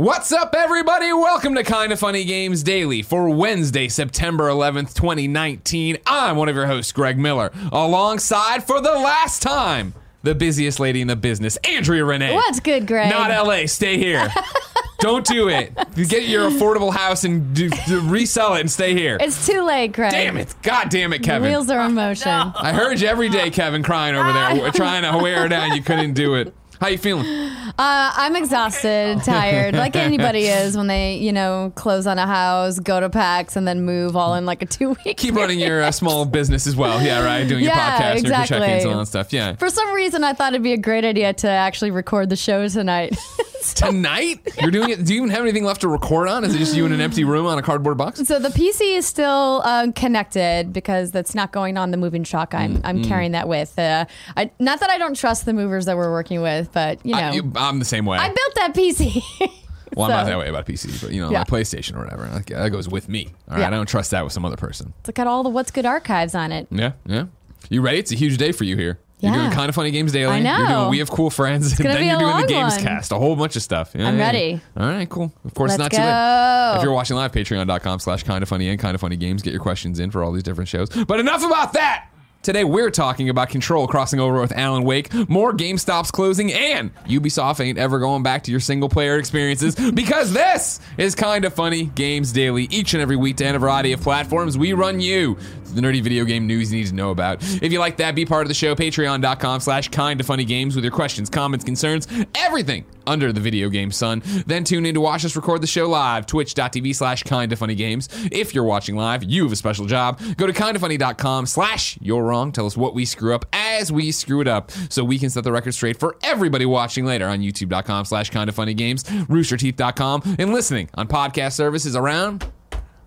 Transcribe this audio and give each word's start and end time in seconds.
What's 0.00 0.30
up, 0.30 0.54
everybody? 0.56 1.12
Welcome 1.12 1.56
to 1.56 1.64
Kind 1.64 1.92
of 1.92 1.98
Funny 1.98 2.22
Games 2.22 2.62
Daily 2.62 3.02
for 3.02 3.28
Wednesday, 3.30 3.88
September 3.88 4.44
11th, 4.48 4.94
2019. 4.94 5.98
I'm 6.06 6.36
one 6.36 6.48
of 6.48 6.54
your 6.54 6.68
hosts, 6.68 6.92
Greg 6.92 7.18
Miller, 7.18 7.50
alongside 7.72 8.62
for 8.62 8.80
the 8.80 8.92
last 8.92 9.42
time, 9.42 9.94
the 10.22 10.36
busiest 10.36 10.78
lady 10.78 11.00
in 11.00 11.08
the 11.08 11.16
business, 11.16 11.56
Andrea 11.64 12.04
Renee. 12.04 12.32
What's 12.32 12.60
good, 12.60 12.86
Greg? 12.86 13.10
Not 13.10 13.30
LA. 13.44 13.66
Stay 13.66 13.98
here. 13.98 14.32
Don't 15.00 15.26
do 15.26 15.48
it. 15.48 15.74
Get 15.96 16.28
your 16.28 16.48
affordable 16.48 16.92
house 16.94 17.24
and 17.24 17.52
do, 17.52 17.68
do 17.88 18.00
resell 18.02 18.54
it 18.54 18.60
and 18.60 18.70
stay 18.70 18.94
here. 18.94 19.16
It's 19.20 19.48
too 19.48 19.62
late, 19.62 19.94
Greg. 19.94 20.12
Damn 20.12 20.36
it. 20.36 20.54
God 20.62 20.90
damn 20.90 21.12
it, 21.12 21.18
The 21.18 21.24
Kevin. 21.24 21.50
wheels 21.50 21.70
are 21.70 21.84
in 21.86 21.94
motion. 21.94 22.28
I 22.30 22.72
heard 22.72 23.00
you 23.00 23.08
every 23.08 23.30
day, 23.30 23.50
Kevin, 23.50 23.82
crying 23.82 24.14
over 24.14 24.32
there, 24.32 24.70
trying 24.74 25.10
to 25.10 25.18
wear 25.20 25.42
her 25.42 25.48
down. 25.48 25.74
You 25.74 25.82
couldn't 25.82 26.14
do 26.14 26.34
it. 26.36 26.54
How 26.80 26.88
you 26.88 26.98
feeling? 26.98 27.26
Uh, 27.26 27.72
I'm 27.78 28.36
exhausted, 28.36 29.22
tired, 29.24 29.74
like 29.74 29.96
anybody 29.96 30.46
is 30.46 30.76
when 30.76 30.86
they, 30.86 31.16
you 31.16 31.32
know, 31.32 31.72
close 31.74 32.06
on 32.06 32.18
a 32.18 32.26
house, 32.26 32.78
go 32.78 33.00
to 33.00 33.10
PAX, 33.10 33.56
and 33.56 33.66
then 33.66 33.82
move 33.82 34.16
all 34.16 34.34
in 34.34 34.46
like 34.46 34.62
a 34.62 34.66
two 34.66 34.96
week. 35.04 35.16
Keep 35.16 35.34
running 35.34 35.58
your 35.58 35.82
uh, 35.82 35.90
small 35.90 36.24
business 36.24 36.66
as 36.66 36.76
well. 36.76 37.02
Yeah, 37.02 37.24
right. 37.24 37.46
Doing 37.48 37.64
your 37.64 37.72
podcast, 37.72 38.00
and 38.00 38.22
your 38.22 38.32
exactly. 38.32 38.58
check-ins, 38.58 38.84
and 38.84 38.92
all 38.92 38.98
that 39.00 39.06
stuff. 39.06 39.32
Yeah. 39.32 39.56
For 39.56 39.70
some 39.70 39.92
reason, 39.92 40.22
I 40.22 40.34
thought 40.34 40.52
it'd 40.52 40.62
be 40.62 40.72
a 40.72 40.76
great 40.76 41.04
idea 41.04 41.32
to 41.32 41.48
actually 41.48 41.90
record 41.90 42.28
the 42.30 42.36
show 42.36 42.68
tonight. 42.68 43.16
Tonight, 43.74 44.40
you're 44.60 44.70
doing 44.70 44.90
it. 44.90 45.04
Do 45.04 45.12
you 45.14 45.20
even 45.20 45.30
have 45.30 45.42
anything 45.42 45.64
left 45.64 45.80
to 45.82 45.88
record 45.88 46.28
on? 46.28 46.44
Is 46.44 46.54
it 46.54 46.58
just 46.58 46.74
you 46.76 46.86
in 46.86 46.92
an 46.92 47.00
empty 47.00 47.24
room 47.24 47.46
on 47.46 47.58
a 47.58 47.62
cardboard 47.62 47.96
box? 47.98 48.20
so 48.26 48.38
the 48.38 48.48
PC 48.50 48.96
is 48.96 49.06
still 49.06 49.62
uh, 49.64 49.90
connected 49.94 50.72
because 50.72 51.10
that's 51.10 51.34
not 51.34 51.52
going 51.52 51.76
on 51.76 51.90
the 51.90 51.96
moving 51.96 52.24
truck. 52.24 52.54
I'm 52.54 52.80
I'm 52.84 52.98
Mm-hmm. 52.98 53.08
carrying 53.08 53.32
that 53.32 53.48
with. 53.48 53.78
Uh, 53.78 54.04
I, 54.36 54.50
not 54.58 54.80
that 54.80 54.90
I 54.90 54.98
don't 54.98 55.14
trust 55.16 55.44
the 55.44 55.52
movers 55.52 55.84
that 55.86 55.96
we're 55.96 56.10
working 56.10 56.40
with, 56.42 56.72
but 56.72 57.04
you 57.04 57.12
know, 57.14 57.18
I, 57.20 57.32
you- 57.32 57.52
I'm 57.56 57.78
the 57.78 57.84
same 57.84 58.04
way. 58.06 58.18
I 58.18 58.26
built 58.28 58.54
that 58.56 58.74
PC. 58.74 59.22
well, 59.94 60.06
I'm 60.06 60.10
not 60.10 60.24
so- 60.24 60.30
that 60.30 60.38
way 60.38 60.48
about 60.48 60.66
PC, 60.66 61.00
but 61.02 61.12
you 61.12 61.20
know, 61.22 61.30
Yeah. 61.30 61.38
my 61.38 61.44
PlayStation 61.44 61.96
or 61.96 62.00
whatever. 62.00 62.26
That 62.26 62.46
that 62.46 62.68
goes 62.70 62.88
with 62.88 63.08
me. 63.08 63.28
All 63.48 63.54
right, 63.54 63.60
Yeah. 63.60 63.66
I 63.68 63.70
don't 63.70 63.88
trust 63.88 64.10
that 64.12 64.24
with 64.24 64.32
some 64.32 64.44
other 64.44 64.56
person. 64.56 64.92
It's 65.00 65.10
got 65.10 65.26
all 65.26 65.42
the 65.42 65.48
what's 65.50 65.70
good 65.70 65.86
archives 65.86 66.34
on 66.34 66.52
it. 66.52 66.66
Yeah, 66.70 66.92
yeah. 67.06 67.26
You 67.70 67.82
ready? 67.82 67.98
It's 67.98 68.12
a 68.12 68.16
huge 68.16 68.36
day 68.38 68.52
for 68.52 68.64
you 68.64 68.76
here. 68.76 68.98
You're 69.20 69.32
Yeah. 69.32 69.38
doing 69.38 69.50
kind 69.50 69.68
of 69.68 69.74
funny 69.74 69.90
games 69.90 70.12
daily. 70.12 70.32
I 70.46 70.58
You're 70.58 70.66
doing. 70.68 70.88
We 70.90 70.98
Have 70.98 71.10
Cool 71.10 71.30
Friends. 71.30 71.78
and 71.78 71.88
then 71.90 72.06
you're 72.06 72.18
doing 72.18 72.36
the 72.42 72.46
Games 72.46 72.74
one. 72.76 72.84
Cast. 72.84 73.10
A 73.12 73.16
whole 73.16 73.34
bunch 73.36 73.56
of 73.56 73.62
stuff. 73.62 73.92
Yeah, 73.94 74.08
I'm 74.08 74.16
yeah, 74.18 74.26
ready. 74.26 74.60
All 74.76 74.86
right, 74.86 75.08
cool. 75.08 75.32
Of 75.44 75.54
course, 75.54 75.70
Let's 75.76 75.80
not 75.80 75.90
too 75.92 75.98
late. 75.98 76.76
If 76.76 76.82
you're 76.84 76.92
watching 76.92 77.16
live, 77.16 77.32
patreon.com 77.32 77.98
slash 78.00 78.22
kind 78.22 78.42
of 78.42 78.48
funny 78.48 78.68
and 78.68 78.78
kind 78.78 78.94
of 78.94 79.00
funny 79.00 79.16
games. 79.16 79.42
Get 79.42 79.52
your 79.52 79.62
questions 79.62 79.98
in 79.98 80.10
for 80.10 80.22
all 80.22 80.30
these 80.32 80.42
different 80.44 80.68
shows. 80.68 80.88
But 80.90 81.18
enough 81.20 81.44
about 81.44 81.72
that. 81.72 82.06
Today 82.40 82.62
we're 82.62 82.92
talking 82.92 83.28
about 83.28 83.48
Control 83.48 83.88
crossing 83.88 84.20
over 84.20 84.40
with 84.40 84.52
Alan 84.52 84.84
Wake, 84.84 85.12
more 85.28 85.52
GameStops 85.52 86.12
closing, 86.12 86.52
and 86.52 86.94
Ubisoft 87.06 87.58
ain't 87.58 87.78
ever 87.78 87.98
going 87.98 88.22
back 88.22 88.44
to 88.44 88.52
your 88.52 88.60
single 88.60 88.88
player 88.88 89.18
experiences 89.18 89.74
because 89.94 90.32
this 90.32 90.78
is 90.96 91.16
kind 91.16 91.44
of 91.44 91.52
funny 91.52 91.86
games 91.86 92.30
daily 92.30 92.68
each 92.70 92.94
and 92.94 93.02
every 93.02 93.16
week 93.16 93.38
to 93.38 93.44
end 93.44 93.56
a 93.56 93.58
variety 93.58 93.92
of 93.92 94.00
platforms. 94.00 94.56
We 94.56 94.72
run 94.72 95.00
you 95.00 95.36
the 95.74 95.80
nerdy 95.80 96.02
video 96.02 96.24
game 96.24 96.46
news 96.46 96.72
you 96.72 96.78
need 96.80 96.88
to 96.88 96.94
know 96.94 97.10
about. 97.10 97.42
If 97.62 97.72
you 97.72 97.78
like 97.78 97.96
that, 97.98 98.14
be 98.14 98.24
part 98.24 98.42
of 98.42 98.48
the 98.48 98.54
show. 98.54 98.74
Patreon.com 98.74 99.60
slash 99.60 99.88
kind 99.88 100.20
of 100.20 100.26
funny 100.26 100.44
games 100.44 100.74
with 100.74 100.84
your 100.84 100.92
questions, 100.92 101.30
comments, 101.30 101.64
concerns, 101.64 102.06
everything 102.34 102.84
under 103.06 103.32
the 103.32 103.40
video 103.40 103.68
game 103.68 103.90
sun. 103.90 104.22
Then 104.46 104.64
tune 104.64 104.86
in 104.86 104.94
to 104.94 105.00
watch 105.00 105.24
us 105.24 105.34
record 105.34 105.62
the 105.62 105.66
show 105.66 105.88
live, 105.88 106.26
twitch.tv 106.26 106.94
slash 106.94 107.22
kind 107.22 107.52
of 107.52 107.58
funny 107.58 107.74
games. 107.74 108.08
If 108.30 108.54
you're 108.54 108.64
watching 108.64 108.96
live, 108.96 109.24
you 109.24 109.44
have 109.44 109.52
a 109.52 109.56
special 109.56 109.86
job. 109.86 110.20
Go 110.36 110.46
to 110.46 110.52
kindoffunny.com 110.52 111.46
slash 111.46 111.98
you're 112.00 112.22
wrong. 112.22 112.52
Tell 112.52 112.66
us 112.66 112.76
what 112.76 112.94
we 112.94 113.04
screw 113.04 113.34
up 113.34 113.46
as 113.52 113.90
we 113.90 114.12
screw 114.12 114.40
it 114.40 114.48
up 114.48 114.70
so 114.90 115.04
we 115.04 115.18
can 115.18 115.30
set 115.30 115.44
the 115.44 115.52
record 115.52 115.72
straight 115.72 115.98
for 115.98 116.16
everybody 116.22 116.66
watching 116.66 117.04
later 117.04 117.26
on 117.26 117.40
youtube.com 117.40 118.04
slash 118.04 118.30
kind 118.30 118.48
of 118.48 118.54
funny 118.54 118.74
games, 118.74 119.04
roosterteeth.com, 119.04 120.36
and 120.38 120.52
listening 120.52 120.90
on 120.94 121.08
podcast 121.08 121.52
services 121.52 121.96
around 121.96 122.50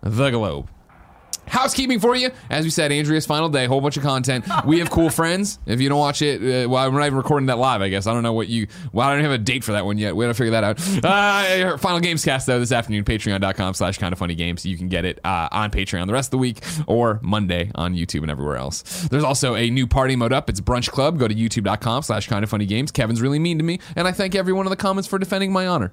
the 0.02 0.30
globe. 0.30 0.71
Housekeeping 1.52 2.00
for 2.00 2.16
you. 2.16 2.30
As 2.48 2.64
we 2.64 2.70
said, 2.70 2.92
Andrea's 2.92 3.26
final 3.26 3.50
day, 3.50 3.66
whole 3.66 3.82
bunch 3.82 3.98
of 3.98 4.02
content. 4.02 4.46
We 4.64 4.78
have 4.78 4.90
cool 4.90 5.10
friends. 5.10 5.58
If 5.66 5.80
you 5.80 5.88
don't 5.88 5.98
watch 5.98 6.22
it, 6.22 6.40
uh, 6.40 6.68
well, 6.68 6.90
we're 6.90 6.98
not 7.00 7.06
even 7.06 7.18
recording 7.18 7.46
that 7.46 7.58
live, 7.58 7.82
I 7.82 7.88
guess. 7.88 8.06
I 8.06 8.14
don't 8.14 8.22
know 8.22 8.32
what 8.32 8.48
you, 8.48 8.68
well, 8.92 9.08
I 9.08 9.14
don't 9.14 9.24
have 9.24 9.32
a 9.32 9.38
date 9.38 9.64
for 9.64 9.72
that 9.72 9.84
one 9.84 9.98
yet. 9.98 10.14
We 10.14 10.24
gotta 10.24 10.34
figure 10.34 10.52
that 10.52 10.64
out. 10.64 10.80
Uh, 11.12 11.76
final 11.78 12.00
games 12.00 12.24
cast, 12.24 12.46
though, 12.46 12.58
this 12.58 12.72
afternoon, 12.72 13.04
patreon.com 13.04 13.74
slash 13.74 13.98
kind 13.98 14.12
of 14.12 14.18
funny 14.18 14.34
games. 14.34 14.64
You 14.64 14.78
can 14.78 14.88
get 14.88 15.04
it 15.04 15.18
uh, 15.24 15.48
on 15.50 15.70
Patreon 15.70 16.06
the 16.06 16.12
rest 16.12 16.28
of 16.28 16.30
the 16.32 16.38
week 16.38 16.60
or 16.86 17.18
Monday 17.22 17.70
on 17.74 17.94
YouTube 17.94 18.22
and 18.22 18.30
everywhere 18.30 18.56
else. 18.56 18.82
There's 19.10 19.24
also 19.24 19.54
a 19.54 19.68
new 19.68 19.86
party 19.86 20.16
mode 20.16 20.32
up. 20.32 20.48
It's 20.48 20.60
Brunch 20.60 20.90
Club. 20.90 21.18
Go 21.18 21.28
to 21.28 21.34
youtube.com 21.34 22.02
slash 22.02 22.28
kind 22.28 22.44
of 22.44 22.50
funny 22.50 22.66
games. 22.66 22.90
Kevin's 22.90 23.20
really 23.20 23.38
mean 23.38 23.58
to 23.58 23.64
me, 23.64 23.78
and 23.96 24.06
I 24.08 24.12
thank 24.12 24.34
everyone 24.34 24.66
in 24.66 24.70
the 24.70 24.76
comments 24.76 25.08
for 25.08 25.18
defending 25.18 25.52
my 25.52 25.66
honor. 25.66 25.92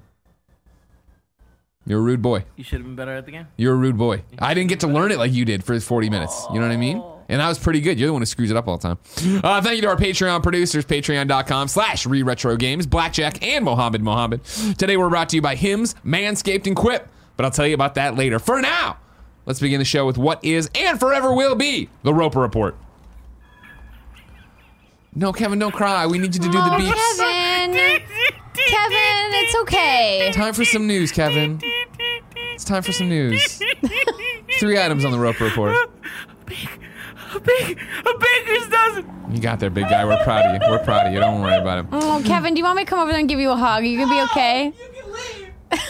You're 1.90 1.98
a 1.98 2.02
rude 2.02 2.22
boy. 2.22 2.44
You 2.54 2.62
should 2.62 2.78
have 2.78 2.86
been 2.86 2.94
better 2.94 3.10
at 3.16 3.26
the 3.26 3.32
game. 3.32 3.48
You're 3.56 3.72
a 3.74 3.76
rude 3.76 3.96
boy. 3.98 4.22
I 4.38 4.54
didn't 4.54 4.68
get 4.68 4.78
to 4.80 4.86
learn 4.86 5.10
it 5.10 5.18
like 5.18 5.32
you 5.32 5.44
did 5.44 5.64
for 5.64 5.78
40 5.80 6.08
minutes. 6.08 6.46
You 6.52 6.60
know 6.60 6.66
what 6.68 6.72
I 6.72 6.76
mean? 6.76 7.02
And 7.28 7.40
that 7.40 7.48
was 7.48 7.58
pretty 7.58 7.80
good. 7.80 7.98
You're 7.98 8.06
the 8.06 8.12
one 8.12 8.22
who 8.22 8.26
screws 8.26 8.52
it 8.52 8.56
up 8.56 8.68
all 8.68 8.76
the 8.78 8.94
time. 8.94 9.40
Uh, 9.42 9.60
thank 9.60 9.74
you 9.74 9.82
to 9.82 9.88
our 9.88 9.96
Patreon 9.96 10.40
producers, 10.44 10.84
patreon.com 10.84 11.66
slash 11.66 12.06
re-retro 12.06 12.56
games, 12.56 12.86
Blackjack 12.86 13.42
and 13.44 13.64
Mohammed 13.64 14.02
Mohammed. 14.02 14.44
Today 14.78 14.96
we're 14.96 15.08
brought 15.08 15.30
to 15.30 15.36
you 15.36 15.42
by 15.42 15.56
Hims, 15.56 15.96
Manscaped, 16.06 16.68
and 16.68 16.76
Quip. 16.76 17.08
But 17.36 17.44
I'll 17.44 17.50
tell 17.50 17.66
you 17.66 17.74
about 17.74 17.96
that 17.96 18.14
later. 18.14 18.38
For 18.38 18.60
now, 18.62 18.98
let's 19.46 19.58
begin 19.58 19.80
the 19.80 19.84
show 19.84 20.06
with 20.06 20.16
what 20.16 20.44
is 20.44 20.70
and 20.76 21.00
forever 21.00 21.34
will 21.34 21.56
be 21.56 21.88
the 22.04 22.14
Roper 22.14 22.38
Report. 22.38 22.76
No, 25.12 25.32
Kevin, 25.32 25.58
don't 25.58 25.74
cry. 25.74 26.06
We 26.06 26.18
need 26.18 26.34
you 26.36 26.40
to 26.40 26.46
do 26.46 26.52
the 26.52 26.58
Oh, 26.58 26.78
beeps. 26.78 27.18
Kevin, 27.18 28.02
Kevin, 28.70 29.34
it's 29.34 29.54
okay. 29.56 30.30
Time 30.32 30.54
for 30.54 30.64
some 30.64 30.86
news, 30.86 31.10
Kevin. 31.12 31.60
It's 32.54 32.64
time 32.64 32.82
for 32.82 32.92
some 32.92 33.08
news. 33.08 33.60
Three 34.58 34.78
items 34.78 35.04
on 35.04 35.12
the 35.12 35.18
Roper 35.18 35.44
Report. 35.44 35.74
A 37.34 37.40
big, 37.40 37.78
a 38.06 38.18
baker's 38.18 38.68
dozen. 38.68 39.10
You 39.32 39.40
got 39.40 39.60
there, 39.60 39.70
big 39.70 39.88
guy. 39.88 40.04
We're 40.04 40.22
proud 40.24 40.46
of 40.46 40.54
you. 40.60 40.68
We're 40.68 40.84
proud 40.84 41.06
of 41.06 41.12
you. 41.12 41.20
Don't 41.20 41.40
worry 41.40 41.56
about 41.56 41.78
it. 41.78 41.86
Oh, 41.92 42.22
Kevin, 42.24 42.54
do 42.54 42.58
you 42.58 42.64
want 42.64 42.76
me 42.76 42.84
to 42.84 42.90
come 42.90 42.98
over 42.98 43.10
there 43.10 43.20
and 43.20 43.28
give 43.28 43.38
you 43.38 43.50
a 43.50 43.56
hug? 43.56 43.82
Are 43.82 43.86
you 43.86 43.98
gonna 43.98 44.12
be 44.12 44.20
okay? 44.30 44.72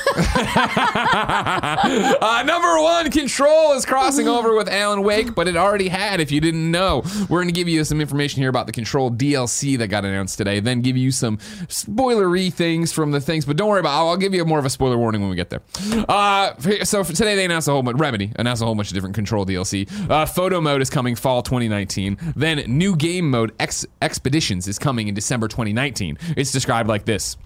Uh, 2.21 2.43
number 2.45 2.81
one, 2.81 3.11
Control 3.11 3.73
is 3.73 3.85
crossing 3.87 4.29
over 4.29 4.55
with 4.55 4.69
Alan 4.69 5.03
Wake, 5.03 5.35
but 5.35 5.49
it 5.49 5.57
already 5.57 5.89
had. 5.89 6.21
If 6.21 6.31
you 6.31 6.41
didn't 6.41 6.71
know, 6.71 7.03
we're 7.29 7.39
going 7.39 7.49
to 7.49 7.53
give 7.53 7.69
you 7.69 7.83
some 7.85 8.01
information 8.01 8.41
here 8.41 8.49
about 8.51 8.67
the 8.67 8.73
Control 8.73 9.11
DLC 9.11 9.79
that 9.79 9.89
got 9.89 10.05
announced 10.05 10.39
today. 10.39 10.61
Then 10.61 10.81
give 10.83 10.97
you 10.97 11.11
some 11.11 11.39
spoilery 11.69 12.53
things 12.53 12.93
from 12.93 13.11
the 13.11 13.21
things, 13.21 13.45
but 13.45 13.57
don't 13.57 13.69
worry 13.69 13.81
about. 13.81 13.99
I'll, 13.99 14.09
I'll 14.11 14.17
give 14.17 14.35
you 14.35 14.45
more 14.45 14.59
of 14.59 14.65
a 14.65 14.71
spoiler 14.71 14.99
warning 14.99 15.21
when 15.21 15.31
we 15.31 15.37
get 15.37 15.51
there. 15.51 15.63
Uh, 16.09 16.55
so 16.85 17.03
for 17.05 17.13
today 17.13 17.35
they 17.35 17.45
announced 17.45 17.69
a 17.69 17.73
whole 17.73 17.83
bunch. 17.83 17.99
Remedy 17.99 18.33
announced 18.37 18.63
a 18.63 18.67
whole 18.67 18.75
bunch 18.75 18.89
of 18.89 18.95
different 18.95 19.15
Control 19.15 19.47
DLC. 19.47 19.91
Uh, 20.11 20.27
photo 20.27 20.61
mode 20.61 20.83
is 20.83 20.91
coming 20.91 21.15
fall 21.15 21.43
2019. 21.43 22.19
Then 22.37 22.59
new 22.67 22.97
game 22.97 23.31
mode 23.31 23.53
Ex- 23.59 23.87
Expeditions 24.03 24.69
is 24.69 24.79
coming 24.79 25.09
in 25.09 25.15
December 25.15 25.49
2019. 25.49 26.19
It's 26.37 26.53
described 26.53 26.89
like 26.89 27.05
this. 27.05 27.37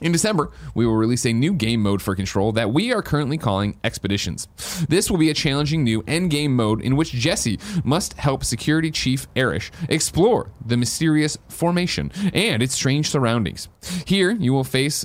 In 0.00 0.12
December, 0.12 0.50
we 0.74 0.86
will 0.86 0.96
release 0.96 1.26
a 1.26 1.32
new 1.32 1.52
game 1.52 1.82
mode 1.82 2.00
for 2.00 2.14
Control 2.14 2.52
that 2.52 2.72
we 2.72 2.92
are 2.92 3.02
currently 3.02 3.38
calling 3.38 3.78
Expeditions. 3.84 4.48
This 4.88 5.10
will 5.10 5.18
be 5.18 5.30
a 5.30 5.34
challenging 5.34 5.84
new 5.84 6.02
end 6.06 6.30
game 6.30 6.56
mode 6.56 6.80
in 6.80 6.96
which 6.96 7.12
Jesse 7.12 7.58
must 7.84 8.14
help 8.14 8.44
Security 8.44 8.90
Chief 8.90 9.26
Arish 9.36 9.70
explore 9.88 10.50
the 10.64 10.76
mysterious 10.76 11.36
formation 11.48 12.10
and 12.32 12.62
its 12.62 12.74
strange 12.74 13.10
surroundings. 13.10 13.68
Here, 14.06 14.32
you 14.32 14.52
will 14.52 14.64
face 14.64 15.04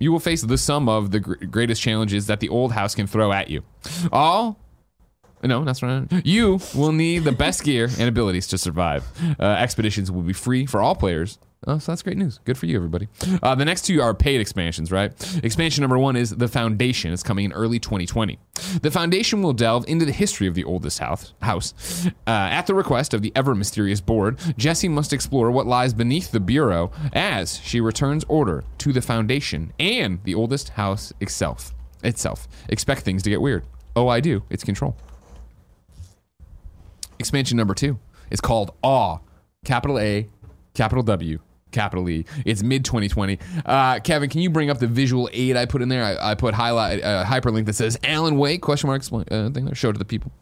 you 0.00 0.10
will 0.10 0.20
face 0.20 0.42
the 0.42 0.58
sum 0.58 0.88
of 0.88 1.12
the 1.12 1.20
gr- 1.20 1.44
greatest 1.46 1.80
challenges 1.80 2.26
that 2.26 2.40
the 2.40 2.48
old 2.48 2.72
house 2.72 2.94
can 2.94 3.06
throw 3.06 3.32
at 3.32 3.48
you. 3.48 3.62
All 4.12 4.58
no, 5.42 5.62
that's 5.62 5.82
right. 5.82 6.06
You 6.24 6.58
will 6.74 6.92
need 6.92 7.24
the 7.24 7.32
best 7.32 7.64
gear 7.64 7.90
and 7.98 8.08
abilities 8.08 8.46
to 8.48 8.58
survive. 8.58 9.04
Uh, 9.38 9.42
expeditions 9.42 10.10
will 10.10 10.22
be 10.22 10.32
free 10.32 10.64
for 10.64 10.80
all 10.80 10.94
players. 10.94 11.38
Oh, 11.66 11.78
so 11.78 11.92
that's 11.92 12.02
great 12.02 12.18
news. 12.18 12.40
Good 12.44 12.58
for 12.58 12.66
you, 12.66 12.76
everybody. 12.76 13.08
Uh, 13.42 13.54
the 13.54 13.64
next 13.64 13.82
two 13.86 14.02
are 14.02 14.12
paid 14.12 14.40
expansions, 14.40 14.92
right? 14.92 15.12
Expansion 15.42 15.80
number 15.80 15.98
one 15.98 16.14
is 16.14 16.30
The 16.30 16.48
Foundation. 16.48 17.12
It's 17.12 17.22
coming 17.22 17.46
in 17.46 17.52
early 17.52 17.78
2020. 17.78 18.38
The 18.82 18.90
Foundation 18.90 19.40
will 19.40 19.54
delve 19.54 19.86
into 19.88 20.04
the 20.04 20.12
history 20.12 20.46
of 20.46 20.54
the 20.54 20.64
oldest 20.64 20.98
house. 20.98 21.32
Uh, 21.42 22.10
at 22.26 22.66
the 22.66 22.74
request 22.74 23.14
of 23.14 23.22
the 23.22 23.32
ever 23.34 23.54
mysterious 23.54 24.00
board, 24.02 24.38
Jesse 24.58 24.88
must 24.88 25.12
explore 25.14 25.50
what 25.50 25.66
lies 25.66 25.94
beneath 25.94 26.32
the 26.32 26.40
Bureau 26.40 26.92
as 27.14 27.58
she 27.60 27.80
returns 27.80 28.24
order 28.28 28.64
to 28.78 28.92
the 28.92 29.00
Foundation 29.02 29.72
and 29.78 30.22
the 30.24 30.34
oldest 30.34 30.70
house 30.70 31.12
itself. 31.20 31.72
Itself. 32.02 32.46
Expect 32.68 33.02
things 33.02 33.22
to 33.22 33.30
get 33.30 33.40
weird. 33.40 33.64
Oh, 33.96 34.08
I 34.08 34.20
do. 34.20 34.42
It's 34.50 34.64
control. 34.64 34.96
Expansion 37.18 37.56
number 37.56 37.72
two 37.74 37.98
is 38.30 38.40
called 38.42 38.74
Awe. 38.82 39.18
Capital 39.64 39.98
A, 39.98 40.28
capital 40.74 41.02
W, 41.04 41.38
capital 41.74 42.08
E. 42.08 42.24
It's 42.46 42.62
mid 42.62 42.84
2020. 42.84 43.38
Uh, 43.66 44.00
Kevin, 44.00 44.30
can 44.30 44.40
you 44.40 44.48
bring 44.48 44.70
up 44.70 44.78
the 44.78 44.86
visual 44.86 45.28
aid 45.32 45.56
I 45.56 45.66
put 45.66 45.82
in 45.82 45.88
there? 45.88 46.04
I, 46.04 46.30
I 46.30 46.34
put 46.34 46.54
highlight 46.54 47.02
uh, 47.02 47.24
hyperlink 47.24 47.66
that 47.66 47.74
says 47.74 47.98
Alan 48.02 48.38
Wake 48.38 48.62
question 48.62 48.86
mark 48.86 49.00
explain 49.00 49.26
uh, 49.30 49.50
thing 49.50 49.66
there. 49.66 49.74
Show 49.74 49.90
it 49.90 49.94
to 49.94 49.98
the 49.98 50.04
people. 50.04 50.32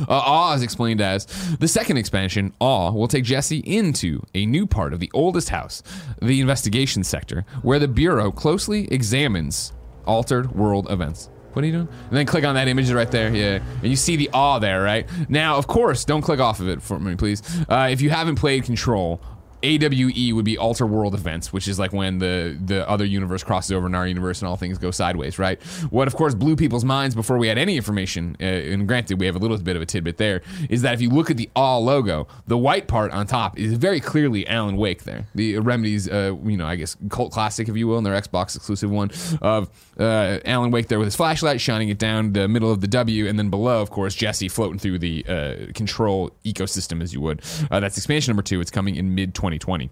Uh, 0.00 0.06
Awe 0.08 0.54
is 0.54 0.62
explained 0.62 1.00
as 1.00 1.26
the 1.58 1.68
second 1.68 1.98
expansion. 1.98 2.52
Awe 2.58 2.90
will 2.90 3.08
take 3.08 3.24
Jesse 3.24 3.58
into 3.58 4.22
a 4.34 4.46
new 4.46 4.66
part 4.66 4.92
of 4.92 5.00
the 5.00 5.10
oldest 5.14 5.50
house, 5.50 5.82
the 6.20 6.40
investigation 6.40 7.04
sector, 7.04 7.44
where 7.62 7.78
the 7.78 7.88
bureau 7.88 8.32
closely 8.32 8.90
examines 8.92 9.72
Altered 10.06 10.52
World 10.52 10.90
Events. 10.90 11.28
What 11.52 11.62
are 11.62 11.66
you 11.66 11.72
doing? 11.72 11.88
And 12.08 12.16
then 12.16 12.26
click 12.26 12.44
on 12.44 12.56
that 12.56 12.66
image 12.66 12.90
right 12.90 13.10
there. 13.10 13.32
Yeah. 13.32 13.60
And 13.80 13.88
you 13.88 13.94
see 13.94 14.16
the 14.16 14.28
awe 14.32 14.58
there, 14.58 14.82
right? 14.82 15.08
Now, 15.28 15.56
of 15.56 15.68
course, 15.68 16.04
don't 16.04 16.22
click 16.22 16.40
off 16.40 16.58
of 16.58 16.68
it 16.68 16.82
for 16.82 16.98
me, 16.98 17.14
please. 17.14 17.42
Uh, 17.68 17.88
if 17.90 18.00
you 18.00 18.10
haven't 18.10 18.36
played 18.36 18.64
Control, 18.64 19.20
AWE 19.64 20.34
would 20.34 20.44
be 20.44 20.58
alter 20.58 20.86
world 20.86 21.14
events, 21.14 21.52
which 21.52 21.66
is 21.68 21.78
like 21.78 21.92
when 21.92 22.18
the 22.18 22.58
the 22.62 22.88
other 22.88 23.04
universe 23.04 23.42
crosses 23.42 23.72
over 23.72 23.86
in 23.86 23.94
our 23.94 24.06
universe 24.06 24.40
and 24.40 24.48
AWE 24.48 24.56
things 24.56 24.78
go 24.78 24.90
sideways, 24.90 25.38
right? 25.38 25.62
What 25.90 26.06
of 26.06 26.14
course 26.14 26.34
blew 26.34 26.56
people's 26.56 26.84
minds 26.84 27.14
before 27.14 27.38
we 27.38 27.48
had 27.48 27.58
any 27.58 27.76
information, 27.76 28.36
uh, 28.40 28.44
and 28.44 28.86
granted 28.86 29.18
we 29.18 29.26
have 29.26 29.36
a 29.36 29.38
little 29.38 29.56
bit 29.58 29.76
of 29.76 29.82
a 29.82 29.86
tidbit 29.86 30.18
there, 30.18 30.42
is 30.68 30.82
that 30.82 30.94
if 30.94 31.00
you 31.00 31.10
look 31.10 31.30
at 31.30 31.36
the 31.36 31.48
all 31.56 31.82
logo, 31.84 32.28
the 32.46 32.58
white 32.58 32.88
part 32.88 33.10
on 33.12 33.26
top 33.26 33.58
is 33.58 33.74
very 33.74 34.00
clearly 34.00 34.46
Alan 34.46 34.76
Wake 34.76 35.04
there. 35.04 35.26
The 35.34 35.58
Remedy's, 35.58 36.08
uh, 36.08 36.34
you 36.44 36.56
know, 36.56 36.66
I 36.66 36.76
guess 36.76 36.96
cult 37.08 37.32
classic, 37.32 37.68
if 37.68 37.76
you 37.76 37.88
will, 37.88 37.98
and 37.98 38.06
their 38.06 38.20
Xbox 38.20 38.56
exclusive 38.56 38.90
one 38.90 39.10
of 39.40 39.70
uh, 39.98 40.40
Alan 40.44 40.70
Wake 40.70 40.88
there 40.88 40.98
with 40.98 41.06
his 41.06 41.16
flashlight 41.16 41.60
shining 41.60 41.88
it 41.88 41.98
down 41.98 42.32
the 42.32 42.48
middle 42.48 42.70
of 42.70 42.80
the 42.80 42.88
W, 42.88 43.26
and 43.28 43.38
then 43.38 43.50
below, 43.50 43.80
of 43.80 43.90
course, 43.90 44.14
Jesse 44.14 44.48
floating 44.48 44.78
through 44.78 44.98
the 44.98 45.24
uh, 45.26 45.72
control 45.74 46.30
ecosystem 46.44 47.02
as 47.02 47.12
you 47.12 47.20
would. 47.20 47.42
Uh, 47.70 47.80
that's 47.80 47.96
expansion 47.96 48.30
number 48.32 48.42
two. 48.42 48.60
It's 48.60 48.70
coming 48.70 48.96
in 48.96 49.14
mid 49.14 49.34
2020. 49.34 49.90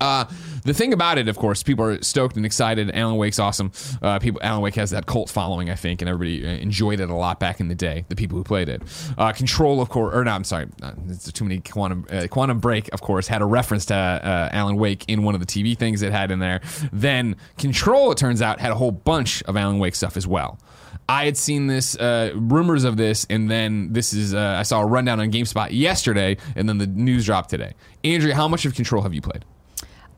Uh, 0.00 0.24
the 0.64 0.74
thing 0.74 0.92
about 0.92 1.18
it, 1.18 1.28
of 1.28 1.36
course, 1.36 1.62
people 1.62 1.84
are 1.84 2.02
stoked 2.02 2.36
and 2.36 2.44
excited. 2.44 2.90
Alan 2.94 3.16
Wake's 3.16 3.38
awesome. 3.38 3.72
Uh, 4.02 4.18
people, 4.18 4.40
Alan 4.42 4.62
Wake 4.62 4.74
has 4.74 4.90
that 4.90 5.06
cult 5.06 5.30
following, 5.30 5.70
I 5.70 5.74
think, 5.74 6.02
and 6.02 6.08
everybody 6.08 6.46
uh, 6.46 6.50
enjoyed 6.50 7.00
it 7.00 7.08
a 7.08 7.14
lot 7.14 7.40
back 7.40 7.60
in 7.60 7.68
the 7.68 7.74
day. 7.74 8.04
The 8.08 8.16
people 8.16 8.36
who 8.36 8.44
played 8.44 8.68
it. 8.68 8.82
Uh, 9.16 9.32
Control, 9.32 9.80
of 9.80 9.88
course, 9.88 10.14
or 10.14 10.24
no, 10.24 10.32
I'm 10.32 10.44
sorry, 10.44 10.66
uh, 10.82 10.92
it's 11.08 11.30
too 11.32 11.44
many. 11.44 11.60
Quantum 11.60 12.06
uh, 12.10 12.26
Quantum 12.28 12.58
Break, 12.58 12.92
of 12.92 13.00
course, 13.00 13.26
had 13.26 13.42
a 13.42 13.46
reference 13.46 13.86
to 13.86 13.94
Alan 14.52 14.76
Wake 14.76 15.04
in 15.08 15.22
one 15.22 15.34
of 15.34 15.40
the 15.40 15.46
TV 15.46 15.76
things 15.76 16.02
it 16.02 16.12
had 16.12 16.30
in 16.30 16.38
there. 16.38 16.60
Then 16.92 17.36
Control, 17.58 18.12
it 18.12 18.18
turns 18.18 18.42
out, 18.42 18.60
had 18.60 18.72
a 18.72 18.76
whole 18.76 18.90
bunch 18.92 19.42
of 19.44 19.56
Alan 19.56 19.78
Wake 19.78 19.94
stuff 19.94 20.16
as 20.16 20.26
well. 20.26 20.58
I 21.08 21.24
had 21.24 21.36
seen 21.36 21.68
this 21.68 21.96
uh, 21.96 22.32
rumors 22.34 22.84
of 22.84 22.96
this, 22.96 23.26
and 23.30 23.50
then 23.50 23.92
this 23.92 24.12
is 24.12 24.34
uh, 24.34 24.56
I 24.58 24.62
saw 24.64 24.80
a 24.80 24.86
rundown 24.86 25.20
on 25.20 25.30
GameSpot 25.30 25.68
yesterday, 25.70 26.36
and 26.56 26.68
then 26.68 26.78
the 26.78 26.86
news 26.86 27.26
dropped 27.26 27.50
today. 27.50 27.74
Andrea, 28.02 28.34
how 28.34 28.48
much 28.48 28.64
of 28.64 28.74
Control 28.74 29.02
have 29.02 29.14
you 29.14 29.20
played? 29.20 29.44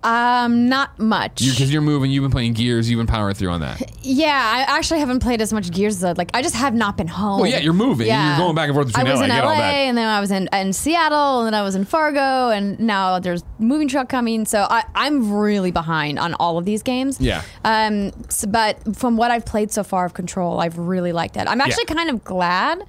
Um, 0.05 0.69
not 0.69 0.99
much. 0.99 1.39
Because 1.39 1.73
you're 1.73 1.83
moving, 1.83 2.11
you've 2.11 2.23
been 2.23 2.31
playing 2.31 2.53
Gears, 2.53 2.89
you've 2.89 2.99
been 2.99 3.09
powering 3.09 3.35
through 3.35 3.51
on 3.51 3.61
that. 3.61 3.83
yeah, 4.03 4.67
I 4.69 4.77
actually 4.77 5.01
haven't 5.01 5.21
played 5.21 5.41
as 5.43 5.53
much 5.53 5.71
Gears 5.73 5.97
as 5.97 6.05
I'd 6.05 6.19
like. 6.19 6.31
I 6.35 6.43
just 6.43 6.55
have 6.55 6.75
not 6.75 6.97
been 6.97 7.09
home. 7.09 7.41
Well, 7.41 7.51
yeah, 7.51 7.59
you're 7.59 7.73
moving. 7.73 8.07
Yeah. 8.07 8.37
You're 8.37 8.47
going 8.47 8.55
back 8.55 8.69
and 8.69 8.75
forth 8.75 8.89
between 8.89 9.07
I 9.07 9.11
was 9.11 9.21
LA, 9.21 9.27
in 9.27 9.31
LA, 9.31 9.61
and 9.89 9.99
then 9.99 10.07
I 10.07 10.21
was 10.21 10.31
in, 10.31 10.49
in 10.53 10.73
Seattle, 10.73 11.41
and 11.41 11.47
then 11.49 11.55
I 11.55 11.63
was 11.63 11.75
in 11.75 11.85
Fargo, 11.85 12.51
and 12.51 12.79
now 12.79 13.19
there's 13.19 13.43
moving 13.59 13.89
truck 13.89 14.09
coming. 14.09 14.45
So 14.47 14.67
I, 14.71 14.85
I'm 14.95 15.33
really 15.33 15.73
behind 15.73 16.19
on 16.19 16.35
all 16.35 16.59
of 16.59 16.65
these 16.65 16.83
games. 16.83 17.21
Yeah. 17.21 17.43
Um, 17.65 18.13
so, 18.29 18.47
but 18.47 18.97
from 18.97 19.17
what 19.17 19.31
I've 19.33 19.47
played 19.47 19.73
so 19.73 19.83
far 19.83 20.05
of 20.05 20.15
Control, 20.15 20.61
I've 20.61 20.79
really 20.79 21.13
liked 21.13 21.37
it. 21.37 21.49
I'm 21.49 21.61
actually 21.61 21.87
kind 21.87 22.09
of 22.11 22.23
glad 22.23 22.85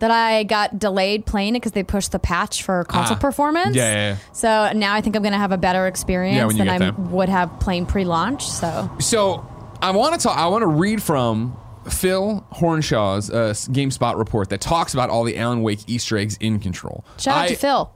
that 0.00 0.10
I 0.10 0.42
got 0.44 0.78
delayed 0.78 1.24
playing 1.26 1.54
it 1.54 1.60
because 1.60 1.72
they 1.72 1.82
pushed 1.82 2.12
the 2.12 2.18
patch 2.18 2.62
for 2.62 2.84
console 2.84 3.16
Ah. 3.16 3.20
performance. 3.20 3.76
Yeah, 3.76 3.92
yeah, 3.92 4.08
yeah. 4.12 4.16
So 4.32 4.72
now 4.72 4.94
I 4.94 5.00
think 5.00 5.14
I'm 5.16 5.22
going 5.22 5.32
to 5.32 5.38
have 5.38 5.52
a 5.52 5.58
better 5.58 5.84
Yeah, 5.84 5.88
experience 5.88 6.46
when 6.46 6.56
you 6.56 6.64
than 6.64 6.78
get 6.78 6.82
I 6.82 6.90
there. 6.90 6.92
would 7.10 7.28
have 7.28 7.60
playing 7.60 7.86
pre-launch. 7.86 8.48
So 8.48 8.90
So 8.98 9.46
I 9.80 9.92
want 9.92 10.18
to 10.18 10.26
talk. 10.26 10.36
I 10.36 10.46
want 10.48 10.62
to 10.62 10.66
read 10.68 11.02
from 11.02 11.56
Phil 11.88 12.44
Hornshaw's 12.52 13.30
uh, 13.30 13.54
GameSpot 13.70 14.18
report 14.18 14.50
that 14.50 14.60
talks 14.60 14.92
about 14.94 15.08
all 15.10 15.24
the 15.24 15.36
Alan 15.38 15.62
Wake 15.62 15.80
Easter 15.86 16.18
eggs 16.18 16.36
in 16.40 16.58
Control. 16.60 17.04
shout 17.18 17.36
out 17.36 17.44
I- 17.44 17.48
to 17.48 17.56
Phil. 17.56 17.92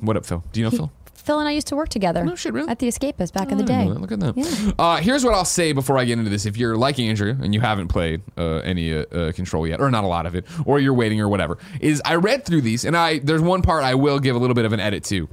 What 0.00 0.18
up, 0.18 0.26
Phil? 0.26 0.44
Do 0.52 0.60
you 0.60 0.66
know 0.66 0.70
Phil? 0.70 0.92
Phil 1.28 1.40
and 1.40 1.46
I 1.46 1.52
used 1.52 1.66
to 1.66 1.76
work 1.76 1.90
together. 1.90 2.24
No 2.24 2.36
shit, 2.36 2.54
really? 2.54 2.70
At 2.70 2.78
the 2.78 2.88
Escapist 2.88 3.34
back 3.34 3.52
in 3.52 3.58
the 3.58 3.64
day. 3.64 3.84
Look 3.84 4.12
at 4.12 4.20
that. 4.20 4.74
Uh, 4.78 4.96
here's 4.96 5.26
what 5.26 5.34
I'll 5.34 5.44
say 5.44 5.72
before 5.72 5.98
I 5.98 6.06
get 6.06 6.18
into 6.18 6.30
this. 6.30 6.46
If 6.46 6.56
you're 6.56 6.74
like 6.74 6.98
Andrew 6.98 7.36
and 7.42 7.52
you 7.52 7.60
haven't 7.60 7.88
played 7.88 8.22
uh, 8.38 8.60
any 8.60 8.94
uh, 8.94 9.02
uh, 9.12 9.32
Control 9.32 9.66
yet, 9.66 9.78
or 9.78 9.90
not 9.90 10.04
a 10.04 10.06
lot 10.06 10.24
of 10.24 10.34
it, 10.34 10.46
or 10.64 10.80
you're 10.80 10.94
waiting 10.94 11.20
or 11.20 11.28
whatever, 11.28 11.58
is 11.82 12.00
I 12.02 12.14
read 12.14 12.46
through 12.46 12.62
these 12.62 12.86
and 12.86 12.96
I 12.96 13.18
there's 13.18 13.42
one 13.42 13.60
part 13.60 13.84
I 13.84 13.94
will 13.94 14.20
give 14.20 14.36
a 14.36 14.38
little 14.38 14.54
bit 14.54 14.64
of 14.64 14.72
an 14.72 14.80
edit 14.80 15.04
to. 15.04 15.28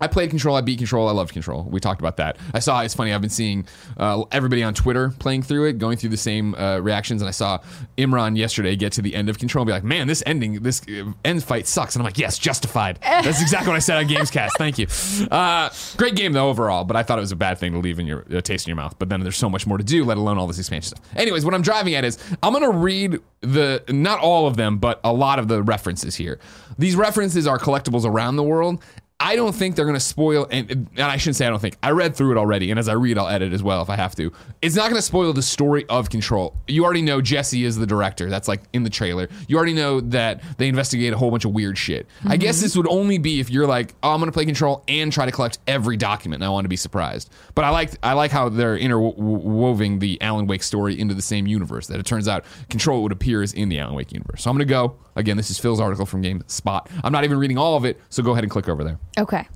I 0.00 0.06
played 0.06 0.30
Control. 0.30 0.56
I 0.56 0.60
beat 0.60 0.78
Control. 0.78 1.08
I 1.08 1.12
loved 1.12 1.32
Control. 1.32 1.64
We 1.64 1.80
talked 1.80 2.00
about 2.00 2.16
that. 2.18 2.38
I 2.54 2.60
saw 2.60 2.80
it's 2.82 2.94
funny. 2.94 3.12
I've 3.12 3.20
been 3.20 3.30
seeing 3.30 3.66
uh, 3.96 4.24
everybody 4.30 4.62
on 4.62 4.74
Twitter 4.74 5.10
playing 5.18 5.42
through 5.42 5.66
it, 5.66 5.78
going 5.78 5.96
through 5.96 6.10
the 6.10 6.16
same 6.16 6.54
uh, 6.54 6.78
reactions. 6.78 7.20
And 7.20 7.28
I 7.28 7.32
saw 7.32 7.58
Imran 7.96 8.36
yesterday 8.36 8.76
get 8.76 8.92
to 8.92 9.02
the 9.02 9.14
end 9.14 9.28
of 9.28 9.38
Control 9.38 9.62
and 9.62 9.66
be 9.66 9.72
like, 9.72 9.84
"Man, 9.84 10.06
this 10.06 10.22
ending, 10.26 10.62
this 10.62 10.82
uh, 10.88 11.12
end 11.24 11.42
fight 11.42 11.66
sucks." 11.66 11.94
And 11.96 12.02
I'm 12.02 12.04
like, 12.04 12.18
"Yes, 12.18 12.38
justified." 12.38 12.98
That's 13.02 13.42
exactly 13.42 13.68
what 13.68 13.76
I 13.76 13.80
said 13.80 13.98
on 13.98 14.08
Gamescast. 14.08 14.50
Thank 14.56 14.78
you. 14.78 14.86
Uh, 15.30 15.70
great 15.96 16.14
game 16.14 16.32
though 16.32 16.48
overall, 16.48 16.84
but 16.84 16.96
I 16.96 17.02
thought 17.02 17.18
it 17.18 17.22
was 17.22 17.32
a 17.32 17.36
bad 17.36 17.58
thing 17.58 17.72
to 17.72 17.78
leave 17.78 17.98
in 17.98 18.06
your 18.06 18.22
taste 18.42 18.66
in 18.66 18.70
your 18.70 18.76
mouth. 18.76 18.96
But 18.98 19.08
then 19.08 19.20
there's 19.20 19.36
so 19.36 19.50
much 19.50 19.66
more 19.66 19.78
to 19.78 19.84
do, 19.84 20.04
let 20.04 20.16
alone 20.16 20.38
all 20.38 20.46
this 20.46 20.58
expansion 20.58 20.96
stuff. 20.96 21.16
Anyways, 21.16 21.44
what 21.44 21.54
I'm 21.54 21.62
driving 21.62 21.94
at 21.94 22.04
is 22.04 22.18
I'm 22.42 22.52
gonna 22.52 22.70
read 22.70 23.18
the 23.40 23.82
not 23.88 24.20
all 24.20 24.46
of 24.46 24.56
them, 24.56 24.78
but 24.78 25.00
a 25.02 25.12
lot 25.12 25.38
of 25.38 25.48
the 25.48 25.62
references 25.62 26.14
here. 26.14 26.38
These 26.78 26.94
references 26.96 27.46
are 27.46 27.58
collectibles 27.58 28.04
around 28.04 28.36
the 28.36 28.42
world. 28.42 28.82
I 29.20 29.34
don't 29.34 29.52
think 29.52 29.74
they're 29.74 29.84
going 29.84 29.96
to 29.96 30.00
spoil, 30.00 30.46
and, 30.48 30.70
and 30.70 31.00
I 31.00 31.16
shouldn't 31.16 31.34
say 31.34 31.46
I 31.46 31.50
don't 31.50 31.58
think. 31.58 31.76
I 31.82 31.90
read 31.90 32.14
through 32.14 32.30
it 32.30 32.38
already, 32.38 32.70
and 32.70 32.78
as 32.78 32.88
I 32.88 32.92
read, 32.92 33.18
I'll 33.18 33.26
edit 33.26 33.52
as 33.52 33.64
well 33.64 33.82
if 33.82 33.90
I 33.90 33.96
have 33.96 34.14
to. 34.14 34.32
It's 34.62 34.76
not 34.76 34.84
going 34.84 34.94
to 34.94 35.02
spoil 35.02 35.32
the 35.32 35.42
story 35.42 35.84
of 35.88 36.08
Control. 36.08 36.54
You 36.68 36.84
already 36.84 37.02
know 37.02 37.20
Jesse 37.20 37.64
is 37.64 37.76
the 37.76 37.86
director. 37.86 38.30
That's 38.30 38.46
like 38.46 38.62
in 38.72 38.84
the 38.84 38.90
trailer. 38.90 39.28
You 39.48 39.56
already 39.56 39.72
know 39.72 40.00
that 40.00 40.42
they 40.58 40.68
investigate 40.68 41.12
a 41.12 41.16
whole 41.16 41.32
bunch 41.32 41.44
of 41.44 41.50
weird 41.50 41.76
shit. 41.76 42.06
I 42.28 42.36
guess 42.36 42.56
mm-hmm. 42.56 42.62
this 42.62 42.76
would 42.76 42.86
only 42.86 43.18
be 43.18 43.40
if 43.40 43.50
you're 43.50 43.66
like, 43.66 43.92
oh, 44.04 44.12
I'm 44.12 44.20
going 44.20 44.30
to 44.30 44.32
play 44.32 44.44
Control 44.44 44.84
and 44.86 45.12
try 45.12 45.26
to 45.26 45.32
collect 45.32 45.58
every 45.66 45.96
document, 45.96 46.40
and 46.40 46.48
I 46.48 46.52
want 46.52 46.66
to 46.66 46.68
be 46.68 46.76
surprised. 46.76 47.28
But 47.56 47.64
I 47.64 47.70
like 47.70 47.94
I 48.04 48.12
like 48.12 48.30
how 48.30 48.48
they're 48.48 48.78
interwoving 48.78 49.98
the 49.98 50.22
Alan 50.22 50.46
Wake 50.46 50.62
story 50.62 50.98
into 50.98 51.14
the 51.14 51.22
same 51.22 51.48
universe. 51.48 51.88
That 51.88 51.98
it 51.98 52.06
turns 52.06 52.28
out 52.28 52.44
Control 52.70 53.02
would 53.02 53.12
appear 53.12 53.42
as 53.42 53.52
in 53.52 53.68
the 53.68 53.80
Alan 53.80 53.96
Wake 53.96 54.12
universe. 54.12 54.44
So 54.44 54.50
I'm 54.50 54.56
going 54.56 54.68
to 54.68 54.72
go. 54.72 54.96
Again, 55.18 55.36
this 55.36 55.50
is 55.50 55.58
Phil's 55.58 55.80
article 55.80 56.06
from 56.06 56.22
GameSpot. 56.22 56.88
I'm 57.02 57.12
not 57.12 57.24
even 57.24 57.38
reading 57.38 57.58
all 57.58 57.76
of 57.76 57.84
it, 57.84 58.00
so 58.08 58.22
go 58.22 58.32
ahead 58.32 58.44
and 58.44 58.50
click 58.50 58.68
over 58.68 58.84
there. 58.84 58.98
Okay. 59.18 59.46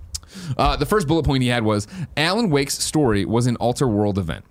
Uh, 0.56 0.76
the 0.76 0.86
first 0.86 1.06
bullet 1.06 1.24
point 1.24 1.42
he 1.42 1.48
had 1.48 1.62
was 1.62 1.86
Alan 2.16 2.50
Wake's 2.50 2.78
story 2.78 3.24
was 3.24 3.46
an 3.46 3.56
alter 3.56 3.86
world 3.86 4.18
event. 4.18 4.44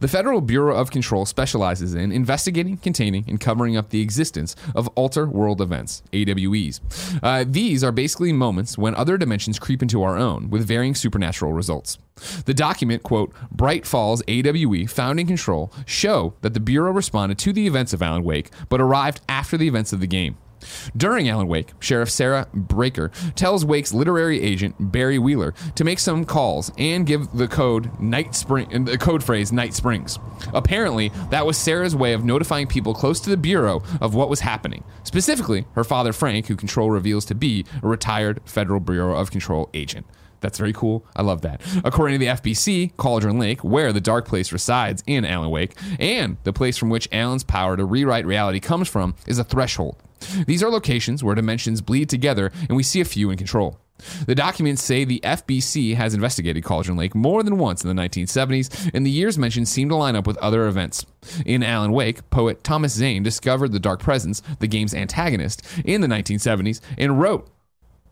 The 0.00 0.08
Federal 0.08 0.40
Bureau 0.40 0.76
of 0.76 0.90
Control 0.90 1.24
specializes 1.24 1.94
in 1.94 2.12
investigating, 2.12 2.76
containing, 2.76 3.24
and 3.26 3.40
covering 3.40 3.76
up 3.76 3.90
the 3.90 4.02
existence 4.02 4.54
of 4.74 4.86
alter 4.88 5.26
world 5.26 5.60
events, 5.60 6.02
AWEs. 6.12 6.80
Uh, 7.22 7.44
these 7.46 7.82
are 7.82 7.90
basically 7.90 8.32
moments 8.32 8.76
when 8.76 8.94
other 8.94 9.16
dimensions 9.16 9.58
creep 9.58 9.82
into 9.82 10.02
our 10.02 10.16
own 10.16 10.50
with 10.50 10.66
varying 10.66 10.94
supernatural 10.94 11.52
results. 11.52 11.98
The 12.44 12.54
document, 12.54 13.02
quote, 13.02 13.32
Bright 13.50 13.86
Falls 13.86 14.22
AWE 14.28 14.86
Found 14.86 15.18
in 15.18 15.26
control 15.26 15.72
show 15.86 16.34
that 16.42 16.54
the 16.54 16.60
Bureau 16.60 16.92
responded 16.92 17.38
to 17.38 17.52
the 17.52 17.66
events 17.66 17.92
of 17.92 18.02
Alan 18.02 18.22
Wake, 18.22 18.50
but 18.68 18.80
arrived 18.80 19.22
after 19.28 19.56
the 19.56 19.68
events 19.68 19.92
of 19.92 20.00
the 20.00 20.06
game. 20.06 20.36
During 20.96 21.28
Alan 21.28 21.48
Wake, 21.48 21.72
Sheriff 21.80 22.10
Sarah 22.10 22.48
Breaker 22.52 23.10
tells 23.34 23.64
Wake's 23.64 23.92
literary 23.92 24.40
agent 24.40 24.74
Barry 24.78 25.18
Wheeler 25.18 25.54
to 25.74 25.84
make 25.84 25.98
some 25.98 26.24
calls 26.24 26.72
and 26.78 27.06
give 27.06 27.30
the 27.32 27.48
code 27.48 28.00
Night 28.00 28.34
Spring, 28.34 28.68
uh, 28.74 28.90
the 28.90 28.98
code 28.98 29.22
phrase 29.22 29.52
Night 29.52 29.74
Springs. 29.74 30.18
Apparently, 30.54 31.10
that 31.30 31.46
was 31.46 31.56
Sarah's 31.56 31.94
way 31.96 32.12
of 32.12 32.24
notifying 32.24 32.66
people 32.66 32.94
close 32.94 33.20
to 33.20 33.30
the 33.30 33.36
bureau 33.36 33.82
of 34.00 34.14
what 34.14 34.28
was 34.28 34.40
happening. 34.40 34.84
Specifically, 35.04 35.66
her 35.74 35.84
father 35.84 36.12
Frank, 36.12 36.46
who 36.46 36.56
Control 36.56 36.90
reveals 36.90 37.24
to 37.26 37.34
be 37.34 37.64
a 37.82 37.86
retired 37.86 38.40
Federal 38.44 38.80
Bureau 38.80 39.16
of 39.16 39.30
Control 39.30 39.68
agent. 39.74 40.06
That's 40.42 40.58
very 40.58 40.72
cool. 40.72 41.06
I 41.16 41.22
love 41.22 41.40
that. 41.42 41.62
According 41.84 42.18
to 42.18 42.26
the 42.26 42.32
FBC, 42.32 42.96
Cauldron 42.96 43.38
Lake, 43.38 43.62
where 43.64 43.92
the 43.92 44.00
dark 44.00 44.26
place 44.26 44.52
resides 44.52 45.02
in 45.06 45.24
Alan 45.24 45.50
Wake, 45.50 45.74
and 45.98 46.36
the 46.42 46.52
place 46.52 46.76
from 46.76 46.90
which 46.90 47.08
Alan's 47.12 47.44
power 47.44 47.76
to 47.76 47.84
rewrite 47.84 48.26
reality 48.26 48.60
comes 48.60 48.88
from, 48.88 49.14
is 49.26 49.38
a 49.38 49.44
threshold. 49.44 49.96
These 50.46 50.62
are 50.62 50.70
locations 50.70 51.22
where 51.22 51.34
dimensions 51.34 51.80
bleed 51.80 52.08
together, 52.08 52.50
and 52.68 52.76
we 52.76 52.82
see 52.82 53.00
a 53.00 53.04
few 53.04 53.30
in 53.30 53.38
control. 53.38 53.78
The 54.26 54.34
documents 54.34 54.82
say 54.82 55.04
the 55.04 55.20
FBC 55.22 55.94
has 55.94 56.14
investigated 56.14 56.64
Cauldron 56.64 56.96
Lake 56.96 57.14
more 57.14 57.42
than 57.42 57.58
once 57.58 57.84
in 57.84 57.94
the 57.94 58.02
1970s, 58.02 58.90
and 58.92 59.06
the 59.06 59.10
years 59.10 59.38
mentioned 59.38 59.68
seem 59.68 59.88
to 59.90 59.96
line 59.96 60.16
up 60.16 60.26
with 60.26 60.36
other 60.38 60.66
events. 60.66 61.06
In 61.46 61.62
Alan 61.62 61.92
Wake, 61.92 62.28
poet 62.30 62.64
Thomas 62.64 62.94
Zane 62.94 63.22
discovered 63.22 63.72
the 63.72 63.78
Dark 63.78 64.00
Presence, 64.00 64.42
the 64.58 64.66
game's 64.66 64.94
antagonist, 64.94 65.62
in 65.84 66.00
the 66.00 66.08
1970s 66.08 66.80
and 66.98 67.20
wrote 67.20 67.48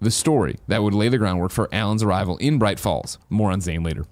the 0.01 0.11
story 0.11 0.57
that 0.69 0.83
would 0.83 0.95
lay 0.95 1.09
the 1.09 1.19
groundwork 1.19 1.51
for 1.51 1.69
Alan's 1.73 2.03
arrival 2.03 2.37
in 2.39 2.59
Bright 2.59 2.79
Falls. 2.79 3.19
More 3.29 3.51
on 3.51 3.61
Zane 3.61 3.83
later. 3.83 4.07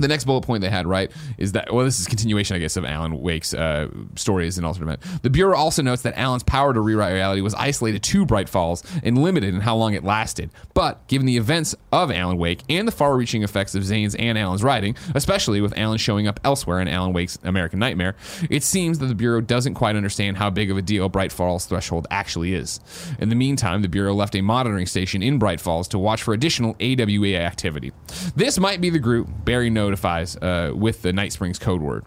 The 0.00 0.08
next 0.08 0.24
bullet 0.24 0.42
point 0.42 0.62
they 0.62 0.70
had, 0.70 0.86
right, 0.86 1.10
is 1.38 1.52
that, 1.52 1.72
well, 1.72 1.84
this 1.84 2.00
is 2.00 2.06
continuation, 2.06 2.56
I 2.56 2.58
guess, 2.58 2.76
of 2.76 2.84
Alan 2.84 3.20
Wake's 3.20 3.54
uh, 3.54 3.88
story 4.16 4.46
as 4.46 4.58
an 4.58 4.64
alternate. 4.64 5.00
The 5.22 5.30
Bureau 5.30 5.56
also 5.56 5.82
notes 5.82 6.02
that 6.02 6.18
Alan's 6.18 6.42
power 6.42 6.72
to 6.72 6.80
rewrite 6.80 7.12
reality 7.12 7.42
was 7.42 7.54
isolated 7.54 8.02
to 8.04 8.24
Bright 8.24 8.48
Falls 8.48 8.82
and 9.02 9.18
limited 9.18 9.54
in 9.54 9.60
how 9.60 9.76
long 9.76 9.94
it 9.94 10.02
lasted. 10.02 10.50
But 10.74 11.06
given 11.06 11.26
the 11.26 11.36
events 11.36 11.74
of 11.92 12.10
Alan 12.10 12.38
Wake 12.38 12.62
and 12.68 12.88
the 12.88 12.92
far 12.92 13.16
reaching 13.16 13.42
effects 13.42 13.74
of 13.74 13.84
Zane's 13.84 14.14
and 14.14 14.38
Alan's 14.38 14.62
writing, 14.62 14.96
especially 15.14 15.60
with 15.60 15.76
Alan 15.76 15.98
showing 15.98 16.26
up 16.26 16.40
elsewhere 16.44 16.80
in 16.80 16.88
Alan 16.88 17.12
Wake's 17.12 17.38
American 17.44 17.78
Nightmare, 17.78 18.16
it 18.48 18.62
seems 18.62 18.98
that 18.98 19.06
the 19.06 19.14
Bureau 19.14 19.40
doesn't 19.40 19.74
quite 19.74 19.96
understand 19.96 20.38
how 20.38 20.50
big 20.50 20.70
of 20.70 20.76
a 20.76 20.82
deal 20.82 21.08
Bright 21.08 21.32
Falls 21.32 21.66
threshold 21.66 22.06
actually 22.10 22.54
is. 22.54 22.80
In 23.18 23.28
the 23.28 23.34
meantime, 23.34 23.82
the 23.82 23.88
Bureau 23.88 24.14
left 24.14 24.34
a 24.34 24.40
monitoring 24.40 24.86
station 24.86 25.22
in 25.22 25.38
Bright 25.38 25.60
Falls 25.60 25.88
to 25.88 25.98
watch 25.98 26.22
for 26.22 26.32
additional 26.32 26.74
AWE 26.80 27.36
activity. 27.36 27.92
This 28.34 28.58
might 28.58 28.80
be 28.80 28.90
the 28.90 28.98
group 28.98 29.28
Barry 29.44 29.70
notifies 29.90 30.36
uh, 30.36 30.72
with 30.74 31.02
the 31.02 31.12
Night 31.12 31.32
Springs 31.32 31.58
code 31.58 31.82
word. 31.82 32.04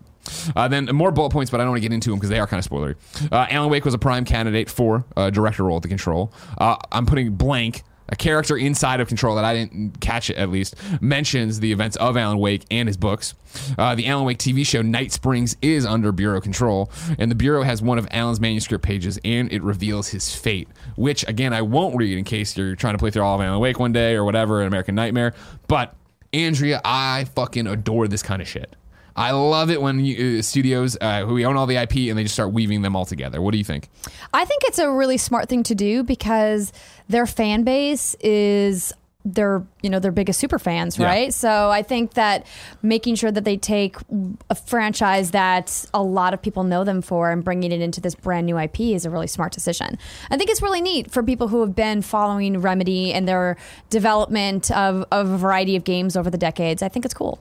Uh, 0.55 0.69
then 0.69 0.85
more 0.85 1.11
bullet 1.11 1.31
points, 1.31 1.51
but 1.51 1.59
I 1.59 1.63
don't 1.63 1.71
want 1.71 1.83
to 1.83 1.89
get 1.89 1.93
into 1.93 2.09
them 2.09 2.17
because 2.17 2.29
they 2.29 2.39
are 2.39 2.47
kind 2.47 2.63
of 2.65 2.69
spoilery. 2.69 2.95
Uh, 3.29 3.45
Alan 3.49 3.69
Wake 3.69 3.83
was 3.83 3.93
a 3.93 3.97
prime 3.97 4.23
candidate 4.23 4.69
for 4.69 5.03
uh, 5.17 5.29
director 5.29 5.63
role 5.65 5.77
at 5.77 5.83
the 5.83 5.89
Control. 5.89 6.31
Uh, 6.57 6.77
I'm 6.91 7.05
putting 7.05 7.33
blank. 7.33 7.83
A 8.09 8.15
character 8.17 8.57
inside 8.57 8.99
of 8.99 9.07
Control 9.07 9.35
that 9.37 9.45
I 9.45 9.53
didn't 9.53 10.01
catch 10.01 10.29
it 10.29 10.35
at 10.35 10.49
least 10.49 10.75
mentions 11.01 11.61
the 11.61 11.71
events 11.71 11.95
of 11.95 12.15
Alan 12.17 12.37
Wake 12.37 12.63
and 12.69 12.87
his 12.87 12.97
books. 12.97 13.33
Uh, 13.77 13.95
the 13.95 14.05
Alan 14.07 14.25
Wake 14.25 14.37
TV 14.37 14.67
show 14.67 14.81
Night 14.81 15.13
Springs 15.13 15.55
is 15.61 15.85
under 15.85 16.11
Bureau 16.11 16.41
control, 16.41 16.91
and 17.17 17.31
the 17.31 17.35
Bureau 17.35 17.63
has 17.63 17.81
one 17.81 17.97
of 17.97 18.07
Alan's 18.11 18.41
manuscript 18.41 18.83
pages, 18.83 19.17
and 19.23 19.51
it 19.53 19.63
reveals 19.63 20.09
his 20.09 20.35
fate. 20.35 20.67
Which 20.95 21.27
again, 21.29 21.53
I 21.53 21.61
won't 21.61 21.95
read 21.95 22.15
in 22.15 22.25
case 22.25 22.55
you're 22.57 22.75
trying 22.75 22.93
to 22.93 22.97
play 22.99 23.09
through 23.09 23.23
all 23.23 23.35
of 23.35 23.41
Alan 23.41 23.59
Wake 23.59 23.79
one 23.79 23.93
day 23.93 24.15
or 24.15 24.25
whatever, 24.25 24.61
an 24.61 24.67
American 24.67 24.95
Nightmare. 24.95 25.33
But 25.67 25.95
Andrea, 26.33 26.81
I 26.83 27.25
fucking 27.35 27.67
adore 27.67 28.07
this 28.07 28.23
kind 28.23 28.41
of 28.41 28.47
shit. 28.47 28.75
I 29.15 29.31
love 29.31 29.69
it 29.69 29.79
when 29.79 30.03
you, 30.03 30.39
uh, 30.39 30.41
studios 30.41 30.97
uh, 30.99 31.25
who 31.25 31.41
own 31.43 31.55
all 31.55 31.67
the 31.67 31.75
IP 31.75 32.09
and 32.09 32.17
they 32.17 32.23
just 32.23 32.33
start 32.33 32.51
weaving 32.51 32.81
them 32.81 32.95
all 32.95 33.05
together. 33.05 33.41
What 33.41 33.51
do 33.51 33.59
you 33.59 33.63
think? 33.63 33.89
I 34.33 34.43
think 34.43 34.63
it's 34.65 34.79
a 34.79 34.89
really 34.89 35.17
smart 35.17 35.49
thing 35.49 35.61
to 35.63 35.75
do 35.75 36.03
because 36.03 36.73
their 37.07 37.27
fan 37.27 37.63
base 37.63 38.15
is 38.21 38.91
their 39.25 39.63
you 39.81 39.89
know 39.89 39.99
their 39.99 40.11
biggest 40.11 40.37
super 40.39 40.59
fans 40.59 40.99
Yeah. 40.99 41.05
right 41.07 41.33
so 41.33 41.69
i 41.69 41.81
think 41.81 42.15
that 42.15 42.45
making 42.81 43.15
sure 43.15 43.31
that 43.31 43.45
they 43.45 43.55
take 43.55 43.95
a 44.49 44.55
franchise 44.55 45.31
that 45.31 45.85
a 45.93 46.03
lot 46.03 46.33
of 46.33 46.41
people 46.41 46.63
know 46.65 46.83
them 46.83 47.01
for 47.01 47.31
and 47.31 47.41
bringing 47.43 47.71
it 47.71 47.79
into 47.79 48.01
this 48.01 48.15
brand 48.15 48.45
new 48.45 48.59
ip 48.59 48.77
is 48.79 49.05
a 49.05 49.09
really 49.09 49.27
smart 49.27 49.53
decision 49.53 49.97
i 50.29 50.35
think 50.37 50.49
it's 50.49 50.61
really 50.61 50.81
neat 50.81 51.09
for 51.09 51.23
people 51.23 51.47
who 51.47 51.61
have 51.61 51.73
been 51.73 52.01
following 52.01 52.59
remedy 52.59 53.13
and 53.13 53.25
their 53.27 53.55
development 53.89 54.69
of, 54.71 55.05
of 55.11 55.29
a 55.29 55.37
variety 55.37 55.75
of 55.77 55.83
games 55.85 56.17
over 56.17 56.29
the 56.29 56.37
decades 56.37 56.83
i 56.83 56.89
think 56.89 57.05
it's 57.05 57.13
cool 57.13 57.39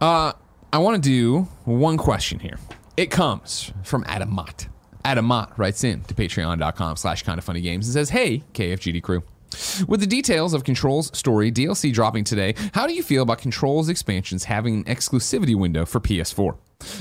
Uh, 0.00 0.32
I 0.72 0.78
want 0.78 1.02
to 1.02 1.08
do 1.08 1.48
one 1.64 1.96
question 1.96 2.40
here. 2.40 2.58
It 2.96 3.10
comes 3.10 3.72
from 3.84 4.04
Adam 4.06 4.30
Mott. 4.34 4.68
Adam 5.04 5.24
Mott 5.24 5.58
writes 5.58 5.82
in 5.84 6.02
to 6.04 6.14
patreon.com 6.14 6.96
slash 6.96 7.22
kind 7.22 7.38
of 7.38 7.44
funny 7.44 7.60
games 7.62 7.86
and 7.86 7.94
says, 7.94 8.10
Hey, 8.10 8.42
KFGD 8.52 9.02
crew. 9.02 9.22
With 9.86 10.00
the 10.00 10.06
details 10.06 10.54
of 10.54 10.64
Control's 10.64 11.16
story 11.16 11.50
DLC 11.50 11.92
dropping 11.92 12.24
today, 12.24 12.54
how 12.74 12.86
do 12.86 12.94
you 12.94 13.02
feel 13.02 13.22
about 13.22 13.38
Control's 13.38 13.88
expansions 13.88 14.44
having 14.44 14.74
an 14.76 14.84
exclusivity 14.84 15.54
window 15.54 15.84
for 15.86 16.00
PS4? 16.00 16.56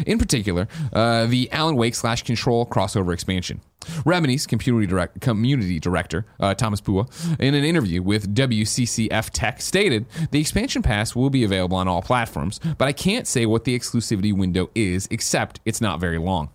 In 0.07 0.17
particular, 0.17 0.67
uh, 0.91 1.27
the 1.27 1.51
Alan 1.51 1.75
Wake 1.75 1.93
slash 1.95 2.23
Control 2.23 2.65
crossover 2.65 3.13
expansion. 3.13 3.61
Remedy's 4.05 4.47
community, 4.47 4.87
direct, 4.87 5.21
community 5.21 5.79
director, 5.79 6.25
uh, 6.39 6.53
Thomas 6.53 6.81
Puha, 6.81 7.07
in 7.39 7.53
an 7.53 7.63
interview 7.63 8.01
with 8.01 8.33
WCCF 8.33 9.29
Tech, 9.31 9.61
stated 9.61 10.05
the 10.31 10.39
expansion 10.39 10.81
pass 10.81 11.15
will 11.15 11.29
be 11.29 11.43
available 11.43 11.77
on 11.77 11.87
all 11.87 12.01
platforms, 12.01 12.59
but 12.77 12.87
I 12.87 12.91
can't 12.91 13.27
say 13.27 13.45
what 13.45 13.65
the 13.65 13.77
exclusivity 13.77 14.35
window 14.35 14.69
is, 14.73 15.07
except 15.11 15.59
it's 15.63 15.79
not 15.79 15.99
very 15.99 16.17
long. 16.17 16.49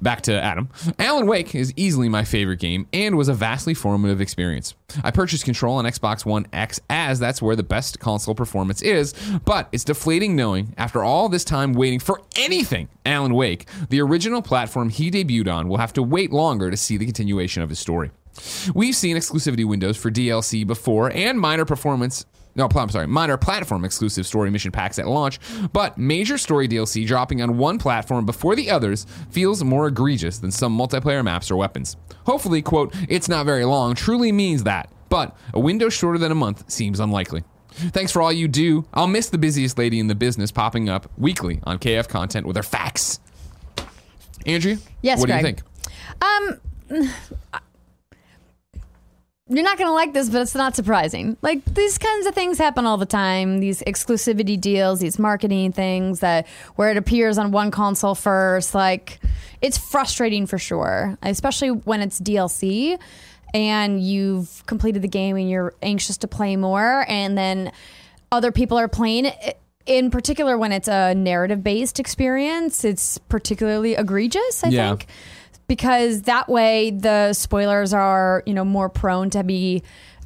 Back 0.00 0.22
to 0.22 0.32
Adam. 0.40 0.68
Alan 0.98 1.26
Wake 1.26 1.54
is 1.54 1.72
easily 1.76 2.08
my 2.08 2.24
favorite 2.24 2.60
game 2.60 2.86
and 2.92 3.16
was 3.16 3.28
a 3.28 3.34
vastly 3.34 3.74
formative 3.74 4.20
experience. 4.20 4.74
I 5.02 5.10
purchased 5.10 5.44
Control 5.44 5.76
on 5.76 5.84
Xbox 5.84 6.24
One 6.24 6.46
X 6.52 6.80
as 6.90 7.18
that's 7.18 7.40
where 7.42 7.56
the 7.56 7.62
best 7.62 7.98
console 7.98 8.34
performance 8.34 8.82
is, 8.82 9.14
but 9.44 9.68
it's 9.72 9.84
deflating 9.84 10.36
knowing 10.36 10.74
after 10.76 11.02
all 11.02 11.28
this 11.28 11.44
time 11.44 11.72
waiting 11.72 12.00
for 12.00 12.22
anything 12.36 12.88
Alan 13.04 13.34
Wake, 13.34 13.66
the 13.88 14.00
original 14.00 14.42
platform 14.42 14.88
he 14.90 15.10
debuted 15.10 15.52
on 15.52 15.68
will 15.68 15.78
have 15.78 15.92
to 15.94 16.02
wait 16.02 16.32
longer 16.32 16.70
to 16.70 16.76
see 16.76 16.96
the 16.96 17.06
continuation 17.06 17.62
of 17.62 17.68
his 17.68 17.78
story. 17.78 18.10
We've 18.74 18.94
seen 18.94 19.16
exclusivity 19.16 19.64
windows 19.64 19.96
for 19.96 20.10
DLC 20.10 20.66
before 20.66 21.10
and 21.10 21.40
minor 21.40 21.64
performance 21.64 22.26
no, 22.56 22.68
I'm 22.74 22.88
sorry, 22.88 23.06
minor 23.06 23.36
platform 23.36 23.84
exclusive 23.84 24.26
story 24.26 24.50
mission 24.50 24.72
packs 24.72 24.98
at 24.98 25.06
launch, 25.06 25.38
but 25.72 25.96
major 25.98 26.38
story 26.38 26.66
DLC 26.66 27.06
dropping 27.06 27.42
on 27.42 27.58
one 27.58 27.78
platform 27.78 28.24
before 28.26 28.56
the 28.56 28.70
others 28.70 29.06
feels 29.30 29.62
more 29.62 29.86
egregious 29.86 30.38
than 30.38 30.50
some 30.50 30.76
multiplayer 30.76 31.22
maps 31.22 31.50
or 31.50 31.56
weapons. 31.56 31.96
Hopefully, 32.24 32.62
quote, 32.62 32.94
it's 33.08 33.28
not 33.28 33.46
very 33.46 33.64
long 33.64 33.94
truly 33.94 34.32
means 34.32 34.64
that, 34.64 34.90
but 35.08 35.36
a 35.54 35.60
window 35.60 35.88
shorter 35.88 36.18
than 36.18 36.32
a 36.32 36.34
month 36.34 36.68
seems 36.70 36.98
unlikely. 36.98 37.44
Thanks 37.70 38.10
for 38.10 38.22
all 38.22 38.32
you 38.32 38.48
do. 38.48 38.86
I'll 38.94 39.06
miss 39.06 39.28
the 39.28 39.36
busiest 39.36 39.76
lady 39.76 40.00
in 40.00 40.06
the 40.06 40.14
business 40.14 40.50
popping 40.50 40.88
up 40.88 41.10
weekly 41.18 41.60
on 41.64 41.78
KF 41.78 42.08
content 42.08 42.46
with 42.46 42.56
her 42.56 42.62
facts. 42.62 43.20
Andrea? 44.46 44.78
Yes, 45.02 45.20
What 45.20 45.28
do 45.28 45.34
you 45.34 45.42
think? 45.42 45.60
Um, 46.22 47.10
you're 49.48 49.62
not 49.62 49.78
going 49.78 49.88
to 49.88 49.92
like 49.94 50.12
this, 50.12 50.28
but 50.28 50.42
it's 50.42 50.54
not 50.54 50.74
surprising. 50.74 51.36
Like 51.40 51.64
these 51.64 51.98
kinds 51.98 52.26
of 52.26 52.34
things 52.34 52.58
happen 52.58 52.84
all 52.84 52.96
the 52.96 53.06
time. 53.06 53.58
These 53.60 53.80
exclusivity 53.82 54.60
deals, 54.60 55.00
these 55.00 55.18
marketing 55.18 55.72
things 55.72 56.20
that 56.20 56.46
where 56.74 56.90
it 56.90 56.96
appears 56.96 57.38
on 57.38 57.52
one 57.52 57.70
console 57.70 58.14
first. 58.16 58.74
Like 58.74 59.20
it's 59.62 59.78
frustrating 59.78 60.46
for 60.46 60.58
sure, 60.58 61.16
especially 61.22 61.70
when 61.70 62.00
it's 62.00 62.20
DLC 62.20 62.98
and 63.54 64.02
you've 64.02 64.64
completed 64.66 65.02
the 65.02 65.08
game 65.08 65.36
and 65.36 65.48
you're 65.48 65.74
anxious 65.80 66.16
to 66.18 66.28
play 66.28 66.56
more, 66.56 67.06
and 67.08 67.38
then 67.38 67.70
other 68.32 68.50
people 68.50 68.76
are 68.78 68.88
playing 68.88 69.26
it. 69.26 69.58
In 69.86 70.10
particular, 70.10 70.58
when 70.58 70.72
it's 70.72 70.88
a 70.88 71.14
narrative 71.14 71.62
based 71.62 72.00
experience, 72.00 72.84
it's 72.84 73.18
particularly 73.18 73.94
egregious. 73.94 74.64
I 74.64 74.68
Yeah. 74.70 74.88
think 74.88 75.06
because 75.68 76.22
that 76.22 76.48
way 76.48 76.90
the 76.90 77.32
spoilers 77.32 77.92
are 77.92 78.42
you 78.46 78.54
know 78.54 78.64
more 78.64 78.88
prone 78.88 79.30
to 79.30 79.42
be 79.44 79.82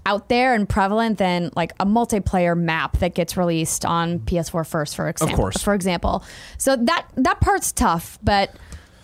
out 0.06 0.28
there 0.30 0.54
and 0.54 0.68
prevalent 0.68 1.18
than 1.18 1.50
like 1.56 1.72
a 1.78 1.84
multiplayer 1.86 2.56
map 2.56 2.96
that 2.98 3.14
gets 3.14 3.36
released 3.36 3.84
on 3.84 4.18
PS4 4.20 4.66
first 4.66 4.96
for 4.96 5.08
example 5.08 5.34
Of 5.34 5.38
course. 5.38 5.62
for 5.62 5.74
example 5.74 6.24
so 6.58 6.76
that 6.76 7.06
that 7.16 7.40
part's 7.40 7.70
tough 7.72 8.18
but 8.22 8.54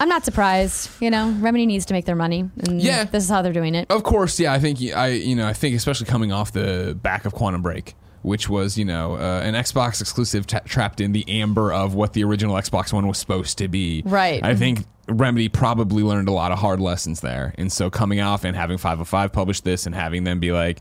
I'm 0.01 0.09
not 0.09 0.25
surprised 0.25 0.91
you 1.01 1.11
know 1.11 1.31
Remedy 1.39 1.67
needs 1.67 1.85
to 1.87 1.93
make 1.95 2.07
their 2.07 2.17
money 2.17 2.49
and 2.67 2.81
Yeah. 2.81 3.05
this 3.05 3.25
is 3.25 3.31
how 3.31 3.43
they're 3.43 3.53
doing 3.53 3.75
it 3.75 3.91
Of 3.91 4.03
course, 4.05 4.41
yeah. 4.41 4.53
I 4.53 4.59
think 4.59 4.81
I, 4.95 5.09
you 5.09 5.37
know, 5.37 5.47
I 5.47 5.53
think 5.53 5.77
especially 5.77 6.07
coming 6.07 6.33
off 6.33 6.53
the 6.53 6.99
back 7.03 7.25
of 7.27 7.33
Quantum 7.35 7.61
Break, 7.63 7.95
which 8.27 8.49
was 8.49 8.77
you 8.77 8.85
know 8.85 9.15
uh, 9.15 9.41
an 9.45 9.55
Xbox 9.55 10.01
exclusive 10.01 10.49
ta 10.49 10.59
trapped 10.65 11.01
in 11.01 11.13
the 11.13 11.25
amber 11.29 11.73
of 11.73 11.95
what 11.95 12.13
the 12.13 12.25
original 12.25 12.57
Xbox 12.57 12.93
One 12.93 13.07
was 13.07 13.19
supposed 13.19 13.57
to 13.59 13.69
be. 13.69 14.03
Right. 14.05 14.43
I 14.43 14.57
think 14.57 14.85
Remedy 15.09 15.49
probably 15.49 16.03
learned 16.03 16.29
a 16.29 16.33
lot 16.33 16.51
of 16.51 16.59
hard 16.59 16.81
lessons 16.81 17.21
there, 17.21 17.55
and 17.57 17.73
so 17.73 17.89
coming 17.89 18.21
off 18.21 18.43
and 18.45 18.57
having 18.57 18.79
505 18.79 19.33
publish 19.33 19.61
this 19.61 19.87
and 19.87 19.95
having 19.95 20.25
them 20.25 20.41
be 20.41 20.53
like. 20.53 20.81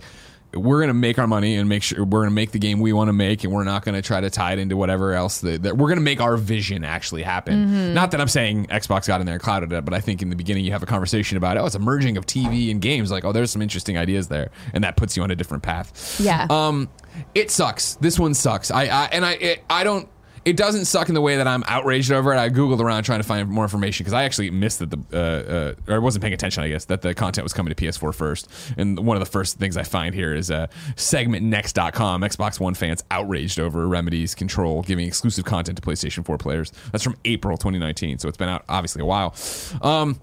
We're 0.53 0.79
gonna 0.79 0.93
make 0.93 1.19
our 1.19 1.27
money 1.27 1.57
and 1.57 1.67
make 1.67 1.83
sure 1.83 2.05
we're 2.05 2.21
gonna 2.21 2.31
make 2.31 2.51
the 2.51 2.59
game 2.59 2.79
we 2.79 2.93
want 2.93 3.09
to 3.09 3.13
make, 3.13 3.43
and 3.43 3.51
we're 3.51 3.65
not 3.65 3.83
gonna 3.83 4.01
try 4.01 4.21
to 4.21 4.29
tie 4.29 4.53
it 4.53 4.59
into 4.59 4.77
whatever 4.77 5.11
else 5.11 5.41
that, 5.41 5.63
that 5.63 5.75
we're 5.75 5.89
gonna 5.89 5.99
make 5.99 6.21
our 6.21 6.37
vision 6.37 6.85
actually 6.85 7.23
happen. 7.23 7.93
Not 7.93 8.11
that 8.11 8.21
I'm 8.21 8.29
saying 8.29 8.67
Xbox 8.67 9.05
got 9.05 9.19
in 9.19 9.25
there 9.25 9.35
and 9.35 9.43
clouded 9.43 9.73
it, 9.73 9.83
but 9.83 9.93
I 9.93 9.99
think 9.99 10.21
in 10.21 10.29
the 10.29 10.35
beginning 10.37 10.63
you 10.63 10.71
have 10.71 10.81
a 10.81 10.85
conversation 10.85 11.35
about 11.35 11.57
oh, 11.57 11.65
it's 11.65 11.75
a 11.75 11.79
merging 11.79 12.15
of 12.15 12.25
TV 12.25 12.71
and 12.71 12.81
games. 12.81 13.11
Like 13.11 13.25
oh, 13.25 13.33
there's 13.33 13.51
some 13.51 13.61
interesting 13.61 13.97
ideas 13.97 14.29
there, 14.29 14.49
and 14.73 14.81
that 14.85 14.95
puts 14.95 15.17
you 15.17 15.23
on 15.23 15.31
a 15.31 15.35
different 15.35 15.61
path. 15.61 16.21
Yeah. 16.23 16.47
Um, 16.49 16.87
it 17.33 17.51
sucks. 17.51 17.95
This 17.95 18.19
one 18.19 18.33
sucks. 18.33 18.71
I, 18.71 18.85
I 18.85 19.05
and 19.11 19.25
I 19.25 19.33
it, 19.33 19.63
I 19.69 19.83
don't. 19.83 20.09
It 20.43 20.57
doesn't 20.57 20.85
suck 20.85 21.09
in 21.09 21.15
the 21.15 21.21
way 21.21 21.37
that 21.37 21.47
I'm 21.47 21.63
outraged 21.65 22.11
over 22.11 22.31
it. 22.31 22.37
I 22.37 22.49
googled 22.51 22.79
around 22.79 23.01
trying 23.01 23.19
to 23.19 23.23
find 23.27 23.49
more 23.49 23.63
information 23.63 24.03
because 24.03 24.13
I 24.13 24.25
actually 24.25 24.51
missed 24.51 24.77
that 24.77 24.91
the 24.91 24.99
uh, 25.11 25.17
uh, 25.19 25.91
or 25.91 25.95
I 25.95 25.97
wasn't 25.97 26.21
paying 26.21 26.35
attention. 26.35 26.63
I 26.63 26.69
guess 26.69 26.85
that 26.85 27.01
the 27.01 27.15
content 27.15 27.43
was 27.43 27.51
coming 27.51 27.73
to 27.73 27.83
PS4 27.83 28.13
first. 28.13 28.47
And 28.77 28.99
one 28.99 29.17
of 29.17 29.21
the 29.21 29.31
first 29.31 29.57
things 29.57 29.75
I 29.75 29.81
find 29.81 30.13
here 30.13 30.35
is 30.35 30.51
uh, 30.51 30.67
segmentnext.com. 30.97 32.21
Xbox 32.21 32.59
One 32.59 32.75
fans 32.75 33.03
outraged 33.09 33.59
over 33.59 33.87
Remedy's 33.87 34.35
control 34.35 34.83
giving 34.83 35.07
exclusive 35.07 35.45
content 35.45 35.79
to 35.79 35.81
PlayStation 35.81 36.23
4 36.23 36.37
players. 36.37 36.71
That's 36.91 37.03
from 37.03 37.17
April 37.25 37.57
2019, 37.57 38.19
so 38.19 38.27
it's 38.27 38.37
been 38.37 38.49
out 38.49 38.65
obviously 38.69 39.01
a 39.01 39.05
while. 39.05 39.33
Um, 39.81 40.21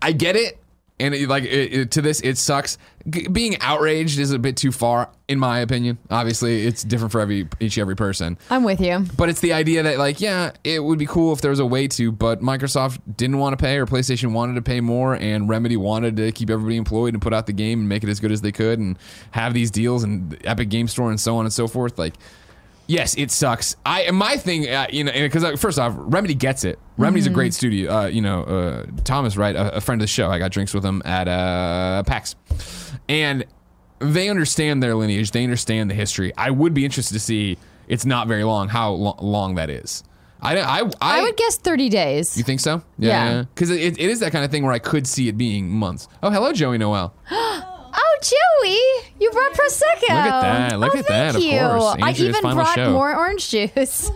I 0.00 0.12
get 0.12 0.36
it, 0.36 0.58
and 0.98 1.14
it, 1.14 1.28
like 1.28 1.44
it, 1.44 1.72
it- 1.72 1.90
to 1.92 2.02
this, 2.02 2.20
it 2.20 2.38
sucks. 2.38 2.78
G- 3.08 3.28
being 3.28 3.56
outraged 3.60 4.18
is 4.18 4.32
a 4.32 4.38
bit 4.38 4.56
too 4.56 4.72
far, 4.72 5.10
in 5.28 5.38
my 5.38 5.60
opinion. 5.60 5.98
Obviously, 6.10 6.66
it's 6.66 6.82
different 6.82 7.12
for 7.12 7.20
every 7.20 7.48
each 7.60 7.78
every 7.78 7.94
person. 7.94 8.36
I'm 8.50 8.64
with 8.64 8.80
you 8.80 9.04
But 9.16 9.28
it's 9.28 9.40
the 9.40 9.52
idea 9.52 9.82
that 9.84 9.98
like, 9.98 10.20
yeah, 10.20 10.52
it 10.64 10.82
would 10.82 10.98
be 10.98 11.06
cool 11.06 11.32
if 11.32 11.40
there 11.40 11.50
was 11.50 11.60
a 11.60 11.66
way 11.66 11.86
to, 11.88 12.10
but 12.10 12.40
Microsoft 12.40 12.98
didn't 13.16 13.38
want 13.38 13.56
to 13.56 13.62
pay, 13.62 13.76
or 13.76 13.86
PlayStation 13.86 14.32
wanted 14.32 14.54
to 14.54 14.62
pay 14.62 14.80
more, 14.80 15.14
and 15.14 15.48
Remedy 15.48 15.76
wanted 15.76 16.16
to 16.16 16.32
keep 16.32 16.50
everybody 16.50 16.76
employed 16.76 17.14
and 17.14 17.22
put 17.22 17.32
out 17.32 17.46
the 17.46 17.52
game 17.52 17.80
and 17.80 17.88
make 17.88 18.02
it 18.02 18.08
as 18.08 18.18
good 18.18 18.32
as 18.32 18.40
they 18.40 18.52
could, 18.52 18.78
and 18.78 18.98
have 19.32 19.54
these 19.54 19.70
deals 19.70 20.02
and 20.02 20.36
Epic 20.44 20.68
Game 20.68 20.88
Store 20.88 21.10
and 21.10 21.20
so 21.20 21.36
on 21.36 21.44
and 21.44 21.52
so 21.52 21.68
forth. 21.68 21.98
Like, 21.98 22.14
yes, 22.86 23.14
it 23.16 23.30
sucks. 23.30 23.76
I 23.84 24.10
my 24.10 24.36
thing, 24.36 24.68
uh, 24.68 24.86
you 24.90 25.04
know, 25.04 25.12
because 25.12 25.60
first 25.60 25.78
off, 25.78 25.94
Remedy 25.96 26.34
gets 26.34 26.64
it. 26.64 26.78
Remedy's 26.98 27.26
a 27.26 27.30
great 27.30 27.54
studio. 27.54 27.92
Uh, 27.92 28.06
you 28.06 28.22
know, 28.22 28.42
uh, 28.42 28.86
Thomas, 29.04 29.36
right, 29.36 29.54
a, 29.54 29.76
a 29.76 29.80
friend 29.80 30.00
of 30.00 30.04
the 30.04 30.08
show. 30.08 30.30
I 30.30 30.38
got 30.38 30.50
drinks 30.50 30.72
with 30.72 30.84
him 30.84 31.02
at 31.04 31.28
uh, 31.28 32.02
PAX, 32.04 32.36
and 33.08 33.44
they 33.98 34.28
understand 34.28 34.82
their 34.82 34.94
lineage. 34.94 35.30
They 35.30 35.44
understand 35.44 35.90
the 35.90 35.94
history. 35.94 36.32
I 36.36 36.50
would 36.50 36.74
be 36.74 36.84
interested 36.84 37.14
to 37.14 37.20
see. 37.20 37.58
It's 37.88 38.04
not 38.04 38.26
very 38.26 38.44
long. 38.44 38.68
How 38.68 38.90
lo- 38.90 39.16
long 39.20 39.54
that 39.56 39.70
is? 39.70 40.02
I, 40.40 40.58
I, 40.58 40.80
I, 40.80 40.90
I 41.00 41.22
would 41.22 41.36
guess 41.36 41.56
30 41.56 41.88
days 41.88 42.36
You 42.36 42.44
think 42.44 42.60
so? 42.60 42.82
Yeah. 42.98 43.44
Because 43.54 43.70
it, 43.70 43.98
it 43.98 44.10
is 44.10 44.20
that 44.20 44.32
kind 44.32 44.44
of 44.44 44.50
thing 44.50 44.64
where 44.64 44.72
I 44.72 44.78
could 44.78 45.06
see 45.06 45.28
it 45.28 45.38
being 45.38 45.70
months. 45.70 46.08
Oh, 46.22 46.30
hello, 46.30 46.52
Joey 46.52 46.78
Noel. 46.78 47.14
Oh, 48.32 49.04
Joey, 49.10 49.10
you 49.20 49.30
brought 49.30 49.52
prosecco. 49.52 50.00
Look 50.02 50.10
at 50.10 50.40
that, 50.42 50.80
look 50.80 50.94
oh, 50.94 50.98
at 50.98 51.08
that, 51.08 51.34
thank 51.34 51.36
of 51.36 51.42
you. 51.42 51.58
course. 51.60 51.96
I 52.02 52.10
even 52.12 52.40
brought 52.42 52.74
show. 52.74 52.92
more 52.92 53.16
orange 53.16 53.48
juice. 53.48 54.10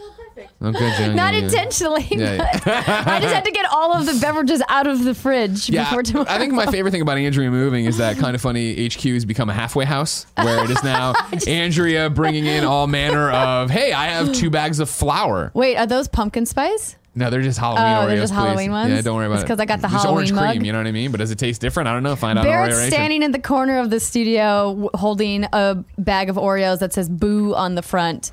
Oh, 0.62 0.69
oh 0.69 0.73
good, 0.73 0.95
Joey. 0.97 1.14
Not 1.14 1.35
Yeah, 1.35 1.40
yeah. 1.40 1.45
intentionally. 1.47 2.07
Yeah, 2.11 2.35
yeah. 2.35 2.61
but 2.64 3.07
I 3.09 3.21
just 3.21 3.35
had 3.35 3.45
to 3.45 3.50
get 3.50 3.67
all 3.73 3.95
of 3.95 4.07
the 4.07 4.14
beverages 4.21 4.62
out 4.69 4.87
of 4.87 5.05
the 5.05 5.14
fridge 5.14 5.69
Yeah, 5.69 5.85
before 5.85 6.02
tomorrow. 6.02 6.26
I 6.29 6.38
think 6.38 6.52
my 6.52 6.67
favorite 6.71 6.90
thing 6.93 7.02
about 7.02 7.19
Andrea 7.19 7.50
moving 7.50 7.85
is 7.85 7.99
that 7.99 8.19
kind 8.19 8.35
of 8.35 8.40
funny 8.40 8.87
HQ 8.88 9.02
has 9.02 9.25
become 9.25 9.49
a 9.50 9.55
halfway 9.55 9.85
house 9.85 10.26
where 10.37 10.64
it 10.64 10.71
is 10.71 10.83
now 10.83 11.14
Andrea 11.47 12.11
bringing 12.11 12.47
in 12.47 12.64
all 12.64 12.87
manner 12.87 13.31
of, 13.31 13.71
hey, 13.71 13.93
I 13.93 14.07
have 14.09 14.33
two 14.33 14.50
bags 14.50 14.81
of 14.81 14.88
flour. 14.90 15.50
Wait, 15.55 15.76
are 15.76 15.87
those 15.87 16.09
pumpkin 16.09 16.47
spice? 16.47 16.97
No, 17.14 17.29
they're 17.29 17.43
just 17.43 17.59
Halloween 17.59 17.83
Oh, 17.83 17.87
Oreos. 17.87 18.07
they're 18.07 18.17
just 18.19 18.33
please. 18.33 18.38
Halloween 18.38 18.71
ones? 18.71 18.90
Yeah, 18.93 19.00
don't 19.00 19.17
worry 19.17 19.26
about 19.26 19.37
It's 19.40 19.43
Because 19.45 19.59
I 19.59 19.64
got 19.64 19.81
the 19.81 19.88
Just 19.88 20.07
orange 20.07 20.31
Halloween 20.31 20.50
cream, 20.52 20.64
you 20.64 20.73
know 20.73 20.79
what 20.79 20.87
I 20.87 20.93
mean? 20.93 21.11
But 21.11 21.19
does 21.19 21.33
it 21.33 21.38
taste 21.38 21.61
different? 21.61 21.88
I 21.88 21.93
don't 21.93 22.05
know. 22.05 22.14
Find 22.14 22.38
out 22.38 22.45
Barrett's 22.45 22.76
on 22.76 22.83
Oreo 22.83 22.88
standing 22.88 23.23
in 23.23 23.33
the 23.33 23.40
corner 23.40 23.81
of 23.81 23.90
the 23.90 23.99
studio 23.99 24.69
w- 24.71 24.90
holding 24.95 25.45
a 25.52 25.85
bag 25.99 26.31
of 26.31 26.37
Oreos 26.37 26.79
that 26.79 26.93
says 26.93 27.09
boo 27.09 27.55
on 27.55 27.75
the 27.75 27.83
front. 27.83 28.31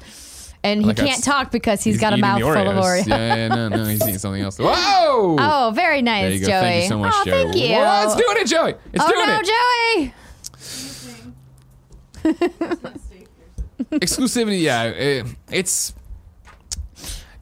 And 0.63 0.81
he 0.81 0.88
Like 0.88 0.98
can't 0.98 1.24
talk 1.24 1.51
because 1.51 1.84
he's 1.84 2.00
got 2.00 2.13
a 2.13 2.17
eating 2.17 2.22
the 2.22 2.39
mouthful 2.39 2.69
of 2.69 2.84
Oreos. 2.84 3.07
Yeah, 3.07 3.36
yeah, 3.36 3.48
no, 3.48 3.69
no, 3.69 3.86
he's 3.86 4.01
eating 4.03 4.17
something 4.17 4.41
else. 4.41 4.57
Whoa! 4.60 5.38
Oh, 5.39 5.72
very 5.74 6.01
nice, 6.01 6.24
there 6.24 6.31
you 6.31 6.39
go. 6.41 6.48
Joey. 6.48 6.60
Thank 6.62 6.84
you 6.84 6.89
so 6.89 7.00
much, 7.00 7.13
oh, 7.15 7.24
Joey. 7.25 7.31
thank 7.31 7.55
you. 7.55 7.75
Whoa, 7.75 8.03
it's 8.03 8.15
doing 8.15 8.38
it, 8.38 8.48
Joey. 8.48 8.74
It's 8.93 9.03
oh, 9.03 9.12
doing 9.12 9.27
no, 9.27 9.39
it. 9.39 9.48
Joey. 9.48 10.13
exclusivity 14.00 14.62
yeah 14.62 14.84
it, 14.86 15.25
it's 15.51 15.93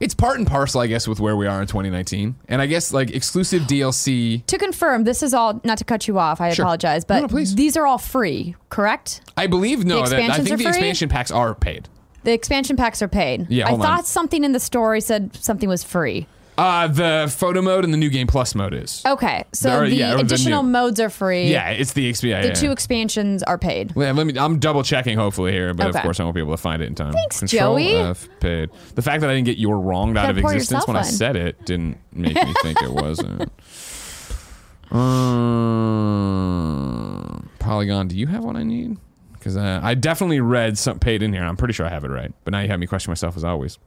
it's 0.00 0.14
part 0.14 0.38
and 0.38 0.46
parcel 0.46 0.80
i 0.80 0.86
guess 0.86 1.06
with 1.08 1.20
where 1.20 1.36
we 1.36 1.46
are 1.46 1.60
in 1.60 1.66
2019 1.66 2.34
and 2.48 2.60
i 2.62 2.66
guess 2.66 2.92
like 2.92 3.10
exclusive 3.10 3.62
dlc 3.62 4.46
To 4.46 4.58
confirm, 4.58 5.04
this 5.04 5.22
is 5.22 5.32
all, 5.34 5.60
not 5.64 5.78
to 5.78 5.84
cut 5.84 6.06
you 6.08 6.18
off, 6.18 6.40
I 6.40 6.52
Sure. 6.52 6.64
apologize, 6.64 7.04
but 7.04 7.20
no, 7.22 7.28
please. 7.28 7.54
these 7.54 7.76
are 7.76 7.86
all 7.86 7.98
free, 7.98 8.54
correct? 8.70 9.20
i 9.36 9.46
believe 9.46 9.84
no 9.84 10.02
The 10.04 10.10
that, 10.16 10.30
i 10.30 10.36
think 10.36 10.48
the 10.48 10.56
free? 10.56 10.66
expansion 10.66 11.08
packs 11.08 11.30
are 11.30 11.54
paid 11.54 11.88
The 12.24 12.32
expansion 12.32 12.76
packs 12.76 13.00
are 13.02 13.08
paid. 13.08 13.46
Yeah, 13.48 13.68
I 13.68 13.72
on. 13.74 13.80
thought 13.80 14.06
something 14.06 14.42
in 14.44 14.50
the 14.52 14.58
story 14.60 15.00
said 15.00 15.36
something 15.36 15.68
was 15.68 15.84
free. 15.84 16.26
Uh 16.58 16.86
the 16.88 17.32
photo 17.36 17.60
mode 17.62 17.84
and 17.84 17.92
the 17.92 17.98
new 17.98 18.08
game 18.10 18.26
plus 18.26 18.54
mode 18.54 18.72
is 18.74 19.02
Okay, 19.06 19.44
so 19.52 19.80
the 19.80 19.94
yeah, 19.94 20.12
or 20.14 20.16
the 20.16 20.22
additional 20.22 20.62
new- 20.62 20.70
modes 20.70 20.98
are 21.00 21.10
free. 21.10 21.50
yeah 21.50 21.70
it's 21.70 21.92
the 21.92 22.10
XP 22.10 22.42
The 22.42 22.52
two 22.58 22.70
expansions 22.72 23.42
are 23.42 23.58
paid. 23.58 23.94
Let 23.96 24.14
me. 24.16 24.38
I'm 24.38 24.58
double 24.58 24.82
checking, 24.82 25.18
hopefully 25.18 25.52
here, 25.52 25.74
but 25.74 25.88
of 25.88 25.94
Okay. 25.96 26.02
course 26.02 26.18
I 26.20 26.24
won't 26.24 26.34
be 26.34 26.40
able 26.40 26.52
to 26.54 26.56
find 26.62 26.80
it 26.82 26.86
in 26.86 26.94
time. 26.94 27.12
Thanks, 27.12 27.38
Control 27.40 27.76
Joey. 27.78 27.94
F 27.94 28.28
paid. 28.40 28.70
The 28.94 29.02
fact 29.02 29.20
that 29.20 29.30
I 29.30 29.34
didn't 29.34 29.46
get 29.46 29.58
your 29.58 29.78
wronged 29.78 30.16
out 30.16 30.22
Gotta 30.28 30.38
of 30.38 30.42
pour 30.42 30.52
existence 30.54 30.76
yourself 30.82 30.88
when 30.88 30.96
I 30.96 31.00
one. 31.00 31.10
said 31.10 31.36
it 31.36 31.64
didn't 31.66 31.98
make 32.12 32.34
me 32.34 32.54
think 32.62 32.80
it 32.82 32.90
wasn't. 32.92 33.50
Um, 36.16 37.48
Polygon, 37.58 38.08
do 38.08 38.16
you 38.16 38.26
have 38.28 38.44
what 38.44 38.56
I 38.56 38.62
need? 38.62 38.96
Because 39.32 39.56
uh, 39.56 39.80
I 39.82 39.94
definitely 39.94 40.40
read 40.40 40.76
some 40.78 40.98
paid 40.98 41.22
in 41.22 41.32
here. 41.32 41.42
I'm 41.42 41.56
pretty 41.56 41.74
sure 41.74 41.86
I 41.86 41.88
have 41.90 42.04
it 42.04 42.08
right, 42.10 42.32
but 42.44 42.52
now 42.52 42.60
you 42.60 42.68
have 42.68 42.80
me 42.80 42.86
question 42.86 43.10
myself 43.10 43.36
as 43.36 43.44
always. 43.44 43.78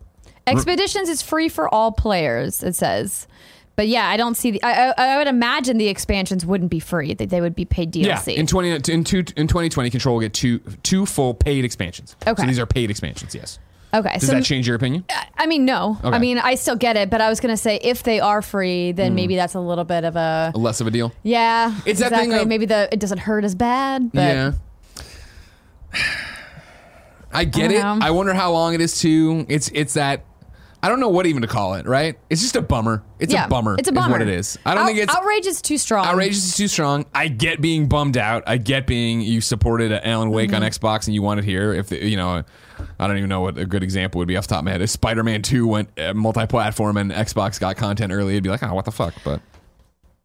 Expeditions 0.51 1.09
is 1.09 1.21
free 1.21 1.49
for 1.49 1.73
all 1.73 1.91
players. 1.91 2.63
It 2.63 2.75
says, 2.75 3.27
but 3.79 3.87
yeah, 3.87 4.09
I 4.09 4.17
don't 4.17 4.35
see 4.35 4.51
the. 4.51 4.61
I, 4.61 4.89
I, 4.89 4.93
I 4.97 5.17
would 5.19 5.27
imagine 5.27 5.77
the 5.77 5.87
expansions 5.87 6.45
wouldn't 6.45 6.69
be 6.69 6.81
free; 6.81 7.13
that 7.13 7.29
they 7.29 7.39
would 7.39 7.55
be 7.55 7.63
paid 7.63 7.93
DLC. 7.93 8.33
Yeah, 8.33 8.39
in 8.41 8.45
20 8.45 8.71
in, 8.71 9.03
two, 9.05 9.19
in 9.37 9.47
2020, 9.47 9.89
Control 9.89 10.15
will 10.15 10.21
get 10.21 10.33
two 10.33 10.59
two 10.83 11.05
full 11.05 11.33
paid 11.33 11.63
expansions. 11.63 12.17
Okay. 12.27 12.41
so 12.41 12.45
these 12.45 12.59
are 12.59 12.65
paid 12.65 12.89
expansions. 12.89 13.33
Yes. 13.33 13.57
okay, 13.93 14.15
Does 14.15 14.27
so 14.27 14.33
that 14.33 14.43
change 14.43 14.67
your 14.67 14.75
opinion? 14.75 15.05
I 15.37 15.45
mean, 15.45 15.63
no. 15.63 15.97
Okay. 16.03 16.13
I 16.13 16.19
mean, 16.19 16.39
I 16.39 16.55
still 16.55 16.75
get 16.75 16.97
it, 16.97 17.09
but 17.09 17.21
I 17.21 17.29
was 17.29 17.39
gonna 17.39 17.55
say 17.55 17.79
if 17.81 18.03
they 18.03 18.19
are 18.19 18.41
free, 18.41 18.91
then 18.91 19.13
hmm. 19.13 19.15
maybe 19.15 19.37
that's 19.37 19.53
a 19.53 19.61
little 19.61 19.85
bit 19.85 20.03
of 20.03 20.17
a 20.17 20.51
Less 20.55 20.81
of 20.81 20.87
a 20.87 20.91
deal. 20.91 21.13
yeah. 21.23 21.73
It's 21.85 22.01
that 22.01 22.07
exactly. 22.07 22.31
thing 22.31 22.41
of- 22.41 22.47
maybe 22.49 22.65
the 22.65 22.89
it 22.91 22.99
doesn't 22.99 23.19
hurt 23.19 23.45
as 23.45 23.55
bad. 23.55 24.11
But 24.11 24.19
yeah. 24.19 24.51
I 27.31 27.45
get 27.45 27.71
I 27.71 27.75
it. 27.75 27.79
know. 27.81 27.99
I 28.01 28.11
wonder 28.11 28.33
how 28.33 28.51
long 28.51 28.73
it 28.73 28.81
is 28.81 28.99
too. 28.99 29.45
It's 29.47 29.71
it's 29.73 29.93
that 29.93 30.25
I 30.81 30.87
don't 30.89 30.99
know 31.01 31.09
what 31.09 31.25
even 31.25 31.41
to 31.41 31.47
call 31.47 31.73
it, 31.73 31.85
right? 31.85 32.17
It's 32.29 32.41
just 32.41 32.55
a 32.55 32.61
bummer. 32.61 33.03
It's 33.19 33.33
yeah, 33.33 33.45
a 33.45 33.47
bummer. 33.49 33.75
It's 33.77 33.89
a 33.89 33.91
bummer. 33.91 34.11
what 34.13 34.21
it 34.21 34.29
is. 34.29 34.57
I 34.65 34.73
don't 34.75 34.83
Out- 34.83 34.87
think 34.87 34.99
it's 34.99 35.13
outrage 35.13 35.45
is 35.45 35.61
too 35.61 35.77
strong. 35.77 36.05
outrageous 36.05 36.45
is 36.49 36.55
too 36.55 36.69
strong. 36.69 37.05
I 37.13 37.27
get 37.27 37.59
being 37.59 37.89
bummed 37.89 38.17
out. 38.17 38.43
I 38.47 38.55
get 38.57 38.87
being 38.87 39.19
you 39.19 39.41
supported 39.41 39.91
Alan 39.91 40.29
Wake 40.29 40.51
Mm-hmm. 40.51 40.63
on 40.63 40.69
Xbox 40.71 41.05
and 41.07 41.13
you 41.15 41.21
want 41.21 41.39
it 41.39 41.45
here. 41.45 41.73
If 41.73 41.89
the, 41.89 42.05
you 42.05 42.15
know, 42.15 42.43
I 42.97 43.07
don't 43.07 43.17
even 43.17 43.27
know 43.29 43.41
what 43.41 43.57
a 43.57 43.65
good 43.65 43.83
example 43.83 44.19
would 44.19 44.27
be 44.29 44.37
off 44.37 44.45
the 44.47 44.53
top 44.53 44.59
of 44.59 44.65
my 44.65 44.71
head. 44.71 44.81
If 44.81 44.89
Spider 44.89 45.21
Man 45.23 45.41
Two 45.41 45.67
went 45.67 45.89
uh, 45.99 46.13
multi-platform 46.13 46.95
and 46.95 47.11
Xbox 47.11 47.59
got 47.59 47.75
content 47.75 48.13
early, 48.13 48.33
it'd 48.35 48.43
be 48.43 48.49
like, 48.49 48.63
oh, 48.63 48.73
what 48.73 48.85
the 48.85 48.91
fuck? 48.91 49.13
But 49.25 49.41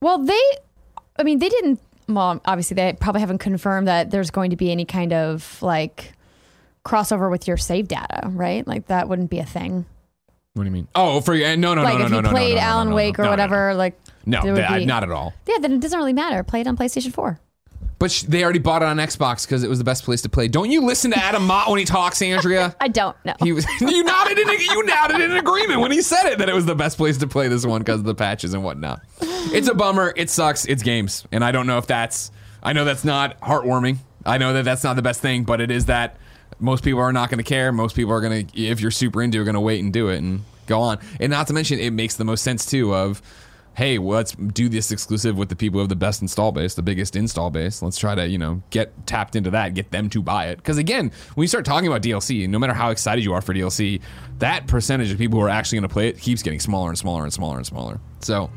Well, 0.00 0.18
they, 0.18 0.40
I 1.18 1.24
mean, 1.24 1.40
they 1.40 1.48
didn't. 1.48 1.80
Well, 2.06 2.40
obviously, 2.44 2.76
they 2.76 2.92
probably 2.92 3.22
haven't 3.22 3.38
confirmed 3.38 3.88
that 3.88 4.10
there's 4.12 4.30
going 4.30 4.50
to 4.50 4.56
be 4.56 4.70
any 4.70 4.84
kind 4.84 5.12
of 5.12 5.60
like 5.62 6.12
crossover 6.84 7.28
with 7.30 7.48
your 7.48 7.56
save 7.56 7.88
data, 7.88 8.28
right? 8.28 8.64
Like 8.66 8.86
that 8.86 9.08
wouldn't 9.08 9.30
be 9.30 9.38
a 9.40 9.44
thing. 9.46 9.86
What 10.54 10.62
do 10.62 10.68
you 10.68 10.72
mean? 10.72 10.88
Oh, 10.94 11.20
for 11.20 11.34
eh, 11.34 11.56
no, 11.56 11.74
no, 11.74 11.82
no, 11.82 11.82
like 11.82 11.98
no, 11.98 12.04
if 12.06 12.10
no, 12.10 12.16
you 12.16 12.22
no, 12.22 12.28
no, 12.28 12.34
played 12.34 12.54
no, 12.54 12.60
no, 12.60 12.66
no, 12.66 12.72
Alan 12.72 12.88
no, 12.90 12.94
Wake 12.96 13.18
no, 13.18 13.22
or 13.22 13.26
no, 13.26 13.30
no, 13.30 13.32
whatever, 13.32 13.74
like 13.74 13.98
No, 14.24 14.40
there 14.42 14.52
would 14.52 14.62
that- 14.62 14.78
be- 14.78 14.86
not 14.86 15.02
at 15.02 15.10
all. 15.10 15.34
Yeah, 15.46 15.58
then 15.60 15.72
it 15.72 15.80
doesn't 15.80 15.98
really 15.98 16.12
matter. 16.12 16.42
Play 16.44 16.60
it 16.60 16.66
on 16.68 16.76
PlayStation 16.76 17.12
Four. 17.12 17.40
But 17.98 18.10
sh- 18.10 18.22
they 18.22 18.42
already 18.44 18.58
bought 18.58 18.82
it 18.82 18.86
on 18.86 18.96
Xbox 18.98 19.46
because 19.46 19.62
it 19.62 19.68
was 19.70 19.78
the 19.78 19.84
best 19.84 20.04
place 20.04 20.22
to 20.22 20.28
play. 20.28 20.46
Don't 20.48 20.70
you 20.70 20.82
listen 20.82 21.10
to 21.12 21.18
Adam 21.18 21.46
Mott 21.46 21.70
when 21.70 21.78
he 21.78 21.84
talks, 21.84 22.20
Andrea? 22.22 22.74
I 22.80 22.88
don't 22.88 23.16
know. 23.24 23.34
He 23.40 23.52
was 23.52 23.66
you 23.80 24.02
nodded 24.04 24.38
in 24.38 24.48
you 24.48 24.82
nodded 24.84 25.20
in 25.20 25.32
agreement 25.36 25.80
when 25.80 25.90
he 25.90 26.02
said 26.02 26.26
it 26.26 26.38
that 26.38 26.48
it 26.48 26.54
was 26.54 26.66
the 26.66 26.74
best 26.74 26.98
place 26.98 27.18
to 27.18 27.26
play 27.26 27.48
this 27.48 27.64
one 27.66 27.80
because 27.80 28.00
of 28.00 28.06
the 28.06 28.14
patches 28.14 28.52
and 28.54 28.62
whatnot. 28.62 29.00
It's 29.22 29.68
a 29.68 29.74
bummer. 29.74 30.12
It 30.16 30.30
sucks. 30.30 30.66
It's 30.66 30.82
games, 30.84 31.24
and 31.32 31.44
I 31.44 31.50
don't 31.52 31.66
know 31.66 31.78
if 31.78 31.86
that's. 31.86 32.30
I 32.62 32.72
know 32.72 32.84
that's 32.84 33.04
not 33.04 33.40
heartwarming. 33.40 33.98
I 34.24 34.38
know 34.38 34.52
that 34.54 34.64
that's 34.64 34.84
not 34.84 34.94
the 34.96 35.02
best 35.02 35.20
thing, 35.20 35.44
but 35.44 35.60
it 35.60 35.70
is 35.70 35.86
that 35.86 36.16
most 36.58 36.84
people 36.84 37.00
are 37.00 37.12
not 37.12 37.30
going 37.30 37.38
to 37.38 37.44
care. 37.44 37.72
Most 37.72 37.96
people 37.96 38.12
are 38.12 38.20
going 38.20 38.46
to, 38.46 38.60
if 38.60 38.80
you're 38.80 38.90
super 38.90 39.22
into, 39.22 39.40
are 39.40 39.44
going 39.44 39.54
to 39.54 39.60
wait 39.60 39.82
and 39.82 39.92
do 39.92 40.08
it 40.08 40.18
and 40.18 40.42
go 40.66 40.80
on. 40.80 40.98
And 41.20 41.30
not 41.30 41.46
to 41.48 41.52
mention, 41.52 41.78
it 41.78 41.92
makes 41.92 42.16
the 42.16 42.24
most 42.24 42.42
sense 42.42 42.66
too. 42.66 42.94
Of 42.94 43.22
hey, 43.74 43.98
well, 43.98 44.18
let's 44.18 44.32
do 44.32 44.68
this 44.68 44.92
exclusive 44.92 45.36
with 45.36 45.48
the 45.48 45.56
people 45.56 45.78
who 45.78 45.80
have 45.80 45.88
the 45.88 45.96
best 45.96 46.22
install 46.22 46.52
base, 46.52 46.74
the 46.74 46.82
biggest 46.82 47.16
install 47.16 47.50
base. 47.50 47.82
Let's 47.82 47.98
try 47.98 48.14
to, 48.14 48.26
you 48.26 48.38
know, 48.38 48.62
get 48.70 49.06
tapped 49.06 49.34
into 49.34 49.50
that, 49.50 49.74
get 49.74 49.90
them 49.90 50.08
to 50.10 50.22
buy 50.22 50.46
it. 50.46 50.56
Because 50.56 50.78
again, 50.78 51.10
when 51.34 51.42
you 51.42 51.48
start 51.48 51.64
talking 51.64 51.88
about 51.88 52.02
DLC, 52.02 52.48
no 52.48 52.58
matter 52.58 52.72
how 52.72 52.90
excited 52.90 53.24
you 53.24 53.32
are 53.32 53.40
for 53.40 53.52
DLC, 53.52 54.00
that 54.38 54.66
percentage 54.68 55.10
of 55.10 55.18
people 55.18 55.38
who 55.38 55.44
are 55.44 55.50
actually 55.50 55.76
going 55.76 55.88
to 55.88 55.92
play 55.92 56.08
it 56.08 56.18
keeps 56.18 56.42
getting 56.42 56.60
smaller 56.60 56.88
and 56.88 56.98
smaller 56.98 57.24
and 57.24 57.32
smaller 57.32 57.56
and 57.56 57.66
smaller. 57.66 58.00
So 58.20 58.48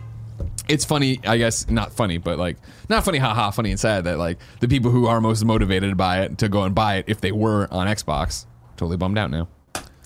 it's 0.68 0.86
funny, 0.86 1.20
I 1.26 1.38
guess, 1.38 1.70
not 1.70 1.94
funny, 1.94 2.18
but 2.18 2.38
like, 2.38 2.58
not 2.90 3.04
funny, 3.04 3.18
haha, 3.18 3.52
funny 3.52 3.72
and 3.72 3.80
sad 3.80 4.04
that 4.06 4.18
like 4.18 4.38
the 4.60 4.68
people 4.68 4.92
who 4.92 5.08
are 5.08 5.22
most 5.22 5.44
motivated 5.44 5.98
by 5.98 6.22
it 6.22 6.38
to 6.40 6.50
go 6.50 6.64
and 6.64 6.74
buy 6.76 6.98
it, 6.98 7.06
if 7.08 7.22
they 7.22 7.32
were 7.32 7.68
on 7.72 7.88
Xbox, 7.88 8.46
totally 8.76 8.98
bummed 8.98 9.18
out 9.18 9.32
now. 9.32 9.48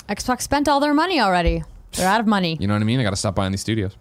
Xbox 0.10 0.42
spent 0.42 0.68
all 0.68 0.80
their 0.80 0.94
money 0.94 1.20
already. 1.20 1.64
They're 1.94 2.08
out 2.08 2.22
of 2.22 2.28
money. 2.28 2.58
You 2.60 2.68
know 2.68 2.74
what 2.74 2.82
I 2.82 2.86
mean? 2.86 3.00
I 3.00 3.04
got 3.04 3.12
to 3.12 3.16
stop 3.16 3.36
buying 3.36 3.52
these 3.52 3.62
studios. 3.62 3.96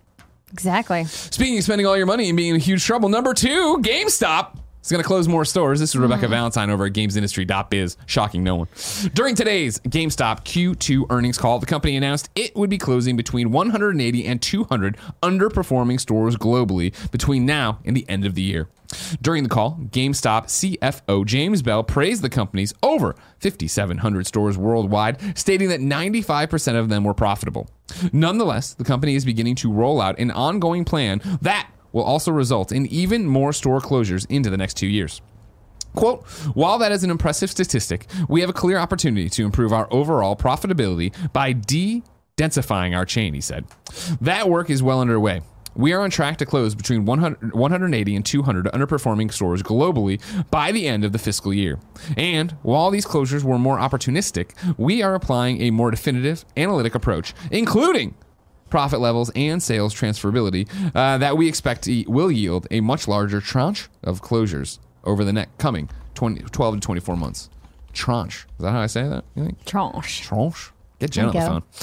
Exactly. 0.52 1.04
Speaking 1.04 1.58
of 1.58 1.64
spending 1.64 1.86
all 1.86 1.96
your 1.96 2.06
money 2.06 2.28
and 2.28 2.36
being 2.36 2.54
in 2.54 2.60
huge 2.60 2.84
trouble, 2.84 3.08
number 3.08 3.34
two, 3.34 3.78
GameStop 3.82 4.58
is 4.82 4.90
going 4.90 5.02
to 5.02 5.06
close 5.06 5.28
more 5.28 5.44
stores. 5.44 5.80
This 5.80 5.90
is 5.90 5.96
Rebecca 5.96 6.26
mm. 6.26 6.30
Valentine 6.30 6.70
over 6.70 6.86
at 6.86 6.92
GamesIndustry.biz. 6.92 7.96
Shocking 8.06 8.42
no 8.42 8.56
one. 8.56 8.68
During 9.14 9.34
today's 9.34 9.78
GameStop 9.80 10.44
Q2 10.44 11.06
earnings 11.10 11.38
call, 11.38 11.58
the 11.58 11.66
company 11.66 11.96
announced 11.96 12.30
it 12.34 12.54
would 12.56 12.70
be 12.70 12.78
closing 12.78 13.16
between 13.16 13.50
180 13.50 14.26
and 14.26 14.40
200 14.40 14.96
underperforming 15.22 16.00
stores 16.00 16.36
globally 16.36 16.94
between 17.10 17.46
now 17.46 17.78
and 17.84 17.96
the 17.96 18.08
end 18.08 18.24
of 18.24 18.34
the 18.34 18.42
year. 18.42 18.68
During 19.22 19.42
the 19.42 19.48
call, 19.48 19.78
GameStop 19.90 20.46
CFO 20.46 21.24
James 21.24 21.62
Bell 21.62 21.84
praised 21.84 22.22
the 22.22 22.28
company's 22.28 22.74
over 22.82 23.14
5,700 23.38 24.26
stores 24.26 24.58
worldwide, 24.58 25.38
stating 25.38 25.68
that 25.68 25.80
95% 25.80 26.78
of 26.78 26.88
them 26.88 27.04
were 27.04 27.14
profitable. 27.14 27.68
Nonetheless, 28.12 28.74
the 28.74 28.84
company 28.84 29.14
is 29.14 29.24
beginning 29.24 29.54
to 29.56 29.72
roll 29.72 30.00
out 30.00 30.18
an 30.18 30.30
ongoing 30.30 30.84
plan 30.84 31.20
that 31.42 31.70
will 31.92 32.04
also 32.04 32.30
result 32.30 32.72
in 32.72 32.86
even 32.86 33.26
more 33.26 33.52
store 33.52 33.80
closures 33.80 34.26
into 34.28 34.50
the 34.50 34.56
next 34.56 34.74
two 34.76 34.86
years. 34.86 35.20
Quote, 35.94 36.24
while 36.54 36.78
that 36.78 36.92
is 36.92 37.02
an 37.02 37.10
impressive 37.10 37.50
statistic, 37.50 38.06
we 38.28 38.40
have 38.40 38.50
a 38.50 38.54
clear 38.54 38.78
opportunity 38.78 39.28
to 39.30 39.44
improve 39.44 39.72
our 39.72 39.88
overall 39.90 40.36
profitability 40.36 41.12
by 41.32 41.52
de 41.52 42.02
densifying 42.36 42.96
our 42.96 43.04
chain, 43.04 43.34
he 43.34 43.40
said. 43.40 43.66
That 44.20 44.48
work 44.48 44.70
is 44.70 44.82
well 44.82 45.00
underway. 45.00 45.42
We 45.76 45.92
are 45.92 46.00
on 46.00 46.10
track 46.10 46.38
to 46.38 46.46
close 46.46 46.74
between 46.74 47.04
100, 47.04 47.54
180 47.54 48.16
and 48.16 48.26
200 48.26 48.66
underperforming 48.66 49.32
stores 49.32 49.62
globally 49.62 50.20
by 50.50 50.72
the 50.72 50.88
end 50.88 51.04
of 51.04 51.12
the 51.12 51.18
fiscal 51.18 51.54
year. 51.54 51.78
And 52.16 52.52
while 52.62 52.90
these 52.90 53.06
closures 53.06 53.44
were 53.44 53.58
more 53.58 53.78
opportunistic, 53.78 54.50
we 54.78 55.02
are 55.02 55.14
applying 55.14 55.60
a 55.62 55.70
more 55.70 55.90
definitive 55.90 56.44
analytic 56.56 56.94
approach, 56.94 57.34
including 57.50 58.14
profit 58.70 59.00
levels 59.00 59.30
and 59.34 59.62
sales 59.62 59.94
transferability 59.94 60.68
uh, 60.94 61.18
that 61.18 61.36
we 61.36 61.48
expect 61.48 61.82
to, 61.82 62.04
will 62.06 62.30
yield 62.30 62.66
a 62.70 62.80
much 62.80 63.06
larger 63.06 63.40
tranche 63.40 63.88
of 64.02 64.22
closures 64.22 64.78
over 65.04 65.24
the 65.24 65.32
next 65.32 65.58
coming 65.58 65.88
20, 66.14 66.42
12 66.42 66.74
to 66.76 66.80
24 66.80 67.16
months. 67.16 67.50
Tranche. 67.92 68.46
Is 68.58 68.64
that 68.64 68.70
how 68.70 68.80
I 68.80 68.86
say 68.86 69.02
that? 69.02 69.24
You 69.34 69.44
think? 69.46 69.64
Tranche. 69.64 70.22
Tranche? 70.22 70.72
Get 71.00 71.10
Jen 71.10 71.26
on 71.30 71.34
the 71.34 71.40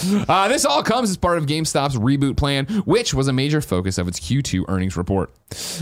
phone. 0.07 0.25
Uh, 0.29 0.47
this 0.47 0.63
all 0.63 0.83
comes 0.83 1.09
as 1.09 1.17
part 1.17 1.37
of 1.39 1.47
GameStop's 1.47 1.95
reboot 1.95 2.37
plan, 2.37 2.65
which 2.85 3.13
was 3.15 3.27
a 3.27 3.33
major 3.33 3.61
focus 3.61 3.97
of 3.97 4.07
its 4.07 4.19
Q2 4.19 4.65
earnings 4.69 4.95
report, 4.95 5.31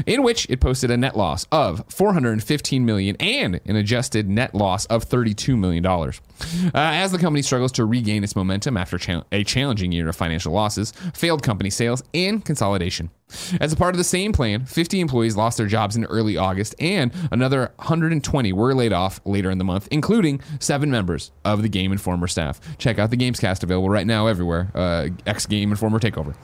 in 0.06 0.24
which 0.24 0.48
it 0.50 0.62
posted 0.62 0.90
a 0.90 0.96
net 0.96 1.18
loss 1.18 1.46
of 1.52 1.84
415 1.90 2.86
million 2.86 3.16
and 3.20 3.60
an 3.66 3.76
adjusted 3.76 4.30
net 4.30 4.56
loss 4.56 4.86
of 4.86 5.04
32 5.04 5.58
million 5.58 5.84
dollars. 5.84 6.22
Uh, 6.68 6.70
as 6.74 7.12
the 7.12 7.18
company 7.18 7.42
struggles 7.42 7.72
to 7.74 7.86
regain 7.86 8.24
its 8.24 8.36
momentum 8.36 8.78
after 8.78 8.98
cha- 8.98 9.24
a 9.32 9.44
challenging 9.44 9.92
year 9.92 10.08
of 10.08 10.16
financial 10.16 10.54
losses, 10.54 10.92
failed 11.14 11.44
company 11.44 11.70
sales, 11.70 12.04
and 12.14 12.44
consolidation. 12.46 13.10
As 13.60 13.74
a 13.74 13.76
part 13.76 13.94
of 13.94 13.98
the 13.98 14.04
same 14.04 14.34
plan, 14.34 14.66
50 14.66 15.00
employees 15.00 15.36
lost 15.36 15.58
their 15.58 15.68
jobs 15.68 15.96
in 15.96 16.06
early 16.06 16.38
August, 16.38 16.76
and 16.80 17.12
another 17.32 17.72
120 17.78 18.54
were 18.54 18.74
laid 18.74 18.94
off 18.94 19.20
later 19.26 19.50
in 19.50 19.58
the 19.58 19.64
month, 19.64 19.88
including 19.92 20.42
seven 20.60 20.92
members 20.92 21.32
of 21.44 21.62
the 21.62 21.70
Game 21.70 21.92
Informer 21.92 22.28
staff. 22.28 22.60
Check 22.78 23.00
out 23.00 23.10
the 23.10 23.18
Gamescast 23.18 23.64
available 23.64 23.90
right 23.90 24.06
now 24.08 24.28
everywhere. 24.28 24.72
Uh, 24.76 25.10
X 25.26 25.46
Game 25.48 25.72
Informer 25.72 26.00
Takeover. 26.00 26.36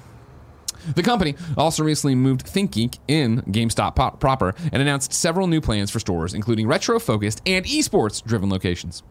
The 0.96 1.04
company 1.04 1.36
also 1.58 1.84
recently 1.84 2.16
moved 2.16 2.46
ThinkGeek 2.46 3.00
in 3.08 3.42
GameStop 3.44 3.96
pop- 3.96 4.20
proper 4.20 4.54
and 4.72 4.82
announced 4.82 5.14
several 5.14 5.48
new 5.48 5.62
plans 5.62 5.92
for 5.92 6.00
stores, 6.00 6.34
including 6.34 6.68
retro 6.68 7.00
focused 7.00 7.42
and 7.46 7.66
esports 7.66 8.24
driven 8.24 8.50
locations. 8.50 9.04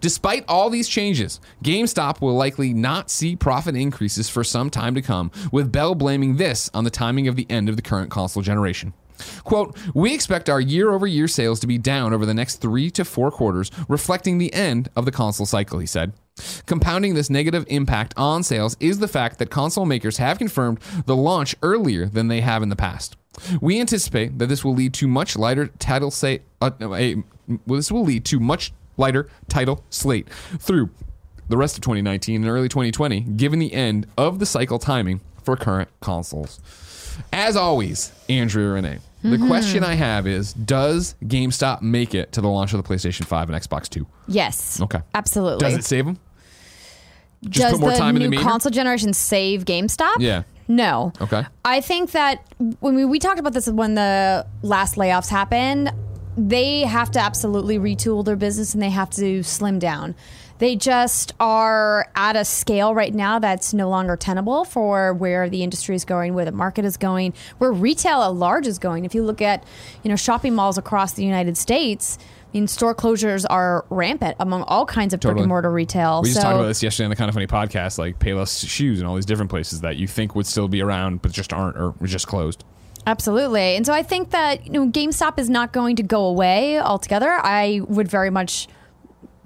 Despite 0.00 0.44
all 0.48 0.70
these 0.70 0.88
changes, 0.88 1.40
GameStop 1.62 2.20
will 2.20 2.34
likely 2.34 2.72
not 2.72 3.10
see 3.10 3.36
profit 3.36 3.76
increases 3.76 4.28
for 4.28 4.44
some 4.44 4.70
time 4.70 4.94
to 4.94 5.02
come, 5.02 5.30
with 5.52 5.72
Bell 5.72 5.94
blaming 5.94 6.36
this 6.36 6.70
on 6.74 6.84
the 6.84 6.90
timing 6.90 7.28
of 7.28 7.36
the 7.36 7.46
end 7.50 7.68
of 7.68 7.76
the 7.76 7.82
current 7.82 8.10
console 8.10 8.42
generation. 8.42 8.92
Quote, 9.44 9.76
we 9.94 10.14
expect 10.14 10.48
our 10.48 10.60
year 10.60 10.92
over 10.92 11.06
year 11.06 11.28
sales 11.28 11.60
to 11.60 11.66
be 11.66 11.78
down 11.78 12.12
over 12.12 12.24
the 12.24 12.34
next 12.34 12.56
three 12.56 12.90
to 12.92 13.04
four 13.04 13.30
quarters, 13.30 13.70
reflecting 13.88 14.38
the 14.38 14.52
end 14.54 14.88
of 14.94 15.04
the 15.04 15.12
console 15.12 15.46
cycle, 15.46 15.78
he 15.78 15.86
said. 15.86 16.12
Compounding 16.66 17.14
this 17.14 17.30
negative 17.30 17.64
impact 17.68 18.14
on 18.16 18.42
sales 18.42 18.76
is 18.80 18.98
the 18.98 19.08
fact 19.08 19.38
that 19.38 19.50
console 19.50 19.86
makers 19.86 20.18
have 20.18 20.38
confirmed 20.38 20.78
the 21.06 21.16
launch 21.16 21.54
earlier 21.62 22.06
than 22.06 22.28
they 22.28 22.40
have 22.40 22.62
in 22.62 22.68
the 22.68 22.76
past. 22.76 23.16
We 23.60 23.80
anticipate 23.80 24.38
that 24.38 24.46
this 24.48 24.64
will 24.64 24.74
lead 24.74 24.94
to 24.94 25.06
much 25.08 25.36
lighter 25.36 25.68
title 25.78 26.10
say 26.10 26.42
uh, 26.60 26.70
this 27.66 27.92
will 27.92 28.04
lead 28.04 28.24
to 28.26 28.40
much 28.40 28.72
lighter 28.96 29.28
title 29.48 29.84
slate 29.90 30.28
through 30.58 30.90
the 31.48 31.56
rest 31.56 31.76
of 31.76 31.82
2019 31.82 32.42
and 32.42 32.50
early 32.50 32.68
2020, 32.68 33.20
given 33.20 33.58
the 33.58 33.72
end 33.72 34.06
of 34.18 34.38
the 34.38 34.46
cycle 34.46 34.78
timing 34.78 35.20
for 35.44 35.56
current 35.56 35.88
consoles. 36.00 36.60
As 37.32 37.56
always, 37.56 38.12
Andrea 38.28 38.68
Renee, 38.68 38.98
the 39.22 39.38
question 39.38 39.82
I 39.82 39.94
have 39.94 40.26
is 40.26 40.52
Does 40.52 41.14
GameStop 41.24 41.82
make 41.82 42.14
it 42.14 42.32
to 42.32 42.40
the 42.40 42.48
launch 42.48 42.72
of 42.74 42.82
the 42.82 42.88
PlayStation 42.88 43.24
5 43.24 43.50
and 43.50 43.60
Xbox 43.60 43.88
2? 43.88 44.06
Yes. 44.28 44.80
Okay. 44.80 45.00
Absolutely. 45.14 45.58
Does 45.60 45.74
it 45.74 45.84
save 45.84 46.04
them? 46.04 46.18
Just 47.44 47.62
Does 47.62 47.72
put 47.74 47.80
more 47.80 47.90
the 47.92 47.96
time 47.98 48.16
in 48.16 48.22
new 48.22 48.26
the 48.26 48.30
meter? 48.30 48.42
console 48.42 48.70
generation 48.70 49.12
save 49.12 49.64
GameStop? 49.64 50.16
Yeah. 50.18 50.42
No. 50.66 51.12
Okay. 51.20 51.44
I 51.64 51.80
think 51.80 52.10
that 52.10 52.44
when 52.80 52.94
we, 52.94 53.04
we 53.04 53.18
talked 53.18 53.38
about 53.38 53.52
this 53.54 53.68
when 53.68 53.94
the 53.94 54.46
last 54.62 54.96
layoffs 54.96 55.28
happened, 55.28 55.92
they 56.36 56.82
have 56.82 57.10
to 57.12 57.20
absolutely 57.20 57.78
retool 57.78 58.24
their 58.24 58.36
business 58.36 58.74
and 58.74 58.82
they 58.82 58.90
have 58.90 59.10
to 59.10 59.42
slim 59.42 59.78
down. 59.78 60.14
They 60.58 60.74
just 60.74 61.32
are 61.38 62.08
at 62.16 62.34
a 62.34 62.44
scale 62.44 62.92
right 62.92 63.14
now 63.14 63.38
that's 63.38 63.72
no 63.72 63.88
longer 63.88 64.16
tenable 64.16 64.64
for 64.64 65.14
where 65.14 65.48
the 65.48 65.62
industry 65.62 65.94
is 65.94 66.04
going, 66.04 66.34
where 66.34 66.44
the 66.44 66.52
market 66.52 66.84
is 66.84 66.96
going, 66.96 67.32
where 67.58 67.72
retail 67.72 68.22
at 68.22 68.34
large 68.34 68.66
is 68.66 68.78
going. 68.80 69.04
If 69.04 69.14
you 69.14 69.22
look 69.22 69.40
at, 69.40 69.62
you 70.02 70.10
know, 70.10 70.16
shopping 70.16 70.54
malls 70.54 70.76
across 70.76 71.12
the 71.12 71.24
United 71.24 71.56
States, 71.56 72.18
I 72.48 72.56
mean, 72.56 72.66
store 72.66 72.94
closures 72.94 73.44
are 73.50 73.84
rampant 73.90 74.36
among 74.40 74.62
all 74.62 74.86
kinds 74.86 75.12
of 75.12 75.20
brick 75.20 75.32
Totally. 75.32 75.42
and 75.42 75.48
mortar 75.48 75.70
retail. 75.70 76.22
We 76.22 76.28
just 76.28 76.40
so, 76.40 76.44
talked 76.44 76.56
about 76.56 76.66
this 76.66 76.82
yesterday 76.82 77.04
on 77.04 77.10
the 77.10 77.16
Kind 77.16 77.28
of 77.28 77.34
Funny 77.34 77.46
podcast, 77.46 77.98
like 77.98 78.18
Payless 78.18 78.66
Shoes 78.66 79.00
and 79.00 79.08
all 79.08 79.16
these 79.16 79.26
different 79.26 79.50
places 79.50 79.82
that 79.82 79.96
you 79.96 80.06
think 80.06 80.34
would 80.34 80.46
still 80.46 80.66
be 80.66 80.80
around, 80.80 81.20
but 81.20 81.30
just 81.30 81.52
aren't 81.52 81.76
or 81.76 81.94
just 82.04 82.26
closed. 82.26 82.64
Absolutely. 83.06 83.76
And 83.76 83.84
so 83.84 83.92
I 83.92 84.02
think 84.02 84.30
that, 84.30 84.66
you 84.66 84.72
know, 84.72 84.86
GameStop 84.86 85.38
is 85.38 85.50
not 85.50 85.72
going 85.72 85.96
to 85.96 86.02
go 86.02 86.24
away 86.24 86.78
altogether. 86.78 87.30
I 87.30 87.80
would 87.86 88.08
very 88.08 88.30
much 88.30 88.66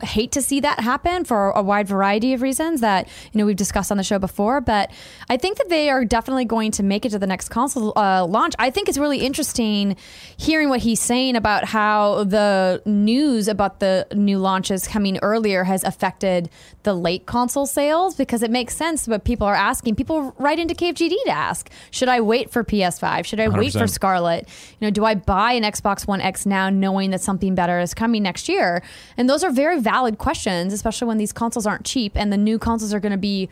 hate 0.02 0.32
to 0.32 0.42
see 0.42 0.60
that 0.60 0.80
happen 0.80 1.24
for 1.24 1.50
a 1.50 1.62
wide 1.62 1.86
variety 1.88 2.32
of 2.32 2.42
reasons 2.42 2.80
that 2.80 3.08
you 3.32 3.38
know 3.38 3.46
we've 3.46 3.56
discussed 3.56 3.90
on 3.90 3.96
the 3.96 4.02
show 4.02 4.18
before 4.18 4.60
but 4.60 4.90
i 5.30 5.36
think 5.36 5.58
that 5.58 5.68
they 5.68 5.88
are 5.90 6.04
definitely 6.04 6.44
going 6.44 6.70
to 6.70 6.82
make 6.82 7.04
it 7.04 7.10
to 7.10 7.18
the 7.18 7.26
next 7.26 7.48
console 7.48 7.96
uh, 7.96 8.24
launch 8.24 8.54
i 8.58 8.70
think 8.70 8.88
it's 8.88 8.98
really 8.98 9.18
interesting 9.18 9.96
hearing 10.36 10.68
what 10.68 10.80
he's 10.80 11.00
saying 11.00 11.36
about 11.36 11.64
how 11.64 12.24
the 12.24 12.82
news 12.84 13.48
about 13.48 13.80
the 13.80 14.06
new 14.14 14.38
launches 14.38 14.86
coming 14.86 15.18
earlier 15.22 15.64
has 15.64 15.84
affected 15.84 16.50
the 16.82 16.94
late 16.94 17.26
console 17.26 17.66
sales 17.66 18.14
because 18.14 18.42
it 18.42 18.50
makes 18.50 18.76
sense 18.76 19.06
what 19.06 19.24
people 19.24 19.46
are 19.46 19.54
asking 19.54 19.94
people 19.94 20.34
write 20.38 20.58
into 20.58 20.74
kfgd 20.74 21.14
to 21.24 21.30
ask 21.30 21.70
should 21.90 22.08
i 22.08 22.20
wait 22.20 22.50
for 22.50 22.64
ps5 22.64 23.24
should 23.24 23.40
i 23.40 23.48
wait 23.48 23.72
for 23.72 23.86
Scarlett? 23.86 24.48
You 24.80 24.86
know, 24.86 24.90
do 24.90 25.04
I 25.04 25.14
buy 25.14 25.52
an 25.52 25.62
Xbox 25.62 26.06
One 26.06 26.20
X 26.20 26.46
now 26.46 26.70
knowing 26.70 27.10
that 27.10 27.20
something 27.20 27.54
better 27.54 27.78
is 27.78 27.94
coming 27.94 28.22
next 28.22 28.48
year? 28.48 28.82
And 29.16 29.28
those 29.28 29.44
are 29.44 29.50
very 29.50 29.78
valid 29.78 29.91
questions, 30.18 30.72
especially 30.72 31.08
when 31.08 31.18
these 31.18 31.32
consoles 31.32 31.66
aren't 31.66 31.84
cheap 31.84 32.12
and 32.16 32.32
the 32.32 32.36
new 32.36 32.58
consoles 32.58 32.92
are 32.94 33.00
going 33.00 33.12
to 33.12 33.18
be 33.18 33.48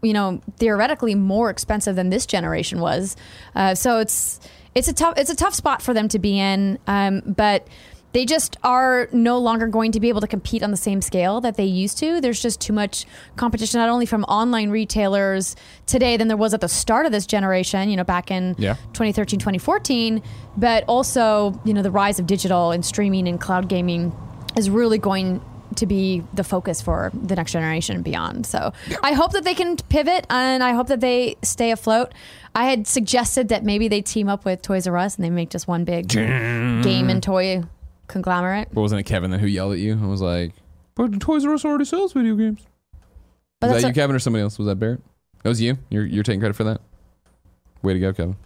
you 0.00 0.12
know, 0.12 0.40
theoretically 0.58 1.16
more 1.16 1.50
expensive 1.50 1.96
than 1.96 2.08
this 2.10 2.24
generation 2.24 2.78
was. 2.78 3.16
Uh, 3.56 3.74
so 3.74 3.98
it's 3.98 4.38
it's 4.74 4.86
a 4.86 4.92
tough 4.92 5.14
it's 5.16 5.30
a 5.30 5.34
tough 5.34 5.54
spot 5.54 5.82
for 5.82 5.92
them 5.92 6.06
to 6.08 6.18
be 6.20 6.38
in. 6.38 6.78
Um, 6.86 7.20
but 7.26 7.66
they 8.12 8.24
just 8.24 8.56
are 8.62 9.08
no 9.12 9.38
longer 9.38 9.66
going 9.66 9.92
to 9.92 10.00
be 10.00 10.08
able 10.08 10.20
to 10.20 10.26
compete 10.26 10.62
on 10.62 10.70
the 10.70 10.76
same 10.76 11.02
scale 11.02 11.40
that 11.40 11.56
they 11.56 11.64
used 11.64 11.98
to. 11.98 12.20
There's 12.20 12.40
just 12.40 12.60
too 12.60 12.72
much 12.72 13.06
competition, 13.36 13.80
not 13.80 13.90
only 13.90 14.06
from 14.06 14.22
online 14.24 14.70
retailers 14.70 15.56
today 15.86 16.16
than 16.16 16.28
there 16.28 16.36
was 16.36 16.54
at 16.54 16.60
the 16.60 16.68
start 16.68 17.04
of 17.04 17.12
this 17.12 17.26
generation, 17.26 17.90
you 17.90 17.96
know, 17.96 18.04
back 18.04 18.30
in 18.30 18.54
Yeah. 18.56 18.74
2013, 18.92 19.38
2014, 19.40 20.22
but 20.56 20.84
also, 20.86 21.60
you 21.64 21.74
know, 21.74 21.82
the 21.82 21.90
rise 21.90 22.18
of 22.18 22.26
digital 22.26 22.70
and 22.70 22.84
streaming 22.84 23.28
and 23.28 23.40
cloud 23.40 23.68
gaming 23.68 24.12
is 24.58 24.68
really 24.68 24.98
going 24.98 25.40
to 25.76 25.86
be 25.86 26.22
the 26.34 26.42
focus 26.42 26.82
for 26.82 27.10
the 27.14 27.36
next 27.36 27.52
generation 27.52 27.94
and 27.94 28.04
beyond. 28.04 28.44
So 28.46 28.72
I 29.02 29.12
hope 29.12 29.32
that 29.32 29.44
they 29.44 29.54
can 29.54 29.76
pivot 29.76 30.26
and 30.28 30.62
I 30.62 30.72
hope 30.72 30.88
that 30.88 31.00
they 31.00 31.36
stay 31.42 31.70
afloat. 31.70 32.12
I 32.54 32.64
had 32.64 32.86
suggested 32.86 33.48
that 33.50 33.64
maybe 33.64 33.86
they 33.88 34.02
team 34.02 34.28
up 34.28 34.44
with 34.44 34.60
Toys 34.62 34.86
R 34.86 34.96
Us 34.96 35.16
and 35.16 35.24
they 35.24 35.30
make 35.30 35.50
just 35.50 35.68
one 35.68 35.84
big 35.84 36.08
game 36.08 37.08
and 37.10 37.22
toy 37.22 37.62
conglomerate. 38.08 38.68
But 38.72 38.80
wasn't 38.80 39.00
it 39.00 39.04
Kevin 39.04 39.30
then 39.30 39.40
who 39.40 39.46
yelled 39.46 39.74
at 39.74 39.78
you 39.78 39.92
and 39.92 40.08
was 40.10 40.20
like, 40.22 40.54
but 40.94 41.20
Toys 41.20 41.44
R 41.44 41.54
Us 41.54 41.64
already 41.64 41.84
sells 41.84 42.12
video 42.12 42.34
games? 42.34 42.66
But 43.60 43.70
was 43.70 43.82
that 43.82 43.88
you, 43.88 43.92
a- 43.92 43.94
Kevin, 43.94 44.16
or 44.16 44.18
somebody 44.18 44.42
else? 44.42 44.58
Was 44.58 44.66
that 44.66 44.76
Barrett? 44.76 45.00
That 45.42 45.48
was 45.50 45.60
you? 45.60 45.78
You're, 45.90 46.06
you're 46.06 46.24
taking 46.24 46.40
credit 46.40 46.54
for 46.54 46.64
that? 46.64 46.80
Way 47.82 47.92
to 47.92 48.00
go, 48.00 48.12
Kevin. 48.12 48.36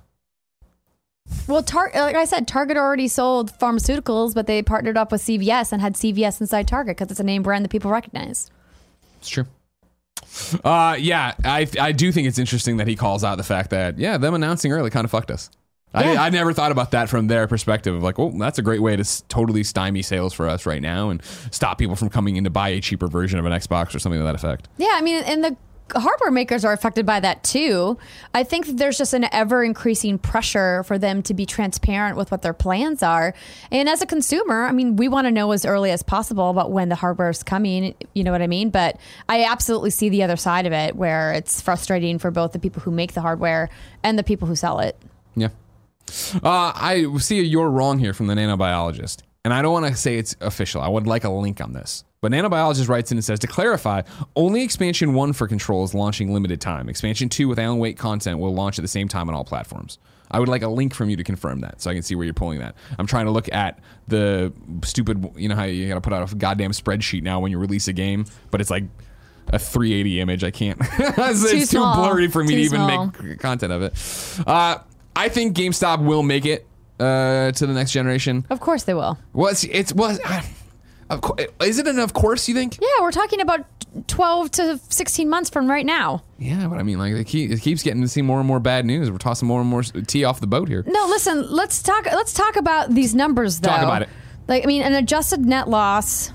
Well, 1.48 1.62
Tar- 1.62 1.90
like 1.94 2.14
I 2.16 2.24
said, 2.24 2.46
Target 2.48 2.76
already 2.76 3.08
sold 3.08 3.52
pharmaceuticals, 3.58 4.34
but 4.34 4.46
they 4.46 4.62
partnered 4.62 4.96
up 4.96 5.10
with 5.12 5.22
CVS 5.22 5.72
and 5.72 5.80
had 5.82 5.94
CVS 5.94 6.40
inside 6.40 6.68
Target 6.68 6.96
because 6.96 7.10
it's 7.10 7.20
a 7.20 7.24
name 7.24 7.42
brand 7.42 7.64
that 7.64 7.70
people 7.70 7.90
recognize. 7.90 8.50
It's 9.18 9.28
true. 9.28 9.46
Uh, 10.64 10.96
yeah, 10.98 11.34
I 11.44 11.66
I 11.78 11.92
do 11.92 12.10
think 12.12 12.26
it's 12.26 12.38
interesting 12.38 12.78
that 12.78 12.86
he 12.88 12.96
calls 12.96 13.22
out 13.24 13.36
the 13.36 13.42
fact 13.44 13.70
that 13.70 13.98
yeah, 13.98 14.16
them 14.18 14.34
announcing 14.34 14.72
early 14.72 14.88
kind 14.90 15.04
of 15.04 15.10
fucked 15.10 15.30
us. 15.30 15.50
I, 15.94 16.12
Yeah. 16.14 16.22
I 16.22 16.30
never 16.30 16.54
thought 16.54 16.72
about 16.72 16.92
that 16.92 17.10
from 17.10 17.26
their 17.26 17.46
perspective 17.46 17.94
of 17.94 18.02
like, 18.02 18.18
oh, 18.18 18.32
that's 18.38 18.58
a 18.58 18.62
great 18.62 18.80
way 18.80 18.96
to 18.96 19.00
s- 19.00 19.24
totally 19.28 19.62
stymie 19.62 20.00
sales 20.00 20.32
for 20.32 20.48
us 20.48 20.64
right 20.64 20.80
now 20.80 21.10
and 21.10 21.22
stop 21.50 21.76
people 21.76 21.96
from 21.96 22.08
coming 22.08 22.36
in 22.36 22.44
to 22.44 22.50
buy 22.50 22.70
a 22.70 22.80
cheaper 22.80 23.08
version 23.08 23.38
of 23.38 23.44
an 23.44 23.52
Xbox 23.52 23.94
or 23.94 23.98
something 23.98 24.18
to 24.18 24.24
that 24.24 24.34
effect. 24.34 24.68
Yeah, 24.78 24.92
I 24.94 25.02
mean, 25.02 25.22
and 25.24 25.44
the 25.44 25.54
hardware 25.94 26.30
makers 26.30 26.64
are 26.64 26.72
affected 26.72 27.06
by 27.06 27.20
that 27.20 27.42
too. 27.42 27.98
I 28.34 28.44
think 28.44 28.66
that 28.66 28.76
there's 28.76 28.98
just 28.98 29.14
an 29.14 29.26
ever 29.32 29.62
increasing 29.64 30.18
pressure 30.18 30.82
for 30.84 30.98
them 30.98 31.22
to 31.24 31.34
be 31.34 31.46
transparent 31.46 32.16
with 32.16 32.30
what 32.30 32.42
their 32.42 32.52
plans 32.52 33.02
are. 33.02 33.34
And 33.70 33.88
as 33.88 34.02
a 34.02 34.06
consumer, 34.06 34.64
I 34.64 34.72
mean, 34.72 34.96
we 34.96 35.08
want 35.08 35.26
to 35.26 35.30
know 35.30 35.52
as 35.52 35.64
early 35.64 35.90
as 35.90 36.02
possible 36.02 36.50
about 36.50 36.70
when 36.70 36.88
the 36.88 36.94
hardware 36.94 37.30
is 37.30 37.42
coming. 37.42 37.94
You 38.14 38.24
know 38.24 38.32
what 38.32 38.42
I 38.42 38.46
mean? 38.46 38.70
But 38.70 38.98
I 39.28 39.44
absolutely 39.44 39.90
see 39.90 40.08
the 40.08 40.22
other 40.22 40.36
side 40.36 40.66
of 40.66 40.72
it 40.72 40.96
where 40.96 41.32
it's 41.32 41.60
frustrating 41.60 42.18
for 42.18 42.30
both 42.30 42.52
the 42.52 42.58
people 42.58 42.82
who 42.82 42.90
make 42.90 43.12
the 43.12 43.20
hardware 43.20 43.68
and 44.02 44.18
the 44.18 44.24
people 44.24 44.48
who 44.48 44.56
sell 44.56 44.80
it. 44.80 44.96
Yeah. 45.36 45.48
Uh, 46.34 46.72
I 46.74 47.06
see 47.18 47.42
you're 47.42 47.70
wrong 47.70 47.98
here 47.98 48.12
from 48.12 48.26
the 48.26 48.34
nanobiologist. 48.34 49.22
And 49.44 49.52
I 49.52 49.62
don't 49.62 49.72
want 49.72 49.86
to 49.86 49.94
say 49.96 50.18
it's 50.18 50.36
official. 50.40 50.82
I 50.82 50.88
would 50.88 51.06
like 51.06 51.24
a 51.24 51.30
link 51.30 51.60
on 51.60 51.72
this. 51.72 52.04
But 52.22 52.30
nanobiologist 52.30 52.88
writes 52.88 53.10
in 53.10 53.18
and 53.18 53.24
says 53.24 53.40
to 53.40 53.48
clarify, 53.48 54.02
only 54.36 54.62
expansion 54.62 55.12
1 55.12 55.32
for 55.32 55.48
control 55.48 55.82
is 55.82 55.92
launching 55.92 56.32
limited 56.32 56.60
time. 56.60 56.88
Expansion 56.88 57.28
2 57.28 57.48
with 57.48 57.58
Alan 57.58 57.80
Wake 57.80 57.98
content 57.98 58.38
will 58.38 58.54
launch 58.54 58.78
at 58.78 58.82
the 58.82 58.88
same 58.88 59.08
time 59.08 59.28
on 59.28 59.34
all 59.34 59.44
platforms. 59.44 59.98
I 60.30 60.38
would 60.38 60.48
like 60.48 60.62
a 60.62 60.68
link 60.68 60.94
from 60.94 61.10
you 61.10 61.16
to 61.16 61.24
confirm 61.24 61.60
that 61.60 61.82
so 61.82 61.90
I 61.90 61.94
can 61.94 62.02
see 62.04 62.14
where 62.14 62.24
you're 62.24 62.32
pulling 62.32 62.60
that. 62.60 62.76
I'm 62.96 63.08
trying 63.08 63.24
to 63.26 63.32
look 63.32 63.52
at 63.52 63.80
the 64.06 64.52
stupid, 64.84 65.32
you 65.36 65.48
know 65.48 65.56
how 65.56 65.64
you 65.64 65.88
got 65.88 65.96
to 65.96 66.00
put 66.00 66.12
out 66.12 66.32
a 66.32 66.34
goddamn 66.36 66.70
spreadsheet 66.70 67.24
now 67.24 67.40
when 67.40 67.50
you 67.50 67.58
release 67.58 67.88
a 67.88 67.92
game, 67.92 68.24
but 68.52 68.60
it's 68.60 68.70
like 68.70 68.84
a 69.48 69.58
380 69.58 70.20
image. 70.20 70.44
I 70.44 70.52
can't. 70.52 70.78
it's 70.98 71.50
Too 71.50 71.56
it's 71.56 71.70
too 71.72 71.78
blurry 71.80 72.28
for 72.28 72.44
me 72.44 72.50
Too 72.50 72.56
to 72.56 72.62
even 72.62 72.80
small. 72.86 73.12
make 73.20 73.40
content 73.40 73.72
of 73.72 73.82
it. 73.82 74.46
Uh, 74.46 74.78
I 75.16 75.28
think 75.28 75.56
GameStop 75.56 76.04
will 76.04 76.22
make 76.22 76.46
it 76.46 76.68
uh, 77.00 77.50
to 77.50 77.66
the 77.66 77.74
next 77.74 77.90
generation. 77.90 78.46
Of 78.48 78.60
course 78.60 78.84
they 78.84 78.94
will. 78.94 79.18
Well, 79.32 79.50
it's, 79.50 79.64
it's 79.64 79.92
well, 79.92 80.16
I, 80.24 80.48
Of 81.12 81.20
course, 81.20 81.42
is 81.62 81.78
it 81.78 81.86
an 81.86 81.98
of 81.98 82.14
course? 82.14 82.48
You 82.48 82.54
think? 82.54 82.78
Yeah, 82.80 83.02
we're 83.02 83.10
talking 83.10 83.42
about 83.42 83.66
12 84.08 84.50
to 84.52 84.80
16 84.88 85.28
months 85.28 85.50
from 85.50 85.68
right 85.68 85.84
now. 85.84 86.22
Yeah, 86.38 86.68
but 86.68 86.78
I 86.78 86.82
mean, 86.82 86.98
like 86.98 87.12
it, 87.12 87.26
keep, 87.26 87.50
it 87.50 87.60
keeps 87.60 87.82
getting 87.82 88.00
to 88.00 88.08
see 88.08 88.22
more 88.22 88.38
and 88.38 88.48
more 88.48 88.60
bad 88.60 88.86
news. 88.86 89.10
We're 89.10 89.18
tossing 89.18 89.46
more 89.46 89.60
and 89.60 89.68
more 89.68 89.82
tea 89.82 90.24
off 90.24 90.40
the 90.40 90.46
boat 90.46 90.68
here. 90.68 90.84
No, 90.86 91.06
listen, 91.06 91.50
let's 91.50 91.82
talk 91.82 92.06
let's 92.06 92.32
talk 92.32 92.56
about 92.56 92.94
these 92.94 93.14
numbers 93.14 93.60
though. 93.60 93.68
Talk 93.68 93.82
about 93.82 94.02
it. 94.02 94.08
Like 94.48 94.64
I 94.64 94.66
mean 94.66 94.80
an 94.82 94.94
adjusted 94.94 95.44
net 95.44 95.68
loss, 95.68 96.32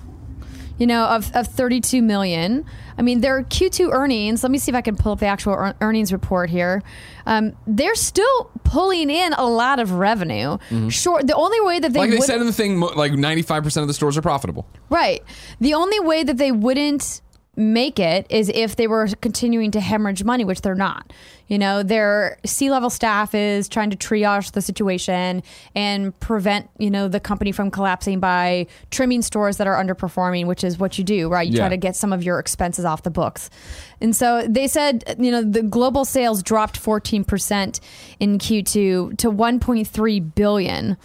you 0.77 0.87
know, 0.87 1.05
of, 1.05 1.35
of 1.35 1.47
32 1.47 2.01
million. 2.01 2.65
I 2.97 3.01
mean, 3.01 3.21
their 3.21 3.43
Q2 3.43 3.91
earnings, 3.91 4.43
let 4.43 4.51
me 4.51 4.57
see 4.57 4.71
if 4.71 4.75
I 4.75 4.81
can 4.81 4.95
pull 4.95 5.11
up 5.11 5.19
the 5.19 5.27
actual 5.27 5.53
ear- 5.53 5.75
earnings 5.81 6.11
report 6.11 6.49
here. 6.49 6.81
Um, 7.25 7.55
they're 7.67 7.95
still 7.95 8.51
pulling 8.63 9.09
in 9.09 9.33
a 9.33 9.45
lot 9.45 9.79
of 9.79 9.91
revenue. 9.93 10.57
Sure, 10.89 11.21
the 11.21 11.35
only 11.35 11.59
way 11.61 11.79
that 11.79 11.93
they 11.93 11.99
Mm-hmm. 11.99 12.11
Like 12.11 12.19
they 12.19 12.25
said 12.25 12.39
in 12.39 12.47
the 12.47 12.53
thing, 12.53 12.79
like 12.79 13.13
ninety 13.13 13.41
five 13.41 13.63
percent 13.63 13.81
of 13.83 13.87
the 13.87 13.93
stores 13.93 14.17
are 14.17 14.21
profitable. 14.21 14.67
Right. 14.89 15.23
The 15.59 15.73
only 15.73 15.99
way 15.99 16.23
that 16.23 16.37
they 16.37 16.51
wouldn't 16.51 17.21
make 17.57 17.99
it 17.99 18.27
is 18.29 18.49
if 18.53 18.75
they 18.75 18.87
were 18.87 19.07
continuing 19.19 19.71
to 19.71 19.79
hemorrhage 19.79 20.23
money, 20.23 20.45
which 20.45 20.61
they're 20.61 20.75
not. 20.75 21.11
You 21.47 21.57
know, 21.57 21.81
their 21.81 22.37
C 22.45 22.69
level 22.69 22.89
staff 22.89 23.33
is 23.33 23.67
trying 23.67 23.89
to 23.89 23.97
triage 23.97 24.51
the 24.51 24.61
situation 24.61 25.41
and 25.73 26.17
prevent, 26.19 26.69
you 26.77 26.91
know, 26.91 27.07
the 27.07 27.19
company 27.19 27.51
from 27.51 27.71
collapsing 27.71 28.19
by 28.19 28.67
trimming 28.91 29.21
stores 29.21 29.57
that 29.57 29.65
are 29.65 29.81
underperforming, 29.83 30.45
which 30.45 30.63
is 30.63 30.77
what 30.77 30.97
you 30.97 31.03
do, 31.03 31.29
right? 31.29 31.47
You 31.47 31.53
Yeah. 31.53 31.61
try 31.61 31.69
to 31.69 31.77
get 31.77 31.95
some 31.95 32.13
of 32.13 32.21
your 32.21 32.37
expenses 32.37 32.85
off 32.85 33.03
the 33.03 33.09
books. 33.09 33.49
And 34.01 34.15
so 34.15 34.45
they 34.47 34.67
said, 34.67 35.15
you 35.17 35.31
know, 35.31 35.41
the 35.41 35.63
global 35.63 36.05
sales 36.05 36.43
dropped 36.43 36.77
14% 36.79 37.79
in 38.19 38.37
Q2 38.37 39.17
to 39.17 39.31
1.3 39.31 40.19
billion. 40.19 40.97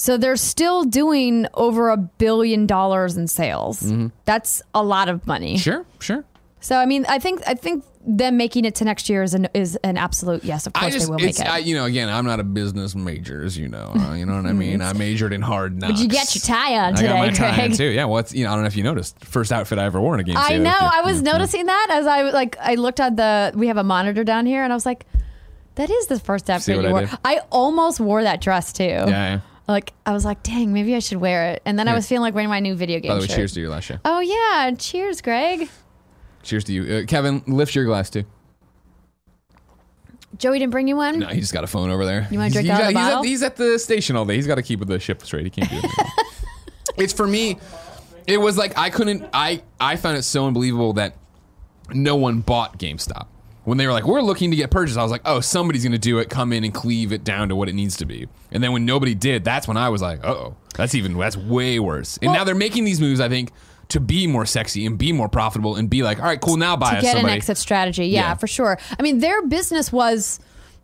So 0.00 0.16
they're 0.16 0.36
still 0.36 0.84
doing 0.84 1.46
over 1.52 1.90
a 1.90 1.98
billion 1.98 2.66
dollars 2.66 3.18
in 3.18 3.28
sales. 3.28 3.92
That's 4.24 4.62
a 4.74 4.82
lot 4.82 5.10
of 5.10 5.26
money. 5.26 5.56
Mm-hmm. 5.56 5.60
Sure, 5.60 5.86
sure. 5.98 6.24
So 6.60 6.78
I 6.78 6.86
mean, 6.86 7.04
I 7.06 7.18
think 7.18 7.42
I 7.46 7.52
think 7.52 7.84
them 8.06 8.38
making 8.38 8.64
it 8.64 8.76
to 8.76 8.86
next 8.86 9.10
year 9.10 9.22
is 9.22 9.34
an 9.34 9.48
is 9.52 9.76
an 9.84 9.98
absolute 9.98 10.42
yes. 10.42 10.66
Of 10.66 10.72
I 10.74 10.80
course 10.80 10.94
just, 10.94 11.06
they 11.06 11.10
will 11.10 11.18
make 11.18 11.38
it. 11.38 11.46
I, 11.46 11.58
you 11.58 11.74
know, 11.74 11.84
again, 11.84 12.08
I'm 12.08 12.24
not 12.24 12.40
a 12.40 12.44
business 12.44 12.94
major, 12.94 13.44
as 13.44 13.58
you 13.58 13.68
know. 13.68 13.92
Uh, 13.94 14.14
you 14.14 14.24
know 14.24 14.36
what 14.36 14.46
I 14.46 14.54
mean? 14.54 14.80
I 14.80 14.94
majored 14.94 15.34
in 15.34 15.42
hard 15.42 15.78
knocks. 15.78 15.92
but 15.92 16.00
you 16.00 16.08
get 16.08 16.34
your 16.34 16.40
tie 16.40 16.78
on 16.78 16.94
today, 16.94 17.08
I 17.08 17.10
got 17.10 17.18
my 17.18 17.30
tie 17.34 17.64
on 17.64 17.72
too. 17.72 17.84
Yeah, 17.84 18.06
well, 18.06 18.20
it's, 18.20 18.32
you 18.32 18.44
know, 18.44 18.52
I 18.52 18.54
don't 18.54 18.62
know 18.62 18.68
if 18.68 18.76
you 18.76 18.84
noticed. 18.84 19.22
First 19.22 19.52
outfit 19.52 19.78
I 19.78 19.84
ever 19.84 20.00
wore 20.00 20.14
in 20.14 20.20
a 20.20 20.24
game. 20.24 20.36
I 20.38 20.56
know. 20.56 20.70
I 20.80 21.02
was 21.02 21.16
yeah. 21.16 21.30
noticing 21.30 21.66
that 21.66 21.88
as 21.90 22.06
I 22.06 22.22
like 22.22 22.56
I 22.58 22.76
looked 22.76 23.00
at 23.00 23.16
the 23.16 23.52
we 23.54 23.66
have 23.66 23.76
a 23.76 23.84
monitor 23.84 24.24
down 24.24 24.46
here 24.46 24.64
and 24.64 24.72
I 24.72 24.76
was 24.76 24.86
like, 24.86 25.04
that 25.74 25.90
is 25.90 26.06
the 26.06 26.18
first 26.18 26.48
outfit 26.48 26.76
you 26.76 26.88
I 26.88 26.90
wore. 26.90 27.00
did? 27.00 27.10
I 27.22 27.40
almost 27.50 28.00
wore 28.00 28.22
that 28.22 28.40
dress 28.40 28.72
too. 28.72 28.84
Yeah, 28.84 29.06
yeah. 29.06 29.40
Like 29.70 29.92
I 30.04 30.12
was 30.12 30.24
like, 30.24 30.42
dang, 30.42 30.72
maybe 30.72 30.94
I 30.94 30.98
should 30.98 31.18
wear 31.18 31.50
it. 31.52 31.62
And 31.64 31.78
then 31.78 31.86
I 31.88 31.94
was 31.94 32.06
feeling 32.06 32.22
like 32.22 32.34
wearing 32.34 32.50
my 32.50 32.60
new 32.60 32.74
video 32.74 32.98
game 33.00 33.10
By 33.10 33.14
the 33.16 33.20
way, 33.22 33.26
shirt. 33.28 33.36
cheers 33.36 33.52
to 33.54 33.60
your 33.60 33.70
last 33.70 33.84
show. 33.84 33.98
Oh 34.04 34.20
yeah, 34.20 34.72
cheers, 34.76 35.20
Greg. 35.20 35.68
Cheers 36.42 36.64
to 36.64 36.72
you, 36.72 36.94
uh, 36.96 37.06
Kevin. 37.06 37.42
Lift 37.46 37.74
your 37.74 37.84
glass 37.84 38.10
too. 38.10 38.24
Joey 40.38 40.58
didn't 40.58 40.70
bring 40.72 40.88
you 40.88 40.96
one. 40.96 41.18
No, 41.18 41.26
he 41.26 41.40
just 41.40 41.52
got 41.52 41.64
a 41.64 41.66
phone 41.66 41.90
over 41.90 42.04
there. 42.04 42.26
You 42.30 42.38
wanna 42.38 42.50
He's- 42.50 42.52
drink 42.54 42.68
he's 42.68 42.70
out 42.74 42.80
of 42.80 42.86
at- 42.88 42.92
the 42.94 42.98
he's 42.98 43.06
at- 43.06 43.10
bottle? 43.10 43.22
He's 43.24 43.42
at 43.42 43.56
the 43.56 43.78
station 43.78 44.16
all 44.16 44.24
day. 44.24 44.36
He's 44.36 44.46
got 44.46 44.54
to 44.56 44.62
keep 44.62 44.78
with 44.78 44.88
the 44.88 44.98
ship 44.98 45.22
straight. 45.22 45.44
He 45.44 45.50
can't 45.50 45.68
do 45.70 45.76
it. 45.82 46.24
it's 46.96 47.12
for 47.12 47.26
me. 47.26 47.58
It 48.26 48.38
was 48.38 48.56
like 48.56 48.78
I 48.78 48.90
couldn't. 48.90 49.28
I 49.34 49.62
I 49.80 49.96
found 49.96 50.16
it 50.16 50.22
so 50.22 50.46
unbelievable 50.46 50.94
that 50.94 51.16
no 51.92 52.16
one 52.16 52.40
bought 52.40 52.78
GameStop. 52.78 53.26
When 53.70 53.78
they 53.78 53.86
were 53.86 53.92
like, 53.92 54.04
"We're 54.04 54.20
looking 54.20 54.50
to 54.50 54.56
get 54.56 54.72
purchased," 54.72 54.98
I 54.98 55.02
was 55.04 55.12
like, 55.12 55.22
"Oh, 55.24 55.38
somebody's 55.38 55.84
going 55.84 55.92
to 55.92 55.98
do 55.98 56.18
it. 56.18 56.28
Come 56.28 56.52
in 56.52 56.64
and 56.64 56.74
cleave 56.74 57.12
it 57.12 57.22
down 57.22 57.50
to 57.50 57.54
what 57.54 57.68
it 57.68 57.74
needs 57.76 57.96
to 57.98 58.04
be." 58.04 58.26
And 58.50 58.64
then 58.64 58.72
when 58.72 58.84
nobody 58.84 59.14
did, 59.14 59.44
that's 59.44 59.68
when 59.68 59.76
I 59.76 59.90
was 59.90 60.02
like, 60.02 60.24
"Uh 60.24 60.30
oh, 60.32 60.56
that's 60.74 60.96
even 60.96 61.16
that's 61.16 61.36
way 61.36 61.78
worse." 61.78 62.16
And 62.20 62.30
Well- 62.32 62.40
now 62.40 62.42
they're 62.44 62.56
making 62.56 62.82
these 62.82 63.00
moves. 63.00 63.20
I 63.20 63.28
think 63.28 63.52
to 63.90 64.00
be 64.00 64.26
more 64.26 64.44
sexy 64.44 64.84
and 64.86 64.98
be 64.98 65.12
more 65.12 65.28
profitable 65.28 65.76
and 65.76 65.88
be 65.88 66.02
like, 66.02 66.18
"All 66.18 66.24
right, 66.24 66.40
cool, 66.40 66.56
now 66.56 66.74
buy 66.74 66.90
to 66.90 66.96
us 66.96 67.02
get 67.04 67.12
somebody." 67.12 67.32
an 67.34 67.36
exit 67.36 67.58
strategy. 67.58 68.06
Yeah, 68.06 68.20
Yeah. 68.30 68.34
for 68.34 68.48
sure. 68.48 68.76
I 68.98 69.02
mean, 69.02 69.20
their 69.20 69.46
business 69.46 69.92
was, 69.92 70.40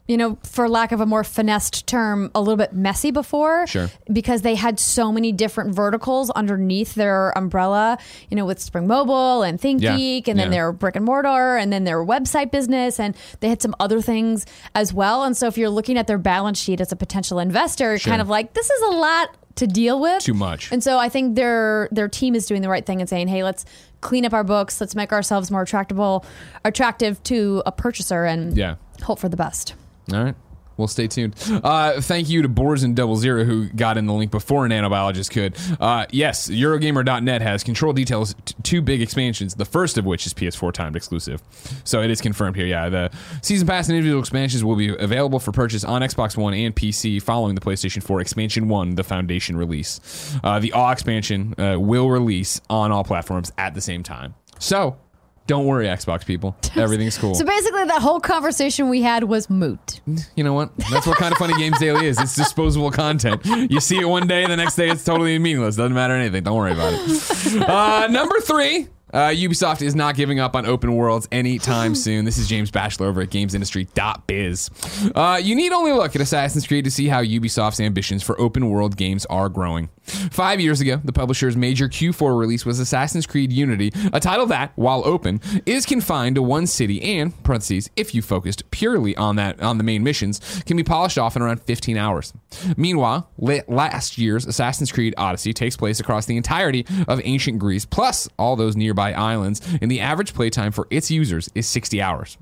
you 0.09 0.17
know, 0.17 0.39
for 0.45 0.69
lack 0.69 0.93
of 0.93 1.01
a 1.01 1.07
more 1.07 1.25
finessed 1.25 1.87
term, 1.87 2.31
a 2.35 2.41
little 2.41 2.57
bit 2.57 2.73
messy 2.73 3.11
before. 3.11 3.67
Sure. 3.67 3.91
Because 4.13 4.43
they 4.43 4.55
had 4.55 4.79
so 4.79 5.11
many 5.11 5.33
different 5.33 5.75
verticals 5.75 6.31
underneath 6.31 6.95
their 6.95 7.37
umbrella, 7.37 7.99
you 8.31 8.37
know, 8.37 8.45
with 8.45 8.61
Spring 8.61 8.87
Mobile 8.87 9.43
and 9.43 9.61
ThinkGeek, 9.61 10.27
Yeah, 10.27 10.31
and 10.31 10.39
then 10.39 10.47
yeah. 10.53 10.59
their 10.59 10.73
brick 10.73 10.95
and 10.97 11.05
mortar, 11.05 11.57
and 11.57 11.73
then 11.73 11.85
their 11.85 12.05
website 12.05 12.51
business, 12.53 13.01
and 13.01 13.17
they 13.41 13.49
had 13.49 13.61
some 13.61 13.75
other 13.81 14.01
things 14.01 14.47
as 14.75 14.93
well. 14.95 15.25
And 15.25 15.37
so 15.37 15.49
if 15.49 15.59
you're 15.59 15.71
looking 15.71 15.99
at 15.99 16.07
their 16.07 16.19
balance 16.19 16.59
sheet 16.61 16.81
as 16.81 16.93
a 16.93 16.97
potential 16.97 17.39
investor, 17.39 17.91
you're 17.91 17.99
Sure. 17.99 18.11
kind 18.13 18.23
of 18.23 18.29
like, 18.29 18.55
this 18.55 18.71
is 18.71 18.83
a 18.83 18.91
lot 18.97 19.31
to 19.57 19.67
deal 19.67 19.99
with. 20.01 20.23
Too 20.23 20.35
much. 20.35 20.71
And 20.71 20.85
so 20.85 20.99
I 20.99 21.09
think 21.09 21.35
their 21.35 21.89
their 21.91 22.09
team 22.09 22.35
is 22.35 22.45
doing 22.47 22.61
the 22.63 22.69
right 22.69 22.85
thing 22.85 23.01
and 23.01 23.09
saying, 23.09 23.29
"Hey, 23.29 23.43
let's 23.43 23.65
clean 24.03 24.27
up 24.27 24.35
our 24.35 24.45
books. 24.45 24.81
Let's 24.83 24.95
make 24.95 25.13
ourselves 25.15 25.51
more 25.51 25.63
attractable, 25.63 26.27
attractive 26.65 27.23
to 27.25 27.63
a 27.65 27.73
purchaser, 27.73 28.25
and 28.27 28.55
Yeah. 28.57 28.75
hope 29.03 29.19
for 29.19 29.31
the 29.31 29.37
best." 29.37 29.75
AWE 30.13 30.25
right. 30.25 30.35
Well, 30.77 30.89
stay 30.89 31.07
tuned. 31.07 31.35
Uh, 31.65 32.03
thank 32.03 32.29
you 32.29 32.43
to 32.43 32.49
Boars 32.49 32.83
and 32.83 32.95
Double 32.95 33.17
Zero 33.17 33.45
who 33.45 33.69
got 33.71 33.97
in 33.97 34.05
the 34.05 34.13
link 34.13 34.31
before 34.31 34.67
a 34.67 34.69
nanobiologist 34.69 35.31
could. 35.31 35.57
Uh, 35.81 36.05
yes, 36.11 36.49
Eurogamer.net 36.51 37.41
has 37.41 37.65
control 37.65 37.95
details 37.95 38.35
t- 38.45 38.55
two 38.63 38.83
big 38.83 39.01
expansions. 39.01 39.55
The 39.55 39.65
first 39.65 39.97
of 39.97 40.05
which 40.05 40.27
is 40.27 40.35
PS4 40.35 40.73
timed 40.73 40.95
exclusive, 40.95 41.43
so 41.85 42.03
it 42.03 42.11
is 42.11 42.21
confirmed 42.21 42.57
here. 42.57 42.67
Yeah, 42.67 42.91
the 42.91 43.11
season 43.41 43.67
pass 43.67 43.89
and 43.89 43.97
individual 43.97 44.21
expansions 44.21 44.63
will 44.63 44.77
be 44.77 44.95
available 44.95 45.39
for 45.41 45.51
purchase 45.51 45.83
on 45.83 46.03
Xbox 46.03 46.37
One 46.37 46.53
and 46.53 46.77
PC 46.77 47.23
following 47.23 47.55
the 47.55 47.61
PlayStation 47.63 48.03
4 48.03 48.21
expansion 48.21 48.69
one, 48.69 48.97
the 48.97 49.05
Foundation 49.05 49.57
release. 49.57 50.37
Uh, 50.45 50.59
the 50.59 50.73
All 50.73 50.91
expansion 50.91 51.55
uh, 51.59 51.81
will 51.81 52.11
release 52.11 52.61
on 52.69 52.93
all 52.93 53.03
platforms 53.05 53.51
at 53.57 53.73
the 53.75 53.81
same 53.81 54.03
time. 54.03 54.35
So. 54.59 54.99
Don't 55.47 55.67
worry, 55.67 55.87
Xbox 55.87 56.27
people. 56.27 56.57
Everything's 56.77 57.17
cool. 57.19 57.35
So 57.35 57.45
basically, 57.45 57.85
that 57.85 58.03
whole 58.03 58.21
conversation 58.21 58.89
we 58.89 59.03
had 59.03 59.25
was 59.25 59.49
moot. 59.49 60.01
You 60.35 60.43
know 60.45 60.53
what? 60.55 60.77
That's 60.91 61.07
what 61.07 61.19
kind 61.19 61.33
of 61.33 61.39
funny 61.39 61.55
games 61.57 61.79
daily 61.79 62.07
is. 62.07 62.19
It's 62.21 62.35
disposable 62.35 62.91
content. 62.91 63.45
You 63.45 63.81
see 63.81 63.99
it 63.99 64.07
one 64.09 64.27
day, 64.27 64.47
the 64.47 64.57
next 64.57 64.77
day 64.77 64.89
it's 64.91 65.05
totally 65.05 65.39
meaningless. 65.39 65.77
Doesn't 65.77 65.95
matter 65.95 66.15
anything. 66.15 66.43
Don't 66.43 66.57
worry 66.57 66.73
about 66.73 66.95
it. 66.95 67.63
Uh, 67.77 68.07
number 68.11 68.39
three. 68.41 68.89
Uh, 69.17 69.31
Ubisoft 69.31 69.81
is 69.81 69.95
not 69.95 70.15
giving 70.15 70.39
up 70.41 70.55
on 70.55 70.67
open 70.67 70.95
worlds 70.95 71.27
anytime 71.33 71.95
soon. 72.07 72.27
This 72.27 72.37
is 72.37 72.47
James 72.47 72.71
Batchelor 72.71 73.07
over 73.07 73.23
at 73.23 73.31
GamesIndustry.biz. 73.31 74.71
Uh, 75.15 75.41
you 75.43 75.55
need 75.55 75.73
only 75.73 75.93
look 75.93 76.15
at 76.15 76.21
Assassin's 76.21 76.67
Creed 76.67 76.85
to 76.85 76.91
see 76.91 77.09
how 77.09 77.23
Ubisoft's 77.23 77.81
ambitions 77.81 78.23
for 78.23 78.39
open 78.39 78.69
world 78.69 78.99
games 78.99 79.25
are 79.27 79.49
growing. 79.49 79.89
Five 80.03 80.61
years 80.61 80.83
ago, 80.83 81.01
the 81.03 81.15
publisher's 81.15 81.57
major 81.57 81.89
Q4 81.89 82.39
release 82.39 82.67
was 82.67 82.79
Assassin's 82.79 83.27
Creed 83.27 83.51
Unity, 83.53 83.91
a 84.13 84.21
title 84.21 84.45
that, 84.47 84.73
while 84.77 85.03
open, 85.07 85.41
is 85.65 85.87
confined 85.87 86.37
to 86.37 86.43
one 86.43 86.67
city 86.67 87.03
and, 87.19 87.43
parentheses, 87.43 87.89
if 87.97 88.15
you 88.15 88.21
focused 88.21 88.71
purely 88.71 89.17
on 89.17 89.37
that 89.37 89.63
on 89.63 89.79
the 89.79 89.85
main 89.85 90.05
missions, 90.05 90.63
can 90.67 90.77
be 90.77 90.85
polished 90.85 91.17
off 91.17 91.37
in 91.37 91.43
around 91.43 91.63
15 91.63 91.97
hours. 91.97 92.35
Meanwhile, 92.77 93.31
la- 93.39 93.61
last 93.67 94.19
year's 94.19 94.47
Assassin's 94.47 94.93
Creed 94.93 95.15
Odyssey 95.17 95.55
takes 95.55 95.75
place 95.77 96.01
across 96.01 96.27
the 96.27 96.37
entirety 96.37 96.85
of 97.09 97.19
ancient 97.25 97.59
Greece, 97.59 97.87
plus 97.87 98.29
all 98.39 98.57
those 98.57 98.77
nearby 98.77 99.06
islands, 99.13 99.61
and 99.81 99.91
the 99.91 100.01
average 100.01 100.35
playtime 100.35 100.73
for 100.73 100.87
its 100.91 101.11
users 101.11 101.49
is 101.55 101.67
60 101.67 102.01
hours. 102.01 102.39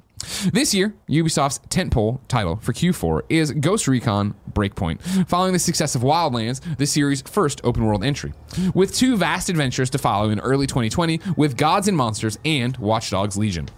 This 0.53 0.75
year, 0.75 0.95
Ubisoft's 1.09 1.59
tentpole 1.69 2.21
title 2.29 2.57
for 2.57 2.73
Q4 2.73 3.23
is 3.29 3.53
Ghost 3.53 3.89
Recon 3.89 4.35
Breakpoint, 4.53 5.29
following 5.29 5.53
the 5.53 5.59
success 5.59 5.95
of 5.95 6.03
Wildlands, 6.03 6.77
the 6.79 6.87
series' 6.87 7.23
first 7.23 7.61
open 7.65 7.85
world 7.85 8.05
entry. 8.05 8.33
With 8.75 8.95
two 8.95 9.17
vast 9.17 9.49
adventures 9.49 9.91
to 9.91 9.99
follow 9.99 10.31
in 10.31 10.41
early 10.41 10.67
2020 10.67 11.21
with 11.37 11.57
Gods 11.57 11.89
and 11.89 11.97
Monsters 11.97 12.39
and 12.45 12.77
Watch 12.79 13.11
Dogs 13.11 13.37
Legion. 13.37 13.69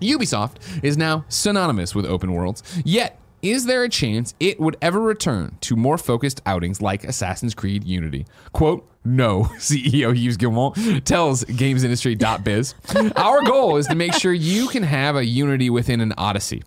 Ubisoft 0.00 0.56
is 0.82 0.96
now 0.96 1.24
synonymous 1.28 1.94
with 1.94 2.04
open 2.06 2.32
worlds, 2.32 2.62
yet 2.84 3.18
is 3.42 3.66
there 3.66 3.82
a 3.82 3.88
chance 3.88 4.34
it 4.38 4.60
would 4.60 4.76
ever 4.80 5.00
return 5.00 5.58
to 5.62 5.74
more 5.74 5.98
focused 5.98 6.40
outings 6.46 6.80
like 6.80 7.02
Assassin's 7.02 7.54
Creed 7.54 7.82
Unity? 7.82 8.24
Quote, 8.52 8.88
no, 9.04 9.42
CEO 9.58 10.16
Yves 10.16 10.36
Guillemot 10.36 11.04
tells 11.04 11.42
GamesIndustry.biz. 11.44 12.74
Our 13.16 13.42
goal 13.42 13.76
is 13.78 13.88
to 13.88 13.96
make 13.96 14.14
sure 14.14 14.32
you 14.32 14.68
can 14.68 14.84
have 14.84 15.16
a 15.16 15.24
Unity 15.24 15.70
within 15.70 16.00
an 16.00 16.14
Odyssey. 16.16 16.62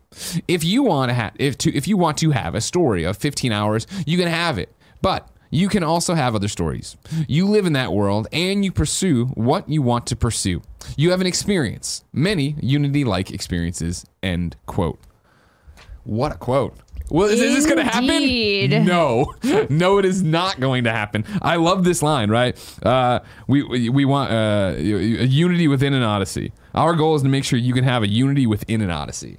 If 0.49 0.65
you 0.65 0.83
want 0.83 1.09
to 1.09 1.13
have, 1.13 1.33
if 1.39 1.57
to, 1.59 1.73
if 1.73 1.87
you 1.87 1.95
want 1.95 2.17
to 2.17 2.31
have 2.31 2.55
a 2.55 2.61
story 2.61 3.05
of 3.05 3.15
15 3.15 3.53
hours, 3.53 3.87
you 4.05 4.17
can 4.17 4.27
have 4.27 4.57
it. 4.57 4.69
But 5.01 5.29
you 5.49 5.69
can 5.69 5.83
also 5.83 6.13
have 6.13 6.35
other 6.35 6.49
stories. 6.49 6.97
You 7.27 7.47
live 7.47 7.65
in 7.65 7.73
that 7.73 7.93
world 7.93 8.27
and 8.33 8.65
you 8.65 8.73
pursue 8.73 9.27
what 9.27 9.69
you 9.69 9.81
want 9.81 10.07
to 10.07 10.15
pursue. 10.17 10.61
You 10.97 11.11
have 11.11 11.21
an 11.21 11.27
experience, 11.27 12.03
many 12.11 12.57
Unity 12.59 13.05
like 13.05 13.31
experiences. 13.31 14.05
End 14.21 14.57
quote. 14.65 14.99
What 16.05 16.31
a 16.31 16.37
quote. 16.37 16.77
Well, 17.09 17.27
is, 17.27 17.39
is 17.39 17.53
this 17.53 17.65
going 17.65 17.77
to 17.77 17.83
happen? 17.83 18.85
No, 18.85 19.35
no, 19.69 19.99
it 19.99 20.05
is 20.05 20.23
not 20.23 20.59
going 20.59 20.85
to 20.85 20.91
happen. 20.91 21.23
I 21.41 21.57
love 21.57 21.83
this 21.83 22.01
line, 22.01 22.31
right? 22.31 22.57
Uh, 22.83 23.19
we, 23.47 23.61
we 23.61 23.89
we 23.89 24.05
want 24.05 24.31
uh, 24.31 24.73
a 24.75 24.81
unity 24.81 25.67
within 25.67 25.93
an 25.93 26.01
odyssey. 26.01 26.51
Our 26.73 26.95
goal 26.95 27.15
is 27.15 27.21
to 27.21 27.29
make 27.29 27.43
sure 27.43 27.59
you 27.59 27.73
can 27.73 27.83
have 27.83 28.01
a 28.01 28.07
unity 28.07 28.47
within 28.47 28.81
an 28.81 28.89
odyssey. 28.89 29.37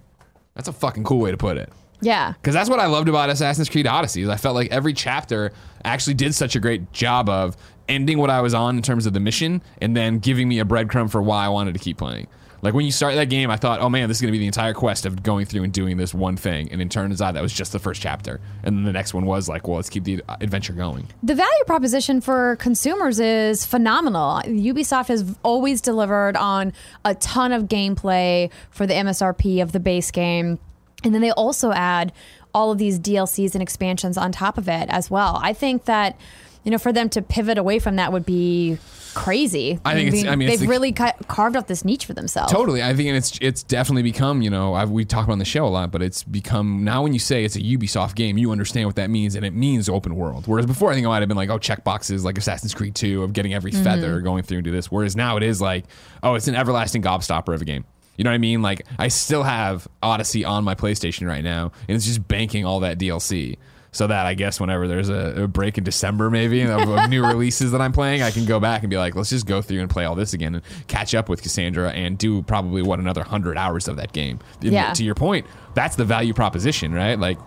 That's 0.55 0.69
a 0.69 0.73
fucking 0.73 1.05
cool 1.05 1.19
way 1.19 1.33
to 1.33 1.37
put 1.37 1.57
it. 1.57 1.73
Yeah. 2.01 2.33
Because 2.33 2.55
that's 2.55 2.71
what 2.71 2.79
I 2.79 2.87
loved 2.87 3.09
about 3.09 3.31
Assassin's 3.31 3.69
Creed 3.69 3.87
Odyssey. 3.87 4.23
Is 4.23 4.29
I 4.29 4.37
felt 4.37 4.55
like 4.55 4.71
every 4.71 4.93
chapter 4.93 5.53
actually 5.85 6.15
did 6.15 6.35
such 6.35 6.55
a 6.55 6.61
great 6.61 6.93
job 6.93 7.29
of 7.29 7.57
ending 7.89 8.19
what 8.19 8.31
I 8.31 8.41
was 8.41 8.55
on 8.55 8.77
in 8.77 8.83
terms 8.83 9.07
of 9.07 9.13
the 9.13 9.21
mission, 9.21 9.63
and 9.81 9.97
then 9.97 10.19
giving 10.19 10.49
me 10.49 10.61
a 10.61 10.65
breadcrumb 10.65 11.11
for 11.11 11.23
why 11.23 11.45
I 11.45 11.49
wanted 11.49 11.75
to 11.75 11.81
keep 11.81 11.99
playing. 11.99 12.27
Like 12.67 12.75
when 12.75 12.85
you 12.85 12.91
start 12.91 13.15
that 13.15 13.29
game, 13.29 13.49
I 13.49 13.57
thought, 13.57 13.81
oh 13.81 13.89
man, 13.89 14.09
this 14.09 14.17
is 14.17 14.23
going 14.23 14.33
to 14.33 14.33
be 14.33 14.41
the 14.41 14.49
entire 14.49 14.75
quest 14.75 15.07
of 15.07 15.23
going 15.23 15.47
through 15.47 15.63
and 15.63 15.73
doing 15.73 15.99
this 15.99 16.13
one 16.13 16.37
thing, 16.37 16.69
and 16.73 16.83
it 16.83 16.91
turns 16.91 17.23
out 17.23 17.35
that 17.35 17.41
was 17.41 17.53
just 17.53 17.71
the 17.71 17.79
first 17.79 18.03
chapter, 18.03 18.41
and 18.65 18.77
then 18.77 18.83
the 18.83 18.93
next 18.93 19.15
one 19.15 19.25
was 19.25 19.49
like, 19.49 19.69
well, 19.69 19.77
let's 19.77 19.89
keep 19.89 20.03
the 20.03 20.21
adventure 20.41 20.73
going. 20.73 21.07
The 21.23 21.37
value 21.37 21.65
proposition 21.65 22.21
for 22.21 22.57
consumers 22.57 23.21
is 23.21 23.65
phenomenal. 23.65 24.41
Ubisoft 24.47 25.07
has 25.07 25.37
always 25.45 25.81
delivered 25.81 26.37
on 26.37 26.73
a 27.05 27.15
ton 27.15 27.53
of 27.53 27.67
gameplay 27.67 28.51
for 28.71 28.85
the 28.85 28.95
MSRP 28.95 29.63
of 29.63 29.71
the 29.71 29.79
base 29.79 30.11
game. 30.11 30.59
And 31.05 31.15
then 31.15 31.23
they 31.23 31.31
also 31.31 31.71
add 31.71 32.13
all 32.53 32.73
of 32.73 32.79
these 32.79 32.99
DLCs 32.99 33.55
and 33.55 33.63
expansions 33.63 34.19
on 34.19 34.33
top 34.33 34.59
of 34.59 34.69
it 34.69 34.89
as 34.89 35.09
well. 35.09 35.39
I 35.41 35.53
think 35.53 35.85
that, 35.85 36.19
you 36.67 36.73
know, 36.73 36.79
for 36.79 36.93
them 36.93 37.09
to 37.11 37.23
pivot 37.23 37.59
away 37.59 37.79
from 37.79 37.95
that 37.97 38.13
would 38.13 38.27
be 38.27 38.77
crazy. 39.15 39.79
I 39.85 39.95
think 39.95 40.09
it's- 40.09 40.27
I 40.27 40.35
mean, 40.35 40.49
they've 40.49 40.59
the- 40.59 40.67
really 40.67 40.91
ca- 40.91 41.15
carved 41.29 41.57
out 41.57 41.69
this 41.69 41.85
niche 41.85 42.05
for 42.05 42.13
themselves. 42.13 42.53
Totally, 42.53 42.83
I 42.83 42.93
think 42.93 43.09
it's 43.11 43.39
it's 43.41 43.63
definitely 43.63 44.03
become 44.03 44.43
you 44.43 44.51
know 44.51 44.75
I've, 44.75 44.91
we 44.91 45.05
talk 45.05 45.25
about 45.25 45.35
on 45.35 45.39
the 45.39 45.45
show 45.45 45.65
a 45.65 45.69
lot, 45.69 45.93
but 45.93 46.03
it's 46.03 46.25
become 46.25 46.83
now 46.83 47.05
when 47.05 47.13
you 47.13 47.21
say 47.21 47.45
it's 47.45 47.55
a 47.55 47.61
Ubisoft 47.61 48.17
game, 48.17 48.37
you 48.37 48.51
understand 48.51 48.87
what 48.87 48.97
that 48.97 49.11
means, 49.11 49.37
and 49.37 49.47
it 49.47 49.55
means 49.55 49.89
open 49.89 50.17
world. 50.17 50.49
Whereas 50.49 50.67
before, 50.67 50.91
I 50.91 50.95
think 50.95 51.05
it 51.05 51.09
might 51.09 51.21
have 51.21 51.29
been 51.29 51.37
like 51.37 51.51
oh 51.51 51.59
check 51.59 51.85
boxes 51.85 52.25
like 52.25 52.37
Assassin's 52.37 52.75
Creed 52.75 52.97
Two 52.97 53.23
of 53.23 53.33
getting 53.33 53.55
every 53.55 53.71
mm-hmm. 53.71 53.85
feather 53.85 54.21
going 54.21 54.43
through 54.43 54.59
and 54.59 54.65
do 54.65 54.73
this. 54.73 54.91
Whereas 54.91 55.15
now 55.15 55.37
it 55.37 55.45
is 55.45 55.61
like 55.61 55.85
oh 56.25 56.35
it's 56.35 56.49
an 56.49 56.57
everlasting 56.57 57.01
gobstopper 57.01 57.55
of 57.55 57.63
a 57.63 57.65
game. 57.65 57.85
You 58.17 58.25
know 58.25 58.31
what 58.31 58.35
I 58.35 58.39
mean? 58.39 58.61
Like 58.61 58.83
I 58.99 59.07
still 59.07 59.45
have 59.45 59.87
Odyssey 60.03 60.45
on 60.45 60.65
my 60.65 60.75
PlayStation 60.75 61.29
right 61.29 61.45
now, 61.45 61.71
and 61.89 61.97
it's 61.97 62.07
just 62.07 62.27
banking 62.27 62.65
all 62.65 62.81
that 62.81 62.99
DLC. 62.99 63.57
So 63.97 64.07
that 64.09 64.27
I 64.27 64.35
guess 64.35 64.61
whenever 64.61 64.87
there's 64.87 65.09
a, 65.09 65.45
a 65.45 65.49
break 65.49 65.79
in 65.79 65.85
December, 65.85 66.29
maybe 66.29 66.61
of, 66.61 66.87
of 66.87 67.09
new 67.09 67.25
releases 67.27 67.73
that 67.73 67.81
I'm 67.81 67.93
playing, 67.93 68.21
I 68.21 68.31
can 68.31 68.45
go 68.45 68.61
back 68.61 68.83
and 68.83 68.91
be 68.91 68.99
like, 68.99 69.15
let's 69.15 69.31
just 69.31 69.47
go 69.47 69.63
through 69.63 69.81
and 69.81 69.89
play 69.89 70.05
all 70.05 70.15
this 70.15 70.35
again 70.35 70.57
and 70.57 70.65
catch 70.87 71.15
up 71.15 71.31
with 71.31 71.43
Kassandra 71.43 71.95
and 71.95 72.19
do 72.19 72.43
probably 72.43 72.83
what 72.83 72.99
another 72.99 73.25
hundred 73.25 73.57
hours 73.57 73.89
of 73.89 73.97
that 73.97 74.13
game. 74.13 74.39
Yeah. 74.61 74.93
To 74.93 75.03
your 75.03 75.15
point, 75.15 75.47
that's 75.73 75.97
the 75.97 76.05
value 76.05 76.35
proposition, 76.35 76.93
right? 76.93 77.19
Like, 77.19 77.39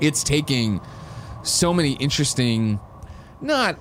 it's 0.00 0.24
taking 0.24 0.80
so 1.44 1.72
many 1.72 1.92
interesting, 1.92 2.80
not 3.40 3.78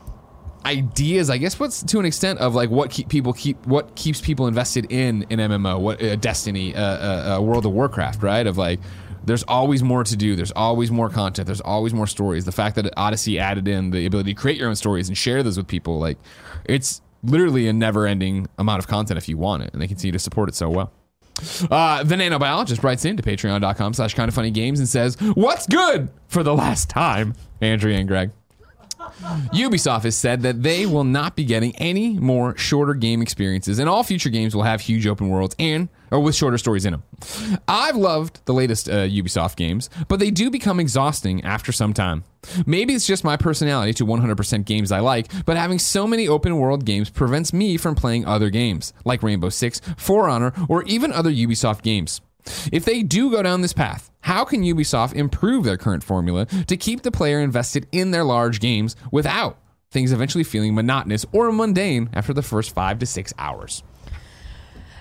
ideas, 0.63 1.31
I 1.31 1.39
guess, 1.39 1.59
what's 1.59 1.81
to 1.81 1.97
an 1.97 2.05
extent 2.05 2.37
of 2.37 2.53
like 2.53 2.69
what 2.69 2.91
keep 2.91 3.09
people 3.09 3.33
keep 3.33 3.65
what 3.65 3.95
keeps 3.95 4.21
people 4.21 4.45
invested 4.45 4.91
in 4.91 5.25
an 5.31 5.39
MMO, 5.39 5.79
what 5.79 6.03
uh, 6.03 6.17
Destiny, 6.17 6.75
uh, 6.75 6.81
uh, 6.83 7.37
uh, 7.39 7.41
World 7.41 7.65
of 7.65 7.71
Warcraft, 7.71 8.21
right? 8.21 8.45
Of 8.45 8.59
like. 8.59 8.79
There's 9.25 9.43
always 9.43 9.83
more 9.83 10.03
to 10.03 10.15
do. 10.15 10.35
There's 10.35 10.51
always 10.51 10.91
more 10.91 11.09
content. 11.09 11.45
There's 11.47 11.61
always 11.61 11.93
more 11.93 12.07
stories. 12.07 12.45
The 12.45 12.51
fact 12.51 12.75
that 12.75 12.91
Odyssey 12.97 13.39
added 13.39 13.67
in 13.67 13.91
the 13.91 14.05
ability 14.05 14.33
to 14.33 14.39
create 14.39 14.57
your 14.57 14.69
own 14.69 14.75
stories 14.75 15.07
and 15.07 15.17
share 15.17 15.43
those 15.43 15.57
with 15.57 15.67
people, 15.67 15.99
like 15.99 16.17
it's 16.65 17.01
literally 17.23 17.67
a 17.67 17.73
never-ending 17.73 18.47
amount 18.57 18.79
of 18.79 18.87
content 18.87 19.17
if 19.17 19.27
you 19.27 19.37
want 19.37 19.63
it, 19.63 19.73
and 19.73 19.81
they 19.81 19.87
continue 19.87 20.11
to 20.11 20.19
support 20.19 20.49
it 20.49 20.55
so 20.55 20.69
well. 20.69 20.91
Uh, 21.69 22.01
the 22.03 22.15
nanobiologist 22.15 22.81
writes 22.83 23.03
into 23.03 23.21
patreon.com 23.21 23.93
slash 23.93 24.13
kind 24.13 24.29
of 24.29 24.35
funny 24.35 24.51
games 24.51 24.79
and 24.79 24.87
says, 24.87 25.17
What's 25.33 25.67
good 25.67 26.09
for 26.27 26.43
the 26.43 26.53
last 26.55 26.89
time? 26.89 27.33
Andrea 27.61 27.97
and 27.97 28.07
Greg. 28.07 28.31
Ubisoft 29.53 30.03
has 30.03 30.15
said 30.15 30.41
that 30.41 30.63
they 30.63 30.85
will 30.85 31.03
not 31.03 31.35
be 31.35 31.45
getting 31.45 31.75
any 31.77 32.17
more 32.19 32.55
shorter 32.57 32.93
game 32.93 33.21
experiences, 33.21 33.79
and 33.79 33.89
all 33.89 34.03
future 34.03 34.29
games 34.29 34.55
will 34.55 34.63
have 34.63 34.81
huge 34.81 35.07
open 35.07 35.29
worlds 35.29 35.55
and 35.59 35.89
or 36.11 36.19
with 36.19 36.35
shorter 36.35 36.57
stories 36.57 36.85
in 36.85 36.91
them. 36.91 37.03
I've 37.67 37.95
loved 37.95 38.39
the 38.45 38.53
latest 38.53 38.87
uh, 38.89 39.05
Ubisoft 39.07 39.55
games, 39.55 39.89
but 40.07 40.19
they 40.19 40.31
do 40.31 40.49
become 40.49 40.79
exhausting 40.79 41.43
after 41.43 41.71
some 41.71 41.93
time. 41.93 42.23
Maybe 42.65 42.93
it's 42.93 43.07
just 43.07 43.23
my 43.23 43.37
personality 43.37 43.93
to 43.95 44.05
100% 44.05 44.65
games 44.65 44.91
I 44.91 44.99
like, 44.99 45.31
but 45.45 45.57
having 45.57 45.79
so 45.79 46.05
many 46.05 46.27
open 46.27 46.57
world 46.57 46.85
games 46.85 47.09
prevents 47.09 47.53
me 47.53 47.77
from 47.77 47.95
playing 47.95 48.25
other 48.25 48.49
games 48.49 48.93
like 49.03 49.23
Rainbow 49.23 49.49
Six, 49.49 49.81
For 49.97 50.29
Honor, 50.29 50.53
or 50.69 50.83
even 50.83 51.11
other 51.11 51.31
Ubisoft 51.31 51.81
games. 51.81 52.21
If 52.71 52.85
they 52.85 53.03
do 53.03 53.31
go 53.31 53.41
down 53.41 53.61
this 53.61 53.73
path, 53.73 54.11
how 54.21 54.45
can 54.45 54.63
Ubisoft 54.63 55.13
improve 55.13 55.63
their 55.63 55.77
current 55.77 56.03
formula 56.03 56.45
to 56.45 56.77
keep 56.77 57.01
the 57.01 57.11
player 57.11 57.39
invested 57.39 57.87
in 57.91 58.11
their 58.11 58.23
large 58.23 58.59
games 58.59 58.95
without 59.11 59.59
things 59.91 60.11
eventually 60.11 60.43
feeling 60.43 60.75
monotonous 60.75 61.25
or 61.31 61.51
mundane 61.51 62.09
after 62.13 62.33
the 62.33 62.41
first 62.41 62.73
five 62.73 62.99
to 62.99 63.05
six 63.05 63.33
hours? 63.37 63.83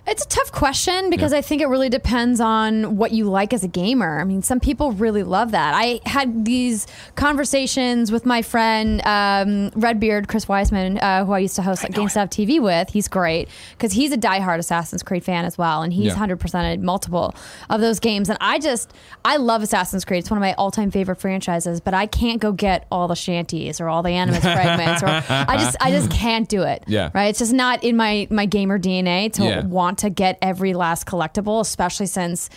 It's 0.07 0.23
a 0.23 0.29
tough 0.29 0.53
question 0.53 1.09
because 1.09 1.33
I 1.33 1.41
think 1.41 1.63
it 1.63 1.67
really 1.67 1.89
depends 1.89 2.39
on 2.39 2.97
what 2.97 3.13
you 3.13 3.25
like 3.25 3.55
as 3.55 3.65
a 3.65 3.69
gamer. 3.69 4.21
I 4.21 4.25
mean, 4.25 4.43
some 4.43 4.61
people 4.61 4.93
really 4.93 5.23
love 5.23 5.53
that. 5.53 5.73
I 5.75 6.01
had 6.05 6.45
these 6.45 6.87
conversations 7.15 8.13
with 8.13 8.27
my 8.27 8.43
friend 8.43 9.01
um, 9.07 9.71
Redbeard 9.75 10.29
Chris 10.29 10.45
Weisman, 10.45 11.03
uh, 11.03 11.25
who 11.25 11.33
I 11.33 11.39
used 11.39 11.57
to 11.57 11.63
host 11.63 11.85
at 11.85 11.93
GameStop 11.93 12.29
TV 12.29 12.61
with. 12.61 12.91
He's 12.91 13.09
great 13.09 13.49
because 13.73 13.93
he's 13.93 14.13
a 14.13 14.19
diehard 14.19 14.59
Assassin's 14.59 15.03
Creed 15.03 15.25
fan 15.25 15.47
as 15.47 15.57
well, 15.57 15.81
and 15.83 15.91
he's 15.91 16.07
Yeah. 16.09 16.15
hundred 16.17 16.39
percented 16.39 16.81
multiple 16.81 17.35
of 17.71 17.81
those 17.81 17.99
games. 17.99 18.29
And 18.29 18.37
I 18.43 18.59
just 18.59 18.93
I 19.25 19.37
love 19.39 19.63
Assassin's 19.63 20.05
Creed. 20.05 20.19
It's 20.21 20.31
one 20.31 20.37
of 20.37 20.43
my 20.43 20.53
all 20.55 20.71
time 20.71 20.91
favorite 20.91 21.17
franchises. 21.17 21.81
But 21.81 21.95
I 21.95 22.05
can't 22.07 22.41
go 22.43 22.53
get 22.53 22.87
all 22.93 23.09
the 23.09 23.17
shanties 23.17 23.81
or 23.81 23.89
all 23.89 24.03
the 24.03 24.11
animus 24.11 24.43
fragments, 24.43 25.03
or 25.03 25.07
I 25.09 25.57
just 25.57 25.77
I 25.81 25.91
just 25.91 26.11
can't 26.11 26.47
do 26.47 26.63
it. 26.63 26.85
Yeah. 26.87 27.11
right. 27.15 27.29
It's 27.29 27.39
just 27.39 27.55
not 27.55 27.83
in 27.83 27.97
my 27.97 28.29
my 28.31 28.45
gamer 28.45 28.79
DNA 28.79 29.33
to 29.33 29.45
Yeah. 29.45 29.65
want 29.65 29.94
to 29.97 30.11
get 30.11 30.39
every 30.43 30.75
last 30.75 31.07
collectible, 31.07 31.61
especially 31.61 32.07
since 32.07 32.51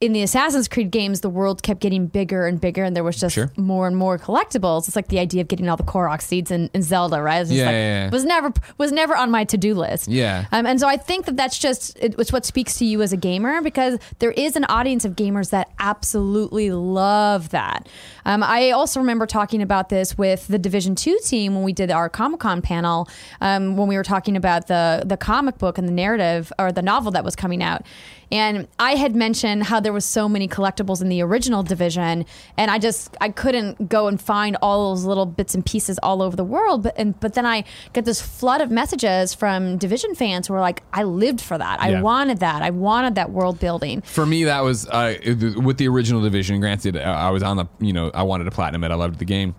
in 0.00 0.14
the 0.14 0.22
Assassin's 0.22 0.66
Creed 0.66 0.90
games, 0.90 1.20
the 1.20 1.28
world 1.28 1.62
kept 1.62 1.80
getting 1.80 2.06
bigger 2.06 2.46
and 2.46 2.58
bigger, 2.58 2.84
and 2.84 2.96
there 2.96 3.04
was 3.04 3.20
just 3.20 3.34
Sure. 3.34 3.52
more 3.58 3.86
and 3.86 3.94
more 3.94 4.18
collectibles. 4.18 4.86
It's 4.88 4.96
like 4.96 5.08
the 5.08 5.18
idea 5.18 5.42
of 5.42 5.48
getting 5.48 5.68
all 5.68 5.76
the 5.76 5.82
Korok 5.82 6.22
seeds 6.22 6.50
in, 6.50 6.70
in 6.72 6.80
Zelda, 6.82 7.20
right? 7.20 7.40
Just 7.40 7.52
Yeah, 7.52 7.66
like, 7.66 7.72
yeah, 7.74 8.04
yeah. 8.06 8.10
was 8.10 8.24
never 8.24 8.50
was 8.78 8.92
never 8.92 9.14
on 9.14 9.30
my 9.30 9.44
to 9.44 9.58
do 9.58 9.74
list. 9.74 10.08
Yeah. 10.08 10.46
um, 10.52 10.64
and 10.64 10.80
so 10.80 10.88
I 10.88 10.96
think 10.96 11.26
that 11.26 11.36
that's 11.36 11.58
just 11.58 11.98
it- 11.98 12.14
it's 12.18 12.32
what 12.32 12.46
speaks 12.46 12.78
to 12.78 12.86
you 12.86 13.02
as 13.02 13.12
a 13.12 13.16
gamer 13.18 13.60
because 13.60 13.98
there 14.20 14.30
is 14.32 14.56
an 14.56 14.64
audience 14.70 15.04
of 15.04 15.16
gamers 15.16 15.50
that 15.50 15.68
absolutely 15.78 16.70
love 16.70 17.50
that. 17.50 17.86
Um, 18.24 18.42
I 18.42 18.70
also 18.70 19.00
remember 19.00 19.26
talking 19.26 19.60
about 19.60 19.90
this 19.90 20.16
with 20.16 20.46
the 20.48 20.58
Division 20.58 20.94
Two 20.94 21.18
team 21.26 21.54
when 21.54 21.62
we 21.62 21.74
did 21.74 21.90
our 21.90 22.08
Comic 22.08 22.40
Con 22.40 22.62
panel 22.62 23.06
um, 23.42 23.76
when 23.76 23.86
we 23.86 23.96
were 23.98 24.02
talking 24.02 24.34
about 24.36 24.66
the 24.66 25.02
the 25.04 25.18
comic 25.18 25.58
book 25.58 25.76
and 25.76 25.86
the 25.86 25.92
narrative 25.92 26.50
or 26.58 26.72
the 26.72 26.82
novel 26.82 27.12
that 27.12 27.22
was 27.24 27.36
coming 27.36 27.62
out. 27.62 27.82
And 28.32 28.68
I 28.78 28.94
had 28.94 29.16
mentioned 29.16 29.64
how 29.64 29.80
there 29.80 29.92
was 29.92 30.04
so 30.04 30.28
many 30.28 30.46
collectibles 30.46 31.02
in 31.02 31.08
the 31.08 31.20
original 31.20 31.62
division, 31.64 32.24
and 32.56 32.70
I 32.70 32.78
just 32.78 33.16
I 33.20 33.30
couldn't 33.30 33.88
go 33.88 34.06
and 34.06 34.20
find 34.20 34.56
all 34.62 34.90
those 34.94 35.04
little 35.04 35.26
bits 35.26 35.54
and 35.54 35.66
pieces 35.66 35.98
all 36.02 36.22
over 36.22 36.36
the 36.36 36.44
world. 36.44 36.84
But 36.84 36.94
and 36.96 37.18
but 37.18 37.34
then 37.34 37.44
I 37.44 37.64
get 37.92 38.04
this 38.04 38.20
flood 38.22 38.60
of 38.60 38.70
messages 38.70 39.34
from 39.34 39.78
division 39.78 40.14
fans 40.14 40.46
who 40.46 40.54
are 40.54 40.60
like, 40.60 40.82
I 40.92 41.02
lived 41.02 41.40
for 41.40 41.58
that. 41.58 41.80
I 41.80 41.90
Yeah. 41.90 42.02
wanted 42.02 42.38
that. 42.38 42.62
I 42.62 42.70
wanted 42.70 43.16
that 43.16 43.30
world 43.32 43.58
building. 43.58 44.00
For 44.02 44.24
me, 44.26 44.44
that 44.44 44.60
was 44.60 44.86
uh, 44.88 45.14
with 45.56 45.78
the 45.78 45.88
original 45.88 46.22
division. 46.22 46.60
Granted, 46.60 46.96
uh, 46.96 47.00
I 47.00 47.30
was 47.30 47.42
on 47.42 47.56
the 47.56 47.66
you 47.80 47.92
know 47.92 48.10
I 48.14 48.22
wanted 48.22 48.44
to 48.44 48.52
platinum 48.52 48.84
it. 48.84 48.92
I 48.92 48.94
loved 48.94 49.18
the 49.18 49.24
game, 49.24 49.56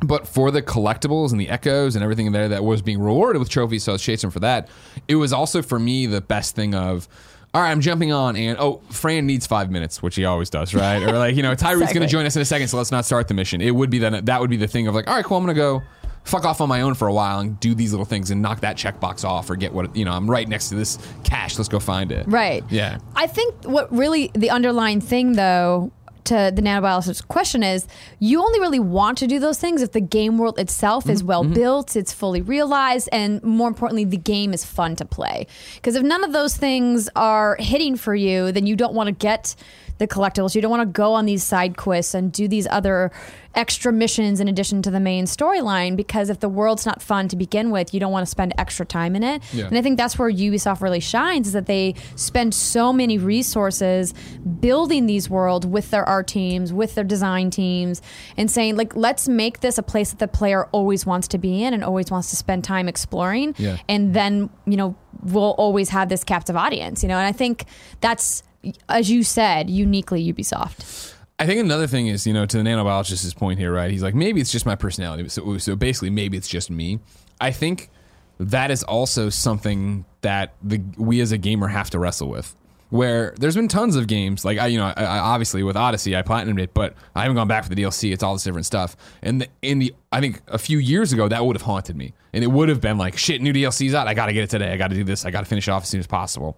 but 0.00 0.28
for 0.28 0.52
the 0.52 0.62
collectibles 0.62 1.32
and 1.32 1.40
the 1.40 1.48
echoes 1.48 1.96
and 1.96 2.04
everything 2.04 2.26
in 2.26 2.32
there 2.32 2.48
that 2.50 2.62
was 2.62 2.82
being 2.82 3.00
rewarded 3.00 3.40
with 3.40 3.48
trophies, 3.48 3.82
so 3.82 3.92
I 3.92 3.94
was 3.94 4.02
chasing 4.02 4.30
for 4.30 4.38
that. 4.40 4.68
It 5.08 5.16
was 5.16 5.32
also 5.32 5.60
for 5.60 5.80
me 5.80 6.06
the 6.06 6.20
best 6.20 6.54
thing 6.54 6.72
of. 6.72 7.08
All 7.56 7.62
right, 7.62 7.70
I'm 7.70 7.80
jumping 7.80 8.12
on, 8.12 8.36
and 8.36 8.58
oh, 8.58 8.82
Fran 8.90 9.24
needs 9.24 9.46
five 9.46 9.70
minutes, 9.70 10.02
which 10.02 10.14
he 10.14 10.26
always 10.26 10.50
does, 10.50 10.74
right? 10.74 11.02
Or 11.02 11.12
like, 11.12 11.36
you 11.36 11.42
know, 11.42 11.52
Tyreek's 11.56 11.94
going 11.94 12.02
to 12.02 12.06
join 12.06 12.26
us 12.26 12.36
in 12.36 12.42
a 12.42 12.44
second, 12.44 12.68
so 12.68 12.76
let's 12.76 12.92
not 12.92 13.06
start 13.06 13.28
the 13.28 13.34
mission. 13.34 13.62
It 13.62 13.70
would 13.70 13.88
be 13.88 13.98
that 14.00 14.26
that 14.26 14.42
would 14.42 14.50
be 14.50 14.58
the 14.58 14.66
thing 14.66 14.88
of 14.88 14.94
like, 14.94 15.08
all 15.08 15.16
right, 15.16 15.24
cool, 15.24 15.38
I'm 15.38 15.44
going 15.44 15.56
to 15.56 15.58
go 15.58 15.82
fuck 16.24 16.44
off 16.44 16.60
on 16.60 16.68
my 16.68 16.82
own 16.82 16.92
for 16.92 17.08
a 17.08 17.14
while 17.14 17.38
and 17.38 17.58
do 17.58 17.74
these 17.74 17.92
little 17.94 18.04
things 18.04 18.30
and 18.30 18.42
knock 18.42 18.60
that 18.60 18.76
checkbox 18.76 19.24
off 19.24 19.48
or 19.48 19.56
get 19.56 19.72
what 19.72 19.96
you 19.96 20.04
know. 20.04 20.12
I'm 20.12 20.30
right 20.30 20.46
next 20.46 20.68
to 20.68 20.74
this 20.74 20.98
cache. 21.24 21.56
Let's 21.56 21.70
go 21.70 21.80
find 21.80 22.12
it. 22.12 22.26
Right. 22.28 22.62
Yeah. 22.68 22.98
I 23.14 23.26
think 23.26 23.54
what 23.64 23.90
really 23.90 24.30
the 24.34 24.50
underlying 24.50 25.00
thing 25.00 25.32
though 25.32 25.92
to 26.26 26.52
the 26.54 26.62
nanobiologist's 26.62 27.20
question 27.22 27.62
is 27.62 27.86
you 28.18 28.40
only 28.40 28.60
really 28.60 28.80
want 28.80 29.18
to 29.18 29.26
do 29.26 29.38
those 29.38 29.58
things 29.58 29.82
if 29.82 29.92
the 29.92 30.00
game 30.00 30.38
world 30.38 30.58
itself 30.58 31.08
is 31.08 31.20
mm-hmm. 31.20 31.28
well 31.28 31.44
mm-hmm. 31.44 31.54
built, 31.54 31.96
it's 31.96 32.12
fully 32.12 32.42
realized, 32.42 33.08
and 33.12 33.42
more 33.42 33.68
importantly, 33.68 34.04
the 34.04 34.16
game 34.16 34.52
is 34.52 34.64
fun 34.64 34.96
to 34.96 35.04
play. 35.04 35.46
Because 35.76 35.96
if 35.96 36.02
none 36.02 36.24
of 36.24 36.32
those 36.32 36.56
things 36.56 37.08
are 37.16 37.56
hitting 37.58 37.96
for 37.96 38.14
you, 38.14 38.52
then 38.52 38.66
you 38.66 38.76
don't 38.76 38.94
want 38.94 39.08
to 39.08 39.12
get 39.12 39.54
the 39.98 40.06
collectibles. 40.06 40.54
You 40.54 40.62
don't 40.62 40.70
want 40.70 40.82
to 40.82 40.92
go 40.92 41.14
on 41.14 41.26
these 41.26 41.42
side 41.42 41.76
quests 41.76 42.14
and 42.14 42.32
do 42.32 42.48
these 42.48 42.66
other 42.68 43.10
extra 43.56 43.90
missions 43.90 44.38
in 44.38 44.48
addition 44.48 44.82
to 44.82 44.90
the 44.90 45.00
main 45.00 45.24
storyline 45.24 45.96
because 45.96 46.28
if 46.28 46.40
the 46.40 46.48
world's 46.48 46.84
not 46.84 47.00
fun 47.00 47.26
to 47.26 47.36
begin 47.36 47.70
with, 47.70 47.94
you 47.94 47.98
don't 47.98 48.12
want 48.12 48.22
to 48.22 48.30
spend 48.30 48.52
extra 48.58 48.84
time 48.84 49.16
in 49.16 49.22
it. 49.22 49.42
Yeah. 49.54 49.66
And 49.66 49.78
I 49.78 49.82
think 49.82 49.96
that's 49.96 50.18
where 50.18 50.30
Ubisoft 50.30 50.82
really 50.82 51.00
shines 51.00 51.46
is 51.46 51.52
that 51.54 51.66
they 51.66 51.94
spend 52.16 52.54
so 52.54 52.92
many 52.92 53.16
resources 53.16 54.12
building 54.60 55.06
these 55.06 55.30
worlds 55.30 55.66
with 55.66 55.90
their 55.90 56.04
art 56.04 56.28
teams, 56.28 56.72
with 56.72 56.94
their 56.94 57.04
design 57.04 57.50
teams, 57.50 58.02
and 58.36 58.50
saying 58.50 58.76
like, 58.76 58.94
let's 58.94 59.26
make 59.26 59.60
this 59.60 59.78
a 59.78 59.82
place 59.82 60.10
that 60.10 60.18
the 60.18 60.28
player 60.28 60.66
always 60.66 61.06
wants 61.06 61.26
to 61.28 61.38
be 61.38 61.64
in 61.64 61.72
and 61.72 61.82
always 61.82 62.10
wants 62.10 62.28
to 62.30 62.36
spend 62.36 62.62
time 62.62 62.88
exploring. 62.88 63.54
Yeah. 63.56 63.78
And 63.88 64.12
then 64.12 64.50
you 64.66 64.76
know 64.76 64.96
we'll 65.22 65.52
always 65.52 65.88
have 65.90 66.08
this 66.10 66.24
captive 66.24 66.56
audience. 66.56 67.02
You 67.02 67.08
know, 67.08 67.16
and 67.16 67.26
I 67.26 67.32
think 67.32 67.64
that's 68.00 68.42
as 68.88 69.10
you 69.10 69.22
said, 69.22 69.70
uniquely 69.70 70.32
Ubisoft. 70.32 71.14
I 71.38 71.46
think 71.46 71.60
another 71.60 71.86
thing 71.86 72.06
is, 72.06 72.26
you 72.26 72.32
know, 72.32 72.46
to 72.46 72.56
the 72.56 72.62
nanobiologist's 72.62 73.34
point 73.34 73.58
here, 73.58 73.72
right? 73.72 73.90
He's 73.90 74.02
like, 74.02 74.14
maybe 74.14 74.40
it's 74.40 74.50
just 74.50 74.64
my 74.64 74.74
personality. 74.74 75.28
So, 75.28 75.58
so 75.58 75.76
basically, 75.76 76.10
maybe 76.10 76.36
it's 76.36 76.48
just 76.48 76.70
me. 76.70 76.98
I 77.40 77.50
think 77.50 77.90
that 78.38 78.70
is 78.70 78.82
also 78.82 79.28
something 79.28 80.04
that 80.22 80.54
the 80.62 80.80
we 80.96 81.20
as 81.20 81.32
a 81.32 81.38
gamer 81.38 81.68
have 81.68 81.90
to 81.90 81.98
wrestle 81.98 82.28
with. 82.28 82.54
Where 82.88 83.34
there's 83.36 83.56
been 83.56 83.66
tons 83.66 83.96
of 83.96 84.06
games, 84.06 84.44
like 84.44 84.58
I, 84.58 84.68
you 84.68 84.78
know, 84.78 84.92
I, 84.96 85.04
I 85.04 85.18
obviously 85.18 85.64
with 85.64 85.76
Odyssey, 85.76 86.16
I 86.16 86.22
platinumed 86.22 86.60
it, 86.60 86.72
but 86.72 86.94
I 87.16 87.22
haven't 87.22 87.34
gone 87.34 87.48
back 87.48 87.64
for 87.64 87.68
the 87.68 87.74
DLC. 87.74 88.12
It's 88.12 88.22
all 88.22 88.34
this 88.34 88.44
different 88.44 88.64
stuff. 88.64 88.96
And 89.22 89.40
the, 89.40 89.48
in 89.60 89.80
the, 89.80 89.92
I 90.12 90.20
think 90.20 90.40
a 90.46 90.56
few 90.56 90.78
years 90.78 91.12
ago, 91.12 91.26
that 91.26 91.44
would 91.44 91.56
have 91.56 91.62
haunted 91.62 91.96
me, 91.96 92.14
and 92.32 92.44
it 92.44 92.46
would 92.46 92.68
have 92.68 92.80
been 92.80 92.96
like, 92.96 93.18
shit, 93.18 93.42
new 93.42 93.52
DLC's 93.52 93.92
out. 93.92 94.06
I 94.06 94.14
got 94.14 94.26
to 94.26 94.32
get 94.32 94.44
it 94.44 94.50
today. 94.50 94.72
I 94.72 94.76
got 94.76 94.90
to 94.90 94.94
do 94.94 95.02
this. 95.02 95.24
I 95.24 95.32
got 95.32 95.40
to 95.40 95.46
finish 95.46 95.66
off 95.66 95.82
as 95.82 95.88
soon 95.88 95.98
as 95.98 96.06
possible. 96.06 96.56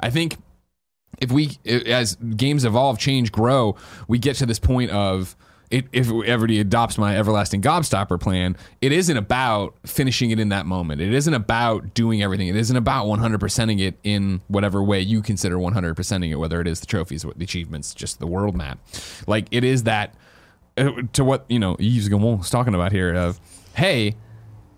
I 0.00 0.08
think 0.08 0.36
if 1.18 1.30
we 1.30 1.58
as 1.64 2.16
games 2.16 2.64
evolve, 2.64 2.98
change, 2.98 3.32
grow, 3.32 3.76
we 4.08 4.18
get 4.18 4.36
to 4.36 4.46
this 4.46 4.58
point 4.58 4.90
of 4.90 5.36
it, 5.70 5.86
if 5.92 6.06
everybody 6.08 6.60
adopts 6.60 6.96
my 6.96 7.16
everlasting 7.18 7.60
gobstopper 7.60 8.20
plan, 8.20 8.56
it 8.80 8.92
isn't 8.92 9.16
about 9.16 9.74
finishing 9.84 10.30
it 10.30 10.38
in 10.38 10.50
that 10.50 10.64
moment. 10.64 11.00
It 11.00 11.12
isn't 11.12 11.34
about 11.34 11.92
doing 11.92 12.22
everything. 12.22 12.46
It 12.46 12.56
isn't 12.56 12.76
about 12.76 13.06
100%ing 13.06 13.78
it 13.80 13.98
in 14.04 14.42
whatever 14.48 14.82
way 14.82 15.00
you 15.00 15.22
consider 15.22 15.56
100%ing 15.56 16.30
it, 16.30 16.38
whether 16.38 16.60
it 16.60 16.68
is 16.68 16.80
the 16.80 16.86
trophies, 16.86 17.22
the 17.22 17.44
achievements, 17.44 17.94
just 17.94 18.20
the 18.20 18.26
world 18.26 18.54
map. 18.54 18.78
Like 19.26 19.48
it 19.50 19.64
is 19.64 19.82
that 19.84 20.14
uh, 20.76 20.90
to 21.14 21.24
what 21.24 21.46
you 21.48 21.58
know 21.58 21.76
Yves 21.80 22.10
was 22.10 22.50
talking 22.50 22.74
about 22.74 22.92
here 22.92 23.14
of 23.14 23.40
hey 23.74 24.14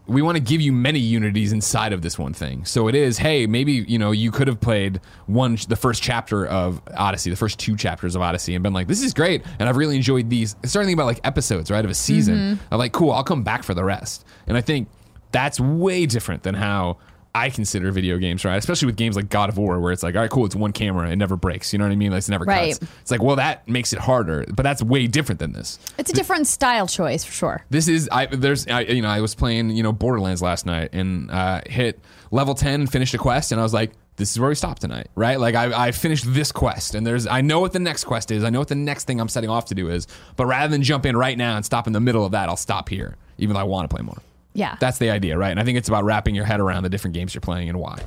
we 0.08 0.22
want 0.22 0.36
to 0.36 0.42
give 0.42 0.60
you 0.60 0.72
many 0.72 0.98
unities 0.98 1.52
inside 1.52 1.92
of 1.92 2.00
this 2.00 2.18
one 2.18 2.32
thing. 2.32 2.64
So 2.64 2.88
it 2.88 2.94
is, 2.94 3.18
hey, 3.18 3.46
maybe 3.46 3.72
you 3.72 3.98
know 3.98 4.10
you 4.10 4.30
could 4.30 4.48
have 4.48 4.60
played 4.60 5.00
one 5.26 5.58
the 5.68 5.76
first 5.76 6.02
chapter 6.02 6.46
of 6.46 6.80
Odyssey, 6.96 7.30
the 7.30 7.36
first 7.36 7.58
two 7.58 7.76
chapters 7.76 8.16
of 8.16 8.22
Odyssey, 8.22 8.54
and 8.54 8.62
been 8.62 8.72
like, 8.72 8.88
this 8.88 9.02
is 9.02 9.12
great, 9.12 9.44
and 9.58 9.68
I've 9.68 9.76
really 9.76 9.96
enjoyed 9.96 10.30
these. 10.30 10.56
Starting 10.64 10.86
to 10.86 10.90
think 10.90 10.96
about 10.96 11.06
like 11.06 11.20
episodes, 11.24 11.70
right, 11.70 11.84
of 11.84 11.90
a 11.90 11.94
season. 11.94 12.36
Mm-hmm. 12.36 12.74
I'm 12.74 12.78
like, 12.78 12.92
cool, 12.92 13.12
I'll 13.12 13.24
come 13.24 13.42
back 13.42 13.62
for 13.62 13.74
the 13.74 13.84
rest. 13.84 14.24
And 14.46 14.56
I 14.56 14.62
think 14.62 14.88
that's 15.30 15.60
way 15.60 16.06
different 16.06 16.42
than 16.42 16.54
how 16.54 16.96
I 17.38 17.50
consider 17.50 17.90
video 17.92 18.18
games, 18.18 18.44
right? 18.44 18.56
Especially 18.56 18.86
with 18.86 18.96
games 18.96 19.16
like 19.16 19.28
God 19.28 19.48
of 19.48 19.58
War, 19.58 19.78
where 19.80 19.92
it's 19.92 20.02
like, 20.02 20.14
all 20.14 20.20
right, 20.22 20.30
cool, 20.30 20.46
it's 20.46 20.56
one 20.56 20.72
camera, 20.72 21.08
it 21.10 21.16
never 21.16 21.36
breaks. 21.36 21.72
You 21.72 21.78
know 21.78 21.84
what 21.86 21.92
I 21.92 21.96
mean? 21.96 22.10
Like, 22.12 22.22
it 22.22 22.28
never 22.28 22.44
Right. 22.44 22.78
cuts. 22.78 22.92
It's 23.02 23.10
like, 23.10 23.22
well, 23.22 23.36
that 23.36 23.68
makes 23.68 23.92
it 23.92 23.98
harder, 23.98 24.44
but 24.54 24.62
that's 24.62 24.82
way 24.82 25.06
different 25.06 25.38
than 25.38 25.52
this. 25.52 25.78
It's 25.98 26.10
a 26.10 26.14
different 26.14 26.46
style 26.46 26.86
choice 26.86 27.24
for 27.24 27.32
sure. 27.32 27.64
This 27.70 27.88
is 27.88 28.08
I 28.12 28.26
there's 28.26 28.66
I, 28.66 28.80
you 28.80 29.02
know 29.02 29.08
I 29.08 29.20
was 29.20 29.34
playing 29.34 29.70
you 29.70 29.82
know 29.82 29.92
Borderlands 29.92 30.42
last 30.42 30.66
night 30.66 30.90
and 30.92 31.30
uh, 31.30 31.60
hit 31.66 32.00
level 32.30 32.54
ten 32.54 32.80
and 32.80 32.90
finished 32.92 33.14
a 33.14 33.18
quest 33.18 33.52
and 33.52 33.60
I 33.60 33.64
was 33.64 33.72
like 33.74 33.92
this 34.16 34.32
is 34.32 34.40
where 34.40 34.48
we 34.48 34.54
stop 34.54 34.78
tonight 34.80 35.06
right 35.14 35.38
like 35.38 35.54
I, 35.54 35.86
I 35.86 35.92
finished 35.92 36.24
this 36.26 36.50
quest 36.52 36.94
and 36.94 37.06
there's 37.06 37.26
I 37.26 37.40
know 37.40 37.60
what 37.60 37.72
the 37.72 37.78
next 37.78 38.04
quest 38.04 38.30
is 38.30 38.42
I 38.44 38.50
know 38.50 38.58
what 38.58 38.68
the 38.68 38.74
next 38.74 39.04
thing 39.06 39.20
I'm 39.20 39.28
setting 39.28 39.48
off 39.48 39.66
to 39.66 39.74
do 39.74 39.88
is 39.90 40.06
but 40.36 40.46
rather 40.46 40.70
than 40.70 40.82
jump 40.82 41.06
in 41.06 41.16
right 41.16 41.38
now 41.38 41.56
and 41.56 41.64
stop 41.64 41.86
in 41.86 41.92
the 41.92 42.00
middle 42.00 42.24
of 42.26 42.32
that 42.32 42.48
I'll 42.48 42.56
stop 42.56 42.88
here 42.88 43.16
even 43.38 43.54
though 43.54 43.60
I 43.60 43.64
want 43.64 43.88
to 43.88 43.94
play 43.94 44.04
more 44.04 44.18
Yeah. 44.58 44.76
that's 44.80 44.98
the 44.98 45.10
idea 45.10 45.38
right 45.38 45.50
and 45.50 45.60
I 45.60 45.64
think 45.64 45.78
it's 45.78 45.88
about 45.88 46.04
wrapping 46.04 46.34
your 46.34 46.44
head 46.44 46.58
around 46.60 46.82
the 46.82 46.88
different 46.88 47.14
games 47.14 47.32
you're 47.34 47.40
playing 47.40 47.68
and 47.68 47.78
why 47.78 47.98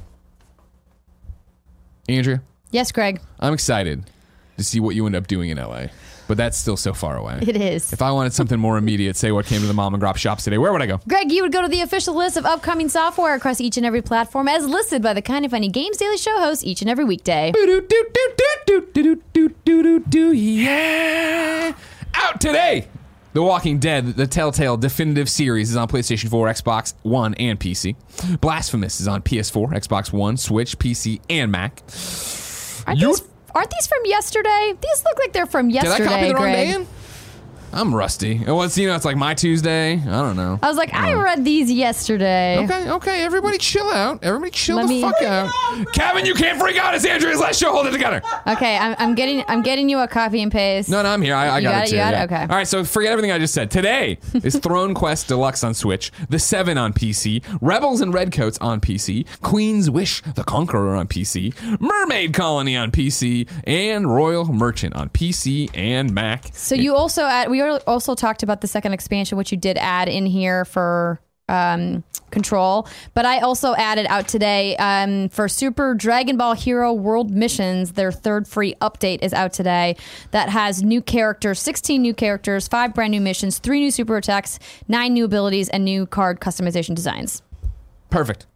Andrea 2.09 2.41
yes, 2.71 2.91
Greg. 2.91 3.21
I'm 3.39 3.53
excited 3.53 4.03
to 4.57 4.63
see 4.63 4.79
what 4.79 4.95
you 4.95 5.05
end 5.05 5.15
up 5.15 5.27
doing 5.27 5.49
in 5.49 5.57
LA 5.57 5.85
but 6.27 6.37
that's 6.37 6.57
still 6.57 6.77
so 6.77 6.93
far 6.93 7.17
away 7.17 7.39
It 7.41 7.55
is. 7.55 7.91
if 7.93 8.01
I 8.01 8.11
wanted 8.11 8.33
something 8.33 8.59
more 8.59 8.77
immediate 8.77 9.15
say 9.15 9.31
what 9.31 9.45
came 9.45 9.61
to 9.61 9.67
the 9.67 9.73
mom 9.73 9.93
and 9.93 10.03
grop 10.03 10.17
shops 10.17 10.43
today 10.43 10.57
where 10.57 10.71
would 10.73 10.81
I 10.81 10.85
go 10.87 10.99
Greg, 11.07 11.31
you 11.31 11.41
would 11.43 11.51
go 11.53 11.61
to 11.61 11.67
the 11.67 11.81
official 11.81 12.15
list 12.15 12.35
of 12.37 12.45
upcoming 12.45 12.89
software 12.89 13.33
across 13.35 13.59
each 13.61 13.77
and 13.77 13.85
every 13.85 14.01
platform 14.01 14.47
as 14.47 14.65
listed 14.67 15.01
by 15.01 15.13
the 15.13 15.21
Kind 15.21 15.45
of 15.45 15.51
Funny 15.51 15.69
Games 15.69 15.97
Daily 15.97 16.17
Show 16.17 16.37
host 16.39 16.63
each 16.65 16.81
and 16.81 16.89
every 16.89 17.05
weekday. 17.05 17.51
Yeah. 20.33 21.73
Out 22.13 22.41
today. 22.41 22.87
The 23.33 23.41
Walking 23.41 23.79
Dead, 23.79 24.07
the 24.07 24.27
Telltale 24.27 24.75
Definitive 24.75 25.29
Series, 25.29 25.69
is 25.69 25.77
on 25.77 25.87
PlayStation 25.87 26.29
4, 26.29 26.47
Xbox 26.47 26.93
One, 27.03 27.33
and 27.35 27.57
PC. 27.59 27.95
Blasphemous 28.41 28.99
is 28.99 29.07
on 29.07 29.21
PS4, 29.21 29.69
Xbox 29.73 30.11
One, 30.11 30.35
Switch, 30.35 30.77
PC, 30.77 31.21
and 31.29 31.49
Mac. 31.51 31.81
Aren't, 32.87 32.99
You- 32.99 33.07
these, 33.15 33.21
aren't 33.55 33.69
these 33.69 33.87
from 33.87 33.99
yesterday? 34.03 34.73
These 34.81 35.03
look 35.05 35.17
like 35.19 35.31
they're 35.31 35.45
from 35.45 35.69
yesterday. 35.69 35.97
Did 35.99 36.07
I 36.07 36.11
copy 36.11 36.27
the 36.27 36.33
wrong 36.33 36.43
Greg. 36.43 36.55
day 36.67 36.73
in? 36.75 36.87
I'm 37.73 37.93
rusty. 37.95 38.41
It 38.45 38.51
was, 38.51 38.77
you 38.77 38.87
know, 38.87 38.95
it's 38.95 39.05
like 39.05 39.15
my 39.15 39.33
Tuesday. 39.33 39.93
I 39.93 40.05
don't 40.05 40.35
know. 40.35 40.59
I 40.61 40.67
was 40.67 40.77
like, 40.77 40.93
I 40.93 41.13
read 41.13 41.45
these 41.45 41.71
yesterday. 41.71 42.57
Okay, 42.65 42.89
okay, 42.91 43.23
everybody 43.23 43.57
chill 43.57 43.89
out. 43.89 44.23
Everybody 44.23 44.51
chill 44.51 44.75
Let 44.77 44.83
the 44.83 44.89
me- 44.89 45.01
fuck 45.01 45.21
out. 45.21 45.51
Kevin, 45.93 46.25
you 46.25 46.33
can't 46.33 46.59
freak 46.59 46.77
out. 46.77 46.93
It's 46.95 47.05
Andrea's 47.05 47.39
last 47.39 47.59
show. 47.59 47.71
Hold 47.71 47.87
it 47.87 47.91
together. 47.91 48.21
Okay, 48.47 48.77
I'm, 48.77 48.95
I'm 48.99 49.15
getting 49.15 49.43
I'm 49.47 49.61
getting 49.61 49.87
you 49.89 49.99
a 49.99 50.07
copy 50.07 50.41
and 50.41 50.51
paste. 50.51 50.89
No, 50.89 51.01
no, 51.01 51.09
I'm 51.09 51.21
here. 51.21 51.35
I, 51.35 51.47
I 51.47 51.57
You 51.59 51.63
got, 51.63 51.71
got 51.71 51.81
it. 51.81 51.83
it? 51.83 51.89
too, 51.91 51.95
You 51.95 52.01
got 52.01 52.13
it? 52.13 52.17
yeah. 52.17 52.23
Okay. 52.23 52.41
All 52.41 52.47
right, 52.57 52.67
so 52.67 52.83
forget 52.83 53.11
everything 53.11 53.31
I 53.31 53.39
just 53.39 53.53
said. 53.53 53.71
Today 53.71 54.17
is 54.33 54.57
Throne 54.57 54.93
Quest 54.93 55.27
Deluxe 55.27 55.63
on 55.63 55.73
Switch, 55.73 56.11
The 56.29 56.39
Seven 56.39 56.77
on 56.77 56.93
PC, 56.93 57.43
Rebels 57.61 58.01
and 58.01 58.13
Redcoats 58.13 58.57
on 58.59 58.81
PC, 58.81 59.25
Queen's 59.41 59.89
Wish 59.89 60.21
the 60.21 60.43
Conqueror 60.43 60.95
on 60.95 61.07
PC, 61.07 61.53
Mermaid 61.79 62.33
Colony 62.33 62.75
on 62.75 62.91
PC, 62.91 63.47
and 63.65 64.13
Royal 64.13 64.45
Merchant 64.45 64.95
on 64.95 65.09
PC 65.09 65.69
and 65.73 66.13
Mac. 66.13 66.49
So 66.53 66.75
you 66.75 66.95
also 66.95 67.23
add, 67.23 67.49
we 67.49 67.60
also 67.87 68.15
talked 68.15 68.43
about 68.43 68.61
the 68.61 68.67
second 68.67 68.93
expansion, 68.93 69.37
which 69.37 69.51
you 69.51 69.57
did 69.57 69.77
add 69.77 70.09
in 70.09 70.25
here 70.25 70.65
for 70.65 71.19
um, 71.49 72.03
Control, 72.31 72.87
but 73.13 73.25
I 73.25 73.39
also 73.39 73.75
added 73.75 74.07
out 74.07 74.27
today 74.27 74.77
um, 74.77 75.27
for 75.29 75.49
Super 75.49 75.93
Dragon 75.93 76.37
Ball 76.37 76.53
Hero 76.53 76.93
World 76.93 77.29
Missions. 77.29 77.91
Their 77.91 78.11
third 78.11 78.47
free 78.47 78.73
update 78.75 79.21
is 79.21 79.33
out 79.33 79.51
today. 79.51 79.97
That 80.31 80.47
has 80.47 80.81
new 80.81 81.01
characters, 81.01 81.59
16 81.59 82.01
new 82.01 82.13
characters, 82.13 82.69
five 82.69 82.93
brand 82.93 83.11
new 83.11 83.19
missions, 83.21 83.59
three 83.59 83.81
new 83.81 83.91
super 83.91 84.15
attacks, 84.15 84.59
nine 84.87 85.13
new 85.13 85.25
abilities, 85.25 85.67
and 85.69 85.83
new 85.83 86.05
card 86.05 86.39
customization 86.39 86.95
designs. 86.95 87.41
Perfect. 88.09 88.47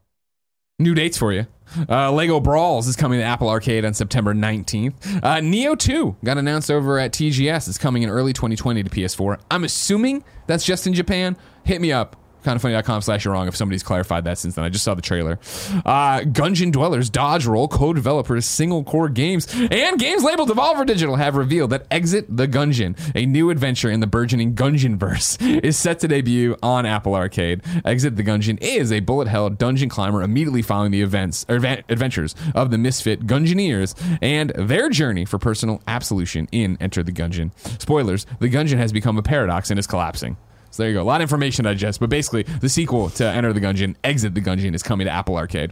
New 0.79 0.95
dates 0.95 1.17
for 1.17 1.33
you. 1.33 1.45
Uh, 1.89 2.11
Lego 2.11 2.39
Brawls 2.39 2.87
is 2.87 2.95
coming 2.95 3.19
to 3.19 3.25
Apple 3.25 3.49
Arcade 3.49 3.85
on 3.85 3.93
September 3.93 4.33
19th. 4.33 4.93
Uh, 5.23 5.35
Nioh 5.37 5.77
2 5.77 6.15
got 6.23 6.37
announced 6.37 6.71
over 6.71 6.99
at 6.99 7.11
TGS. 7.11 7.67
It's 7.67 7.77
coming 7.77 8.03
in 8.03 8.09
early 8.09 8.33
2020 8.33 8.83
to 8.83 8.89
PS4. 8.89 9.39
I'm 9.51 9.63
assuming 9.63 10.23
that's 10.47 10.65
just 10.65 10.87
in 10.87 10.93
Japan. 10.93 11.37
Hit 11.63 11.81
me 11.81 11.91
up. 11.91 12.15
Kindoffunny.com 12.45 13.01
slash 13.01 13.25
you're 13.25 13.33
wrong 13.33 13.47
if 13.47 13.55
somebody's 13.55 13.83
clarified 13.83 14.25
that 14.25 14.37
since 14.37 14.55
then. 14.55 14.63
I 14.63 14.69
just 14.69 14.83
saw 14.83 14.93
the 14.93 15.01
trailer. 15.01 15.39
Uh, 15.85 16.19
Gungeon 16.19 16.71
Dwellers, 16.71 17.09
Dodge 17.09 17.45
Roll, 17.45 17.67
co-developers, 17.67 18.45
Singlecore 18.45 19.13
games, 19.13 19.47
and 19.53 19.99
games 19.99 20.23
labeled 20.23 20.49
Devolver 20.49 20.85
Digital 20.85 21.15
have 21.15 21.35
revealed 21.35 21.71
that 21.71 21.87
Exit 21.89 22.25
the 22.29 22.47
Gungeon, 22.47 22.97
a 23.15 23.25
new 23.25 23.49
adventure 23.49 23.89
in 23.89 23.99
the 23.99 24.07
burgeoning 24.07 24.55
Gungeon 24.55 24.97
verse, 24.97 25.37
is 25.41 25.77
set 25.77 25.99
to 25.99 26.07
debut 26.07 26.55
on 26.61 26.85
Apple 26.85 27.15
Arcade. 27.15 27.61
Exit 27.83 28.15
the 28.15 28.23
Gungeon 28.23 28.57
is 28.61 28.91
a 28.91 28.99
bullet 28.99 29.27
hell 29.27 29.49
dungeon 29.49 29.89
climber 29.89 30.21
immediately 30.21 30.61
following 30.61 30.91
the 30.91 31.01
events 31.01 31.45
or 31.49 31.55
adventures 31.55 32.35
of 32.53 32.71
the 32.71 32.77
misfit 32.77 33.25
Gungeoneers 33.25 33.95
and 34.21 34.51
their 34.51 34.89
journey 34.89 35.25
for 35.25 35.39
personal 35.39 35.81
absolution 35.87 36.47
in 36.51 36.77
Enter 36.79 37.03
the 37.03 37.11
Gungeon. 37.11 37.51
Spoilers: 37.81 38.25
the 38.39 38.49
Gungeon 38.49 38.77
has 38.77 38.91
become 38.91 39.17
a 39.17 39.23
paradox 39.23 39.69
and 39.69 39.79
is 39.79 39.87
collapsing. 39.87 40.37
So 40.75 40.83
there 40.83 40.89
you 40.89 40.97
go. 40.97 41.01
A 41.01 41.03
lot 41.03 41.21
of 41.21 41.23
information 41.23 41.63
to 41.63 41.71
digest, 41.71 42.01
but 42.01 42.09
basically 42.09 42.43
the 42.43 42.67
sequel 42.67 43.09
to 43.11 43.25
Enter 43.25 43.53
the 43.53 43.61
Gungeon, 43.61 43.95
Exit 44.03 44.35
the 44.35 44.41
Gungeon, 44.41 44.75
is 44.75 44.83
coming 44.83 45.05
to 45.05 45.11
Apple 45.11 45.37
Arcade. 45.37 45.71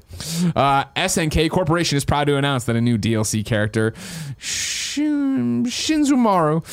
Uh, 0.56 0.86
SNK 0.96 1.50
Corporation 1.50 1.98
is 1.98 2.06
proud 2.06 2.28
to 2.28 2.38
announce 2.38 2.64
that 2.66 2.78
a 2.78 2.82
new 2.82 2.98
DLC 2.98 3.46
character, 3.46 3.94
Shin, 4.38 5.66
Shinzumaru, 5.66 6.64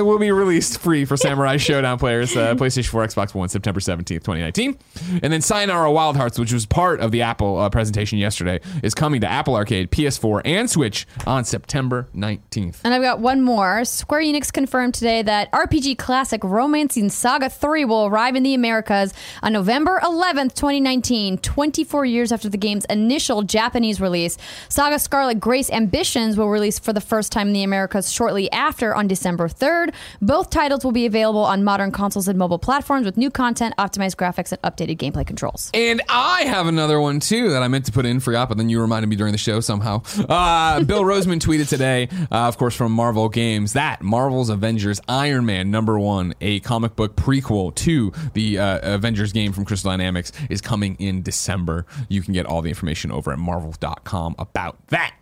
uh, 0.00 0.04
will 0.04 0.18
be 0.20 0.30
released 0.30 0.78
free 0.78 1.04
for 1.04 1.16
Samurai 1.16 1.56
Shodown 1.56 1.98
players, 1.98 2.36
uh, 2.36 2.54
PlayStation 2.54 2.86
4, 2.88 3.08
Xbox 3.08 3.34
One, 3.34 3.48
September 3.48 3.80
17th, 3.80 4.06
2019. 4.06 4.78
And 5.22 5.32
then 5.32 5.40
Sayonara 5.40 5.90
Wild 5.90 6.16
Hearts, 6.16 6.38
which 6.38 6.52
was 6.52 6.66
part 6.66 7.00
of 7.00 7.10
the 7.10 7.22
Apple 7.22 7.58
uh, 7.58 7.68
presentation 7.68 8.18
yesterday, 8.18 8.60
is 8.84 8.94
coming 8.94 9.20
to 9.22 9.26
Apple 9.26 9.56
Arcade, 9.56 9.90
PS4, 9.90 10.42
and 10.44 10.70
Switch 10.70 11.04
on 11.26 11.44
September 11.44 12.08
19th. 12.14 12.80
And 12.84 12.94
I've 12.94 13.02
got 13.02 13.18
one 13.18 13.42
more. 13.42 13.84
Square 13.84 14.20
Enix 14.20 14.52
confirmed 14.52 14.94
today 14.94 15.22
that 15.22 15.50
RPG 15.50 15.98
classic 15.98 16.44
Romancing 16.44 17.08
Saga 17.08 17.50
3 17.56 17.84
will 17.84 18.06
arrive 18.06 18.36
in 18.36 18.44
the 18.44 18.54
Americas 18.54 19.12
on 19.42 19.52
November 19.52 20.00
11th, 20.04 20.54
2019, 20.54 21.38
24 21.38 22.04
years 22.04 22.30
after 22.30 22.48
the 22.48 22.56
game's 22.56 22.84
initial 22.86 23.42
Japanese 23.42 24.00
release. 24.00 24.38
Saga 24.68 25.00
Scarlet 25.00 25.40
Grace 25.40 25.68
Ambitions 25.70 26.36
will 26.36 26.48
release 26.48 26.78
for 26.78 26.92
the 26.92 27.00
first 27.00 27.32
time 27.32 27.48
in 27.48 27.52
the 27.52 27.64
Americas 27.64 28.12
shortly 28.12 28.50
after 28.52 28.94
on 28.94 29.08
December 29.08 29.48
3rd. 29.48 29.92
Both 30.22 30.50
titles 30.50 30.84
will 30.84 30.92
be 30.92 31.06
available 31.06 31.44
on 31.44 31.64
modern 31.64 31.90
consoles 31.90 32.28
and 32.28 32.38
mobile 32.38 32.60
platforms 32.60 33.04
with 33.04 33.16
new 33.16 33.30
content, 33.30 33.74
optimized 33.76 34.14
graphics, 34.14 34.52
and 34.52 34.62
updated 34.62 34.98
gameplay 34.98 35.26
controls. 35.26 35.70
And 35.74 36.00
I 36.08 36.42
have 36.42 36.68
another 36.68 37.00
one 37.00 37.18
too 37.18 37.50
that 37.50 37.64
I 37.64 37.68
meant 37.68 37.86
to 37.86 37.92
put 37.92 38.06
in, 38.06 38.20
for 38.20 38.36
forgot, 38.36 38.48
but 38.48 38.58
then 38.58 38.68
you 38.68 38.80
reminded 38.80 39.08
me 39.08 39.16
during 39.16 39.32
the 39.32 39.38
show 39.38 39.60
somehow. 39.60 40.02
Uh, 40.28 40.82
Bill 40.84 41.02
Rosemann 41.02 41.38
tweeted 41.38 41.68
today, 41.68 42.08
uh, 42.30 42.48
of 42.48 42.58
course, 42.58 42.74
from 42.74 42.92
Marvel 42.92 43.30
Games, 43.30 43.72
that 43.72 44.02
Marvel's 44.02 44.50
Avengers 44.50 45.00
Iron 45.08 45.46
Man 45.46 45.70
number 45.70 45.98
one, 45.98 46.34
a 46.42 46.60
comic 46.60 46.96
book 46.96 47.16
prequel 47.40 47.74
to 47.74 48.12
the 48.34 48.58
uh, 48.58 48.94
Avengers 48.94 49.32
game 49.32 49.52
from 49.52 49.64
Crystal 49.64 49.90
Dynamics, 49.90 50.32
is 50.50 50.60
coming 50.60 50.96
in 50.96 51.22
December. 51.22 51.86
You 52.08 52.22
can 52.22 52.32
get 52.32 52.46
all 52.46 52.62
the 52.62 52.68
information 52.68 53.10
over 53.10 53.32
at 53.32 53.38
marvel.com 53.38 54.34
about 54.38 54.86
that. 54.88 55.14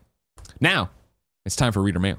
Now, 0.61 0.91
it's 1.45 1.57
time 1.57 1.73
for 1.73 1.83
reader 1.83 1.99
mail. 1.99 2.19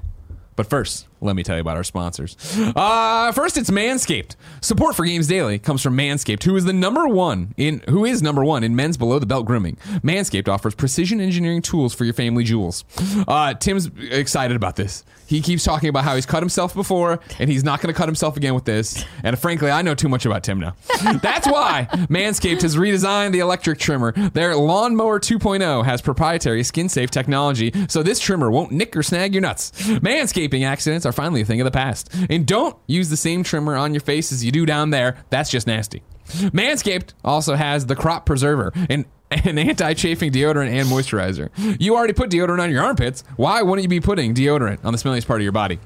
But 0.54 0.68
first, 0.68 1.06
let 1.20 1.36
me 1.36 1.42
tell 1.42 1.56
you 1.56 1.60
about 1.60 1.76
our 1.76 1.84
sponsors. 1.84 2.36
Uh, 2.76 3.32
first, 3.32 3.56
it's 3.56 3.70
Manscaped. 3.70 4.36
Support 4.60 4.96
for 4.96 5.04
Games 5.04 5.26
Daily 5.26 5.58
comes 5.58 5.82
from 5.82 5.96
Manscaped, 5.96 6.42
who 6.42 6.56
is 6.56 6.64
the 6.64 6.72
number 6.72 7.06
one 7.08 7.54
in 7.56 7.82
who 7.88 8.04
is 8.04 8.22
number 8.22 8.44
one 8.44 8.62
in 8.62 8.76
men's 8.76 8.96
below 8.96 9.18
the 9.18 9.26
belt 9.26 9.46
grooming. 9.46 9.76
Manscaped 10.02 10.48
offers 10.48 10.74
precision 10.74 11.20
engineering 11.20 11.62
tools 11.62 11.94
for 11.94 12.04
your 12.04 12.14
family 12.14 12.44
jewels. 12.44 12.84
Uh, 13.26 13.54
Tim's 13.54 13.90
excited 14.10 14.56
about 14.56 14.76
this. 14.76 15.04
He 15.26 15.40
keeps 15.40 15.64
talking 15.64 15.88
about 15.88 16.04
how 16.04 16.14
he's 16.14 16.26
cut 16.26 16.40
himself 16.42 16.72
before, 16.72 17.18
and 17.40 17.50
he's 17.50 17.64
not 17.64 17.80
going 17.80 17.92
to 17.92 17.98
cut 17.98 18.08
himself 18.08 18.36
again 18.36 18.54
with 18.54 18.64
this. 18.64 19.04
And 19.24 19.36
frankly, 19.36 19.70
I 19.70 19.82
know 19.82 19.94
too 19.94 20.08
much 20.08 20.24
about 20.24 20.44
Tim 20.44 20.60
now. 20.60 20.76
That's 21.20 21.48
why 21.48 21.88
Manscaped 22.08 22.62
has 22.62 22.76
redesigned 22.76 23.32
the 23.32 23.40
electric 23.40 23.78
trimmer. 23.80 24.12
Their 24.12 24.54
Lawnmower 24.54 25.18
2.0 25.18 25.84
has 25.84 26.00
proprietary 26.00 26.62
skin-safe 26.62 27.10
technology, 27.10 27.72
so 27.88 28.04
this 28.04 28.20
trimmer 28.20 28.50
won't 28.52 28.70
nick 28.70 28.96
or 28.96 29.02
snag 29.02 29.34
your 29.34 29.40
nuts. 29.40 29.72
Manscaping 29.98 30.64
accidents 30.64 31.05
are 31.06 31.12
finally 31.12 31.40
a 31.40 31.44
thing 31.44 31.60
of 31.60 31.64
the 31.64 31.70
past. 31.70 32.14
And 32.28 32.46
don't 32.46 32.76
use 32.86 33.08
the 33.08 33.16
same 33.16 33.42
trimmer 33.42 33.76
on 33.76 33.94
your 33.94 34.00
face 34.00 34.32
as 34.32 34.44
you 34.44 34.52
do 34.52 34.66
down 34.66 34.90
there. 34.90 35.16
That's 35.30 35.50
just 35.50 35.66
nasty. 35.66 36.02
Manscaped 36.26 37.12
also 37.24 37.54
has 37.54 37.86
the 37.86 37.96
Crop 37.96 38.26
Preserver, 38.26 38.72
an 38.90 39.06
an 39.30 39.58
anti-chafing 39.58 40.30
deodorant 40.32 40.70
and 40.70 40.88
moisturizer. 40.88 41.50
You 41.80 41.96
already 41.96 42.12
put 42.12 42.30
deodorant 42.30 42.62
on 42.62 42.70
your 42.70 42.82
armpits. 42.84 43.24
Why 43.36 43.62
wouldn't 43.62 43.82
you 43.82 43.88
be 43.88 44.00
putting 44.00 44.34
deodorant 44.34 44.84
on 44.84 44.92
the 44.92 44.98
smelliest 44.98 45.26
part 45.26 45.40
of 45.40 45.42
your 45.42 45.52
body? 45.52 45.80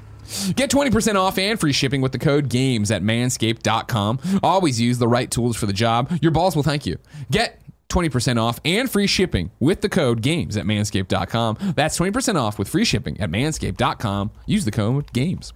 Get 0.54 0.70
20% 0.70 1.16
off 1.16 1.38
and 1.38 1.58
free 1.58 1.72
shipping 1.72 2.02
with 2.02 2.12
the 2.12 2.18
code 2.18 2.48
GAMES 2.48 2.90
at 2.90 3.02
manscaped.com. 3.02 4.20
Always 4.42 4.80
use 4.80 4.98
the 4.98 5.08
right 5.08 5.30
tools 5.30 5.56
for 5.56 5.66
the 5.66 5.72
job. 5.72 6.12
Your 6.22 6.30
balls 6.30 6.54
will 6.54 6.62
thank 6.62 6.86
you. 6.86 6.98
Get 7.30 7.59
20% 7.90 8.40
off 8.40 8.60
and 8.64 8.90
free 8.90 9.06
shipping 9.06 9.50
with 9.60 9.80
the 9.80 9.88
code 9.88 10.22
GAMES 10.22 10.56
at 10.56 10.64
manscaped.com. 10.64 11.74
That's 11.76 11.98
20% 11.98 12.36
off 12.36 12.58
with 12.58 12.68
free 12.68 12.84
shipping 12.84 13.20
at 13.20 13.30
manscaped.com. 13.30 14.30
Use 14.46 14.64
the 14.64 14.70
code 14.70 15.12
GAMES. 15.12 15.52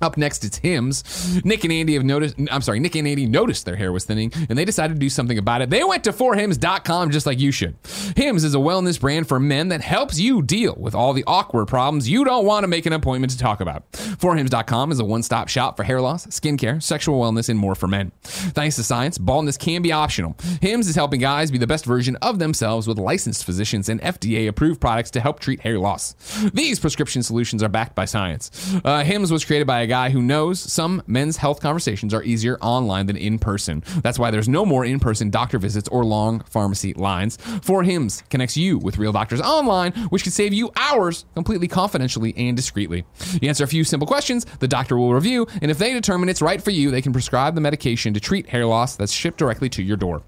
Up 0.00 0.16
next, 0.16 0.44
it's 0.44 0.56
Hims. 0.58 1.44
Nick 1.44 1.64
and 1.64 1.72
Andy 1.72 1.94
have 1.94 2.04
noticed, 2.04 2.36
I'm 2.50 2.62
sorry, 2.62 2.80
Nick 2.80 2.94
and 2.94 3.06
Andy 3.06 3.26
noticed 3.26 3.64
their 3.64 3.76
hair 3.76 3.92
was 3.92 4.04
thinning 4.04 4.32
and 4.48 4.58
they 4.58 4.64
decided 4.64 4.94
to 4.94 5.00
do 5.00 5.10
something 5.10 5.38
about 5.38 5.62
it. 5.62 5.70
They 5.70 5.84
went 5.84 6.04
to 6.04 6.12
4hims.com 6.12 7.10
just 7.10 7.26
like 7.26 7.38
you 7.38 7.52
should. 7.52 7.76
Hims 8.16 8.44
is 8.44 8.54
a 8.54 8.58
wellness 8.58 9.00
brand 9.00 9.28
for 9.28 9.38
men 9.38 9.68
that 9.68 9.80
helps 9.80 10.18
you 10.18 10.42
deal 10.42 10.74
with 10.78 10.94
all 10.94 11.12
the 11.12 11.24
awkward 11.26 11.66
problems 11.66 12.08
you 12.08 12.24
don't 12.24 12.46
want 12.46 12.64
to 12.64 12.68
make 12.68 12.86
an 12.86 12.92
appointment 12.92 13.32
to 13.32 13.38
talk 13.38 13.60
about. 13.60 13.90
4hims.com 13.92 14.92
is 14.92 15.00
a 15.00 15.04
one 15.04 15.22
stop 15.22 15.48
shop 15.48 15.76
for 15.76 15.82
hair 15.84 16.00
loss, 16.00 16.26
skincare, 16.26 16.82
sexual 16.82 17.20
wellness, 17.20 17.48
and 17.48 17.58
more 17.58 17.74
for 17.74 17.86
men. 17.86 18.12
Thanks 18.22 18.76
to 18.76 18.82
science, 18.82 19.18
baldness 19.18 19.56
can 19.56 19.82
be 19.82 19.92
optional. 19.92 20.36
Hims 20.60 20.88
is 20.88 20.94
helping 20.96 21.20
guys 21.20 21.50
be 21.50 21.58
the 21.58 21.66
best 21.66 21.84
version 21.84 22.16
of 22.16 22.38
themselves 22.38 22.86
with 22.86 22.98
licensed 22.98 23.44
physicians 23.44 23.88
and 23.88 24.00
FDA 24.00 24.48
approved 24.48 24.80
products 24.80 25.10
to 25.12 25.20
help 25.20 25.40
treat 25.40 25.60
hair 25.60 25.78
loss. 25.78 26.14
These 26.54 26.80
prescription 26.80 27.22
solutions 27.22 27.62
are 27.62 27.68
backed 27.68 27.94
by 27.94 28.04
science. 28.06 28.50
Uh, 28.84 29.04
Hims 29.04 29.30
was 29.32 29.44
created 29.44 29.66
by 29.66 29.80
a 29.80 29.86
guy 29.90 30.08
who 30.10 30.22
knows 30.22 30.60
some 30.60 31.02
men's 31.08 31.36
health 31.36 31.60
conversations 31.60 32.14
are 32.14 32.22
easier 32.22 32.56
online 32.60 33.06
than 33.06 33.16
in 33.16 33.40
person. 33.40 33.82
That's 34.02 34.20
why 34.20 34.30
there's 34.30 34.48
no 34.48 34.64
more 34.64 34.84
in 34.84 35.00
person 35.00 35.30
doctor 35.30 35.58
visits 35.58 35.88
or 35.88 36.04
long 36.04 36.40
pharmacy 36.44 36.94
lines. 36.94 37.36
For 37.62 37.82
Hims 37.82 38.22
connects 38.30 38.56
you 38.56 38.78
with 38.78 38.98
real 38.98 39.10
doctors 39.10 39.40
online, 39.40 39.92
which 40.10 40.22
can 40.22 40.32
save 40.32 40.52
you 40.52 40.70
hours 40.76 41.24
completely 41.34 41.66
confidentially 41.66 42.32
and 42.36 42.56
discreetly. 42.56 43.04
You 43.42 43.48
answer 43.48 43.64
a 43.64 43.68
few 43.68 43.82
simple 43.82 44.06
questions, 44.06 44.46
the 44.60 44.68
doctor 44.68 44.96
will 44.96 45.12
review, 45.12 45.46
and 45.60 45.70
if 45.70 45.78
they 45.78 45.92
determine 45.92 46.28
it's 46.28 46.40
right 46.40 46.62
for 46.62 46.70
you, 46.70 46.92
they 46.92 47.02
can 47.02 47.12
prescribe 47.12 47.56
the 47.56 47.60
medication 47.60 48.14
to 48.14 48.20
treat 48.20 48.48
hair 48.48 48.66
loss 48.66 48.94
that's 48.94 49.12
shipped 49.12 49.38
directly 49.38 49.68
to 49.70 49.82
your 49.82 49.96
door. 49.96 50.22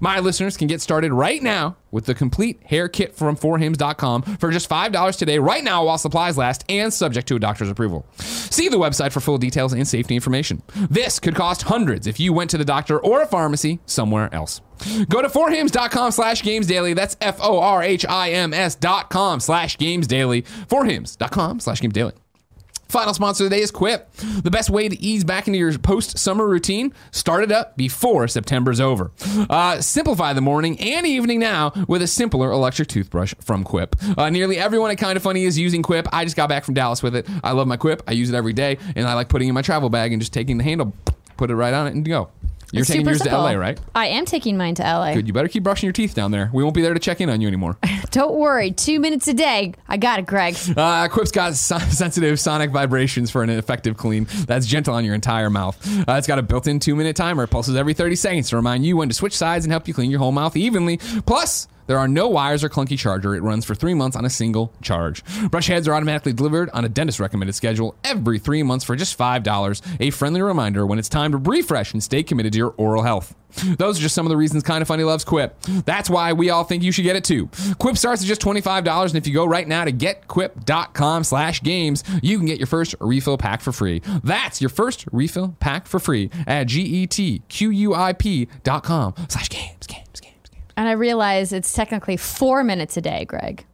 My 0.00 0.20
listeners 0.20 0.56
can 0.56 0.68
get 0.68 0.80
started 0.80 1.12
right 1.12 1.42
now 1.42 1.76
with 1.90 2.06
the 2.06 2.14
complete 2.14 2.62
hair 2.64 2.88
kit 2.88 3.14
from 3.14 3.36
forhims.com 3.36 4.22
for 4.22 4.50
just 4.50 4.68
$5 4.68 5.16
today, 5.16 5.38
right 5.38 5.62
now 5.62 5.84
while 5.84 5.98
supplies 5.98 6.36
last, 6.36 6.64
and 6.68 6.92
subject 6.92 7.28
to 7.28 7.36
a 7.36 7.38
doctor's 7.38 7.68
approval. 7.68 8.06
See 8.18 8.68
the 8.68 8.78
website 8.78 9.12
for 9.12 9.20
full 9.20 9.38
details 9.38 9.72
and 9.72 9.86
safety 9.86 10.14
information. 10.14 10.62
This 10.90 11.20
could 11.20 11.34
cost 11.34 11.62
hundreds 11.62 12.06
if 12.06 12.18
you 12.18 12.32
went 12.32 12.50
to 12.50 12.58
the 12.58 12.64
doctor 12.64 12.98
or 12.98 13.22
a 13.22 13.26
pharmacy 13.26 13.80
somewhere 13.86 14.32
else. 14.34 14.60
Go 15.08 15.22
to 15.22 15.28
forhims.com 15.28 16.10
slash 16.10 16.42
games 16.42 16.66
daily. 16.66 16.94
That's 16.94 17.16
F 17.20 17.38
O 17.40 17.60
R 17.60 17.82
H 17.82 18.04
I 18.06 18.30
M 18.30 18.52
S 18.52 18.74
dot 18.74 19.08
com 19.08 19.38
slash 19.40 19.78
games 19.78 20.06
daily. 20.06 20.42
Forhims.com 20.42 21.60
slash 21.60 21.80
games 21.80 21.94
daily. 21.94 22.12
Final 22.94 23.12
sponsor 23.12 23.42
of 23.42 23.50
the 23.50 23.56
day 23.56 23.60
is 23.60 23.72
Quip. 23.72 24.08
The 24.14 24.52
best 24.52 24.70
way 24.70 24.88
to 24.88 24.96
ease 25.02 25.24
back 25.24 25.48
into 25.48 25.58
your 25.58 25.76
post 25.76 26.16
summer 26.16 26.46
routine, 26.46 26.94
start 27.10 27.42
it 27.42 27.50
up 27.50 27.76
before 27.76 28.28
September's 28.28 28.80
over. 28.80 29.10
Uh, 29.50 29.80
simplify 29.80 30.32
the 30.32 30.40
morning 30.40 30.78
and 30.78 31.04
evening 31.04 31.40
now 31.40 31.72
with 31.88 32.02
a 32.02 32.06
simpler 32.06 32.52
electric 32.52 32.86
toothbrush 32.86 33.34
from 33.40 33.64
Quip. 33.64 33.96
Uh, 34.16 34.30
nearly 34.30 34.58
everyone 34.58 34.92
at 34.92 34.98
Kind 34.98 35.16
of 35.16 35.24
Funny 35.24 35.42
is 35.42 35.58
using 35.58 35.82
Quip. 35.82 36.06
I 36.12 36.22
just 36.22 36.36
got 36.36 36.48
back 36.48 36.64
from 36.64 36.74
Dallas 36.74 37.02
with 37.02 37.16
it. 37.16 37.26
I 37.42 37.50
love 37.50 37.66
my 37.66 37.76
Quip. 37.76 38.00
I 38.06 38.12
use 38.12 38.30
it 38.30 38.36
every 38.36 38.52
day, 38.52 38.78
and 38.94 39.08
I 39.08 39.14
like 39.14 39.28
putting 39.28 39.48
it 39.48 39.50
in 39.50 39.54
my 39.54 39.62
travel 39.62 39.90
bag 39.90 40.12
and 40.12 40.22
just 40.22 40.32
taking 40.32 40.58
the 40.58 40.62
handle, 40.62 40.94
put 41.36 41.50
it 41.50 41.56
right 41.56 41.74
on 41.74 41.88
it, 41.88 41.94
and 41.94 42.04
go. 42.04 42.30
You're 42.74 42.80
It's 42.82 42.90
taking 42.90 43.06
yours 43.06 43.18
simple. 43.18 43.38
to 43.38 43.42
LA, 43.44 43.52
right? 43.52 43.78
I 43.94 44.08
am 44.08 44.24
taking 44.24 44.56
mine 44.56 44.74
to 44.76 44.82
LA. 44.82 45.14
Good. 45.14 45.26
You 45.26 45.32
better 45.32 45.48
keep 45.48 45.62
brushing 45.62 45.86
your 45.86 45.92
teeth 45.92 46.14
down 46.14 46.30
there. 46.32 46.50
We 46.52 46.62
won't 46.62 46.74
be 46.74 46.82
there 46.82 46.92
to 46.94 47.00
check 47.00 47.20
in 47.20 47.30
on 47.30 47.40
you 47.40 47.46
anymore. 47.48 47.76
Don't 48.10 48.34
worry, 48.34 48.70
two 48.72 49.00
minutes 49.00 49.28
a 49.28 49.34
day. 49.34 49.74
I 49.88 49.96
got 49.96 50.18
it, 50.18 50.26
Greg. 50.26 50.56
Uh, 50.76 51.08
Quip's 51.08 51.30
got 51.30 51.54
so- 51.54 51.78
sensitive 51.90 52.38
sonic 52.40 52.70
vibrations 52.70 53.30
for 53.30 53.42
an 53.42 53.50
effective 53.50 53.96
clean 53.96 54.26
that's 54.46 54.66
gentle 54.66 54.94
on 54.94 55.04
your 55.04 55.14
entire 55.14 55.50
mouth. 55.50 55.76
Uh, 56.08 56.12
it's 56.14 56.26
got 56.26 56.38
a 56.38 56.42
built-in 56.42 56.80
two-minute 56.80 57.16
timer. 57.16 57.44
It 57.44 57.48
pulses 57.48 57.76
every 57.76 57.94
30 57.94 58.16
seconds 58.16 58.48
to 58.50 58.56
remind 58.56 58.84
you 58.84 58.96
when 58.96 59.08
to 59.08 59.14
switch 59.14 59.36
sides 59.36 59.64
and 59.64 59.72
help 59.72 59.86
you 59.88 59.94
clean 59.94 60.10
your 60.10 60.18
whole 60.20 60.32
mouth 60.32 60.56
evenly. 60.56 60.98
Plus, 61.26 61.68
there 61.86 61.98
are 61.98 62.08
no 62.08 62.28
wires 62.28 62.64
or 62.64 62.68
clunky 62.68 62.98
charger. 62.98 63.34
It 63.34 63.42
runs 63.42 63.64
for 63.64 63.74
three 63.74 63.94
months 63.94 64.16
on 64.16 64.24
a 64.24 64.30
single 64.30 64.72
charge. 64.82 65.22
Brush 65.50 65.66
heads 65.66 65.86
are 65.88 65.94
automatically 65.94 66.32
delivered 66.32 66.70
on 66.70 66.84
a 66.84 66.88
dentist 66.88 67.20
recommended 67.20 67.54
schedule 67.54 67.94
every 68.04 68.38
three 68.38 68.62
months 68.62 68.84
for 68.84 68.96
just 68.96 69.18
$5. 69.18 69.82
A 70.00 70.10
friendly 70.10 70.42
reminder 70.42 70.86
when 70.86 70.98
it's 70.98 71.08
time 71.08 71.32
to 71.32 71.38
refresh 71.38 71.92
and 71.92 72.02
stay 72.02 72.22
committed 72.22 72.52
to 72.52 72.58
your 72.58 72.74
oral 72.76 73.02
health. 73.02 73.34
Those 73.78 73.98
are 73.98 74.02
just 74.02 74.16
some 74.16 74.26
of 74.26 74.30
the 74.30 74.36
reasons 74.36 74.64
Kind 74.64 74.82
of 74.82 74.88
Funny 74.88 75.04
loves 75.04 75.24
Quip. 75.24 75.56
That's 75.84 76.10
why 76.10 76.32
we 76.32 76.50
all 76.50 76.64
think 76.64 76.82
you 76.82 76.90
should 76.90 77.04
get 77.04 77.14
it 77.14 77.22
too. 77.22 77.48
Quip 77.78 77.96
starts 77.96 78.20
at 78.20 78.26
just 78.26 78.40
$25, 78.40 79.06
and 79.06 79.14
if 79.14 79.28
you 79.28 79.32
go 79.34 79.44
right 79.44 79.68
now 79.68 79.84
to 79.84 79.92
getquip.com 79.92 81.22
slash 81.22 81.62
games, 81.62 82.02
you 82.20 82.36
can 82.36 82.46
get 82.46 82.58
your 82.58 82.66
first 82.66 82.96
refill 83.00 83.38
pack 83.38 83.60
for 83.60 83.70
free. 83.70 84.02
That's 84.24 84.60
your 84.60 84.70
first 84.70 85.06
refill 85.12 85.54
pack 85.60 85.86
for 85.86 86.00
free 86.00 86.30
at 86.48 86.64
G-E-T-Q-U-I-P 86.66 88.48
dot 88.64 88.82
com 88.82 89.14
slash 89.28 89.48
games, 89.50 89.86
games, 89.86 89.86
games, 89.86 90.20
games. 90.20 90.23
And 90.76 90.88
I 90.88 90.92
realize 90.92 91.52
it's 91.52 91.72
technically 91.72 92.16
four 92.16 92.64
minutes 92.64 92.96
a 92.96 93.00
day, 93.00 93.24
Greg. 93.24 93.64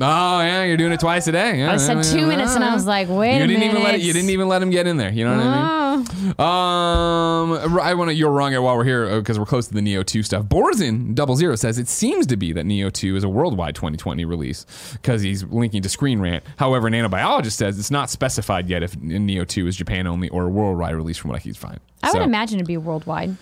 Oh 0.00 0.40
yeah, 0.40 0.64
you're 0.64 0.76
doing 0.76 0.90
it 0.90 0.98
twice 0.98 1.28
a 1.28 1.32
day. 1.32 1.58
Yeah, 1.60 1.72
I 1.72 1.76
said 1.76 2.02
two 2.02 2.20
yeah. 2.20 2.26
minutes, 2.26 2.56
and 2.56 2.64
I 2.64 2.74
was 2.74 2.84
like, 2.84 3.08
wait 3.08 3.38
you 3.38 3.44
a 3.44 3.46
didn't 3.46 3.60
minute. 3.60 3.70
even 3.78 3.82
let 3.84 4.00
you 4.00 4.12
didn't 4.12 4.30
even 4.30 4.48
let 4.48 4.60
him 4.60 4.70
get 4.70 4.88
in 4.88 4.96
there. 4.96 5.12
You 5.12 5.24
know 5.24 5.36
what 5.36 5.46
I 5.46 5.96
mean? 5.96 6.34
Um, 6.40 7.78
I 7.80 7.94
want 7.94 8.10
to. 8.10 8.14
You're 8.14 8.32
wrong 8.32 8.52
while 8.54 8.76
we're 8.76 8.82
here 8.82 9.20
because 9.20 9.38
we're 9.38 9.46
close 9.46 9.68
to 9.68 9.74
the 9.74 9.80
Nioh 9.80 10.04
2 10.04 10.24
stuff. 10.24 10.46
Borzin 10.46 11.14
Double 11.14 11.36
Zero 11.36 11.54
says 11.54 11.78
it 11.78 11.86
seems 11.86 12.26
to 12.26 12.36
be 12.36 12.52
that 12.52 12.66
Nioh 12.66 12.92
2 12.92 13.14
is 13.14 13.22
a 13.22 13.28
worldwide 13.28 13.76
2020 13.76 14.24
release 14.24 14.66
because 14.94 15.22
he's 15.22 15.44
linking 15.44 15.82
to 15.82 15.88
Screen 15.88 16.18
Rant. 16.18 16.42
However, 16.56 16.90
Nanobiologist 16.90 17.52
says 17.52 17.78
it's 17.78 17.92
not 17.92 18.10
specified 18.10 18.68
yet 18.68 18.82
if 18.82 18.96
Nioh 18.98 19.46
2 19.46 19.68
is 19.68 19.76
Japan 19.76 20.08
only 20.08 20.28
or 20.30 20.46
a 20.46 20.50
worldwide 20.50 20.96
release. 20.96 21.18
From 21.18 21.30
what 21.30 21.36
I 21.36 21.40
can 21.40 21.54
find, 21.54 21.78
I 22.02 22.10
would 22.10 22.22
imagine 22.22 22.56
it'd 22.58 22.66
be 22.66 22.76
worldwide. 22.78 23.36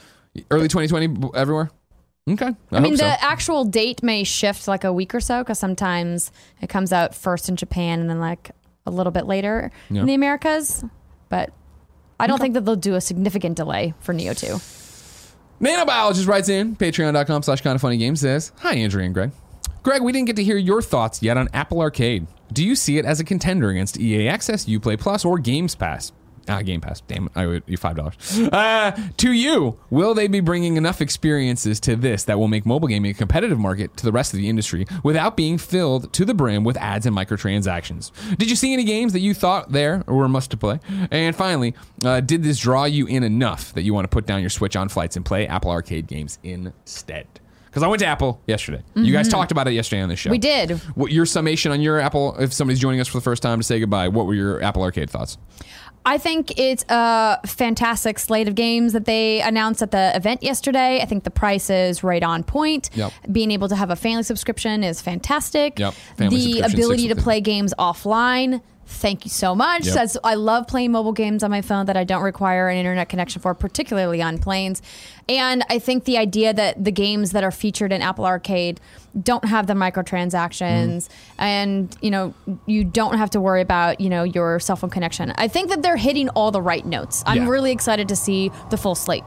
early 0.51 0.69
2020 0.69 1.31
everywhere. 1.35 1.71
Okay, 2.31 2.47
I, 2.71 2.77
I 2.77 2.81
mean, 2.81 2.93
the 2.93 2.99
so. 2.99 3.05
actual 3.21 3.65
date 3.65 4.03
may 4.03 4.23
shift 4.23 4.69
like 4.69 4.85
a 4.85 4.93
week 4.93 5.13
or 5.15 5.21
so 5.21 5.41
because 5.43 5.59
sometimes 5.59 6.31
it 6.61 6.69
comes 6.69 6.93
out 6.93 7.15
first 7.17 7.49
in 7.49 7.57
Japan 7.57 8.01
and 8.01 8.09
then 8.09 8.21
like 8.21 8.53
a 8.87 8.91
little 8.93 9.11
bit 9.11 9.27
later 9.27 9.73
Yeah. 9.91 10.03
in 10.03 10.07
the 10.07 10.15
Americas. 10.15 10.85
But 11.29 11.53
I 12.21 12.29
don't 12.29 12.39
think 12.39 12.55
that 12.55 12.65
they'll 12.65 12.77
do 12.77 12.95
a 12.95 13.01
significant 13.01 13.57
delay 13.57 13.95
for 14.01 14.15
Nioh 14.15 14.39
2. 14.39 15.65
Nanobiologist 15.65 16.27
writes 16.29 16.49
in, 16.49 16.77
patreon.com 16.77 17.43
slash 17.43 17.61
kind 17.61 17.75
of 17.75 17.81
funny 17.81 17.97
games 17.97 18.21
says, 18.21 18.53
Hi, 18.59 18.75
Andrea 18.75 19.05
and 19.07 19.15
Greg. 19.15 19.31
Greg, 19.83 20.03
we 20.03 20.13
didn't 20.13 20.27
get 20.27 20.37
to 20.37 20.45
hear 20.45 20.57
your 20.57 20.81
thoughts 20.83 21.23
yet 21.23 21.37
on 21.37 21.49
Apple 21.53 21.81
Arcade. 21.81 22.27
Do 22.53 22.65
you 22.65 22.77
see 22.77 22.99
it 22.99 23.05
as 23.05 23.19
a 23.19 23.25
contender 23.25 23.71
against 23.71 23.99
EA 23.99 24.29
Access, 24.29 24.67
Uplay 24.67 24.99
Plus, 24.99 25.25
or 25.25 25.39
Games 25.39 25.75
Pass? 25.75 26.13
Ah, 26.49 26.63
Game 26.63 26.81
Pass. 26.81 27.01
Damn 27.03 27.27
it. 27.27 27.33
I 27.37 27.45
owe 27.45 27.61
you 27.67 27.79
$5. 27.79 28.53
Uh, 28.53 28.93
to 29.17 29.33
you, 29.33 29.79
will 29.91 30.15
they 30.15 30.27
be 30.27 30.41
bringing 30.41 30.77
enough 30.77 31.01
experiences 31.01 31.79
to 31.81 31.95
this 31.97 32.25
that 32.25 32.39
will 32.39 32.49
make 32.49 32.67
mobile 32.67 32.89
gaming 32.89 33.11
a 33.11 33.15
competitive 33.15 33.59
market 33.59 33.97
to 33.99 34.05
the 34.05 34.13
rest 34.13 34.33
of 34.33 34.39
the 34.39 34.49
industry 34.49 34.87
without 35.03 35.37
being 35.37 35.59
filled 35.59 36.13
to 36.13 36.25
the 36.25 36.35
brim 36.35 36.65
with 36.65 36.77
ads 36.77 37.07
and 37.07 37.17
microtransactions? 37.17 38.11
Did 38.37 38.51
you 38.51 38.57
see 38.57 38.73
any 38.73 38.85
games 38.85 39.13
that 39.13 39.21
you 39.21 39.35
thought 39.35 39.73
there 39.73 40.03
were 40.07 40.25
a 40.25 40.29
must 40.29 40.51
to 40.53 40.57
play? 40.57 40.81
And 41.11 41.35
finally, 41.37 41.75
uh, 42.05 42.21
did 42.21 42.43
this 42.43 42.59
draw 42.59 42.85
you 42.85 43.07
in 43.07 43.23
enough 43.23 43.73
that 43.75 43.83
you 43.83 43.95
want 43.95 44.05
to 44.05 44.09
put 44.09 44.27
down 44.27 44.41
your 44.41 44.51
Switch 44.51 44.77
on 44.77 44.89
flights 44.89 45.17
and 45.17 45.25
play 45.25 45.47
Apple 45.47 45.71
Arcade 45.71 46.07
games 46.07 46.39
instead? 46.43 47.27
Because 47.67 47.83
I 47.85 47.87
went 47.87 48.01
to 48.01 48.07
Apple 48.07 48.39
yesterday. 48.47 48.83
You 48.95 49.15
guys 49.15 49.31
talked 49.31 49.51
about 49.51 49.67
it 49.67 49.73
yesterday 49.73 50.03
on 50.03 50.11
the 50.11 50.17
show. 50.17 50.31
We 50.31 50.37
did. 50.37 50.73
What 50.95 51.11
your 51.11 51.25
summation 51.25 51.73
on 51.73 51.81
your 51.81 51.99
Apple? 52.01 52.37
If 52.39 52.53
somebody's 52.53 52.79
joining 52.79 53.01
us 53.01 53.09
for 53.09 53.17
the 53.17 53.23
first 53.23 53.43
time 53.43 53.59
to 53.61 53.65
say 53.65 53.81
goodbye, 53.81 54.09
what 54.09 54.27
were 54.27 54.35
your 54.35 54.63
Apple 54.63 54.83
Arcade 54.83 55.09
thoughts? 55.09 55.39
I 56.05 56.19
think 56.19 56.59
it's 56.59 56.85
a 56.89 57.39
fantastic 57.47 58.19
slate 58.19 58.49
of 58.49 58.55
games 58.55 58.93
that 58.93 59.05
they 59.05 59.41
announced 59.41 59.83
at 59.83 59.93
the 59.93 60.15
event 60.17 60.43
yesterday. 60.43 61.01
I 61.01 61.05
think 61.05 61.25
the 61.25 61.31
price 61.31 61.71
is 61.71 62.03
right 62.03 62.23
on 62.23 62.43
point. 62.43 62.91
Yep. 62.95 63.13
Being 63.31 63.51
able 63.51 63.69
to 63.69 63.77
have 63.77 63.91
a 63.91 63.97
family 63.97 64.25
subscription 64.25 64.83
is 64.83 65.01
fantastic. 65.01 65.79
Yep. 65.79 65.95
Family 66.17 66.55
the 66.55 66.61
ability 66.61 67.09
to 67.09 67.17
play 67.17 67.41
games 67.41 67.73
offline 67.79 68.63
Thank 68.93 69.25
you 69.25 69.31
so 69.31 69.55
much. 69.55 69.87
Yep. 69.87 69.95
That's, 69.95 70.17
I 70.23 70.35
love 70.35 70.67
playing 70.69 70.93
mobile 70.93 71.13
games 71.13 71.43
on 71.43 71.51
my 71.51 71.61
phone 71.63 71.87
that 71.87 71.97
I 71.97 72.05
don't 72.05 72.23
require 72.23 72.69
an 72.69 72.77
internet 72.77 73.09
connection 73.09 73.43
for, 73.43 73.55
particularly 73.55 74.23
on 74.23 74.39
planes. 74.39 74.81
And 75.29 75.65
I 75.71 75.79
think 75.79 76.05
the 76.05 76.19
idea 76.19 76.53
that 76.55 76.83
the 76.85 76.93
games 76.93 77.33
that 77.33 77.43
are 77.43 77.51
featured 77.51 77.93
in 77.93 78.03
Apple 78.03 78.25
Arcade 78.27 78.81
don't 79.21 79.45
have 79.45 79.67
the 79.67 79.75
microtransactions 79.75 81.09
and, 81.39 81.97
you 82.01 82.11
know, 82.11 82.35
you 82.67 82.85
don't 82.85 83.19
have 83.19 83.31
to 83.31 83.41
worry 83.41 83.61
about, 83.61 84.01
you 84.01 84.09
know, 84.09 84.23
your 84.25 84.61
cell 84.61 84.77
phone 84.77 84.91
connection. 84.91 85.33
I 85.37 85.49
think 85.49 85.69
that 85.71 85.83
they're 85.83 85.97
hitting 85.97 86.29
all 86.31 86.51
the 86.51 86.63
right 86.63 86.85
notes. 86.87 87.23
I'm 87.27 87.43
Yeah. 87.43 87.49
really 87.49 87.73
excited 87.73 88.09
to 88.09 88.17
see 88.17 88.51
the 88.71 88.77
full 88.77 88.95
slate. 88.95 89.25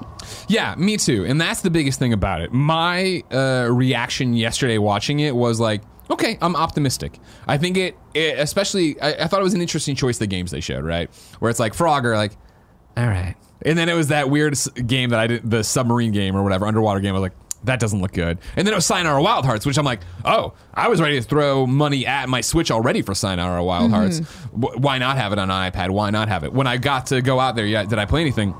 Yeah, 0.47 0.75
me 0.75 0.97
too. 0.97 1.25
And 1.25 1.39
that's 1.39 1.61
the 1.61 1.69
biggest 1.69 1.99
thing 1.99 2.13
about 2.13 2.41
it. 2.41 2.51
My 2.53 3.23
uh, 3.31 3.67
reaction 3.71 4.33
yesterday 4.33 4.77
watching 4.77 5.19
it 5.19 5.35
was 5.35 5.59
like, 5.59 5.81
okay, 6.09 6.37
I'm 6.41 6.55
optimistic. 6.55 7.19
I 7.47 7.57
think 7.57 7.77
it, 7.77 7.97
it 8.13 8.39
especially, 8.39 8.99
I, 9.01 9.23
I 9.23 9.27
thought 9.27 9.39
it 9.39 9.43
was 9.43 9.53
an 9.53 9.61
interesting 9.61 9.95
choice, 9.95 10.17
the 10.17 10.27
games 10.27 10.51
they 10.51 10.61
showed, 10.61 10.83
right? 10.83 11.09
Where 11.39 11.49
it's 11.49 11.59
like 11.59 11.73
Frogger, 11.73 12.15
like, 12.15 12.33
all 12.97 13.07
right. 13.07 13.35
And 13.65 13.77
then 13.77 13.89
it 13.89 13.95
was 13.95 14.09
that 14.09 14.29
weird 14.29 14.55
game 14.85 15.09
that 15.09 15.19
I 15.19 15.27
did, 15.27 15.49
the 15.49 15.63
submarine 15.63 16.11
game 16.11 16.35
or 16.35 16.43
whatever, 16.43 16.65
underwater 16.65 16.99
game. 16.99 17.15
I 17.15 17.19
was 17.19 17.23
like, 17.23 17.33
that 17.63 17.79
doesn't 17.79 17.99
look 17.99 18.13
good. 18.13 18.37
And 18.55 18.67
then 18.67 18.73
it 18.73 18.75
was 18.75 18.85
Sayonara 18.85 19.21
Wild 19.21 19.43
Hearts, 19.43 19.65
which 19.65 19.79
I'm 19.79 19.85
like, 19.85 20.01
oh, 20.23 20.53
I 20.73 20.87
was 20.87 21.01
ready 21.01 21.19
to 21.19 21.25
throw 21.25 21.65
money 21.65 22.05
at 22.05 22.29
my 22.29 22.41
Switch 22.41 22.69
already 22.69 23.01
for 23.01 23.15
Sayonara 23.15 23.63
Wild 23.63 23.89
Hearts. 23.89 24.19
Mm-hmm. 24.19 24.61
W- 24.61 24.79
why 24.79 24.99
not 24.99 25.17
have 25.17 25.33
it 25.33 25.39
on 25.39 25.49
an 25.49 25.71
iPad? 25.71 25.89
Why 25.89 26.11
not 26.11 26.27
have 26.27 26.43
it? 26.43 26.53
When 26.53 26.67
I 26.67 26.77
got 26.77 27.07
to 27.07 27.23
go 27.23 27.39
out 27.39 27.55
there, 27.55 27.65
yeah, 27.65 27.83
did 27.83 27.97
I 27.97 28.05
play 28.05 28.21
anything? 28.21 28.53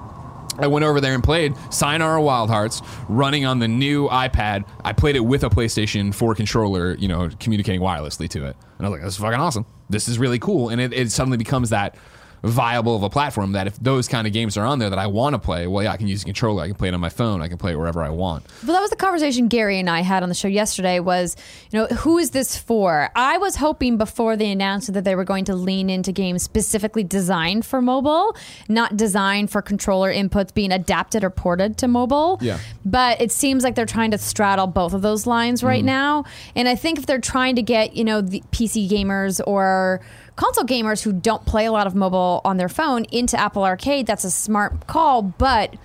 I 0.58 0.68
went 0.68 0.86
over 0.86 1.01
there 1.01 1.14
and 1.14 1.24
played 1.24 1.53
Sayonara 1.70 2.22
Wild 2.22 2.49
Hearts 2.49 2.82
running 3.10 3.45
on 3.45 3.60
the 3.60 3.68
new 3.68 4.08
iPad. 4.08 4.68
I 4.84 4.93
played 4.93 5.16
it 5.16 5.22
with 5.22 5.43
a 5.43 5.49
PlayStation 5.49 6.14
4 6.14 6.36
controller, 6.36 6.95
you 6.95 7.08
know, 7.08 7.30
communicating 7.39 7.82
wirelessly 7.82 8.30
to 8.30 8.45
it. 8.45 8.56
And 8.78 8.88
I 8.88 8.89
was 8.89 8.97
like, 8.97 9.06
this 9.06 9.14
is 9.16 9.20
fucking 9.20 9.39
awesome. 9.39 9.66
This 9.89 10.08
is 10.08 10.18
really 10.18 10.39
cool. 10.39 10.70
And 10.70 10.80
it, 10.82 10.93
it 10.93 11.12
suddenly 11.12 11.38
becomes 11.38 11.70
that 11.70 11.95
viable 12.43 12.95
of 12.95 13.03
a 13.03 13.09
platform 13.09 13.53
that 13.53 13.67
if 13.67 13.77
those 13.77 14.07
kind 14.07 14.27
of 14.27 14.33
games 14.33 14.57
are 14.57 14.65
on 14.65 14.79
there 14.79 14.89
that 14.89 14.99
I 14.99 15.07
want 15.07 15.33
to 15.33 15.39
play, 15.39 15.67
well, 15.67 15.83
yeah, 15.83 15.91
I 15.91 15.97
can 15.97 16.07
use 16.07 16.21
a 16.21 16.25
controller. 16.25 16.63
I 16.63 16.67
can 16.67 16.75
play 16.75 16.88
it 16.88 16.93
on 16.93 16.99
my 16.99 17.09
phone. 17.09 17.41
I 17.41 17.47
can 17.47 17.57
play 17.57 17.73
it 17.73 17.77
wherever 17.77 18.03
I 18.03 18.09
want. 18.09 18.45
Well, 18.63 18.73
that 18.73 18.81
was 18.81 18.89
the 18.89 18.95
conversation 18.95 19.47
Gary 19.47 19.79
and 19.79 19.89
I 19.89 20.01
had 20.01 20.23
on 20.23 20.29
the 20.29 20.36
show 20.36 20.47
yesterday 20.47 20.99
was, 20.99 21.36
you 21.71 21.79
know, 21.79 21.88
who 21.97 22.17
is 22.17 22.31
this 22.31 22.57
for? 22.57 23.09
I 23.15 23.38
was 23.38 23.55
hoping 23.55 23.97
before 23.97 24.36
they 24.36 24.51
announced 24.51 24.93
that 24.93 25.03
they 25.03 25.15
were 25.15 25.23
going 25.23 25.45
to 25.45 25.55
lean 25.55 25.89
into 25.89 26.11
games 26.11 26.43
specifically 26.43 27.03
designed 27.03 27.65
for 27.65 27.81
mobile, 27.81 28.36
not 28.67 28.97
designed 28.97 29.49
for 29.51 29.61
controller 29.61 30.13
inputs 30.13 30.53
being 30.53 30.71
adapted 30.71 31.23
or 31.23 31.29
ported 31.29 31.77
to 31.79 31.88
mobile. 31.88 32.38
Yeah. 32.41 32.59
But 32.83 33.21
it 33.21 33.31
seems 33.31 33.63
like 33.63 33.75
they're 33.75 33.86
trying 33.86 34.11
to 34.11 34.17
straddle 34.17 34.67
both 34.67 34.93
of 34.93 35.01
those 35.01 35.25
lines 35.25 35.63
right 35.63 35.79
mm-hmm. 35.79 35.88
now. 35.88 36.25
And 36.55 36.67
I 36.67 36.75
think 36.75 36.99
if 36.99 37.05
they're 37.05 37.19
trying 37.19 37.55
to 37.55 37.61
get, 37.61 37.95
you 37.95 38.03
know, 38.03 38.21
the 38.21 38.43
PC 38.51 38.89
gamers 38.89 39.41
or 39.45 40.01
console 40.36 40.65
gamers 40.65 41.03
who 41.03 41.13
don't 41.13 41.45
play 41.45 41.65
a 41.65 41.71
lot 41.71 41.88
of 41.88 41.95
mobile 41.95 42.41
on 42.43 42.57
their 42.57 42.69
phone 42.69 43.05
into 43.05 43.39
Apple 43.39 43.63
Arcade, 43.63 44.05
that's 44.05 44.23
a 44.23 44.31
smart 44.31 44.88
call, 44.88 45.21
but 45.21 45.75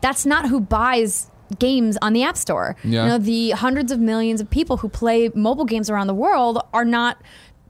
that's 0.00 0.24
not 0.24 0.48
who 0.48 0.60
buys 0.60 1.30
games 1.58 1.98
on 2.00 2.12
the 2.12 2.22
App 2.22 2.36
Store. 2.36 2.76
Yeah. 2.84 3.02
You 3.02 3.08
know, 3.08 3.18
the 3.18 3.50
hundreds 3.50 3.92
of 3.92 4.00
millions 4.00 4.40
of 4.40 4.48
people 4.48 4.78
who 4.78 4.88
play 4.88 5.30
mobile 5.34 5.64
games 5.64 5.90
around 5.90 6.06
the 6.06 6.14
world 6.14 6.62
are 6.72 6.84
not 6.84 7.20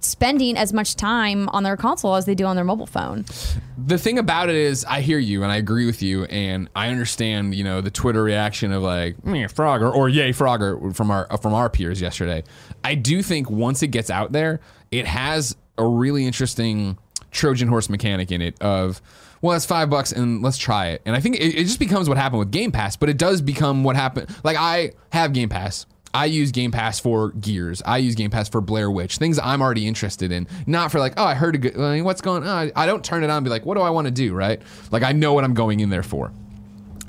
spending 0.03 0.57
as 0.57 0.73
much 0.73 0.97
time 0.97 1.49
on 1.51 1.63
their 1.63 1.77
console 1.77 2.15
as 2.15 2.25
they 2.25 2.35
do 2.35 2.47
on 2.47 2.57
their 2.57 2.65
mobile 2.65 2.87
phone. 2.87 3.25
the 3.77 3.99
thing 3.99 4.19
about 4.19 4.49
it 4.49 4.57
is 4.57 4.83
I 4.87 5.03
hear 5.03 5.19
you 5.19 5.43
and 5.43 5.53
I 5.53 5.57
agree 5.57 5.85
with 5.85 6.03
you 6.03 6.25
and 6.25 6.71
I 6.75 6.89
understand 6.89 7.55
you 7.55 7.65
know 7.65 7.83
the 7.83 7.91
Twitter 7.91 8.23
reaction 8.23 8.73
of 8.73 8.83
like 8.83 9.23
"Meh, 9.27 9.47
Frogger 9.47 9.95
or 9.95 10.09
yay 10.09 10.31
Frogger 10.31 10.97
from 10.97 11.11
our 11.11 11.27
from 11.43 11.53
our 11.53 11.69
peers 11.69 12.01
yesterday. 12.01 12.45
I 12.83 12.95
do 12.95 13.23
think 13.23 13.51
once 13.51 13.83
it 13.83 13.89
gets 13.89 14.09
out 14.09 14.33
there, 14.33 14.61
it 14.91 15.07
has 15.07 15.55
a 15.81 15.87
really 15.87 16.27
interesting 16.27 16.99
Trojan 17.31 17.69
horse 17.69 17.89
mechanic 17.89 18.31
in 18.31 18.43
it 18.43 18.61
of 18.61 19.01
well 19.41 19.53
that's 19.53 19.67
five 19.67 19.89
bucks 19.89 20.13
and 20.13 20.43
let's 20.43 20.59
try 20.59 20.89
it 20.89 21.03
and 21.07 21.15
I 21.17 21.21
think 21.21 21.37
it, 21.37 21.55
it 21.55 21.65
just 21.65 21.79
becomes 21.79 22.09
what 22.09 22.19
happened 22.19 22.41
with 22.41 22.51
Game 22.51 22.73
Pass 22.73 22.97
but 22.97 23.09
it 23.09 23.19
does 23.19 23.41
become 23.41 23.85
what 23.85 23.97
happened 23.97 24.35
like 24.45 24.57
I 24.57 24.93
have 25.13 25.33
Game 25.33 25.49
Pass 25.49 25.87
I 26.13 26.25
use 26.25 26.51
Game 26.51 26.73
Pass 26.73 26.99
for 26.99 27.31
Gears. 27.31 27.83
I 27.87 27.99
use 27.99 28.17
Game 28.17 28.31
Pass 28.31 28.49
for 28.49 28.61
Blair 28.61 28.91
Witch. 28.91 29.19
Things 29.19 29.39
I'm 29.39 29.63
already 29.63 29.87
interested 29.87 30.33
in. 30.33 30.49
Not 30.67 30.91
for 30.91 30.99
like, 30.99 31.15
oh, 31.17 31.25
I 31.25 31.35
heard 31.35 31.55
a 31.55 31.59
good. 31.59 32.03
What's 32.03 32.21
going 32.21 32.43
on? 32.43 32.73
I 32.75 32.87
don't 32.87 33.05
turn 33.05 33.23
it 33.23 33.31
on 33.31 33.37
and 33.37 33.45
be 33.45 33.51
like, 33.51 33.65
what 33.65 33.77
do 33.77 33.81
I 33.81 33.91
want 33.91 34.07
to 34.07 34.11
do? 34.11 34.35
Right? 34.35 34.61
Like 34.91 35.05
I 35.05 35.13
know 35.13 35.33
what 35.35 35.45
I'm 35.45 35.55
going 35.55 35.79
in 35.79 35.89
there 35.89 36.03
for. 36.03 36.33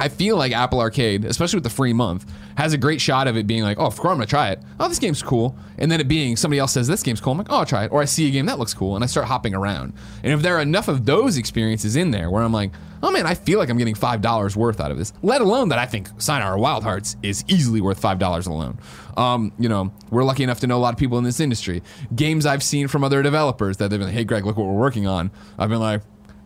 I 0.02 0.10
feel 0.10 0.36
like 0.36 0.52
Apple 0.52 0.80
Arcade, 0.80 1.26
especially 1.26 1.58
with 1.58 1.64
the 1.64 1.70
free 1.70 1.94
month, 1.94 2.26
has 2.56 2.74
a 2.74 2.78
great 2.78 3.00
shot 3.00 3.28
of 3.28 3.38
it 3.38 3.46
being 3.46 3.62
like, 3.62 3.78
oh, 3.80 3.86
of 3.86 4.00
I'm 4.00 4.06
gonna 4.06 4.26
try 4.26 4.50
it. 4.50 4.60
Oh, 4.80 4.88
this 4.88 4.98
game's 4.98 5.22
cool. 5.22 5.56
And 5.78 5.92
then 5.92 6.02
it 6.02 6.08
being 6.08 6.36
somebody 6.36 6.58
else 6.58 6.74
says 6.74 6.88
this 6.88 7.04
game's 7.04 7.22
cool. 7.22 7.34
I'm 7.34 7.38
like, 7.38 7.52
oh, 7.52 7.58
I'll 7.58 7.66
try 7.68 7.84
it. 7.84 7.92
Or 7.92 8.02
I 8.02 8.06
see 8.06 8.28
a 8.28 8.32
game 8.32 8.48
that 8.48 8.58
looks 8.58 8.74
cool, 8.74 8.96
and 8.96 9.04
I 9.04 9.08
start 9.08 9.28
hopping 9.28 9.54
around. 9.54 9.94
And 10.24 10.34
if 10.34 10.42
there 10.42 10.58
are 10.58 10.62
enough 10.62 10.88
of 10.88 11.06
those 11.06 11.38
experiences 11.38 11.96
in 11.96 12.10
there 12.10 12.32
where 12.32 12.42
I'm 12.42 12.52
like, 12.52 12.72
oh 13.04 13.12
man, 13.12 13.28
I 13.28 13.36
feel 13.36 13.60
like 13.60 13.70
I'm 13.70 13.78
getting 13.78 13.94
five 13.94 14.22
dollars 14.22 14.56
worth 14.56 14.80
out 14.82 14.90
of 14.90 14.98
this. 14.98 15.14
Let 15.22 15.40
alone 15.42 15.70
that 15.70 15.78
I 15.78 15.86
think 15.86 16.10
Sayonara 16.18 16.60
Wild 16.60 16.84
Hearts 16.84 17.16
is 17.22 17.46
easily 17.48 17.80
worth 17.80 18.00
five 18.00 18.18
dollars 18.18 18.48
alone. 18.48 18.80
Um, 19.18 19.52
you 19.60 19.70
know, 19.70 19.94
we're 20.10 20.24
lucky 20.24 20.42
enough 20.42 20.62
to 20.62 20.68
know 20.68 20.78
a 20.78 20.82
lot 20.82 20.96
of 20.96 21.00
people 21.00 21.20
in 21.20 21.24
this 21.24 21.40
industry. 21.40 21.84
Games 22.16 22.48
I've 22.48 22.64
seen 22.64 22.88
from 22.88 23.04
other 23.04 23.22
developers 23.22 23.78
that 23.78 23.92
they've 23.92 24.00
been 24.00 24.08
like, 24.08 24.18
hey, 24.18 24.24
Greg, 24.24 24.48
look 24.48 24.58
what 24.58 24.66
we're 24.66 24.80
working 24.80 25.06
on. 25.06 25.30
I've 25.60 25.70
been 25.70 25.80
like. 25.80 26.02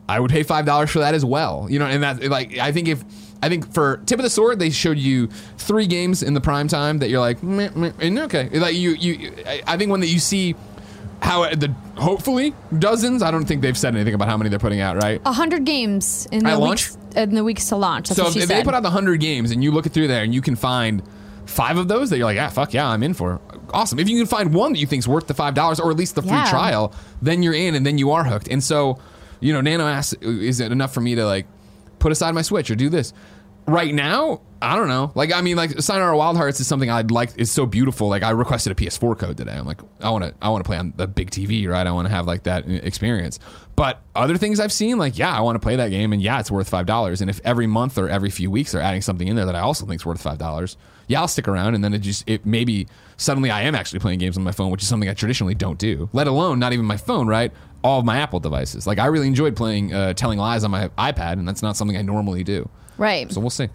I 0.08 0.20
would 0.20 0.30
pay 0.30 0.44
five 0.44 0.66
dollars 0.68 0.92
for 0.92 1.00
that 1.00 1.16
as 1.16 1.26
well. 1.26 1.66
You 1.68 1.80
know, 1.80 1.88
and 1.88 2.04
that 2.04 2.24
like 2.26 2.60
I 2.60 2.72
think 2.72 2.88
if 2.88 3.04
I 3.46 3.50
think 3.50 3.72
for 3.74 3.98
tip 4.06 4.18
of 4.20 4.24
the 4.24 4.30
sword 4.30 4.60
they 4.60 4.70
showed 4.72 4.98
you 4.98 5.28
three 5.58 5.86
games 5.88 6.24
in 6.24 6.34
the 6.34 6.42
prime 6.42 6.68
time 6.68 7.00
that 7.00 7.10
you're 7.10 7.20
like, 7.20 7.44
meh, 7.44 7.70
meh, 7.76 7.92
and 8.00 8.20
okay, 8.20 8.50
like 8.50 8.76
you 8.76 8.92
you 8.92 9.32
I- 9.68 9.78
think 9.78 9.92
when 9.92 10.00
that 10.02 10.08
you 10.08 10.20
see 10.20 10.56
how 11.22 11.48
the 11.50 11.74
hopefully 11.96 12.54
dozens. 12.78 13.22
I 13.24 13.32
don't 13.32 13.46
think 13.46 13.62
they've 13.62 13.78
said 13.78 13.96
anything 13.96 14.14
about 14.14 14.28
how 14.28 14.38
many 14.38 14.50
they're 14.50 14.60
putting 14.60 14.82
out, 14.82 15.02
right? 15.02 15.22
A 15.26 15.32
hundred 15.32 15.66
games 15.66 16.28
in 16.32 16.44
the 16.44 16.58
launch? 16.58 16.92
weeks 16.92 16.98
in 17.16 17.34
the 17.36 17.44
weeks 17.44 17.70
to 17.70 17.78
launch. 17.78 18.10
That's 18.10 18.20
so 18.20 18.28
if 18.28 18.34
she 18.34 18.40
if 18.42 18.48
said. 18.48 18.60
they 18.60 18.64
put 18.64 18.74
out 18.74 18.84
the 18.84 18.90
hundred 18.92 19.20
games 19.22 19.52
and 19.52 19.64
you 19.64 19.72
look 19.72 19.86
it 19.86 19.94
through 19.94 20.08
there 20.10 20.24
and 20.24 20.34
you 20.36 20.42
can 20.42 20.56
find 20.56 21.02
five 21.46 21.78
of 21.78 21.88
those 21.88 22.10
that 22.10 22.18
you're 22.18 22.26
like, 22.26 22.40
ah, 22.40 22.50
fuck 22.50 22.74
yeah, 22.74 22.88
I'm 22.88 23.02
in 23.04 23.14
for. 23.14 23.40
Awesome. 23.74 23.98
If 24.00 24.10
you 24.10 24.18
can 24.18 24.28
find 24.28 24.54
one 24.54 24.74
that 24.74 24.80
you 24.80 24.88
think's 24.88 25.08
worth 25.08 25.28
the 25.28 25.34
five 25.34 25.54
dollars 25.54 25.80
or 25.80 25.90
at 25.92 25.98
least 25.98 26.16
the 26.16 26.22
free 26.22 26.32
Yeah. 26.32 26.50
trial, 26.50 26.94
then 27.22 27.42
you're 27.44 27.54
in 27.54 27.76
and 27.76 27.86
then 27.86 27.98
you 27.98 28.12
are 28.12 28.24
hooked. 28.26 28.48
And 28.50 28.64
so, 28.64 29.00
you 29.40 29.54
know, 29.54 29.62
Nano 29.62 29.86
asks, 29.88 30.14
is 30.22 30.60
it 30.60 30.72
enough 30.72 30.94
for 30.94 31.02
me 31.02 31.16
to 31.16 31.26
like 31.26 31.46
put 32.00 32.12
aside 32.12 32.34
my 32.36 32.42
Switch 32.42 32.70
or 32.70 32.76
do 32.76 32.90
this? 32.90 33.14
Right 33.68 33.94
now, 33.94 34.42
I 34.62 34.76
don't 34.76 34.88
know. 34.88 35.12
Like, 35.16 35.34
I 35.34 35.42
mean, 35.42 35.58
like 35.58 35.80
Sayonara 35.80 36.16
Wild 36.18 36.38
Hearts 36.38 36.60
is 36.60 36.68
something 36.68 36.90
I'd 36.90 37.12
like. 37.12 37.38
is 37.38 37.52
so 37.52 37.66
beautiful. 37.66 38.08
Like, 38.08 38.24
I 38.24 38.30
requested 38.32 38.72
a 38.72 38.76
PS4 38.76 39.18
code 39.18 39.38
today. 39.38 39.54
I'm 39.54 39.66
like, 39.66 39.82
I 40.00 40.10
want 40.10 40.24
to, 40.24 40.34
I 40.42 40.50
want 40.50 40.64
to 40.64 40.68
play 40.68 40.78
on 40.78 40.94
the 40.96 41.08
big 41.08 41.32
TV, 41.32 41.68
right? 41.68 41.86
I 41.86 41.92
want 41.92 42.08
to 42.08 42.14
have 42.14 42.28
like 42.28 42.44
that 42.44 42.68
experience. 42.70 43.40
But 43.76 44.02
other 44.16 44.38
things 44.38 44.60
I've 44.60 44.72
seen, 44.72 44.98
like, 44.98 45.18
yeah, 45.18 45.36
I 45.36 45.42
want 45.42 45.56
to 45.56 45.60
play 45.60 45.76
that 45.76 45.90
game, 45.90 46.14
and 46.14 46.22
yeah, 46.22 46.40
it's 46.40 46.50
worth 46.50 46.70
five 46.70 46.86
dollars. 46.86 47.22
And 47.22 47.30
if 47.30 47.42
every 47.44 47.68
month 47.68 47.98
or 47.98 48.08
every 48.08 48.30
few 48.30 48.50
weeks 48.50 48.72
they're 48.72 48.82
adding 48.82 49.02
something 49.02 49.28
in 49.28 49.36
there 49.36 49.46
that 49.46 49.56
I 49.56 49.60
also 49.60 49.86
think 49.86 50.02
is 50.02 50.06
worth 50.06 50.22
five 50.22 50.38
dollars, 50.38 50.78
yeah, 51.08 51.20
I'll 51.20 51.28
stick 51.28 51.48
around. 51.48 51.76
And 51.76 51.84
then 51.84 51.94
it 51.94 52.00
just, 52.00 52.24
it 52.28 52.46
maybe 52.46 52.88
suddenly 53.18 53.52
I 53.52 53.64
am 53.64 53.76
actually 53.76 54.00
playing 54.00 54.20
games 54.20 54.38
on 54.38 54.44
my 54.44 54.52
phone, 54.52 54.72
which 54.72 54.82
is 54.82 54.88
something 54.88 55.10
I 55.10 55.14
traditionally 55.14 55.56
don't 55.56 55.78
do. 55.78 56.10
Let 56.14 56.28
alone 56.28 56.60
not 56.60 56.72
even 56.72 56.86
my 56.86 56.98
phone, 56.98 57.28
right? 57.28 57.52
All 57.86 58.00
of 58.00 58.06
my 58.06 58.18
Apple 58.18 58.40
devices. 58.40 58.88
Like, 58.88 58.98
I 59.00 59.06
really 59.06 59.28
enjoyed 59.28 59.56
playing 59.56 59.94
uh, 59.94 60.14
Telling 60.14 60.40
Lies 60.40 60.64
on 60.64 60.72
my 60.72 60.88
iPad, 60.98 61.34
and 61.34 61.48
that's 61.48 61.62
not 61.62 61.78
something 61.78 61.96
I 61.96 62.02
normally 62.02 62.44
do. 62.44 62.68
right. 62.98 63.32
So 63.32 63.40
we'll 63.40 63.50
see. 63.52 63.70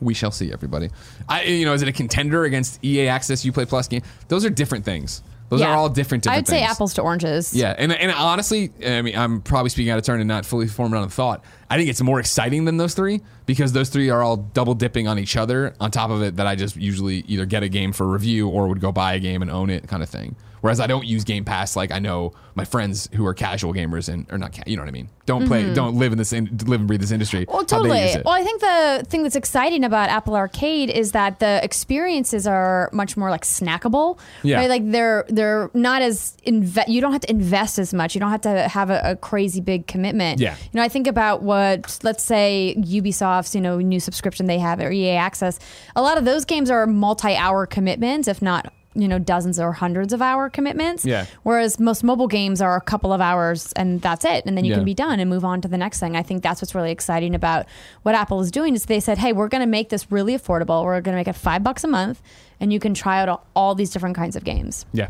We 0.00 0.14
shall 0.14 0.30
see, 0.30 0.52
everybody. 0.52 0.88
I, 1.28 1.42
you 1.42 1.64
know, 1.66 1.74
is 1.74 1.82
it 1.82 1.88
a 1.88 1.92
contender 1.92 2.44
against 2.44 2.82
EA 2.84 3.08
Access 3.08 3.44
UPlay 3.44 3.68
Plus 3.68 3.88
game? 3.88 4.02
Those 4.28 4.44
are 4.44 4.50
different 4.50 4.84
things. 4.84 5.22
Those 5.50 5.60
Yeah. 5.60 5.70
are 5.72 5.76
all 5.76 5.88
different. 5.88 6.22
different 6.22 6.46
I'd 6.46 6.48
say 6.48 6.60
things. 6.60 6.70
apples 6.70 6.94
to 6.94 7.02
oranges. 7.02 7.52
Yeah, 7.52 7.74
and 7.76 7.92
and 7.92 8.12
honestly, 8.12 8.70
I 8.86 9.02
mean, 9.02 9.16
I'm 9.18 9.40
probably 9.42 9.68
speaking 9.70 9.90
out 9.90 9.98
of 9.98 10.04
turn 10.04 10.20
and 10.20 10.28
not 10.28 10.46
fully 10.46 10.68
formed 10.68 10.94
on 10.94 11.02
a 11.02 11.08
thought. 11.10 11.42
I 11.68 11.76
think 11.76 11.90
it's 11.90 12.00
more 12.00 12.20
exciting 12.20 12.66
than 12.66 12.76
those 12.76 12.94
three 12.94 13.20
because 13.46 13.72
those 13.72 13.88
three 13.88 14.10
are 14.10 14.22
all 14.22 14.36
double 14.36 14.74
dipping 14.74 15.08
on 15.08 15.18
each 15.18 15.36
other. 15.36 15.74
On 15.80 15.90
top 15.90 16.10
of 16.10 16.22
it, 16.22 16.36
that 16.36 16.46
I 16.46 16.54
just 16.54 16.76
usually 16.76 17.24
either 17.26 17.46
get 17.46 17.64
a 17.64 17.68
game 17.68 17.92
for 17.92 18.06
review 18.06 18.48
or 18.48 18.68
would 18.68 18.80
go 18.80 18.92
buy 18.92 19.14
a 19.14 19.18
game 19.18 19.42
and 19.42 19.50
own 19.50 19.70
it, 19.70 19.88
kind 19.88 20.04
of 20.04 20.08
thing. 20.08 20.36
Whereas 20.60 20.80
I 20.80 20.86
don't 20.86 21.06
use 21.06 21.24
Game 21.24 21.44
Pass 21.44 21.76
like 21.76 21.90
I 21.90 21.98
know 21.98 22.32
my 22.54 22.64
friends 22.64 23.08
who 23.14 23.24
are 23.26 23.34
casual 23.34 23.72
gamers 23.72 24.08
and 24.08 24.30
or 24.30 24.38
not, 24.38 24.52
ca- 24.52 24.62
you 24.66 24.76
know 24.76 24.82
what 24.82 24.88
I 24.88 24.92
mean. 24.92 25.08
Don't 25.26 25.46
play, 25.46 25.72
don't 25.72 25.94
live 25.94 26.12
in 26.12 26.18
this, 26.18 26.32
in, 26.32 26.46
live 26.66 26.80
and 26.80 26.88
breathe 26.88 27.00
this 27.00 27.12
industry. 27.12 27.42
Mm-hmm. 27.46 27.52
Well, 27.52 27.64
totally. 27.64 28.00
Well, 28.24 28.34
I 28.34 28.42
think 28.42 28.60
the 28.60 29.06
thing 29.08 29.22
that's 29.22 29.36
exciting 29.36 29.84
about 29.84 30.10
Apple 30.10 30.34
Arcade 30.34 30.90
is 30.90 31.12
that 31.12 31.38
the 31.38 31.62
experiences 31.62 32.46
are 32.46 32.90
much 32.92 33.16
more 33.16 33.30
like 33.30 33.42
snackable. 33.44 34.18
Yeah. 34.42 34.58
Right? 34.58 34.68
Like 34.68 34.90
they're 34.90 35.24
they're 35.28 35.70
not 35.72 36.02
as 36.02 36.36
inve- 36.46 36.88
you 36.88 37.00
don't 37.00 37.12
have 37.12 37.22
to 37.22 37.30
invest 37.30 37.78
as 37.78 37.94
much. 37.94 38.14
You 38.14 38.20
don't 38.20 38.30
have 38.30 38.40
to 38.42 38.68
have 38.68 38.90
a, 38.90 39.00
a 39.04 39.16
crazy 39.16 39.60
big 39.60 39.86
commitment. 39.86 40.40
Yeah. 40.40 40.56
You 40.56 40.78
know, 40.78 40.82
I 40.82 40.88
think 40.88 41.06
about 41.06 41.42
what 41.42 41.98
let's 42.02 42.24
say 42.24 42.74
Ubisoft's 42.78 43.54
you 43.54 43.60
know 43.60 43.78
new 43.78 44.00
subscription 44.00 44.46
they 44.46 44.58
have 44.58 44.80
or 44.80 44.90
EA 44.90 45.10
Access. 45.10 45.58
A 45.94 46.02
lot 46.02 46.18
of 46.18 46.24
those 46.24 46.44
games 46.44 46.70
are 46.70 46.86
multi-hour 46.86 47.66
commitments, 47.66 48.26
if 48.26 48.42
not 48.42 48.72
you 48.94 49.06
know 49.06 49.18
dozens 49.20 49.60
or 49.60 49.72
hundreds 49.72 50.12
of 50.12 50.20
hour 50.20 50.50
commitments. 50.50 51.04
Yeah. 51.04 51.26
Whereas 51.44 51.78
most 51.78 52.02
mobile 52.02 52.26
games 52.26 52.60
are 52.60 52.74
a 52.76 52.80
couple 52.80 53.12
of 53.12 53.20
hours 53.20 53.72
and 53.74 54.00
that's 54.02 54.24
it, 54.24 54.44
and 54.46 54.56
then 54.56 54.64
you 54.64 54.70
Yeah. 54.70 54.76
can 54.78 54.84
be 54.84 54.94
done 54.94 55.20
and 55.20 55.30
move 55.30 55.44
on 55.44 55.60
to 55.60 55.68
the 55.68 55.78
next 55.78 56.00
thing. 56.00 56.16
I 56.16 56.22
think 56.22 56.42
that's 56.42 56.60
what's 56.60 56.74
really 56.74 56.90
exciting 56.90 57.34
about 57.34 57.66
what 58.02 58.14
Apple 58.16 58.40
is 58.40 58.50
doing 58.50 58.74
is 58.74 58.86
they 58.86 58.98
said, 59.00 59.18
hey, 59.18 59.32
we're 59.32 59.48
going 59.48 59.60
to 59.62 59.66
make 59.68 59.90
this 59.90 60.10
really 60.10 60.36
affordable. 60.36 60.82
We're 60.84 61.00
going 61.00 61.14
to 61.14 61.20
make 61.20 61.28
it 61.28 61.34
five 61.36 61.62
bucks 61.62 61.84
a 61.84 61.88
month, 61.88 62.20
and 62.58 62.72
you 62.72 62.80
can 62.80 62.92
try 62.94 63.20
out 63.20 63.28
all, 63.28 63.46
all 63.54 63.74
these 63.76 63.90
different 63.90 64.16
kinds 64.16 64.34
of 64.34 64.42
games. 64.44 64.86
Yeah. 64.92 65.08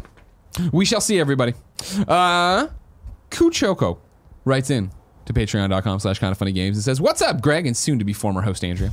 We 0.72 0.84
shall 0.84 1.00
see, 1.00 1.18
everybody. 1.18 1.54
Uh, 2.06 2.66
Kuchoko 3.30 3.98
writes 4.44 4.68
in 4.70 4.90
to 5.32 5.40
patreon.com 5.40 6.00
slash 6.00 6.18
kind 6.18 6.32
of 6.32 6.38
funny 6.38 6.52
games 6.52 6.76
and 6.76 6.84
says, 6.84 7.00
What's 7.00 7.22
up, 7.22 7.40
Greg, 7.40 7.66
and 7.66 7.76
soon 7.76 7.98
to 7.98 8.04
be 8.04 8.12
former 8.12 8.42
host 8.42 8.64
Andrea? 8.64 8.90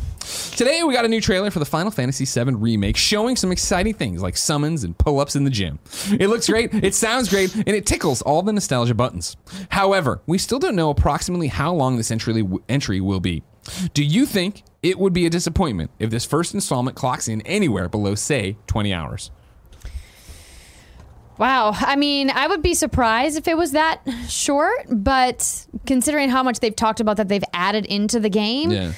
Today 0.55 0.83
we 0.83 0.93
got 0.93 1.05
a 1.05 1.07
new 1.07 1.21
trailer 1.21 1.51
for 1.51 1.59
the 1.59 1.65
Final 1.65 1.91
Fantasy 1.91 2.25
VII 2.25 2.55
Remake 2.55 2.97
showing 2.97 3.35
some 3.35 3.51
exciting 3.51 3.93
things 3.93 4.21
like 4.21 4.38
summons 4.38 4.83
and 4.83 4.97
pull 4.97 5.19
ups 5.19 5.35
in 5.35 5.43
the 5.43 5.49
gym. 5.49 5.79
It 6.19 6.27
looks 6.29 6.47
great, 6.49 6.73
it 6.73 6.95
sounds 6.95 7.29
great, 7.29 7.53
and 7.55 7.69
it 7.69 7.85
tickles 7.85 8.21
all 8.21 8.41
the 8.41 8.53
nostalgia 8.53 8.93
buttons. 8.93 9.38
However, 9.69 10.21
we 10.25 10.38
still 10.38 10.59
don't 10.59 10.75
know 10.75 10.89
approximately 10.89 11.47
how 11.47 11.73
long 11.73 11.97
this 11.97 12.11
entry, 12.11 12.47
entry 12.69 13.01
will 13.01 13.19
be. 13.19 13.43
Do 13.93 14.03
you 14.03 14.25
think 14.25 14.63
it 14.81 14.97
would 14.97 15.13
be 15.13 15.25
a 15.25 15.29
disappointment 15.29 15.91
if 15.99 16.09
this 16.09 16.25
first 16.25 16.53
installment 16.53 16.95
clocks 16.95 17.27
in 17.27 17.41
anywhere 17.41 17.89
below, 17.89 18.15
say, 18.15 18.57
20 18.67 18.93
hours? 18.93 19.31
Wow. 21.38 21.71
I 21.75 21.95
mean, 21.95 22.29
I 22.29 22.47
would 22.47 22.61
be 22.61 22.73
surprised 22.73 23.38
if 23.38 23.47
it 23.47 23.57
was 23.57 23.71
that 23.73 24.01
short, 24.27 24.85
but 24.89 25.65
considering 25.85 26.29
how 26.29 26.43
much 26.43 26.59
they've 26.59 26.75
talked 26.75 26.99
about 26.99 27.17
that 27.17 27.27
they've 27.27 27.43
added 27.53 27.85
into 27.85 28.19
the 28.19 28.29
game, 28.29 28.71
Yeah. 28.71 28.91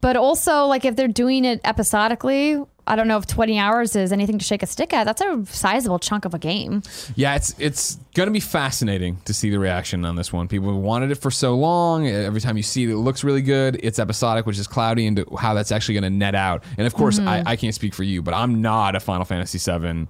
but 0.00 0.16
also 0.16 0.66
like 0.66 0.84
if 0.84 0.96
they're 0.96 1.08
doing 1.08 1.44
it 1.44 1.60
episodically, 1.64 2.62
I 2.86 2.96
don't 2.96 3.08
know 3.08 3.16
if 3.16 3.26
20 3.26 3.58
hours 3.58 3.96
is 3.96 4.12
anything 4.12 4.38
to 4.38 4.44
shake 4.44 4.62
a 4.62 4.66
stick 4.66 4.92
at. 4.92 5.04
That's 5.04 5.22
a 5.22 5.42
sizable 5.46 5.98
chunk 5.98 6.26
of 6.26 6.34
a 6.34 6.38
game. 6.38 6.82
Yeah, 7.16 7.34
it's 7.34 7.54
it's 7.58 7.94
going 8.14 8.26
to 8.26 8.30
be 8.32 8.40
fascinating 8.40 9.16
to 9.24 9.32
see 9.32 9.48
the 9.48 9.58
reaction 9.58 10.04
on 10.04 10.16
this 10.16 10.34
one. 10.34 10.48
People 10.48 10.68
have 10.74 10.82
wanted 10.82 11.10
it 11.10 11.14
for 11.14 11.30
so 11.30 11.54
long. 11.54 12.06
Every 12.06 12.42
time 12.42 12.58
you 12.58 12.62
see 12.62 12.84
it, 12.84 12.90
it 12.90 12.96
looks 12.96 13.24
really 13.24 13.40
good. 13.40 13.80
It's 13.82 13.98
episodic, 13.98 14.44
which 14.44 14.58
is 14.58 14.66
cloudy 14.66 15.06
into 15.06 15.24
how 15.38 15.54
that's 15.54 15.72
actually 15.72 15.94
going 15.94 16.04
to 16.04 16.10
net 16.10 16.34
out. 16.34 16.62
And 16.76 16.86
of 16.86 16.92
course, 16.92 17.18
Mm-hmm. 17.18 17.28
I, 17.28 17.42
I 17.52 17.56
can't 17.56 17.74
speak 17.74 17.94
for 17.94 18.02
you, 18.02 18.20
but 18.20 18.34
I'm 18.34 18.60
not 18.60 18.94
a 18.96 19.00
Final 19.00 19.24
Fantasy 19.24 19.58
VII 19.58 20.06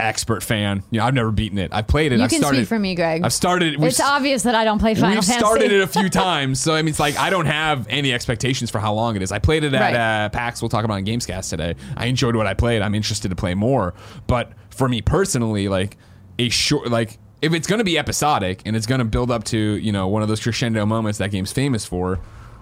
expert 0.00 0.42
fan. 0.42 0.82
You 0.90 1.00
know, 1.00 1.06
I've 1.06 1.14
never 1.14 1.30
beaten 1.32 1.58
it. 1.58 1.70
I've 1.72 1.86
played 1.86 2.12
it. 2.12 2.18
You 2.18 2.24
I've 2.24 2.30
can 2.30 2.40
started, 2.40 2.58
speak 2.58 2.68
for 2.68 2.78
me, 2.78 2.94
Greg. 2.94 3.22
I've 3.24 3.32
started. 3.32 3.76
we've 3.78 3.88
it's 3.88 4.00
obvious 4.00 4.44
that 4.44 4.54
I 4.54 4.64
don't 4.64 4.78
play 4.78 4.94
Final 4.94 5.16
We've 5.16 5.24
Fantasy. 5.24 5.38
started 5.38 5.72
it 5.72 5.80
a 5.80 5.86
few 5.86 6.08
times, 6.10 6.60
so 6.60 6.74
I 6.74 6.82
mean, 6.82 6.90
it's 6.90 7.00
like 7.00 7.16
I 7.18 7.30
don't 7.30 7.46
have 7.46 7.86
any 7.88 8.12
expectations 8.12 8.70
for 8.70 8.78
how 8.78 8.92
long 8.94 9.16
it 9.16 9.22
is. 9.22 9.32
I 9.32 9.38
played 9.38 9.64
it 9.64 9.74
at 9.74 9.80
Right. 9.80 9.94
uh, 10.24 10.28
PAX. 10.30 10.62
We'll 10.62 10.68
talk 10.68 10.84
about 10.84 10.94
it 10.94 10.98
on 10.98 11.06
Gamescast 11.06 11.50
today. 11.50 11.74
I 11.96 12.06
enjoyed 12.06 12.36
what 12.36 12.46
I 12.46 12.54
played. 12.54 12.82
I'm 12.82 12.94
interested 12.94 13.28
to 13.30 13.36
play 13.36 13.54
more, 13.54 13.94
but 14.26 14.52
for 14.70 14.88
me 14.88 15.02
personally, 15.02 15.68
like 15.68 15.96
a 16.38 16.48
short, 16.48 16.88
like 16.90 17.18
if 17.42 17.52
it's 17.52 17.66
going 17.66 17.78
to 17.78 17.84
be 17.84 17.98
episodic 17.98 18.62
and 18.66 18.76
it's 18.76 18.86
going 18.86 19.00
to 19.00 19.04
build 19.04 19.30
up 19.30 19.44
to 19.44 19.58
you 19.58 19.90
know 19.92 20.06
one 20.08 20.22
of 20.22 20.28
those 20.28 20.40
crescendo 20.40 20.86
moments 20.86 21.18
that 21.18 21.30
game's 21.30 21.52
famous 21.52 21.84
for. 21.84 22.20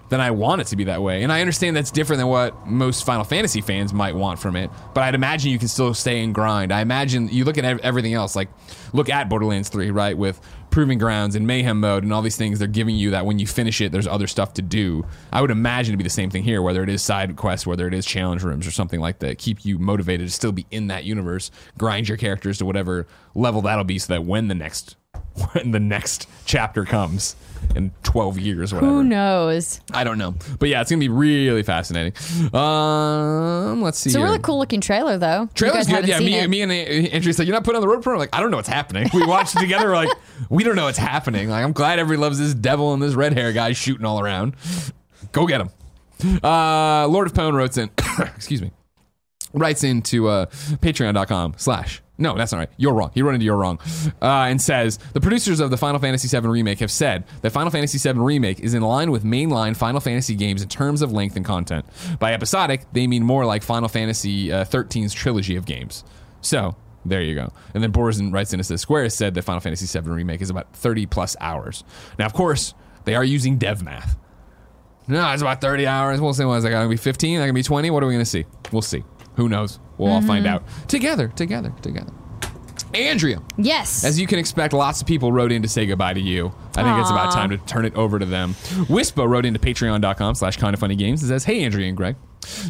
Then 0.09 0.21
I 0.21 0.31
want 0.31 0.61
it 0.61 0.67
to 0.67 0.75
be 0.75 0.85
that 0.85 1.01
way, 1.01 1.23
and 1.23 1.31
I 1.31 1.41
understand 1.41 1.75
that's 1.75 1.91
different 1.91 2.19
than 2.19 2.27
what 2.27 2.65
most 2.65 3.05
Final 3.05 3.23
Fantasy 3.23 3.61
fans 3.61 3.93
might 3.93 4.15
want 4.15 4.39
from 4.39 4.55
it. 4.55 4.71
But 4.93 5.03
I'd 5.03 5.15
imagine 5.15 5.51
you 5.51 5.59
can 5.59 5.67
still 5.67 5.93
stay 5.93 6.23
and 6.23 6.33
grind. 6.33 6.71
I 6.71 6.81
imagine 6.81 7.27
you 7.29 7.43
look 7.43 7.57
at 7.57 7.65
everything 7.65 8.13
else, 8.13 8.35
like 8.35 8.49
look 8.93 9.09
at 9.09 9.27
Borderlands 9.27 9.69
3, 9.69 9.91
right, 9.91 10.17
with 10.17 10.39
Proving 10.69 10.97
Grounds 10.97 11.35
and 11.35 11.45
Mayhem 11.45 11.79
Mode 11.79 12.03
and 12.03 12.13
all 12.13 12.21
these 12.21 12.37
things. 12.37 12.59
They're 12.59 12.67
giving 12.67 12.95
you 12.95 13.11
that 13.11 13.25
when 13.25 13.39
you 13.39 13.47
finish 13.47 13.81
it, 13.81 13.91
there's 13.91 14.07
other 14.07 14.27
stuff 14.27 14.53
to 14.53 14.61
do. 14.61 15.05
I 15.31 15.41
would 15.41 15.51
imagine 15.51 15.91
to 15.93 15.97
be 15.97 16.03
the 16.03 16.09
same 16.09 16.29
thing 16.29 16.43
here, 16.43 16.61
whether 16.61 16.83
it 16.83 16.89
is 16.89 17.01
side 17.01 17.35
quests, 17.35 17.67
whether 17.67 17.87
it 17.87 17.93
is 17.93 18.05
challenge 18.05 18.43
rooms 18.43 18.65
or 18.67 18.71
something 18.71 18.99
like 18.99 19.19
that. 19.19 19.39
Keep 19.39 19.65
you 19.65 19.77
motivated 19.77 20.27
to 20.27 20.33
still 20.33 20.51
be 20.51 20.65
in 20.71 20.87
that 20.87 21.03
universe, 21.03 21.51
grind 21.77 22.07
your 22.07 22.17
characters 22.17 22.59
to 22.59 22.65
whatever 22.65 23.07
level 23.35 23.61
that'll 23.61 23.83
be, 23.83 23.99
so 23.99 24.13
that 24.13 24.23
when 24.23 24.47
the 24.47 24.55
next 24.55 24.95
when 25.51 25.71
the 25.71 25.79
next 25.79 26.27
chapter 26.45 26.85
comes 26.85 27.35
in 27.75 27.91
12 28.03 28.39
years, 28.39 28.71
or 28.71 28.77
whatever. 28.77 28.93
Who 28.93 29.03
knows? 29.03 29.81
I 29.93 30.03
don't 30.03 30.17
know, 30.17 30.35
but 30.59 30.69
yeah, 30.69 30.81
it's 30.81 30.89
gonna 30.89 30.99
be 30.99 31.09
really 31.09 31.63
fascinating. 31.63 32.13
Um, 32.53 33.81
let's 33.81 33.99
see. 33.99 34.09
It's 34.09 34.15
a 34.15 34.19
here. 34.19 34.27
really 34.27 34.39
cool 34.39 34.57
looking 34.57 34.81
trailer, 34.81 35.17
though. 35.17 35.49
Trailer's 35.53 35.87
good. 35.87 36.07
Yeah, 36.07 36.19
me, 36.19 36.45
me 36.47 36.61
and 36.61 36.71
Andrew 36.71 37.33
said, 37.33 37.47
"You're 37.47 37.55
not 37.55 37.63
putting 37.63 37.77
on 37.77 37.81
the 37.81 37.87
road 37.87 38.03
program." 38.03 38.19
Like, 38.19 38.33
I 38.33 38.39
don't 38.39 38.51
know 38.51 38.57
what's 38.57 38.69
happening. 38.69 39.09
We 39.13 39.25
watched 39.25 39.55
it 39.55 39.59
together. 39.59 39.87
We're 39.87 39.95
like, 39.95 40.17
we 40.49 40.63
don't 40.63 40.75
know 40.75 40.85
what's 40.85 40.97
happening. 40.97 41.49
Like, 41.49 41.63
I'm 41.63 41.73
glad 41.73 41.99
everybody 41.99 42.21
loves 42.21 42.39
this 42.39 42.53
devil 42.53 42.93
and 42.93 43.01
this 43.01 43.13
red 43.13 43.33
hair 43.33 43.51
guy 43.51 43.73
shooting 43.73 44.05
all 44.05 44.19
around. 44.19 44.55
Go 45.31 45.47
get 45.47 45.61
him. 45.61 45.69
Uh, 46.43 47.07
Lord 47.07 47.27
of 47.27 47.33
Pone 47.33 47.55
wrote 47.55 47.77
in. 47.77 47.89
excuse 48.35 48.61
me. 48.61 48.71
Writes 49.53 49.83
into 49.83 50.27
uh, 50.27 50.45
Patreon.com 50.47 51.55
slash. 51.57 52.01
No, 52.17 52.35
that's 52.35 52.51
not 52.51 52.57
right. 52.59 52.69
You're 52.77 52.93
wrong. 52.93 53.11
He 53.13 53.21
wrote 53.21 53.35
into 53.35 53.45
you're 53.45 53.57
wrong, 53.57 53.79
uh, 54.21 54.25
and 54.49 54.61
says 54.61 54.97
the 55.13 55.21
producers 55.21 55.59
of 55.59 55.69
the 55.69 55.77
Final 55.77 55.99
Fantasy 55.99 56.27
VII 56.27 56.47
remake 56.47 56.79
have 56.79 56.91
said 56.91 57.25
that 57.41 57.51
Final 57.51 57.69
Fantasy 57.69 57.97
VII 57.97 58.17
remake 58.19 58.59
is 58.59 58.73
in 58.73 58.81
line 58.81 59.11
with 59.11 59.23
mainline 59.23 59.75
Final 59.75 59.99
Fantasy 59.99 60.35
games 60.35 60.61
in 60.61 60.69
terms 60.69 61.01
of 61.01 61.11
length 61.11 61.35
and 61.35 61.45
content. 61.45 61.85
By 62.19 62.33
episodic, 62.33 62.85
they 62.91 63.05
mean 63.05 63.23
more 63.23 63.45
like 63.45 63.61
Final 63.61 63.87
Fantasy 63.87 64.51
uh, 64.51 64.65
13's 64.65 65.13
trilogy 65.13 65.55
of 65.55 65.65
games. 65.65 66.03
So 66.41 66.75
there 67.05 67.21
you 67.21 67.35
go. 67.35 67.51
And 67.73 67.83
then 67.83 67.91
Borzin 67.91 68.33
writes 68.33 68.51
in 68.51 68.59
and 68.59 68.65
says 68.65 68.81
Square 68.81 69.03
has 69.03 69.15
said 69.15 69.35
that 69.35 69.43
Final 69.43 69.61
Fantasy 69.61 69.85
VII 69.99 70.09
remake 70.09 70.41
is 70.41 70.49
about 70.49 70.73
30 70.73 71.05
plus 71.05 71.35
hours. 71.39 71.83
Now, 72.17 72.25
of 72.25 72.33
course, 72.33 72.73
they 73.05 73.15
are 73.15 73.23
using 73.23 73.57
dev 73.57 73.83
math. 73.83 74.17
No, 75.07 75.31
it's 75.31 75.41
about 75.41 75.61
30 75.61 75.87
hours. 75.87 76.19
We'll 76.19 76.33
see. 76.33 76.43
What 76.43 76.55
is 76.55 76.63
that 76.63 76.71
going 76.71 76.85
to 76.85 76.89
be 76.89 76.97
15? 76.97 77.35
That 77.35 77.43
going 77.45 77.49
to 77.49 77.53
be 77.53 77.63
20? 77.63 77.89
What 77.91 78.03
are 78.03 78.07
we 78.07 78.13
going 78.13 78.25
to 78.25 78.29
see? 78.29 78.45
We'll 78.71 78.81
see. 78.81 79.03
Who 79.35 79.47
knows? 79.47 79.79
We'll 79.97 80.11
all 80.11 80.21
find 80.21 80.45
mm-hmm. 80.45 80.55
out. 80.55 80.87
Together, 80.87 81.29
together, 81.29 81.73
together. 81.81 82.11
Andrea, 82.93 83.41
yes. 83.57 84.05
as 84.05 84.19
you 84.19 84.27
can 84.27 84.39
expect, 84.39 84.73
lots 84.73 85.01
of 85.01 85.07
people 85.07 85.31
wrote 85.31 85.51
in 85.51 85.61
to 85.61 85.67
say 85.67 85.85
goodbye 85.85 86.13
to 86.13 86.21
you. 86.21 86.53
I 86.75 86.83
think 86.83 86.99
it's 86.99 87.09
about 87.09 87.27
Aw. 87.27 87.35
time 87.35 87.49
to 87.49 87.57
turn 87.57 87.85
it 87.85 87.95
over 87.95 88.17
to 88.17 88.25
them. 88.25 88.53
Wispa 88.87 89.27
wrote 89.27 89.45
into 89.45 89.59
patreon.com 89.59 90.35
slash 90.35 90.57
kind 90.57 90.73
of 90.73 90.79
funny 90.79 90.95
games 90.95 91.21
and 91.21 91.29
says, 91.29 91.43
Hey, 91.43 91.63
Andrea 91.63 91.87
and 91.87 91.97
Greg. 91.97 92.15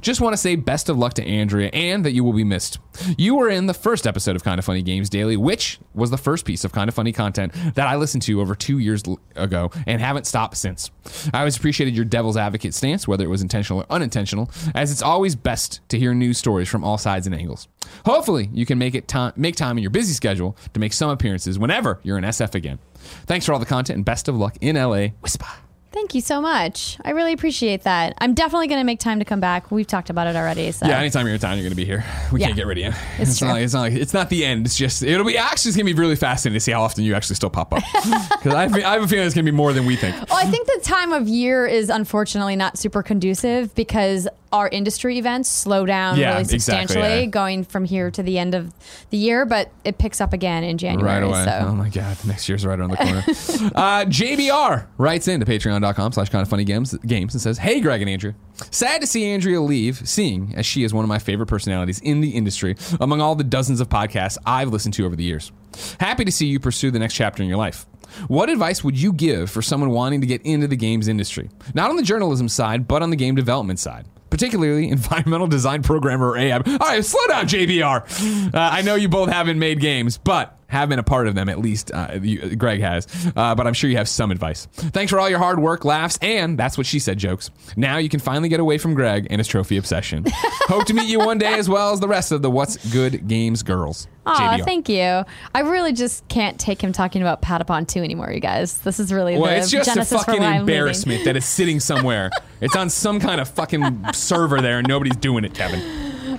Just 0.02 0.22
want 0.22 0.34
to 0.34 0.38
say 0.38 0.56
best 0.56 0.90
of 0.90 0.98
luck 0.98 1.14
to 1.14 1.24
Andrea 1.26 1.70
and 1.74 2.06
that 2.06 2.12
you 2.12 2.24
will 2.24 2.34
be 2.34 2.44
missed. 2.44 2.80
You 3.18 3.36
were 3.36 3.50
in 3.50 3.68
the 3.68 3.74
first 3.74 4.08
episode 4.08 4.36
of 4.36 4.44
Kind 4.44 4.60
of 4.60 4.66
Funny 4.66 4.82
Games 4.82 5.10
Daily, 5.10 5.38
which 5.38 5.80
was 5.94 6.10
the 6.10 6.18
first 6.18 6.46
piece 6.46 6.64
of 6.64 6.72
Kind 6.72 6.88
of 6.88 6.96
Funny 6.96 7.12
content 7.12 7.54
that 7.76 7.88
I 7.88 7.96
listened 7.96 8.24
to 8.24 8.42
over 8.42 8.56
two 8.56 8.80
years 8.80 9.04
ago 9.36 9.72
and 9.86 10.02
haven't 10.02 10.26
stopped 10.26 10.58
since. 10.58 10.92
I 11.34 11.40
always 11.40 11.58
appreciated 11.58 11.96
your 11.96 12.06
devil's 12.06 12.38
advocate 12.38 12.74
stance, 12.74 13.08
whether 13.08 13.24
it 13.24 13.30
was 13.30 13.42
intentional 13.42 13.82
or 13.82 13.86
unintentional, 13.90 14.50
as 14.74 14.92
it's 14.92 15.02
always 15.02 15.36
best 15.36 15.82
to 15.90 16.00
hear 16.00 16.14
news 16.14 16.38
stories 16.38 16.70
from 16.70 16.84
all 16.84 16.98
sides 16.98 17.28
and 17.28 17.36
angles. 17.36 17.68
Hopefully, 18.06 18.50
you 18.54 18.66
can 18.66 18.78
make 18.78 18.96
it 18.96 19.08
time 19.08 19.34
make 19.36 19.56
time 19.56 19.78
in 19.78 19.84
your 19.84 19.92
busy 19.92 20.14
schedule 20.14 20.58
to 20.74 20.80
make 20.80 20.94
some 20.94 21.10
appearances 21.10 21.58
whenever 21.58 22.00
you're 22.04 22.18
in 22.18 22.24
SF 22.24 22.56
again. 22.56 22.80
Thanks 23.26 23.46
for 23.46 23.54
all 23.54 23.60
the 23.60 23.66
content 23.66 23.96
and 23.98 24.06
best 24.06 24.28
of 24.28 24.36
luck 24.36 24.58
in 24.62 24.76
LA. 24.76 25.08
Whisper. 25.22 25.48
Thank 25.92 26.14
you 26.14 26.22
so 26.22 26.42
much. 26.42 26.98
I 27.04 27.12
really 27.12 27.34
appreciate 27.34 27.84
that. 27.84 28.14
I'm 28.20 28.34
definitely 28.34 28.68
going 28.68 28.80
to 28.80 28.84
make 28.86 29.00
time 29.00 29.20
to 29.20 29.26
come 29.26 29.40
back. 29.40 29.72
We've 29.72 29.88
talked 29.88 30.10
about 30.10 30.28
it 30.28 30.36
already. 30.36 30.72
So. 30.72 30.86
Yeah, 30.86 31.00
anytime 31.00 31.26
you're 31.26 31.36
in 31.36 31.42
town, 31.42 31.58
you're 31.58 31.64
going 31.64 31.72
to 31.72 31.76
be 31.76 31.86
here. 31.86 32.04
We 32.32 32.42
Yeah. 32.42 32.48
can't 32.48 32.58
get 32.58 32.68
rid 32.68 32.78
of 32.80 32.84
you. 32.84 32.92
It's 33.18 33.42
not 33.42 33.48
true. 33.48 33.54
like, 33.54 33.64
it's 33.64 33.74
not 33.74 33.82
like 33.82 33.94
it's 33.94 34.14
not 34.14 34.30
the 34.30 34.46
end. 34.46 34.66
It's 34.66 34.78
just 34.78 35.02
it'll 35.02 35.26
be 35.26 35.38
actually 35.38 35.70
it's 35.70 35.78
going 35.78 35.88
to 35.88 35.94
be 35.94 36.00
really 36.00 36.16
fascinating 36.16 36.56
to 36.58 36.60
see 36.60 36.72
how 36.74 36.82
often 36.84 37.04
you 37.04 37.16
actually 37.16 37.36
still 37.38 37.50
pop 37.50 37.74
up 37.74 37.84
because 37.94 38.54
I, 38.54 38.64
I 38.66 38.94
have 38.94 39.04
a 39.04 39.08
feeling 39.08 39.26
it's 39.26 39.34
going 39.34 39.46
to 39.46 39.52
be 39.52 39.56
more 39.56 39.74
than 39.74 39.86
we 39.86 39.96
think. 39.96 40.16
Well, 40.30 40.38
I 40.38 40.50
think 40.52 40.68
the 40.68 40.82
time 40.84 41.14
of 41.14 41.28
year 41.28 41.66
is 41.66 41.90
unfortunately 41.90 42.56
not 42.56 42.78
super 42.78 43.02
conducive 43.02 43.74
because 43.74 44.28
our 44.52 44.70
industry 44.70 45.18
events 45.18 45.50
slow 45.50 45.86
down 45.86 46.18
Yeah, 46.18 46.30
really 46.30 46.42
exactly, 46.42 46.60
substantially 46.60 47.20
yeah. 47.22 47.26
going 47.26 47.64
from 47.64 47.86
here 47.86 48.10
to 48.12 48.24
the 48.24 48.38
end 48.40 48.56
of 48.56 48.74
the 49.10 49.18
year, 49.18 49.46
but 49.46 49.72
it 49.84 49.98
picks 49.98 50.22
up 50.22 50.34
again 50.34 50.64
in 50.64 50.78
January. 50.78 51.22
Right 51.22 51.24
away. 51.24 51.46
So. 51.46 51.68
Oh 51.70 51.76
my 51.76 51.90
god, 51.90 52.18
next 52.26 52.48
year's 52.48 52.66
right 52.66 52.80
around 52.80 52.92
the 52.92 52.98
corner. 52.98 53.20
uh, 53.76 54.06
JBR 54.06 54.88
writes 54.98 55.28
into 55.28 55.46
patreon.com 55.46 56.12
slash 56.14 56.30
kind 56.30 56.42
of 56.42 56.50
funny 56.50 56.64
games 56.64 56.94
games 57.06 57.34
and 57.34 57.42
says, 57.42 57.58
Hey 57.58 57.82
Greg 57.82 58.02
and 58.02 58.10
Andrew. 58.10 58.34
Sad 58.72 59.02
to 59.02 59.08
see 59.08 59.26
Andrea 59.26 59.62
leave, 59.62 60.08
seeing 60.08 60.54
as 60.56 60.66
she 60.66 60.84
is 60.84 60.94
one 60.94 61.04
of 61.04 61.10
my 61.10 61.20
favorite 61.20 61.48
personalities 61.48 62.00
in 62.00 62.22
the 62.22 62.32
industry 62.32 62.76
among 63.00 63.22
all 63.22 63.36
the 63.36 63.44
dozens 63.44 63.80
of 63.80 63.90
podcasts 63.90 64.38
I've 64.46 64.70
listened 64.70 64.94
to 64.96 65.06
over 65.06 65.16
the 65.16 65.24
years. 65.24 65.52
Happy 66.00 66.26
to 66.26 66.32
see 66.32 66.48
you 66.48 66.60
pursue 66.60 66.90
the 66.90 67.00
next 67.00 67.14
chapter 67.14 67.44
in 67.44 67.50
your 67.50 67.58
life. 67.58 67.86
What 68.28 68.50
advice 68.50 68.84
would 68.84 69.00
you 69.00 69.14
give 69.14 69.52
for 69.52 69.62
someone 69.62 69.92
wanting 69.92 70.22
to 70.22 70.28
get 70.28 70.42
into 70.44 70.68
the 70.68 70.76
games 70.76 71.08
industry? 71.08 71.50
Not 71.74 71.90
on 71.90 71.98
the 71.98 72.04
journalism 72.04 72.48
side, 72.48 72.88
but 72.88 73.04
on 73.04 73.10
the 73.10 73.16
game 73.16 73.36
development 73.36 73.80
side 73.80 74.06
particularly 74.30 74.90
environmental 74.92 75.48
design 75.48 75.84
programmer 75.84 76.30
or 76.32 76.36
AIB. 76.36 76.68
All 76.68 76.88
right, 76.88 77.04
slow 77.06 77.26
down, 77.28 77.48
JBR. 77.48 78.54
Uh, 78.54 78.60
I 78.60 78.82
know 78.82 78.96
you 78.96 79.10
both 79.10 79.30
haven't 79.30 79.60
made 79.60 79.80
games, 79.80 80.18
but 80.18 80.57
have 80.68 80.90
been 80.90 81.00
a 81.00 81.04
part 81.04 81.28
of 81.28 81.36
them 81.36 81.50
at 81.50 81.60
least. 81.60 81.92
Uh, 81.94 82.20
you, 82.22 82.56
Greg 82.56 82.82
has, 82.82 83.08
uh, 83.36 83.56
but 83.56 83.66
I'm 83.68 83.74
sure 83.74 83.90
you 83.90 83.98
have 83.98 84.10
some 84.10 84.32
advice. 84.32 84.68
Thanks 84.74 85.12
for 85.12 85.20
all 85.20 85.30
your 85.30 85.40
hard 85.40 85.60
work, 85.60 85.86
laughs, 85.86 86.18
and 86.22 86.58
that's 86.58 86.78
what 86.78 86.86
she 86.86 87.00
said 87.00 87.18
jokes. 87.18 87.50
Now 87.76 87.98
you 87.98 88.10
can 88.10 88.20
finally 88.20 88.50
get 88.50 88.60
away 88.60 88.78
from 88.78 88.94
Greg 88.94 89.28
and 89.30 89.40
his 89.40 89.48
trophy 89.48 89.78
obsession. 89.78 90.26
Hope 90.68 90.86
to 90.86 90.94
meet 90.94 91.08
you 91.08 91.20
one 91.20 91.38
day 91.38 91.54
as 91.54 91.70
well 91.70 91.92
as 91.94 92.00
the 92.00 92.08
rest 92.08 92.32
of 92.32 92.42
the 92.42 92.52
What's 92.52 92.92
Good 92.92 93.28
Games 93.28 93.64
girls. 93.64 94.08
Aw, 94.26 94.58
JBR. 94.58 94.66
thank 94.66 94.90
you. 94.90 95.24
I 95.56 95.60
really 95.62 95.94
just 95.94 96.28
can't 96.28 96.60
take 96.60 96.82
him 96.82 96.92
talking 96.92 97.22
about 97.22 97.42
Patapon 97.42 97.88
2 97.88 98.02
anymore, 98.04 98.30
you 98.32 98.42
guys. 98.42 98.78
This 98.80 99.00
is 99.00 99.14
really 99.14 99.38
Well, 99.38 99.50
the 99.52 99.58
it's 99.60 99.72
just 99.72 99.96
a 99.96 100.04
fucking 100.04 100.42
why 100.42 100.48
I'm 100.48 100.52
leaving. 100.52 100.60
embarrassment 100.60 101.24
that 101.24 101.38
it's 101.38 101.46
sitting 101.46 101.80
somewhere. 101.80 102.30
it's 102.62 102.76
on 102.76 102.90
some 102.90 103.22
kind 103.22 103.40
of 103.40 103.48
fucking 103.48 104.06
server 104.14 104.60
there, 104.60 104.80
and 104.80 104.88
nobody's 104.88 105.16
doing 105.16 105.46
it, 105.46 105.54
Kevin. 105.54 105.80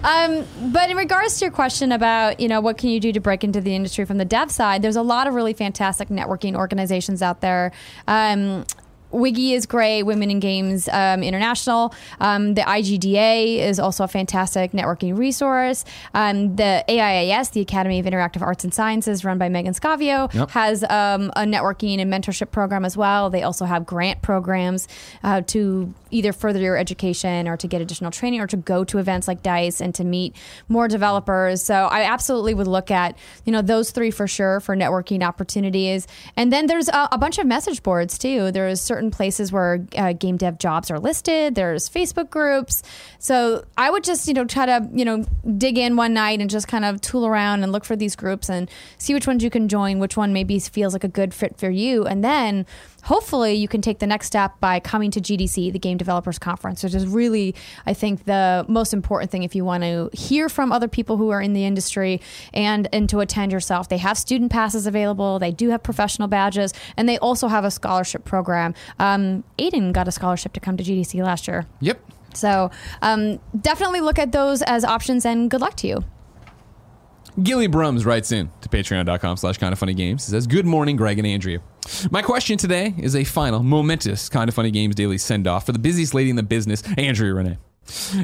Um, 0.05 0.47
but 0.73 0.91
in 0.91 0.97
regards 0.97 1.39
to 1.39 1.45
your 1.47 1.53
question 1.53 1.93
about, 1.93 2.41
you 2.41 2.49
know, 2.49 2.61
what 2.61 2.79
can 2.79 2.91
you 2.91 3.01
do 3.01 3.13
to 3.13 3.21
break 3.21 3.45
into 3.45 3.61
the 3.61 3.75
industry 3.75 4.05
from 4.05 4.19
the 4.19 4.25
dev 4.25 4.51
side, 4.51 4.83
there's 4.83 4.97
a 4.97 5.03
lot 5.03 5.27
of 5.27 5.35
really 5.35 5.53
fantastic 5.53 6.09
networking 6.09 6.55
organizations 6.55 7.23
out 7.23 7.41
there. 7.41 7.73
Um, 8.07 8.65
Wiggy 9.11 9.55
is 9.55 9.65
great. 9.65 10.03
Women 10.03 10.31
in 10.31 10.39
Games 10.39 10.87
um, 10.93 11.23
International. 11.23 11.95
Um, 12.21 12.53
the 12.53 12.61
IGDA 12.61 13.57
is 13.59 13.81
also 13.81 14.05
a 14.05 14.09
fantastic 14.09 14.73
networking 14.73 15.17
resource. 15.17 15.87
Um, 16.13 16.57
the 16.57 16.85
AIAS, 16.87 17.53
the 17.53 17.63
Academy 17.63 17.99
of 18.01 18.05
Interactive 18.05 18.43
Arts 18.43 18.65
and 18.65 18.75
Sciences, 18.75 19.25
run 19.25 19.39
by 19.39 19.49
Meggan 19.49 19.73
Scavio, 19.73 20.33
Yep. 20.35 20.51
has 20.51 20.83
um, 20.85 21.31
a 21.37 21.45
networking 21.45 21.99
and 22.01 22.13
mentorship 22.13 22.51
program 22.51 22.85
as 22.85 22.99
well. 22.99 23.31
They 23.31 23.43
also 23.43 23.65
have 23.65 23.87
grant 23.87 24.21
programs 24.21 24.87
uh, 25.25 25.41
to 25.47 25.95
either 26.11 26.33
further 26.33 26.59
your 26.59 26.77
education 26.77 27.49
or 27.49 27.57
to 27.57 27.67
get 27.67 27.81
additional 27.81 28.11
training 28.11 28.41
or 28.41 28.47
to 28.47 28.57
go 28.57 28.85
to 28.85 28.99
events 28.99 29.29
like 29.29 29.43
Dice 29.43 29.81
and 29.81 29.95
to 29.95 30.05
meet 30.05 30.35
more 30.69 30.89
developers. 30.89 31.63
So 31.63 31.75
I 31.75 32.03
absolutely 32.03 32.55
would 32.55 32.67
look 32.67 32.91
at 32.91 33.17
you 33.45 33.53
know 33.53 33.63
those 33.63 33.91
three 33.91 34.11
for 34.11 34.27
sure 34.27 34.61
for 34.61 34.77
networking 34.77 35.23
opportunities. 35.23 36.07
And 36.37 36.53
then 36.53 36.67
there's 36.67 36.89
a, 36.89 37.09
a 37.13 37.19
bunch 37.19 37.39
of 37.39 37.47
message 37.47 37.83
boards 37.83 38.19
too. 38.19 38.51
There's 38.53 38.81
certain 38.81 39.11
places 39.11 39.53
where 39.53 39.87
uh, 39.97 40.13
game 40.13 40.37
dev 40.37 40.59
jobs 40.59 40.91
are 40.91 40.99
listed. 40.99 41.55
There's 41.55 41.89
Facebook 41.89 42.31
groups. 42.31 42.83
So 43.19 43.65
I 43.77 43.91
would 43.91 44.05
just 44.05 44.29
you 44.29 44.35
know 44.35 44.45
try 44.45 44.67
to 44.67 44.89
you 44.93 45.05
know 45.05 45.25
dig 45.57 45.79
in 45.79 45.97
one 45.97 46.15
night 46.15 46.41
and 46.41 46.51
just 46.51 46.69
kind 46.69 46.85
of 46.85 47.01
tool 47.01 47.27
around 47.27 47.63
and 47.63 47.73
look 47.73 47.85
for 47.85 47.97
these 47.97 48.17
groups 48.17 48.49
and 48.49 48.71
see 48.99 49.15
which 49.15 49.27
ones 49.27 49.43
you 49.43 49.51
can 49.51 49.69
join, 49.69 49.99
which 49.99 50.17
one 50.17 50.33
maybe 50.33 50.59
feels 50.59 50.93
like 50.93 51.05
a 51.05 51.09
good 51.09 51.35
fit 51.35 51.59
for 51.59 51.71
you, 51.71 52.05
and 52.05 52.25
then 52.25 52.67
hopefully 53.05 53.55
you 53.55 53.69
can 53.69 53.81
take 53.81 53.99
the 53.99 54.07
next 54.07 54.27
step 54.27 54.59
by 54.61 54.81
coming 54.81 55.11
to 55.13 55.21
GDC, 55.21 55.73
the 55.73 55.79
Game 55.79 55.97
Developers 55.97 56.39
Conference, 56.39 56.83
which 56.83 56.95
is 56.95 57.07
really, 57.07 57.55
I 57.87 57.95
think, 57.95 58.25
the 58.25 58.65
most 58.69 58.93
important 58.93 59.31
thing 59.31 59.43
if 59.43 59.55
you 59.55 59.65
want 59.65 59.83
to 59.85 60.11
hear 60.13 60.49
from 60.49 60.73
other 60.73 60.89
people 60.89 61.17
who 61.17 61.31
are 61.31 61.41
in 61.41 61.53
the 61.53 61.65
industry 61.65 62.21
and 62.53 62.89
and 62.93 63.09
to 63.09 63.21
attend 63.21 63.53
yourself. 63.53 63.89
They 63.89 63.99
have 63.99 64.19
student 64.19 64.53
passes 64.53 64.87
available. 64.87 65.39
They 65.39 65.53
do 65.53 65.71
have 65.71 65.83
professional 65.83 66.29
badges, 66.29 66.73
and 66.97 67.09
they 67.09 67.19
also 67.19 67.49
have 67.49 67.65
a 67.65 67.71
scholarship 67.71 68.25
program. 68.25 68.75
Um, 68.99 69.45
Aiden 69.59 69.93
got 69.93 70.09
a 70.09 70.13
scholarship 70.13 70.53
to 70.55 70.61
come 70.61 70.77
to 70.77 70.85
GDC 70.85 71.23
last 71.23 71.49
year. 71.49 71.67
Yep. 71.81 72.01
So 72.35 72.71
um, 73.03 73.41
definitely 73.59 74.01
look 74.01 74.19
at 74.19 74.33
those 74.33 74.63
as 74.63 74.85
options, 74.85 75.25
and 75.25 75.51
good 75.51 75.61
luck 75.61 75.77
to 75.77 75.87
you. 75.87 76.05
Gilly 77.43 77.68
Brums 77.68 78.05
writes 78.05 78.32
in 78.32 78.51
to 78.62 78.68
patreon.com 78.68 79.36
slash 79.36 79.59
kind 79.59 79.72
of 79.72 79.78
funny 79.78 79.95
games. 79.95 80.24
Says, 80.24 80.47
Good 80.47 80.66
morning, 80.66 80.97
Greg 80.97 81.18
and 81.18 81.26
Andrea. 81.26 81.61
My 82.11 82.20
question 82.20 82.59
today 82.59 82.95
is 82.99 83.14
a 83.14 83.22
final, 83.22 83.62
momentous 83.62 84.28
kind 84.28 84.49
of 84.49 84.55
funny 84.55 84.72
games 84.72 84.97
daily 84.97 85.18
send 85.18 85.47
off 85.47 85.66
for 85.66 85.72
the 85.72 85.78
busiest 85.78 86.14
lady 86.14 86.30
in 86.30 86.36
the 86.36 86.43
business, 86.43 86.82
Andrea 86.99 87.34
Rene. 87.34 87.59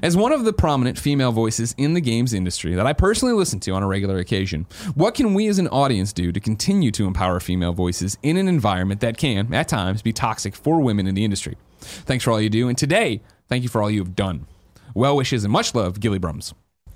As 0.03 0.17
one 0.17 0.33
of 0.33 0.45
the 0.45 0.53
prominent 0.53 0.99
female 0.99 1.33
voices 1.33 1.75
in 1.79 1.95
the 1.95 2.01
games 2.01 2.35
industry 2.35 2.75
that 2.75 2.87
I 2.87 2.93
personally 2.93 3.35
listen 3.35 3.61
to 3.61 3.71
on 3.71 3.83
a 3.83 3.87
regular 3.87 4.19
occasion, 4.19 4.67
what 4.95 5.15
can 5.15 5.33
we 5.33 5.47
as 5.47 5.59
an 5.59 5.69
audience 5.69 6.13
do 6.13 6.33
to 6.33 6.41
continue 6.41 6.91
to 6.91 7.07
empower 7.07 7.41
female 7.41 7.73
voices 7.73 8.19
in 8.23 8.37
an 8.37 8.49
environment 8.49 9.01
that 9.01 9.17
can, 9.17 9.55
at 9.55 9.69
times, 9.69 10.03
be 10.03 10.13
toxic 10.13 10.55
for 10.55 10.81
women 10.81 11.07
in 11.07 11.15
the 11.15 11.25
industry? 11.25 11.57
Thanks 11.79 12.25
for 12.25 12.33
all 12.33 12.41
you 12.41 12.51
do, 12.51 12.69
and 12.69 12.77
today, 12.77 13.23
thank 13.49 13.63
you 13.63 13.69
for 13.69 13.81
all 13.81 13.91
you 13.91 14.01
have 14.01 14.17
done. 14.17 14.47
Well 14.93 15.17
wishes 15.17 15.45
and 15.45 15.53
much 15.53 15.75
love, 15.75 16.01
Gilly 16.01 16.19
Brums. 16.19 16.53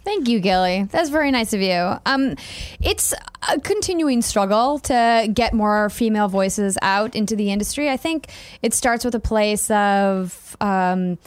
Thank 0.08 0.26
you, 0.26 0.40
Gilly. 0.40 0.84
That's 0.84 1.10
very 1.10 1.30
nice 1.30 1.52
of 1.52 1.60
you. 1.60 1.92
Um, 2.06 2.34
it's 2.80 3.12
a 3.46 3.60
continuing 3.60 4.22
struggle 4.22 4.78
to 4.78 5.28
get 5.30 5.52
more 5.52 5.90
female 5.90 6.28
voices 6.28 6.78
out 6.80 7.14
into 7.14 7.36
the 7.36 7.52
industry. 7.52 7.90
I 7.90 7.98
think 7.98 8.30
it 8.62 8.72
starts 8.72 9.04
with 9.04 9.14
a 9.14 9.20
place 9.20 9.70
of. 9.70 10.56
Um, 10.62 11.18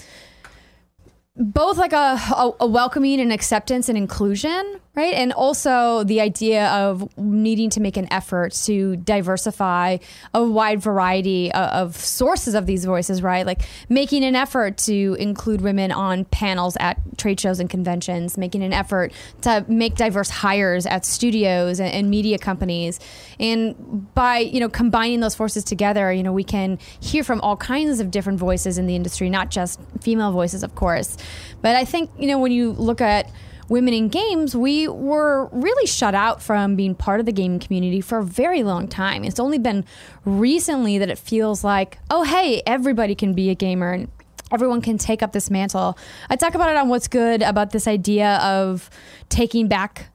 both 1.37 1.77
like 1.77 1.93
a, 1.93 2.19
a, 2.35 2.51
a 2.61 2.67
welcoming 2.67 3.21
and 3.21 3.31
acceptance 3.31 3.87
and 3.87 3.97
inclusion, 3.97 4.79
right? 4.93 5.13
And 5.13 5.31
also 5.31 6.03
the 6.03 6.19
idea 6.19 6.67
of 6.67 7.17
needing 7.17 7.69
to 7.71 7.79
make 7.79 7.95
an 7.95 8.11
effort 8.11 8.51
to 8.65 8.97
diversify 8.97 9.97
a 10.33 10.43
wide 10.43 10.81
variety 10.81 11.49
of, 11.53 11.69
of 11.69 11.95
sources 11.95 12.55
of 12.55 12.65
these 12.65 12.83
voices, 12.83 13.23
right? 13.23 13.45
Like 13.45 13.61
making 13.87 14.25
an 14.25 14.35
effort 14.35 14.77
to 14.79 15.15
include 15.17 15.61
women 15.61 15.93
on 15.93 16.25
panels 16.25 16.75
at 16.81 16.99
trade 17.17 17.39
shows 17.39 17.61
and 17.61 17.69
conventions, 17.69 18.37
making 18.37 18.63
an 18.63 18.73
effort 18.73 19.13
to 19.43 19.65
make 19.69 19.95
diverse 19.95 20.29
hires 20.29 20.85
at 20.85 21.05
studios 21.05 21.79
and, 21.79 21.93
and 21.93 22.09
media 22.09 22.37
companies. 22.37 22.99
And 23.39 24.13
by, 24.13 24.39
you 24.39 24.59
know, 24.59 24.69
combining 24.69 25.21
those 25.21 25.35
forces 25.35 25.63
together, 25.63 26.11
you 26.11 26.21
know, 26.21 26.33
we 26.33 26.43
can 26.43 26.79
hear 26.99 27.23
from 27.23 27.39
all 27.41 27.55
kinds 27.55 28.01
of 28.01 28.11
different 28.11 28.39
voices 28.39 28.77
in 28.77 28.87
the 28.87 28.95
industry, 28.97 29.29
not 29.29 29.51
just 29.51 29.79
female 30.01 30.33
voices, 30.33 30.63
of 30.63 30.75
course. 30.75 31.15
But 31.61 31.77
I 31.77 31.85
think, 31.85 32.09
you 32.19 32.27
know, 32.27 32.39
when 32.39 32.51
you 32.51 32.71
look 32.73 32.99
at 32.99 33.31
women 33.71 33.93
in 33.93 34.09
games, 34.09 34.53
we 34.53 34.85
were 34.85 35.45
really 35.53 35.87
shut 35.87 36.13
out 36.13 36.41
from 36.43 36.75
being 36.75 36.93
part 36.93 37.21
of 37.21 37.25
the 37.25 37.31
gaming 37.31 37.57
community 37.57 38.01
for 38.01 38.17
a 38.17 38.23
very 38.23 38.63
long 38.63 38.85
time. 38.85 39.23
It's 39.23 39.39
only 39.39 39.57
been 39.57 39.85
recently 40.25 40.97
that 40.97 41.09
it 41.09 41.17
feels 41.17 41.63
like, 41.63 41.97
oh, 42.09 42.23
hey, 42.23 42.61
everybody 42.67 43.15
can 43.15 43.33
be 43.33 43.49
a 43.49 43.55
gamer 43.55 43.93
and 43.93 44.11
everyone 44.51 44.81
can 44.81 44.97
take 44.97 45.23
up 45.23 45.31
this 45.31 45.49
mantle. 45.49 45.97
I 46.29 46.35
talk 46.35 46.53
about 46.53 46.69
it 46.69 46.75
on 46.75 46.89
What's 46.89 47.07
Good 47.07 47.41
about 47.41 47.71
this 47.71 47.87
idea 47.87 48.39
of 48.39 48.89
taking 49.29 49.69
back 49.69 50.07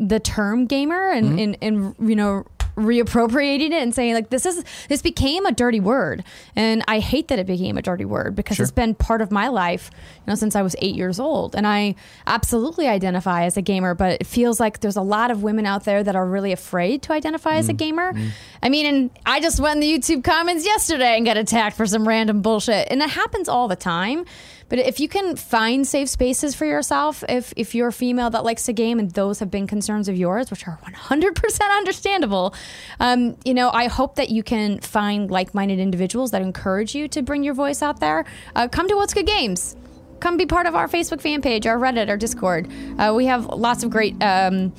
the 0.00 0.18
term 0.18 0.66
gamer 0.66 1.12
and, 1.12 1.38
mm-hmm. 1.38 1.38
and, 1.38 1.58
and 1.62 2.10
you 2.10 2.16
know, 2.16 2.44
reappropriating 2.76 3.68
it 3.68 3.82
and 3.82 3.94
saying 3.94 4.14
like 4.14 4.30
this 4.30 4.46
is 4.46 4.64
this 4.88 5.02
became 5.02 5.46
a 5.46 5.52
dirty 5.52 5.80
word. 5.80 6.24
And 6.56 6.82
i 6.88 6.98
hate 6.98 7.28
that 7.28 7.38
it 7.38 7.46
became 7.46 7.76
a 7.78 7.82
dirty 7.82 8.04
word 8.04 8.34
because 8.34 8.56
Sure. 8.56 8.64
it's 8.64 8.72
been 8.72 8.94
part 8.94 9.20
of 9.20 9.30
my 9.30 9.48
life 9.48 9.90
you 9.94 10.22
know 10.26 10.34
since 10.34 10.56
i 10.56 10.62
was 10.62 10.74
eight 10.80 10.94
years 10.94 11.20
old. 11.20 11.54
And 11.54 11.66
i 11.66 11.94
absolutely 12.26 12.88
identify 12.88 13.44
as 13.44 13.56
a 13.56 13.62
gamer 13.62 13.94
but 13.94 14.20
it 14.20 14.26
feels 14.26 14.60
like 14.60 14.80
there's 14.80 14.96
a 14.96 15.02
lot 15.02 15.30
of 15.30 15.42
women 15.42 15.66
out 15.66 15.84
there 15.84 16.02
that 16.02 16.16
are 16.16 16.26
really 16.26 16.52
afraid 16.52 17.02
to 17.02 17.12
identify 17.12 17.56
as 17.56 17.68
a 17.68 17.74
mm. 17.74 17.78
gamer. 17.78 18.12
Mm. 18.12 18.30
I 18.62 18.68
mean 18.68 18.86
and 18.86 19.10
i 19.24 19.40
just 19.40 19.60
went 19.60 19.76
in 19.76 19.80
the 19.80 19.92
youtube 19.92 20.24
comments 20.24 20.64
yesterday 20.64 21.16
and 21.16 21.24
got 21.26 21.36
attacked 21.36 21.76
for 21.76 21.86
some 21.86 22.06
random 22.06 22.42
bullshit. 22.42 22.88
And 22.90 23.02
it 23.02 23.10
happens 23.10 23.48
all 23.48 23.68
the 23.68 23.76
time 23.76 24.24
but 24.68 24.78
if 24.78 24.98
you 24.98 25.08
can 25.08 25.36
find 25.36 25.86
safe 25.86 26.08
spaces 26.08 26.54
for 26.54 26.64
yourself, 26.64 27.22
if 27.28 27.52
if 27.56 27.74
you're 27.74 27.88
a 27.88 27.92
female 27.92 28.30
that 28.30 28.44
likes 28.44 28.64
to 28.64 28.72
game 28.72 28.98
and 28.98 29.10
those 29.10 29.38
have 29.38 29.50
been 29.50 29.66
concerns 29.66 30.08
of 30.08 30.16
yours, 30.16 30.50
which 30.50 30.66
are 30.66 30.78
100% 30.84 31.76
understandable, 31.76 32.54
um, 33.00 33.36
you 33.44 33.54
know, 33.54 33.70
I 33.70 33.86
hope 33.86 34.16
that 34.16 34.30
you 34.30 34.42
can 34.42 34.80
find 34.80 35.30
like-minded 35.30 35.78
individuals 35.78 36.30
that 36.30 36.42
encourage 36.42 36.94
you 36.94 37.08
to 37.08 37.22
bring 37.22 37.42
your 37.42 37.54
voice 37.54 37.82
out 37.82 38.00
there. 38.00 38.24
Uh, 38.54 38.68
come 38.68 38.88
to 38.88 38.94
What's 38.96 39.14
Good 39.14 39.26
Games. 39.26 39.76
Come 40.20 40.36
be 40.36 40.46
part 40.46 40.66
of 40.66 40.74
our 40.74 40.88
Facebook 40.88 41.20
fan 41.20 41.42
page, 41.42 41.66
our 41.66 41.78
Reddit, 41.78 42.08
our 42.08 42.16
Discord. 42.16 42.68
Uh, 42.98 43.12
we 43.14 43.26
have 43.26 43.46
lots 43.46 43.84
of 43.84 43.90
great 43.90 44.20
um, 44.22 44.72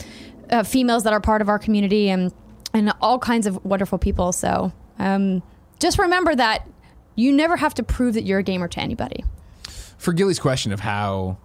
uh, 0.49 0.63
females 0.63 1.03
that 1.03 1.13
are 1.13 1.21
part 1.21 1.41
of 1.41 1.49
our 1.49 1.59
community 1.59 2.09
and 2.09 2.33
and 2.73 2.91
all 2.99 3.19
kinds 3.19 3.47
of 3.47 3.63
wonderful 3.63 3.97
people. 3.97 4.33
So 4.33 4.73
um, 4.99 5.41
just 5.79 5.97
remember 5.97 6.35
that 6.35 6.67
you 7.15 7.31
never 7.31 7.55
have 7.55 7.73
to 7.75 7.83
prove 7.83 8.15
that 8.15 8.23
you're 8.23 8.39
a 8.39 8.43
gamer 8.43 8.67
to 8.67 8.79
anybody. 8.79 9.23
For 9.97 10.13
Gilly's 10.13 10.39
question 10.39 10.71
of 10.71 10.79
how 10.81 11.37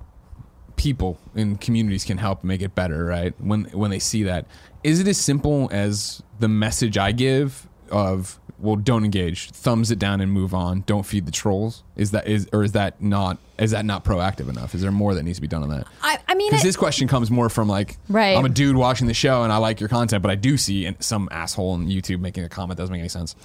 people 0.76 1.18
in 1.34 1.56
communities 1.56 2.04
can 2.04 2.18
help 2.18 2.42
make 2.42 2.62
it 2.62 2.74
better, 2.74 3.04
right? 3.04 3.34
When 3.40 3.64
when 3.66 3.90
they 3.90 3.98
see 3.98 4.22
that, 4.24 4.46
is 4.82 5.00
it 5.00 5.08
as 5.08 5.18
simple 5.18 5.68
as 5.72 6.22
the 6.38 6.48
message 6.48 6.96
I 6.96 7.12
give 7.12 7.68
of 7.90 8.40
well, 8.58 8.76
don't 8.76 9.04
engage, 9.04 9.50
thumbs 9.50 9.90
it 9.90 9.98
down 9.98 10.20
and 10.20 10.30
move 10.30 10.52
on, 10.52 10.82
don't 10.86 11.04
feed 11.04 11.26
the 11.26 11.32
trolls? 11.32 11.82
Is 12.00 12.12
that 12.12 12.26
is 12.26 12.48
or 12.52 12.64
is 12.64 12.72
that 12.72 13.02
not 13.02 13.36
is 13.58 13.72
that 13.72 13.84
not 13.84 14.04
proactive 14.04 14.48
enough? 14.48 14.74
Is 14.74 14.80
there 14.80 14.90
more 14.90 15.14
that 15.14 15.22
needs 15.22 15.36
to 15.36 15.42
be 15.42 15.46
done 15.48 15.62
on 15.62 15.68
that? 15.68 15.86
I, 16.02 16.18
I 16.26 16.34
mean, 16.34 16.50
Because 16.50 16.62
this 16.62 16.76
question 16.76 17.06
comes 17.08 17.30
more 17.30 17.50
from 17.50 17.68
like, 17.68 17.98
Right. 18.08 18.34
I'm 18.34 18.46
a 18.46 18.48
dude 18.48 18.74
watching 18.74 19.06
the 19.06 19.12
show 19.12 19.42
and 19.42 19.52
I 19.52 19.58
like 19.58 19.80
your 19.80 19.90
content, 19.90 20.22
but 20.22 20.30
I 20.30 20.34
do 20.34 20.56
see 20.56 20.90
some 21.00 21.28
asshole 21.30 21.72
on 21.72 21.86
YouTube 21.88 22.20
making 22.20 22.42
a 22.44 22.48
comment 22.48 22.78
that 22.78 22.84
doesn't 22.84 22.92
make 22.94 23.00
any 23.00 23.10
sense. 23.10 23.36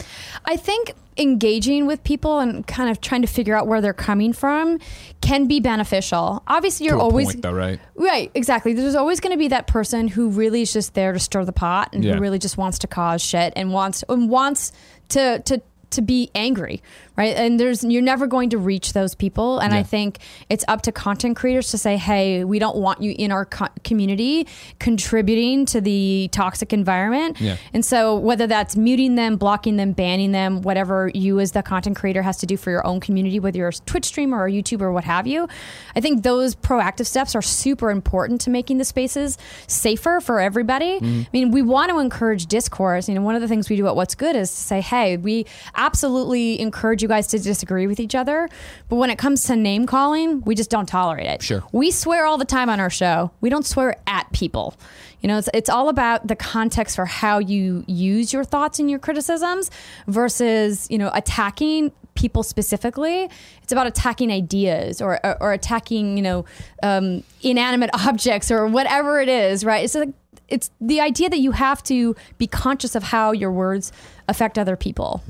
I 0.46 0.56
think 0.56 0.94
engaging 1.18 1.86
with 1.86 2.02
people 2.06 2.40
and 2.40 2.66
kind 2.66 2.90
of 2.90 3.02
trying 3.02 3.24
to 3.24 3.28
figure 3.28 3.56
out 3.58 3.68
where 3.68 3.82
they're 3.82 3.94
coming 3.94 4.32
from 4.32 4.80
can 5.20 5.48
be 5.48 5.60
beneficial. 5.60 6.42
Obviously, 6.48 6.86
you're 6.86 6.98
always 7.00 7.28
point, 7.28 7.42
though, 7.42 7.52
right? 7.52 7.80
Right, 7.96 8.32
exactly. 8.36 8.74
There's 8.74 8.96
always 8.96 9.20
going 9.20 9.34
to 9.34 9.38
be 9.38 9.50
that 9.50 9.68
person 9.68 10.08
who 10.08 10.30
really 10.30 10.62
is 10.62 10.72
just 10.72 10.94
there 10.94 11.12
to 11.12 11.20
stir 11.20 11.44
the 11.44 11.52
pot 11.54 11.90
and 11.94 12.06
Yeah. 12.06 12.16
who 12.16 12.22
really 12.22 12.40
just 12.40 12.58
wants 12.58 12.80
to 12.80 12.88
cause 12.88 13.22
shit 13.22 13.52
and 13.58 13.74
wants 13.74 14.04
and 14.08 14.30
wants 14.30 14.72
to 15.10 15.40
to 15.40 15.62
to 15.92 16.02
be 16.02 16.30
angry, 16.36 16.82
right? 17.18 17.36
And 17.36 17.60
there's 17.60 17.84
you're 17.84 18.02
never 18.02 18.28
going 18.28 18.50
to 18.52 18.58
reach 18.58 18.94
those 18.94 19.16
people 19.16 19.60
and 19.60 19.74
Yeah. 19.74 19.80
I 19.80 19.84
think 19.84 20.20
it's 20.50 20.66
up 20.68 20.82
to 20.84 20.92
content 20.92 21.36
creators 21.36 21.72
to 21.72 21.78
say, 21.78 21.98
"Hey, 21.98 22.44
we 22.44 22.60
don't 22.60 22.78
want 22.78 23.02
you 23.02 23.14
in 23.18 23.32
our 23.32 23.46
co- 23.46 23.68
community 23.84 24.48
contributing 24.80 25.66
to 25.66 25.82
the 25.82 26.30
toxic 26.32 26.72
environment." 26.74 27.40
Yeah. 27.42 27.58
And 27.74 27.84
so 27.84 28.18
whether 28.18 28.48
that's 28.48 28.76
muting 28.76 29.16
them, 29.16 29.36
blocking 29.36 29.78
them, 29.78 29.92
banning 29.92 30.32
them, 30.32 30.62
whatever 30.62 31.12
you 31.14 31.40
as 31.40 31.52
the 31.52 31.64
content 31.64 31.96
creator 31.96 32.22
has 32.22 32.38
to 32.38 32.46
do 32.46 32.56
for 32.58 32.70
your 32.72 32.86
own 32.86 33.00
community, 33.00 33.40
whether 33.40 33.58
you're 33.58 33.70
a 33.70 33.74
Twitch 33.74 34.06
streamer 34.06 34.38
or 34.38 34.48
a 34.48 34.52
YouTuber 34.52 34.82
or 34.82 34.92
what 34.92 35.04
have 35.04 35.28
you, 35.28 35.48
I 35.96 36.02
think 36.02 36.24
those 36.24 36.56
proactive 36.56 37.06
steps 37.08 37.36
are 37.36 37.42
super 37.42 37.90
important 37.92 38.42
to 38.42 38.50
making 38.50 38.78
the 38.78 38.86
spaces 38.86 39.38
safer 39.68 40.20
for 40.22 40.40
everybody. 40.40 41.00
Mm-hmm. 41.00 41.22
I 41.22 41.28
mean, 41.34 41.52
we 41.52 41.62
want 41.62 41.90
to 41.92 42.00
encourage 42.00 42.46
discourse. 42.48 43.10
You 43.10 43.16
know, 43.16 43.22
one 43.22 43.36
of 43.36 43.42
the 43.42 43.48
things 43.48 43.70
we 43.70 43.76
do 43.76 43.88
at 43.88 43.96
What's 43.96 44.16
Good 44.16 44.36
is 44.36 44.50
to 44.52 44.58
say, 44.58 44.82
hey, 44.82 45.18
we 45.18 45.46
absolutely 45.76 46.60
encourage 46.60 47.02
you 47.02 47.08
guys 47.08 47.28
to 47.28 47.40
disagree 47.40 47.88
with 47.88 48.00
each 48.00 48.16
other, 48.16 48.50
but 48.90 48.96
when 48.98 49.10
it 49.10 49.18
comes 49.18 49.44
to 49.46 49.56
name 49.56 49.86
calling, 49.86 50.42
we 50.42 50.56
just 50.56 50.70
don't 50.70 50.88
tolerate 50.88 51.28
it. 51.28 51.42
Sure. 51.42 51.64
We 51.72 51.92
swear 51.92 52.26
all 52.26 52.38
the 52.38 52.46
time 52.46 52.70
on 52.70 52.80
our 52.80 52.90
show. 52.90 53.32
We 53.42 53.50
don't 53.50 53.66
swear 53.66 53.96
at 54.08 54.32
people. 54.32 54.76
You 55.22 55.28
know, 55.28 55.38
it's, 55.38 55.50
it's 55.54 55.70
all 55.70 55.90
about 55.90 56.28
the 56.28 56.36
context 56.36 56.96
for 56.96 57.06
how 57.06 57.40
you 57.40 57.84
use 57.88 58.32
your 58.32 58.44
thoughts 58.44 58.80
and 58.80 58.90
your 58.90 59.00
criticisms 59.00 59.72
versus, 60.08 60.88
you 60.92 60.98
know, 60.98 61.10
attacking 61.14 61.92
people 62.16 62.44
specifically. 62.44 63.30
It's 63.62 63.72
about 63.72 63.88
attacking 63.88 64.32
ideas 64.32 65.02
or 65.02 65.20
or, 65.26 65.42
or 65.42 65.54
attacking 65.54 66.18
you 66.18 66.24
know 66.24 66.46
um, 66.82 67.24
inanimate 67.42 67.90
objects 68.06 68.50
or 68.52 68.68
whatever 68.68 69.20
it 69.20 69.30
is. 69.30 69.64
Right? 69.64 69.84
It's 69.84 69.96
like 69.96 70.10
it's 70.48 70.72
the 70.80 71.02
idea 71.02 71.30
that 71.30 71.40
you 71.40 71.52
have 71.52 71.84
to 71.84 72.16
be 72.38 72.48
conscious 72.48 72.96
of 72.96 73.04
how 73.04 73.32
your 73.32 73.52
words 73.52 73.92
affect 74.28 74.58
other 74.58 74.76
people. 74.76 75.24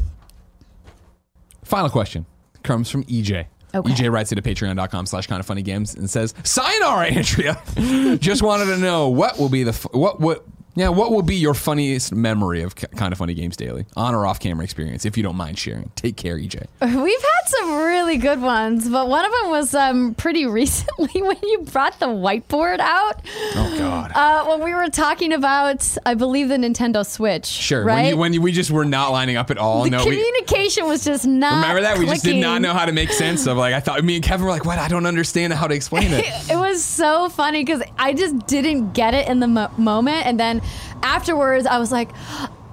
Final 1.66 1.89
question 1.89 2.26
comes 2.63 2.89
from 2.89 3.03
EJ. 3.05 3.47
Okay. 3.74 3.91
EJ 3.91 4.11
writes 4.11 4.32
it 4.32 4.38
at 4.38 4.43
patreon.com 4.43 5.05
slash 5.05 5.28
kind 5.28 5.39
of 5.41 5.45
funny 5.45 5.61
games 5.61 5.95
and 5.95 6.09
says, 6.09 6.34
Sayonara, 6.43 7.07
Andrea. 7.07 7.61
Just 8.20 8.41
wanted 8.41 8.66
to 8.68 8.78
know 8.78 9.09
what 9.09 9.38
will 9.38 9.49
be 9.49 9.63
the, 9.63 9.72
f- 9.72 9.88
what, 9.91 10.22
what, 10.22 10.45
yeah, 10.76 10.89
what 10.89 11.11
will 11.11 11.21
be 11.21 11.36
your 11.36 11.53
funniest 11.53 12.13
memory 12.13 12.61
of 12.61 12.76
kind 12.76 13.11
of 13.11 13.17
funny 13.17 13.34
games 13.34 13.55
daily 13.55 13.86
on 13.95 14.13
or 14.13 14.26
off 14.26 14.39
camera 14.39 14.63
experience, 14.63 15.05
if 15.05 15.15
you 15.15 15.23
don't 15.23 15.38
mind 15.38 15.57
sharing. 15.57 15.89
Take 15.95 16.17
care, 16.17 16.38
EJ. 16.38 16.65
We've 16.82 17.21
had 17.21 17.47
some 17.47 17.78
really 17.78 18.17
good 18.17 18.41
ones, 18.41 18.89
but 18.89 19.07
one 19.07 19.26
of 19.26 19.32
them 19.32 19.49
was 19.51 19.73
um, 19.73 20.15
pretty 20.15 20.45
recently 20.55 21.21
when 21.21 21.38
you 21.43 21.59
brought 21.59 21.99
the 21.99 22.07
whiteboard 22.07 22.80
out. 22.80 23.21
Oh, 23.55 23.76
God. 23.78 24.11
Uh, 24.13 24.45
when 24.45 24.63
we 24.63 24.73
were 24.73 24.89
talking 24.89 25.32
about, 25.32 25.97
I 26.05 26.13
believe, 26.13 26.49
the 26.49 26.57
Nintendo 26.57 27.05
Switch. 27.05 27.45
sure. 27.45 27.84
Right? 27.84 27.95
When, 28.03 28.09
you, 28.09 28.17
when 28.17 28.34
you, 28.34 28.41
we 28.41 28.51
just 28.51 28.71
were 28.71 28.86
not 28.86 29.11
lining 29.11 29.38
up 29.38 29.51
at 29.51 29.57
all. 29.57 29.84
the 29.84 29.91
no, 29.91 29.99
we, 29.99 30.11
communication 30.11 30.86
was 30.86 31.05
just 31.05 31.26
not. 31.26 31.55
remember 31.55 31.82
that? 31.82 31.97
We 31.97 32.05
just 32.05 32.26
did 32.26 32.41
not 32.41 32.61
know 32.61 32.73
how 32.73 32.86
to 32.86 32.91
make 32.91 33.11
sense 33.11 33.47
of 33.47 33.57
like, 33.57 33.73
I 33.73 33.80
thought, 33.80 34.03
me 34.03 34.15
and 34.15 34.23
Kevin 34.23 34.45
were 34.45 34.51
like, 34.51 34.65
what? 34.65 34.78
I 34.78 34.89
don't 34.89 35.05
understand 35.05 35.53
how 35.53 35.67
to 35.67 35.73
explain 35.73 36.11
it. 36.11 36.26
It 36.55 36.57
was 36.57 36.84
so 36.84 37.30
funny 37.30 37.63
because 37.63 37.82
I 37.97 38.13
just 38.13 38.45
didn't 38.47 38.93
get 38.93 39.13
it 39.13 39.28
in 39.28 39.39
the 39.39 39.47
mo- 39.47 39.71
moment, 39.78 40.26
and 40.26 40.39
then 40.39 40.61
afterwards, 41.03 41.66
I 41.66 41.78
was 41.80 41.91
like, 41.91 42.09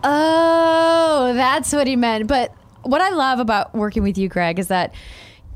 "Oh, 0.04 1.32
that's 1.34 1.72
what 1.72 1.86
he 1.86 1.96
meant." 1.96 2.26
But 2.26 2.52
what 2.82 3.00
I 3.00 3.10
love 3.10 3.38
about 3.38 3.74
working 3.74 4.02
with 4.02 4.18
you, 4.18 4.28
Greg, 4.28 4.58
is 4.58 4.68
that 4.68 4.94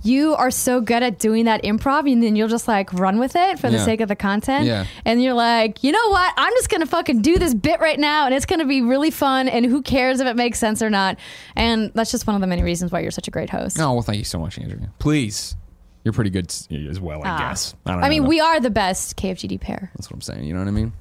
you 0.03 0.37
are 0.37 0.53
so 0.53 0.81
good 0.81 1.03
at 1.03 1.19
doing 1.19 1.47
that 1.47 1.65
improv, 1.65 2.11
and 2.11 2.23
then 2.23 2.37
you'll 2.37 2.47
just 2.49 2.69
like 2.69 2.93
run 2.93 3.19
with 3.19 3.35
it 3.35 3.59
for 3.59 3.69
the 3.71 3.79
Yeah. 3.79 3.85
sake 3.85 4.01
of 4.01 4.09
the 4.09 4.15
content. 4.15 4.65
Yeah. 4.67 4.85
And 5.05 5.21
you're 5.21 5.35
like, 5.35 5.83
you 5.83 5.91
know 5.91 6.09
what? 6.11 6.33
I'm 6.37 6.53
just 6.55 6.69
gonna 6.69 6.87
fucking 6.87 7.23
do 7.23 7.39
this 7.39 7.55
bit 7.55 7.81
right 7.81 7.99
now, 7.99 8.27
and 8.27 8.35
it's 8.35 8.47
gonna 8.47 8.67
be 8.67 8.83
really 8.83 9.11
fun. 9.11 9.49
And 9.49 9.67
who 9.67 9.83
cares 9.83 10.21
if 10.21 10.29
it 10.29 10.37
makes 10.37 10.61
sense 10.61 10.81
or 10.81 10.91
not? 10.91 11.19
And 11.57 11.91
that's 11.95 12.13
just 12.13 12.27
one 12.27 12.37
of 12.37 12.41
the 12.41 12.47
many 12.47 12.63
reasons 12.63 12.93
why 12.93 13.01
you're 13.01 13.11
such 13.11 13.27
a 13.27 13.33
great 13.33 13.51
host. 13.51 13.81
Oh, 13.81 13.95
well, 13.95 14.03
thank 14.03 14.19
you 14.19 14.25
so 14.25 14.39
much, 14.39 14.59
Andrea. 14.59 14.91
Please. 15.01 15.57
You're 16.05 16.13
pretty 16.13 16.31
good 16.31 16.55
as 16.89 17.01
well, 17.01 17.23
I 17.25 17.29
Ah. 17.31 17.39
guess. 17.49 17.75
I, 17.85 17.91
don't 17.95 18.05
I 18.05 18.09
mean, 18.09 18.23
know. 18.23 18.29
we 18.29 18.39
are 18.39 18.61
the 18.61 18.71
best 18.71 19.17
KFGD 19.17 19.59
pair. 19.61 19.91
That's 19.97 20.09
what 20.09 20.15
I'm 20.15 20.21
saying. 20.21 20.45
You 20.45 20.53
know 20.55 20.61
what 20.61 20.69
I 20.69 20.71
mean? 20.71 20.93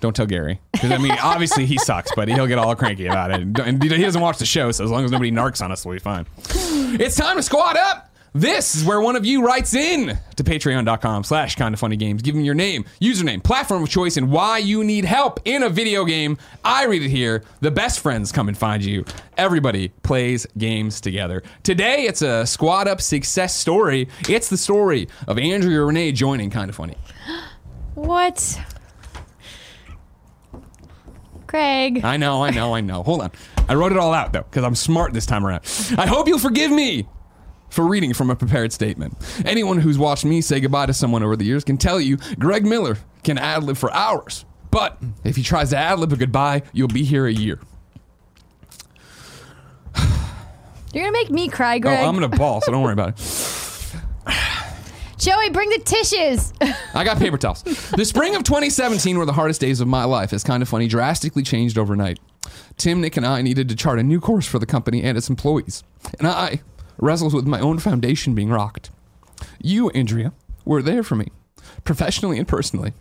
Don't 0.00 0.16
tell 0.16 0.26
Gary. 0.26 0.60
Because, 0.72 0.92
I 0.92 0.98
mean, 0.98 1.12
obviously 1.22 1.66
he 1.66 1.78
sucks, 1.78 2.10
but 2.14 2.28
he'll 2.28 2.46
get 2.46 2.58
all 2.58 2.74
cranky 2.74 3.06
about 3.06 3.30
it. 3.30 3.40
And 3.60 3.82
he 3.82 3.88
doesn't 3.88 4.20
watch 4.20 4.38
the 4.38 4.46
show, 4.46 4.72
so 4.72 4.84
as 4.84 4.90
long 4.90 5.04
as 5.04 5.10
nobody 5.10 5.30
narks 5.30 5.62
on 5.62 5.70
us, 5.70 5.84
we'll 5.84 5.94
be 5.94 6.00
fine. 6.00 6.26
It's 6.48 7.16
time 7.16 7.36
to 7.36 7.42
squad 7.42 7.76
up. 7.76 8.10
This 8.32 8.76
is 8.76 8.84
where 8.84 9.00
one 9.00 9.16
of 9.16 9.26
you 9.26 9.44
writes 9.44 9.74
in 9.74 10.16
to 10.36 10.44
patreon.com 10.44 11.24
slash 11.24 11.56
kind 11.56 11.74
of 11.74 11.80
funny 11.80 11.96
games, 11.96 12.22
Give 12.22 12.34
giving 12.34 12.44
your 12.44 12.54
name, 12.54 12.84
username, 13.00 13.42
platform 13.42 13.82
of 13.82 13.88
choice, 13.88 14.16
and 14.16 14.30
why 14.30 14.58
you 14.58 14.84
need 14.84 15.04
help 15.04 15.40
in 15.44 15.64
a 15.64 15.68
video 15.68 16.04
game. 16.04 16.38
I 16.64 16.84
read 16.84 17.02
it 17.02 17.08
here. 17.08 17.42
The 17.60 17.72
best 17.72 17.98
friends 17.98 18.30
come 18.30 18.46
and 18.46 18.56
find 18.56 18.84
you. 18.84 19.04
Everybody 19.36 19.88
plays 20.04 20.46
games 20.56 21.00
together. 21.00 21.42
Today, 21.64 22.04
it's 22.04 22.22
a 22.22 22.46
squad 22.46 22.86
up 22.86 23.00
success 23.00 23.56
story. 23.56 24.08
It's 24.28 24.48
the 24.48 24.56
story 24.56 25.08
of 25.26 25.36
Andrew 25.36 25.54
Andrea 25.54 25.84
Rene 25.84 26.12
joining 26.12 26.50
Kind 26.50 26.70
of 26.70 26.76
Funny. 26.76 26.96
What? 27.96 28.60
Greg. 31.50 32.04
I 32.04 32.16
know, 32.16 32.44
I 32.44 32.50
know, 32.50 32.74
I 32.76 32.80
know. 32.80 33.02
Hold 33.02 33.22
on. 33.22 33.32
I 33.68 33.74
wrote 33.74 33.90
it 33.90 33.98
all 33.98 34.14
out 34.14 34.32
though, 34.32 34.42
because 34.42 34.62
I'm 34.62 34.76
smart 34.76 35.12
this 35.12 35.26
time 35.26 35.44
around. 35.44 35.62
I 35.98 36.06
hope 36.06 36.28
you'll 36.28 36.38
forgive 36.38 36.70
me 36.70 37.08
for 37.70 37.84
reading 37.88 38.14
from 38.14 38.30
a 38.30 38.36
prepared 38.36 38.72
statement. 38.72 39.16
Anyone 39.44 39.78
who's 39.78 39.98
watched 39.98 40.24
me 40.24 40.42
say 40.42 40.60
goodbye 40.60 40.86
to 40.86 40.94
someone 40.94 41.24
over 41.24 41.34
the 41.34 41.44
years 41.44 41.64
can 41.64 41.76
tell 41.76 42.00
you 42.00 42.18
Greg 42.38 42.64
Miller 42.64 42.98
can 43.24 43.36
ad 43.36 43.64
lib 43.64 43.76
for 43.76 43.92
hours. 43.92 44.44
But 44.70 44.96
if 45.24 45.34
he 45.34 45.42
tries 45.42 45.70
to 45.70 45.76
ad 45.76 45.98
lib 45.98 46.12
a 46.12 46.16
goodbye, 46.16 46.62
you'll 46.72 46.86
be 46.86 47.02
here 47.02 47.26
a 47.26 47.32
year. 47.32 47.58
You're 50.92 51.04
gonna 51.04 51.12
make 51.12 51.30
me 51.30 51.48
cry, 51.48 51.80
Greg. 51.80 51.94
Oh, 51.94 51.96
Greg. 51.96 52.08
I'm 52.08 52.14
gonna 52.14 52.28
ball, 52.28 52.60
so 52.60 52.70
don't 52.70 52.82
worry 52.82 52.92
about 52.92 53.18
it. 53.18 53.94
Joey, 55.20 55.50
bring 55.50 55.68
the 55.68 55.78
tissues. 55.78 56.54
I 56.94 57.04
got 57.04 57.18
paper 57.18 57.36
towels. 57.36 57.62
The 57.62 58.06
spring 58.06 58.36
of 58.36 58.42
2017 58.42 59.18
were 59.18 59.26
the 59.26 59.34
hardest 59.34 59.60
days 59.60 59.82
of 59.82 59.86
my 59.86 60.04
life. 60.04 60.32
It's 60.32 60.42
kind 60.42 60.62
of 60.62 60.68
funny, 60.68 60.88
drastically 60.88 61.42
changed 61.42 61.76
overnight. 61.76 62.18
Tim, 62.78 63.02
Nick, 63.02 63.18
and 63.18 63.26
I 63.26 63.42
needed 63.42 63.68
to 63.68 63.76
chart 63.76 63.98
a 63.98 64.02
new 64.02 64.18
course 64.18 64.46
for 64.46 64.58
the 64.58 64.64
company 64.64 65.02
and 65.02 65.18
its 65.18 65.28
employees. 65.28 65.84
And 66.18 66.26
I 66.26 66.62
wrestled 66.96 67.34
with 67.34 67.46
my 67.46 67.60
own 67.60 67.78
foundation 67.78 68.34
being 68.34 68.48
rocked. 68.48 68.90
You, 69.60 69.90
Andrea, 69.90 70.32
were 70.64 70.80
there 70.80 71.02
for 71.02 71.16
me, 71.16 71.28
professionally 71.84 72.38
and 72.38 72.48
personally. 72.48 72.94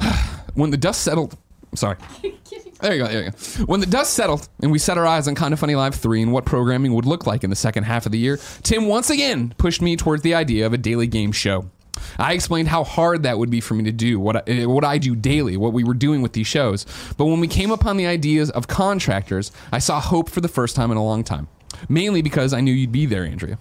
when 0.54 0.72
the 0.72 0.76
dust 0.76 1.02
settled, 1.02 1.38
sorry. 1.76 1.96
There 2.84 2.96
you 2.96 3.02
go, 3.02 3.08
there 3.08 3.24
you 3.24 3.30
go. 3.30 3.64
When 3.64 3.80
the 3.80 3.86
dust 3.86 4.12
settled 4.12 4.46
and 4.60 4.70
we 4.70 4.78
set 4.78 4.98
our 4.98 5.06
eyes 5.06 5.26
on 5.26 5.34
Kind 5.34 5.54
of 5.54 5.58
Funny 5.58 5.74
Live 5.74 5.94
3 5.94 6.20
and 6.20 6.32
what 6.34 6.44
programming 6.44 6.92
would 6.92 7.06
look 7.06 7.26
like 7.26 7.42
in 7.42 7.48
the 7.48 7.56
second 7.56 7.84
half 7.84 8.04
of 8.04 8.12
the 8.12 8.18
year, 8.18 8.38
Tim 8.62 8.88
once 8.88 9.08
again 9.08 9.54
pushed 9.56 9.80
me 9.80 9.96
towards 9.96 10.22
the 10.22 10.34
idea 10.34 10.66
of 10.66 10.74
a 10.74 10.76
daily 10.76 11.06
game 11.06 11.32
show. 11.32 11.70
I 12.18 12.34
explained 12.34 12.68
how 12.68 12.84
hard 12.84 13.22
that 13.22 13.38
would 13.38 13.48
be 13.48 13.62
for 13.62 13.72
me 13.72 13.84
to 13.84 13.92
do, 13.92 14.20
what 14.20 14.36
I, 14.36 14.42
eh, 14.46 14.64
what 14.66 14.84
I 14.84 14.98
do 14.98 15.16
daily, 15.16 15.56
what 15.56 15.72
we 15.72 15.82
were 15.82 15.94
doing 15.94 16.20
with 16.20 16.34
these 16.34 16.46
shows. 16.46 16.84
But 17.16 17.24
when 17.24 17.40
we 17.40 17.48
came 17.48 17.70
upon 17.70 17.96
the 17.96 18.06
ideas 18.06 18.50
of 18.50 18.68
contractors, 18.68 19.50
I 19.72 19.78
saw 19.78 19.98
hope 19.98 20.28
for 20.28 20.42
the 20.42 20.48
first 20.48 20.76
time 20.76 20.90
in 20.90 20.98
a 20.98 21.04
long 21.04 21.24
time. 21.24 21.48
Mainly 21.88 22.20
because 22.20 22.52
I 22.52 22.60
knew 22.60 22.72
you'd 22.74 22.92
be 22.92 23.06
there, 23.06 23.24
Andrea. 23.24 23.56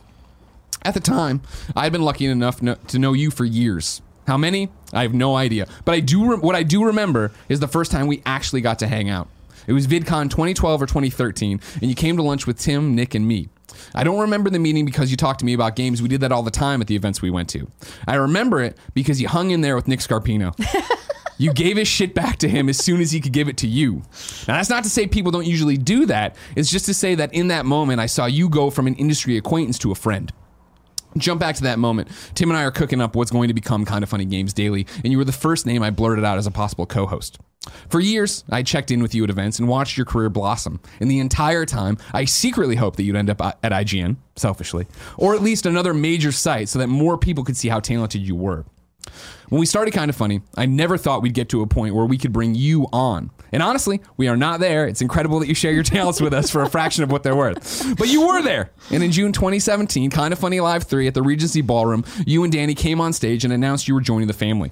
At 0.81 0.95
the 0.95 0.99
time, 0.99 1.43
I 1.77 1.83
had 1.83 1.93
been 1.93 2.01
lucky 2.03 2.25
enough 2.25 2.61
no- 2.61 2.75
to 2.89 2.99
know 2.99 3.13
you 3.13 3.31
for 3.31 3.45
years. 3.45 4.01
How 4.27 4.37
many? 4.37 4.69
I 4.93 5.01
have 5.01 5.13
no 5.13 5.35
idea. 5.35 5.67
But 5.85 5.95
I 5.95 5.99
do. 5.99 6.31
Re- 6.31 6.37
what 6.37 6.55
I 6.55 6.63
do 6.63 6.85
remember 6.85 7.31
is 7.49 7.59
the 7.59 7.67
first 7.67 7.91
time 7.91 8.07
we 8.07 8.21
actually 8.25 8.61
got 8.61 8.79
to 8.79 8.87
hang 8.87 9.09
out. 9.09 9.27
It 9.67 9.73
was 9.73 9.87
VidCon 9.87 10.29
2012 10.29 10.81
or 10.81 10.85
2013, 10.85 11.61
and 11.81 11.89
you 11.89 11.95
came 11.95 12.17
to 12.17 12.23
lunch 12.23 12.45
with 12.45 12.59
Tim, 12.59 12.95
Nick, 12.95 13.15
and 13.15 13.27
me. 13.27 13.49
I 13.95 14.03
don't 14.03 14.19
remember 14.19 14.49
the 14.49 14.59
meeting 14.59 14.85
because 14.85 15.09
you 15.09 15.17
talked 15.17 15.39
to 15.39 15.45
me 15.45 15.53
about 15.53 15.75
games. 15.75 16.01
We 16.01 16.09
did 16.09 16.21
that 16.21 16.31
all 16.31 16.43
the 16.43 16.51
time 16.51 16.81
at 16.81 16.87
the 16.87 16.95
events 16.95 17.21
we 17.21 17.31
went 17.31 17.49
to. 17.49 17.67
I 18.07 18.15
remember 18.15 18.61
it 18.61 18.77
because 18.93 19.21
you 19.21 19.27
hung 19.27 19.51
in 19.51 19.61
there 19.61 19.75
with 19.75 19.87
Nick 19.87 19.99
Scarpino. 19.99 20.53
You 21.37 21.51
gave 21.51 21.77
his 21.77 21.87
shit 21.87 22.13
back 22.13 22.37
to 22.37 22.47
him 22.47 22.69
as 22.69 22.77
soon 22.77 23.01
as 23.01 23.11
he 23.11 23.19
could 23.19 23.33
give 23.33 23.49
it 23.49 23.57
to 23.57 23.67
you. 23.67 24.03
Now, 24.47 24.57
that's 24.57 24.69
not 24.69 24.83
to 24.83 24.89
say 24.89 25.07
people 25.07 25.31
don't 25.31 25.47
usually 25.47 25.77
do 25.77 26.05
that. 26.05 26.35
It's 26.55 26.69
just 26.69 26.85
to 26.85 26.93
say 26.93 27.15
that 27.15 27.33
in 27.33 27.47
that 27.47 27.65
moment, 27.65 27.99
I 27.99 28.05
saw 28.05 28.25
you 28.25 28.49
go 28.49 28.69
from 28.69 28.87
an 28.87 28.95
industry 28.95 29.35
acquaintance 29.37 29.79
to 29.79 29.91
a 29.91 29.95
friend. 29.95 30.31
Jump 31.17 31.39
back 31.39 31.55
to 31.55 31.63
that 31.63 31.79
moment. 31.79 32.09
Tim 32.35 32.49
and 32.49 32.57
I 32.57 32.63
are 32.63 32.71
cooking 32.71 33.01
up 33.01 33.15
what's 33.15 33.31
going 33.31 33.47
to 33.47 33.53
become 33.53 33.85
Kind 33.85 34.03
of 34.03 34.09
Funny 34.09 34.25
Games 34.25 34.53
Daily, 34.53 34.87
and 35.03 35.11
you 35.11 35.17
were 35.17 35.25
the 35.25 35.31
first 35.31 35.65
name 35.65 35.83
I 35.83 35.89
blurted 35.89 36.25
out 36.25 36.37
as 36.37 36.47
a 36.47 36.51
possible 36.51 36.85
co 36.85 37.05
host. 37.05 37.39
For 37.89 37.99
years, 37.99 38.43
I 38.49 38.63
checked 38.63 38.91
in 38.91 39.01
with 39.01 39.15
you 39.15 39.23
at 39.23 39.29
events 39.29 39.57
and 39.59 39.67
watched 39.67 39.95
your 39.97 40.05
career 40.05 40.29
blossom. 40.29 40.81
And 40.99 41.09
the 41.09 41.19
entire 41.19 41.65
time, 41.65 41.97
I 42.13 42.25
secretly 42.25 42.75
hoped 42.75 42.97
that 42.97 43.03
you'd 43.03 43.15
end 43.15 43.29
up 43.29 43.41
at 43.41 43.61
IGN, 43.61 44.17
selfishly, 44.35 44.87
or 45.17 45.33
at 45.33 45.41
least 45.41 45.65
another 45.65 45.93
major 45.93 46.31
site 46.31 46.67
so 46.67 46.79
that 46.79 46.87
more 46.87 47.17
people 47.17 47.43
could 47.43 47.55
see 47.55 47.69
how 47.69 47.79
talented 47.79 48.21
you 48.21 48.35
were. 48.35 48.65
When 49.49 49.59
we 49.59 49.65
started 49.65 49.93
Kind 49.93 50.09
of 50.09 50.15
Funny, 50.15 50.41
I 50.57 50.65
never 50.65 50.97
thought 50.97 51.21
we'd 51.21 51.33
get 51.33 51.49
to 51.49 51.61
a 51.61 51.67
point 51.67 51.93
where 51.93 52.05
we 52.05 52.17
could 52.17 52.33
bring 52.33 52.55
you 52.55 52.87
on. 52.91 53.29
And 53.51 53.61
honestly, 53.61 54.01
we 54.17 54.27
are 54.27 54.35
not 54.35 54.59
there. 54.59 54.87
It's 54.87 55.01
incredible 55.01 55.39
that 55.39 55.47
you 55.47 55.53
share 55.53 55.71
your 55.71 55.83
talents 55.83 56.19
with 56.19 56.33
us 56.33 56.49
for 56.49 56.63
a 56.63 56.69
fraction 56.69 57.03
of 57.03 57.11
what 57.11 57.21
they're 57.21 57.35
worth. 57.35 57.95
But 57.97 58.07
you 58.07 58.25
were 58.27 58.41
there. 58.41 58.71
And 58.89 59.03
in 59.03 59.11
June 59.11 59.31
2017, 59.31 60.09
Kind 60.09 60.33
of 60.33 60.39
Funny 60.39 60.59
Live 60.59 60.83
3 60.83 61.07
at 61.07 61.13
the 61.13 61.21
Regency 61.21 61.61
Ballroom, 61.61 62.03
you 62.25 62.43
and 62.43 62.51
Danny 62.51 62.73
came 62.73 62.99
on 62.99 63.13
stage 63.13 63.43
and 63.43 63.53
announced 63.53 63.87
you 63.87 63.93
were 63.93 64.01
joining 64.01 64.27
the 64.27 64.33
family. 64.33 64.71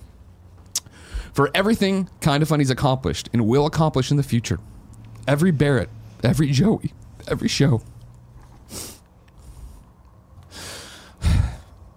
For 1.33 1.51
everything 1.53 2.09
Kind 2.19 2.41
of 2.41 2.49
Funny's 2.49 2.71
accomplished 2.71 3.29
and 3.33 3.47
will 3.47 3.65
accomplish 3.67 4.09
in 4.09 4.17
the 4.17 4.23
future, 4.23 4.59
every 5.27 5.51
Barrett, 5.51 5.89
every 6.23 6.49
Joey, 6.49 6.91
every 7.27 7.47
show, 7.47 7.83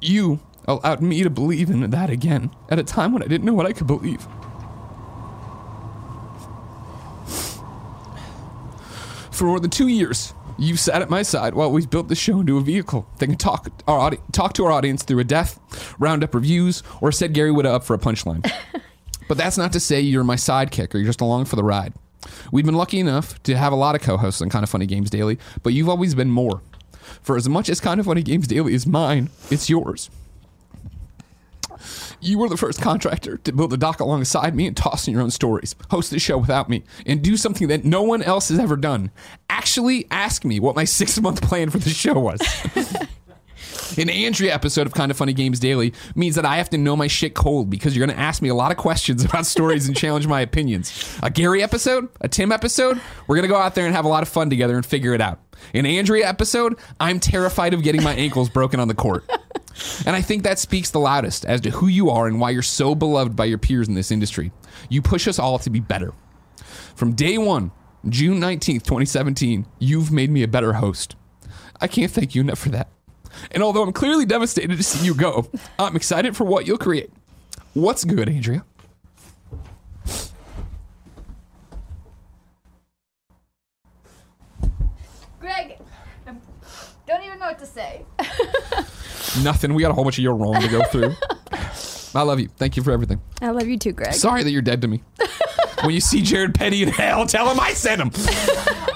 you 0.02 0.40
allowed 0.66 1.00
me 1.00 1.22
to 1.22 1.30
believe 1.30 1.70
in 1.70 1.90
that 1.90 2.10
again 2.10 2.50
at 2.70 2.78
a 2.78 2.84
time 2.84 3.12
when 3.12 3.22
I 3.22 3.26
didn't 3.26 3.44
know 3.44 3.54
what 3.54 3.66
I 3.66 3.72
could 3.72 3.86
believe. 3.86 4.26
For 9.30 9.44
more 9.44 9.58
than 9.58 9.70
two 9.70 9.88
years, 9.88 10.32
you 10.58 10.76
sat 10.76 11.02
at 11.02 11.10
my 11.10 11.22
side 11.22 11.54
while 11.54 11.70
we 11.70 11.84
built 11.86 12.08
the 12.08 12.14
show 12.14 12.40
into 12.40 12.56
a 12.56 12.60
vehicle 12.60 13.06
that 13.18 13.26
can 13.26 13.36
talk 13.36 13.68
our 13.88 13.98
audi- 13.98 14.20
talk 14.30 14.52
to 14.54 14.64
our 14.64 14.72
audience 14.72 15.02
through 15.02 15.18
a 15.18 15.24
death, 15.24 15.58
round 15.98 16.22
up 16.22 16.34
reviews, 16.34 16.82
or 17.00 17.10
set 17.10 17.32
Gary 17.32 17.50
Whitta 17.50 17.66
up 17.66 17.84
for 17.84 17.94
a 17.94 17.98
punchline. 17.98 18.48
but 19.28 19.36
that's 19.36 19.58
not 19.58 19.72
to 19.72 19.80
say 19.80 20.00
you're 20.00 20.24
my 20.24 20.36
sidekick 20.36 20.94
or 20.94 20.98
you're 20.98 21.06
just 21.08 21.20
along 21.20 21.46
for 21.46 21.56
the 21.56 21.64
ride. 21.64 21.94
We've 22.52 22.64
been 22.64 22.76
lucky 22.76 23.00
enough 23.00 23.42
to 23.42 23.56
have 23.56 23.72
a 23.72 23.76
lot 23.76 23.94
of 23.94 24.02
co-hosts 24.02 24.40
on 24.40 24.48
Kind 24.48 24.62
of 24.62 24.70
Funny 24.70 24.86
Games 24.86 25.10
Daily, 25.10 25.38
but 25.62 25.72
you've 25.72 25.88
always 25.88 26.14
been 26.14 26.30
more. 26.30 26.62
For 27.20 27.36
as 27.36 27.48
much 27.48 27.68
as 27.68 27.80
Kind 27.80 28.00
of 28.00 28.06
Funny 28.06 28.22
Games 28.22 28.46
Daily 28.46 28.74
is 28.74 28.86
mine, 28.86 29.30
it's 29.50 29.68
yours. 29.68 30.10
You 32.24 32.38
were 32.38 32.48
the 32.48 32.56
first 32.56 32.80
contractor 32.80 33.36
to 33.36 33.52
build 33.52 33.74
a 33.74 33.76
dock 33.76 34.00
alongside 34.00 34.54
me 34.54 34.66
and 34.66 34.74
toss 34.74 35.06
in 35.06 35.12
your 35.12 35.22
own 35.22 35.30
stories, 35.30 35.76
host 35.90 36.10
the 36.10 36.18
show 36.18 36.38
without 36.38 36.70
me, 36.70 36.82
and 37.04 37.20
do 37.20 37.36
something 37.36 37.68
that 37.68 37.84
no 37.84 38.02
one 38.02 38.22
else 38.22 38.48
has 38.48 38.58
ever 38.58 38.78
done. 38.78 39.10
Actually, 39.50 40.06
ask 40.10 40.42
me 40.42 40.58
what 40.58 40.74
my 40.74 40.84
six 40.86 41.20
month 41.20 41.42
plan 41.42 41.68
for 41.68 41.76
the 41.76 41.90
show 41.90 42.18
was. 42.18 42.40
An 43.98 44.08
Andrea 44.08 44.54
episode 44.54 44.86
of 44.86 44.94
Kind 44.94 45.10
of 45.10 45.18
Funny 45.18 45.34
Games 45.34 45.60
Daily 45.60 45.92
means 46.14 46.36
that 46.36 46.46
I 46.46 46.56
have 46.56 46.70
to 46.70 46.78
know 46.78 46.96
my 46.96 47.08
shit 47.08 47.34
cold 47.34 47.68
because 47.68 47.94
you're 47.94 48.06
going 48.06 48.16
to 48.16 48.22
ask 48.22 48.40
me 48.40 48.48
a 48.48 48.54
lot 48.54 48.72
of 48.72 48.78
questions 48.78 49.22
about 49.22 49.44
stories 49.44 49.86
and 49.86 49.94
challenge 49.94 50.26
my 50.26 50.40
opinions. 50.40 51.18
A 51.22 51.28
Gary 51.28 51.62
episode, 51.62 52.08
a 52.22 52.28
Tim 52.28 52.52
episode, 52.52 52.98
we're 53.26 53.36
going 53.36 53.46
to 53.46 53.52
go 53.52 53.58
out 53.58 53.74
there 53.74 53.84
and 53.84 53.94
have 53.94 54.06
a 54.06 54.08
lot 54.08 54.22
of 54.22 54.30
fun 54.30 54.48
together 54.48 54.76
and 54.76 54.86
figure 54.86 55.12
it 55.12 55.20
out. 55.20 55.40
An 55.74 55.84
Andrea 55.84 56.26
episode, 56.26 56.78
I'm 56.98 57.20
terrified 57.20 57.74
of 57.74 57.82
getting 57.82 58.02
my 58.02 58.14
ankles 58.14 58.48
broken 58.48 58.80
on 58.80 58.88
the 58.88 58.94
court. 58.94 59.28
And 60.06 60.14
I 60.14 60.22
think 60.22 60.42
that 60.42 60.58
speaks 60.58 60.90
the 60.90 61.00
loudest 61.00 61.44
as 61.44 61.60
to 61.62 61.70
who 61.70 61.88
you 61.88 62.10
are 62.10 62.26
and 62.26 62.40
why 62.40 62.50
you're 62.50 62.62
so 62.62 62.94
beloved 62.94 63.34
by 63.34 63.44
your 63.46 63.58
peers 63.58 63.88
in 63.88 63.94
this 63.94 64.10
industry. 64.10 64.52
You 64.88 65.02
push 65.02 65.26
us 65.26 65.38
all 65.38 65.58
to 65.58 65.70
be 65.70 65.80
better. 65.80 66.12
From 66.94 67.14
day 67.14 67.38
one, 67.38 67.72
June 68.08 68.40
19th, 68.40 68.84
2017, 68.84 69.66
you've 69.78 70.12
made 70.12 70.30
me 70.30 70.42
a 70.42 70.48
better 70.48 70.74
host. 70.74 71.16
I 71.80 71.88
can't 71.88 72.10
thank 72.10 72.34
you 72.34 72.40
enough 72.40 72.58
for 72.58 72.68
that. 72.70 72.88
And 73.50 73.62
although 73.62 73.82
I'm 73.82 73.92
clearly 73.92 74.26
devastated 74.26 74.76
to 74.76 74.82
see 74.82 75.04
you 75.04 75.14
go, 75.14 75.50
I'm 75.78 75.96
excited 75.96 76.36
for 76.36 76.44
what 76.44 76.66
you'll 76.66 76.78
create. 76.78 77.10
What's 77.72 78.04
good, 78.04 78.28
Andrea? 78.28 78.64
Greg, 85.40 85.78
I 86.26 86.34
don't 87.06 87.24
even 87.24 87.38
know 87.38 87.46
what 87.46 87.58
to 87.58 87.66
say. 87.66 88.04
Nothing. 89.42 89.74
We 89.74 89.82
got 89.82 89.90
a 89.90 89.94
whole 89.94 90.04
bunch 90.04 90.18
of 90.18 90.24
your 90.24 90.34
wrong 90.34 90.60
to 90.60 90.68
go 90.68 90.82
through. 90.84 91.14
I 92.14 92.22
love 92.22 92.38
you. 92.38 92.48
Thank 92.56 92.76
you 92.76 92.82
for 92.82 92.92
everything. 92.92 93.20
I 93.42 93.50
love 93.50 93.66
you 93.66 93.76
too, 93.76 93.92
Greg. 93.92 94.14
Sorry 94.14 94.42
that 94.42 94.50
you're 94.50 94.62
dead 94.62 94.82
to 94.82 94.88
me. 94.88 95.02
when 95.82 95.94
you 95.94 96.00
see 96.00 96.22
Jared 96.22 96.54
Petty 96.54 96.82
in 96.82 96.88
hell, 96.88 97.26
tell 97.26 97.50
him 97.50 97.58
I 97.58 97.72
sent 97.72 98.00
him. 98.00 98.10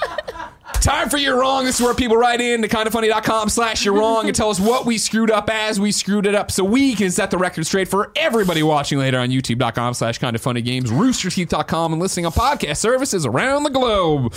Time 0.81 1.09
for 1.09 1.17
You're 1.17 1.39
Wrong. 1.39 1.65
This 1.65 1.81
is 1.81 1.85
where 1.85 1.93
people 1.93 2.17
write 2.17 2.41
in 2.41 2.63
to 2.63 2.69
kindoffunny.com 2.69 3.49
slash 3.49 3.85
You're 3.85 3.95
Wrong 3.95 4.29
and 4.29 4.35
tell 4.35 4.49
us 4.49 4.61
what 4.61 4.87
we 4.87 4.97
screwed 4.97 5.31
up 5.31 5.51
as 5.51 5.81
we 5.81 5.91
screwed 5.91 6.25
it 6.25 6.37
up 6.37 6.53
so 6.53 6.63
we 6.63 6.95
can 6.95 7.11
set 7.11 7.33
the 7.33 7.39
record 7.39 7.67
straight 7.67 7.89
for 7.89 8.13
everybody 8.15 8.63
watching 8.63 8.99
later 8.99 9.19
on 9.19 9.31
youtube.com 9.31 9.95
slash 9.95 10.21
kindoffunnygames, 10.21 10.85
roosterteeth.com, 10.85 11.93
and 11.93 12.01
listening 12.01 12.27
on 12.27 12.33
podcast 12.33 12.77
services 12.77 13.27
around 13.27 13.65
the 13.65 13.71
globe. 13.71 14.33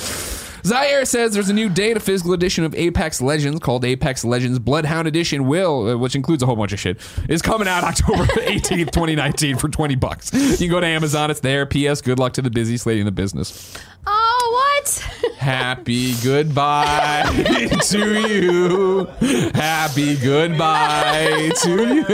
Zaire 0.64 1.05
says 1.05 1.34
there's 1.34 1.49
a 1.49 1.53
new 1.53 1.70
day 1.70 1.93
to 1.93 1.99
physical 1.99 2.34
edition 2.34 2.64
of 2.64 2.76
Apex 2.76 3.22
Legends 3.22 3.59
called 3.59 3.84
Apex 3.86 4.24
Legends 4.24 4.59
Bloodhound 4.59 5.07
Edition 5.07 5.47
will, 5.47 5.89
uh, 5.89 5.97
which 5.97 6.16
includes 6.16 6.43
a 6.43 6.45
whole 6.45 6.55
bunch 6.55 6.74
of 6.74 6.80
shit, 6.80 6.97
is 7.30 7.41
coming 7.41 7.68
out 7.68 7.84
October 7.91 8.24
18th, 8.26 8.91
2019 8.91 9.57
for 9.57 9.70
20 9.70 9.95
bucks. 9.95 10.34
You 10.34 10.57
can 10.57 10.70
go 10.70 10.80
to 10.80 10.88
Amazon, 10.88 11.32
it's 11.32 11.39
there. 11.39 11.66
P.S. 11.66 12.01
Good 12.01 12.20
luck 12.20 12.34
to 12.34 12.41
the 12.41 12.49
busy 12.49 12.78
slating 12.78 13.05
the 13.05 13.12
business. 13.12 13.78
Oh, 14.05 14.49
what? 14.53 14.71
Happy 15.38 16.14
goodbye 16.24 17.24
to 17.90 18.22
you. 18.30 19.06
Happy 19.56 20.16
goodbye 20.18 21.52
to 21.64 21.70
you. 21.70 22.06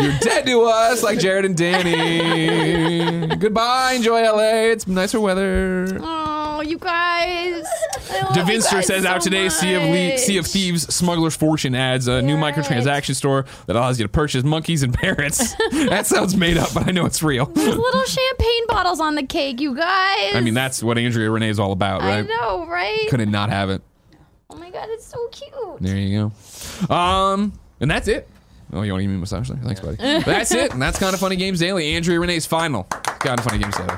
You're 0.00 0.18
dead 0.20 0.46
to 0.46 0.62
us 0.62 1.02
like 1.02 1.18
Jared 1.18 1.44
and 1.44 1.56
Danny. 1.56 3.26
Goodbye. 3.36 3.92
Enjoy 3.92 4.22
LA. 4.22 4.70
It's 4.72 4.86
nicer 4.86 5.20
weather. 5.20 5.98
Oh, 6.00 6.62
you 6.62 6.78
guys. 6.78 7.64
DeVinster 8.32 8.82
says 8.82 9.02
so 9.02 9.08
out 9.08 9.20
today, 9.20 9.48
Sea 9.48 9.74
of, 9.74 9.82
Le- 9.82 10.18
sea 10.18 10.38
of. 10.38 10.46
Thieves 10.46 10.94
Smuggler's 10.94 11.36
Fortune 11.36 11.74
adds 11.74 12.08
a 12.08 12.22
new 12.22 12.36
microtransaction 12.36 13.14
store 13.14 13.44
that 13.66 13.76
allows 13.76 13.98
you 13.98 14.04
to 14.04 14.08
purchase 14.08 14.44
monkeys 14.44 14.82
and 14.82 14.94
parrots. 14.94 15.54
that 15.70 16.06
sounds 16.06 16.36
made 16.36 16.56
up, 16.56 16.72
but 16.72 16.88
I 16.88 16.92
know 16.92 17.04
it's 17.04 17.22
real. 17.22 17.46
There's 17.46 17.76
little 17.76 18.04
champagne 18.04 18.66
bottles 18.68 19.00
on 19.00 19.16
the 19.16 19.24
cake, 19.26 19.60
you 19.60 19.74
guys. 19.76 20.34
I 20.34 20.40
mean, 20.40 20.54
that's 20.54 20.82
what 20.82 20.98
Andrea 20.98 21.30
Rene 21.30 21.52
is 21.56 21.60
all 21.60 21.72
about, 21.72 22.02
right? 22.02 22.18
I 22.18 22.22
know, 22.22 22.66
right? 22.66 23.06
Couldn't 23.08 23.30
not 23.30 23.48
have 23.48 23.70
it. 23.70 23.82
Oh 24.50 24.56
my 24.56 24.70
god, 24.70 24.88
it's 24.90 25.06
so 25.06 25.26
cute. 25.28 25.52
There 25.80 25.96
you 25.96 26.30
go. 26.88 26.94
Um, 26.94 27.58
and 27.80 27.90
that's 27.90 28.08
it. 28.08 28.28
Oh, 28.72 28.82
you 28.82 28.92
want 28.92 29.00
to 29.00 29.04
give 29.04 29.10
me 29.10 29.16
a 29.16 29.20
massage? 29.20 29.48
there? 29.48 29.58
Thanks, 29.62 29.80
buddy. 29.80 29.96
that's 29.96 30.52
it. 30.52 30.72
And 30.72 30.82
that's 30.82 30.98
kind 30.98 31.14
of 31.14 31.20
funny 31.20 31.36
games 31.36 31.60
daily. 31.60 31.94
Andrea 31.94 32.20
Rene's 32.20 32.46
final. 32.46 32.84
Kind 32.84 33.38
of 33.38 33.44
funny 33.44 33.58
games 33.58 33.76
daily. 33.76 33.94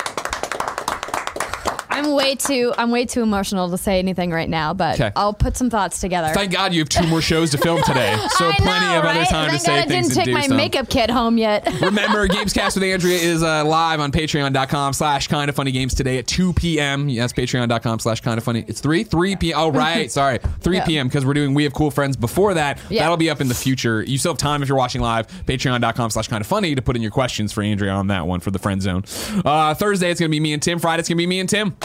I'm 1.99 2.13
way 2.15 2.35
too 2.35 2.73
I'm 2.79 2.91
way 2.91 3.05
too 3.07 3.23
emotional 3.23 3.71
to 3.71 3.79
say 3.79 3.99
anything 3.99 4.31
right 4.31 4.49
now, 4.49 4.75
but 4.75 4.97
'Kay. 4.97 5.13
I'll 5.17 5.33
put 5.33 5.57
some 5.57 5.71
thoughts 5.71 6.01
together. 6.01 6.33
Thank 6.35 6.53
God 6.53 6.73
you 6.73 6.81
have 6.81 6.89
two 6.89 7.07
more 7.07 7.21
shows 7.21 7.51
to 7.51 7.59
film 7.59 7.83
today, 7.85 8.17
so 8.31 8.49
I 8.49 8.53
plenty 8.53 8.87
know, 8.87 8.99
of 8.99 9.05
other 9.05 9.19
right? 9.21 9.29
time 9.29 9.49
Thank 9.51 9.61
to 9.63 9.67
say 9.67 9.77
God 9.77 9.85
I 9.85 9.87
things 9.89 9.91
didn't 9.91 10.05
and 10.07 10.15
take 10.15 10.25
do 10.27 10.33
my 10.33 10.43
stuff. 10.43 10.57
makeup 10.57 10.89
kit 10.89 11.11
home 11.11 11.39
yet. 11.39 11.67
Remember, 11.81 12.27
Gamescast 12.29 12.75
with 12.75 12.85
Andrea 12.85 13.19
is 13.19 13.43
uh, 13.43 13.65
live 13.65 14.01
on 14.01 14.13
patreon.com 14.13 14.93
slash 14.93 15.29
kind 15.29 15.49
of 15.49 15.57
funny 15.57 15.73
games 15.73 15.95
today 15.95 16.19
at 16.19 16.27
2 16.27 16.53
p.m. 16.55 17.09
Yes, 17.09 17.33
patreon.com 17.33 17.99
slash 17.99 18.21
kind 18.21 18.39
of 18.39 18.45
funny. 18.45 18.65
It's 18.69 18.81
3? 18.81 19.05
3 19.05 19.37
p.m. 19.37 19.59
Oh, 19.59 19.71
right. 19.71 20.11
Sorry. 20.19 20.39
3 20.61 20.77
Yeah. 20.77 20.85
p.m. 20.85 21.09
because 21.09 21.25
we're 21.27 21.35
doing 21.35 21.55
We 21.55 21.65
Have 21.65 21.73
Cool 21.75 21.91
Friends 21.91 22.17
before 22.17 22.55
that. 22.55 22.79
Yeah. 22.89 23.03
That'll 23.03 23.17
be 23.17 23.31
up 23.31 23.41
in 23.41 23.49
the 23.49 23.55
future. 23.55 24.03
You 24.03 24.19
still 24.19 24.33
have 24.33 24.39
time 24.39 24.63
if 24.63 24.69
you're 24.69 24.79
watching 24.79 25.01
live. 25.01 25.27
Patreon.com 25.47 26.11
slash 26.11 26.29
kind 26.29 26.41
of 26.41 26.47
funny 26.47 26.75
to 26.75 26.83
put 26.83 26.97
in 26.97 27.03
your 27.03 27.11
questions 27.11 27.53
for 27.53 27.63
Andrea 27.63 27.93
on 27.93 28.07
that 28.09 28.27
one 28.27 28.41
for 28.41 28.51
the 28.51 28.59
friend 28.59 28.83
zone. 28.83 29.05
Uh, 29.45 29.75
Thursday, 29.75 30.11
it's 30.11 30.21
going 30.21 30.31
to 30.31 30.35
be 30.35 30.41
me 30.41 30.53
and 30.53 30.63
Tim. 30.63 30.79
Friday, 30.79 31.01
it's 31.01 31.09
going 31.09 31.17
to 31.17 31.23
be 31.23 31.27
me 31.27 31.41
and 31.41 31.49
Tim. 31.49 31.77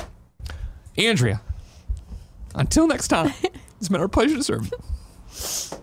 Andrea, 0.98 1.42
until 2.56 2.88
next 2.88 3.08
time, 3.08 3.34
it's 3.80 3.90
been 3.90 4.02
our 4.02 4.08
pleasure 4.08 4.36
to 4.36 4.44
serve 4.44 4.72
you. 4.72 5.78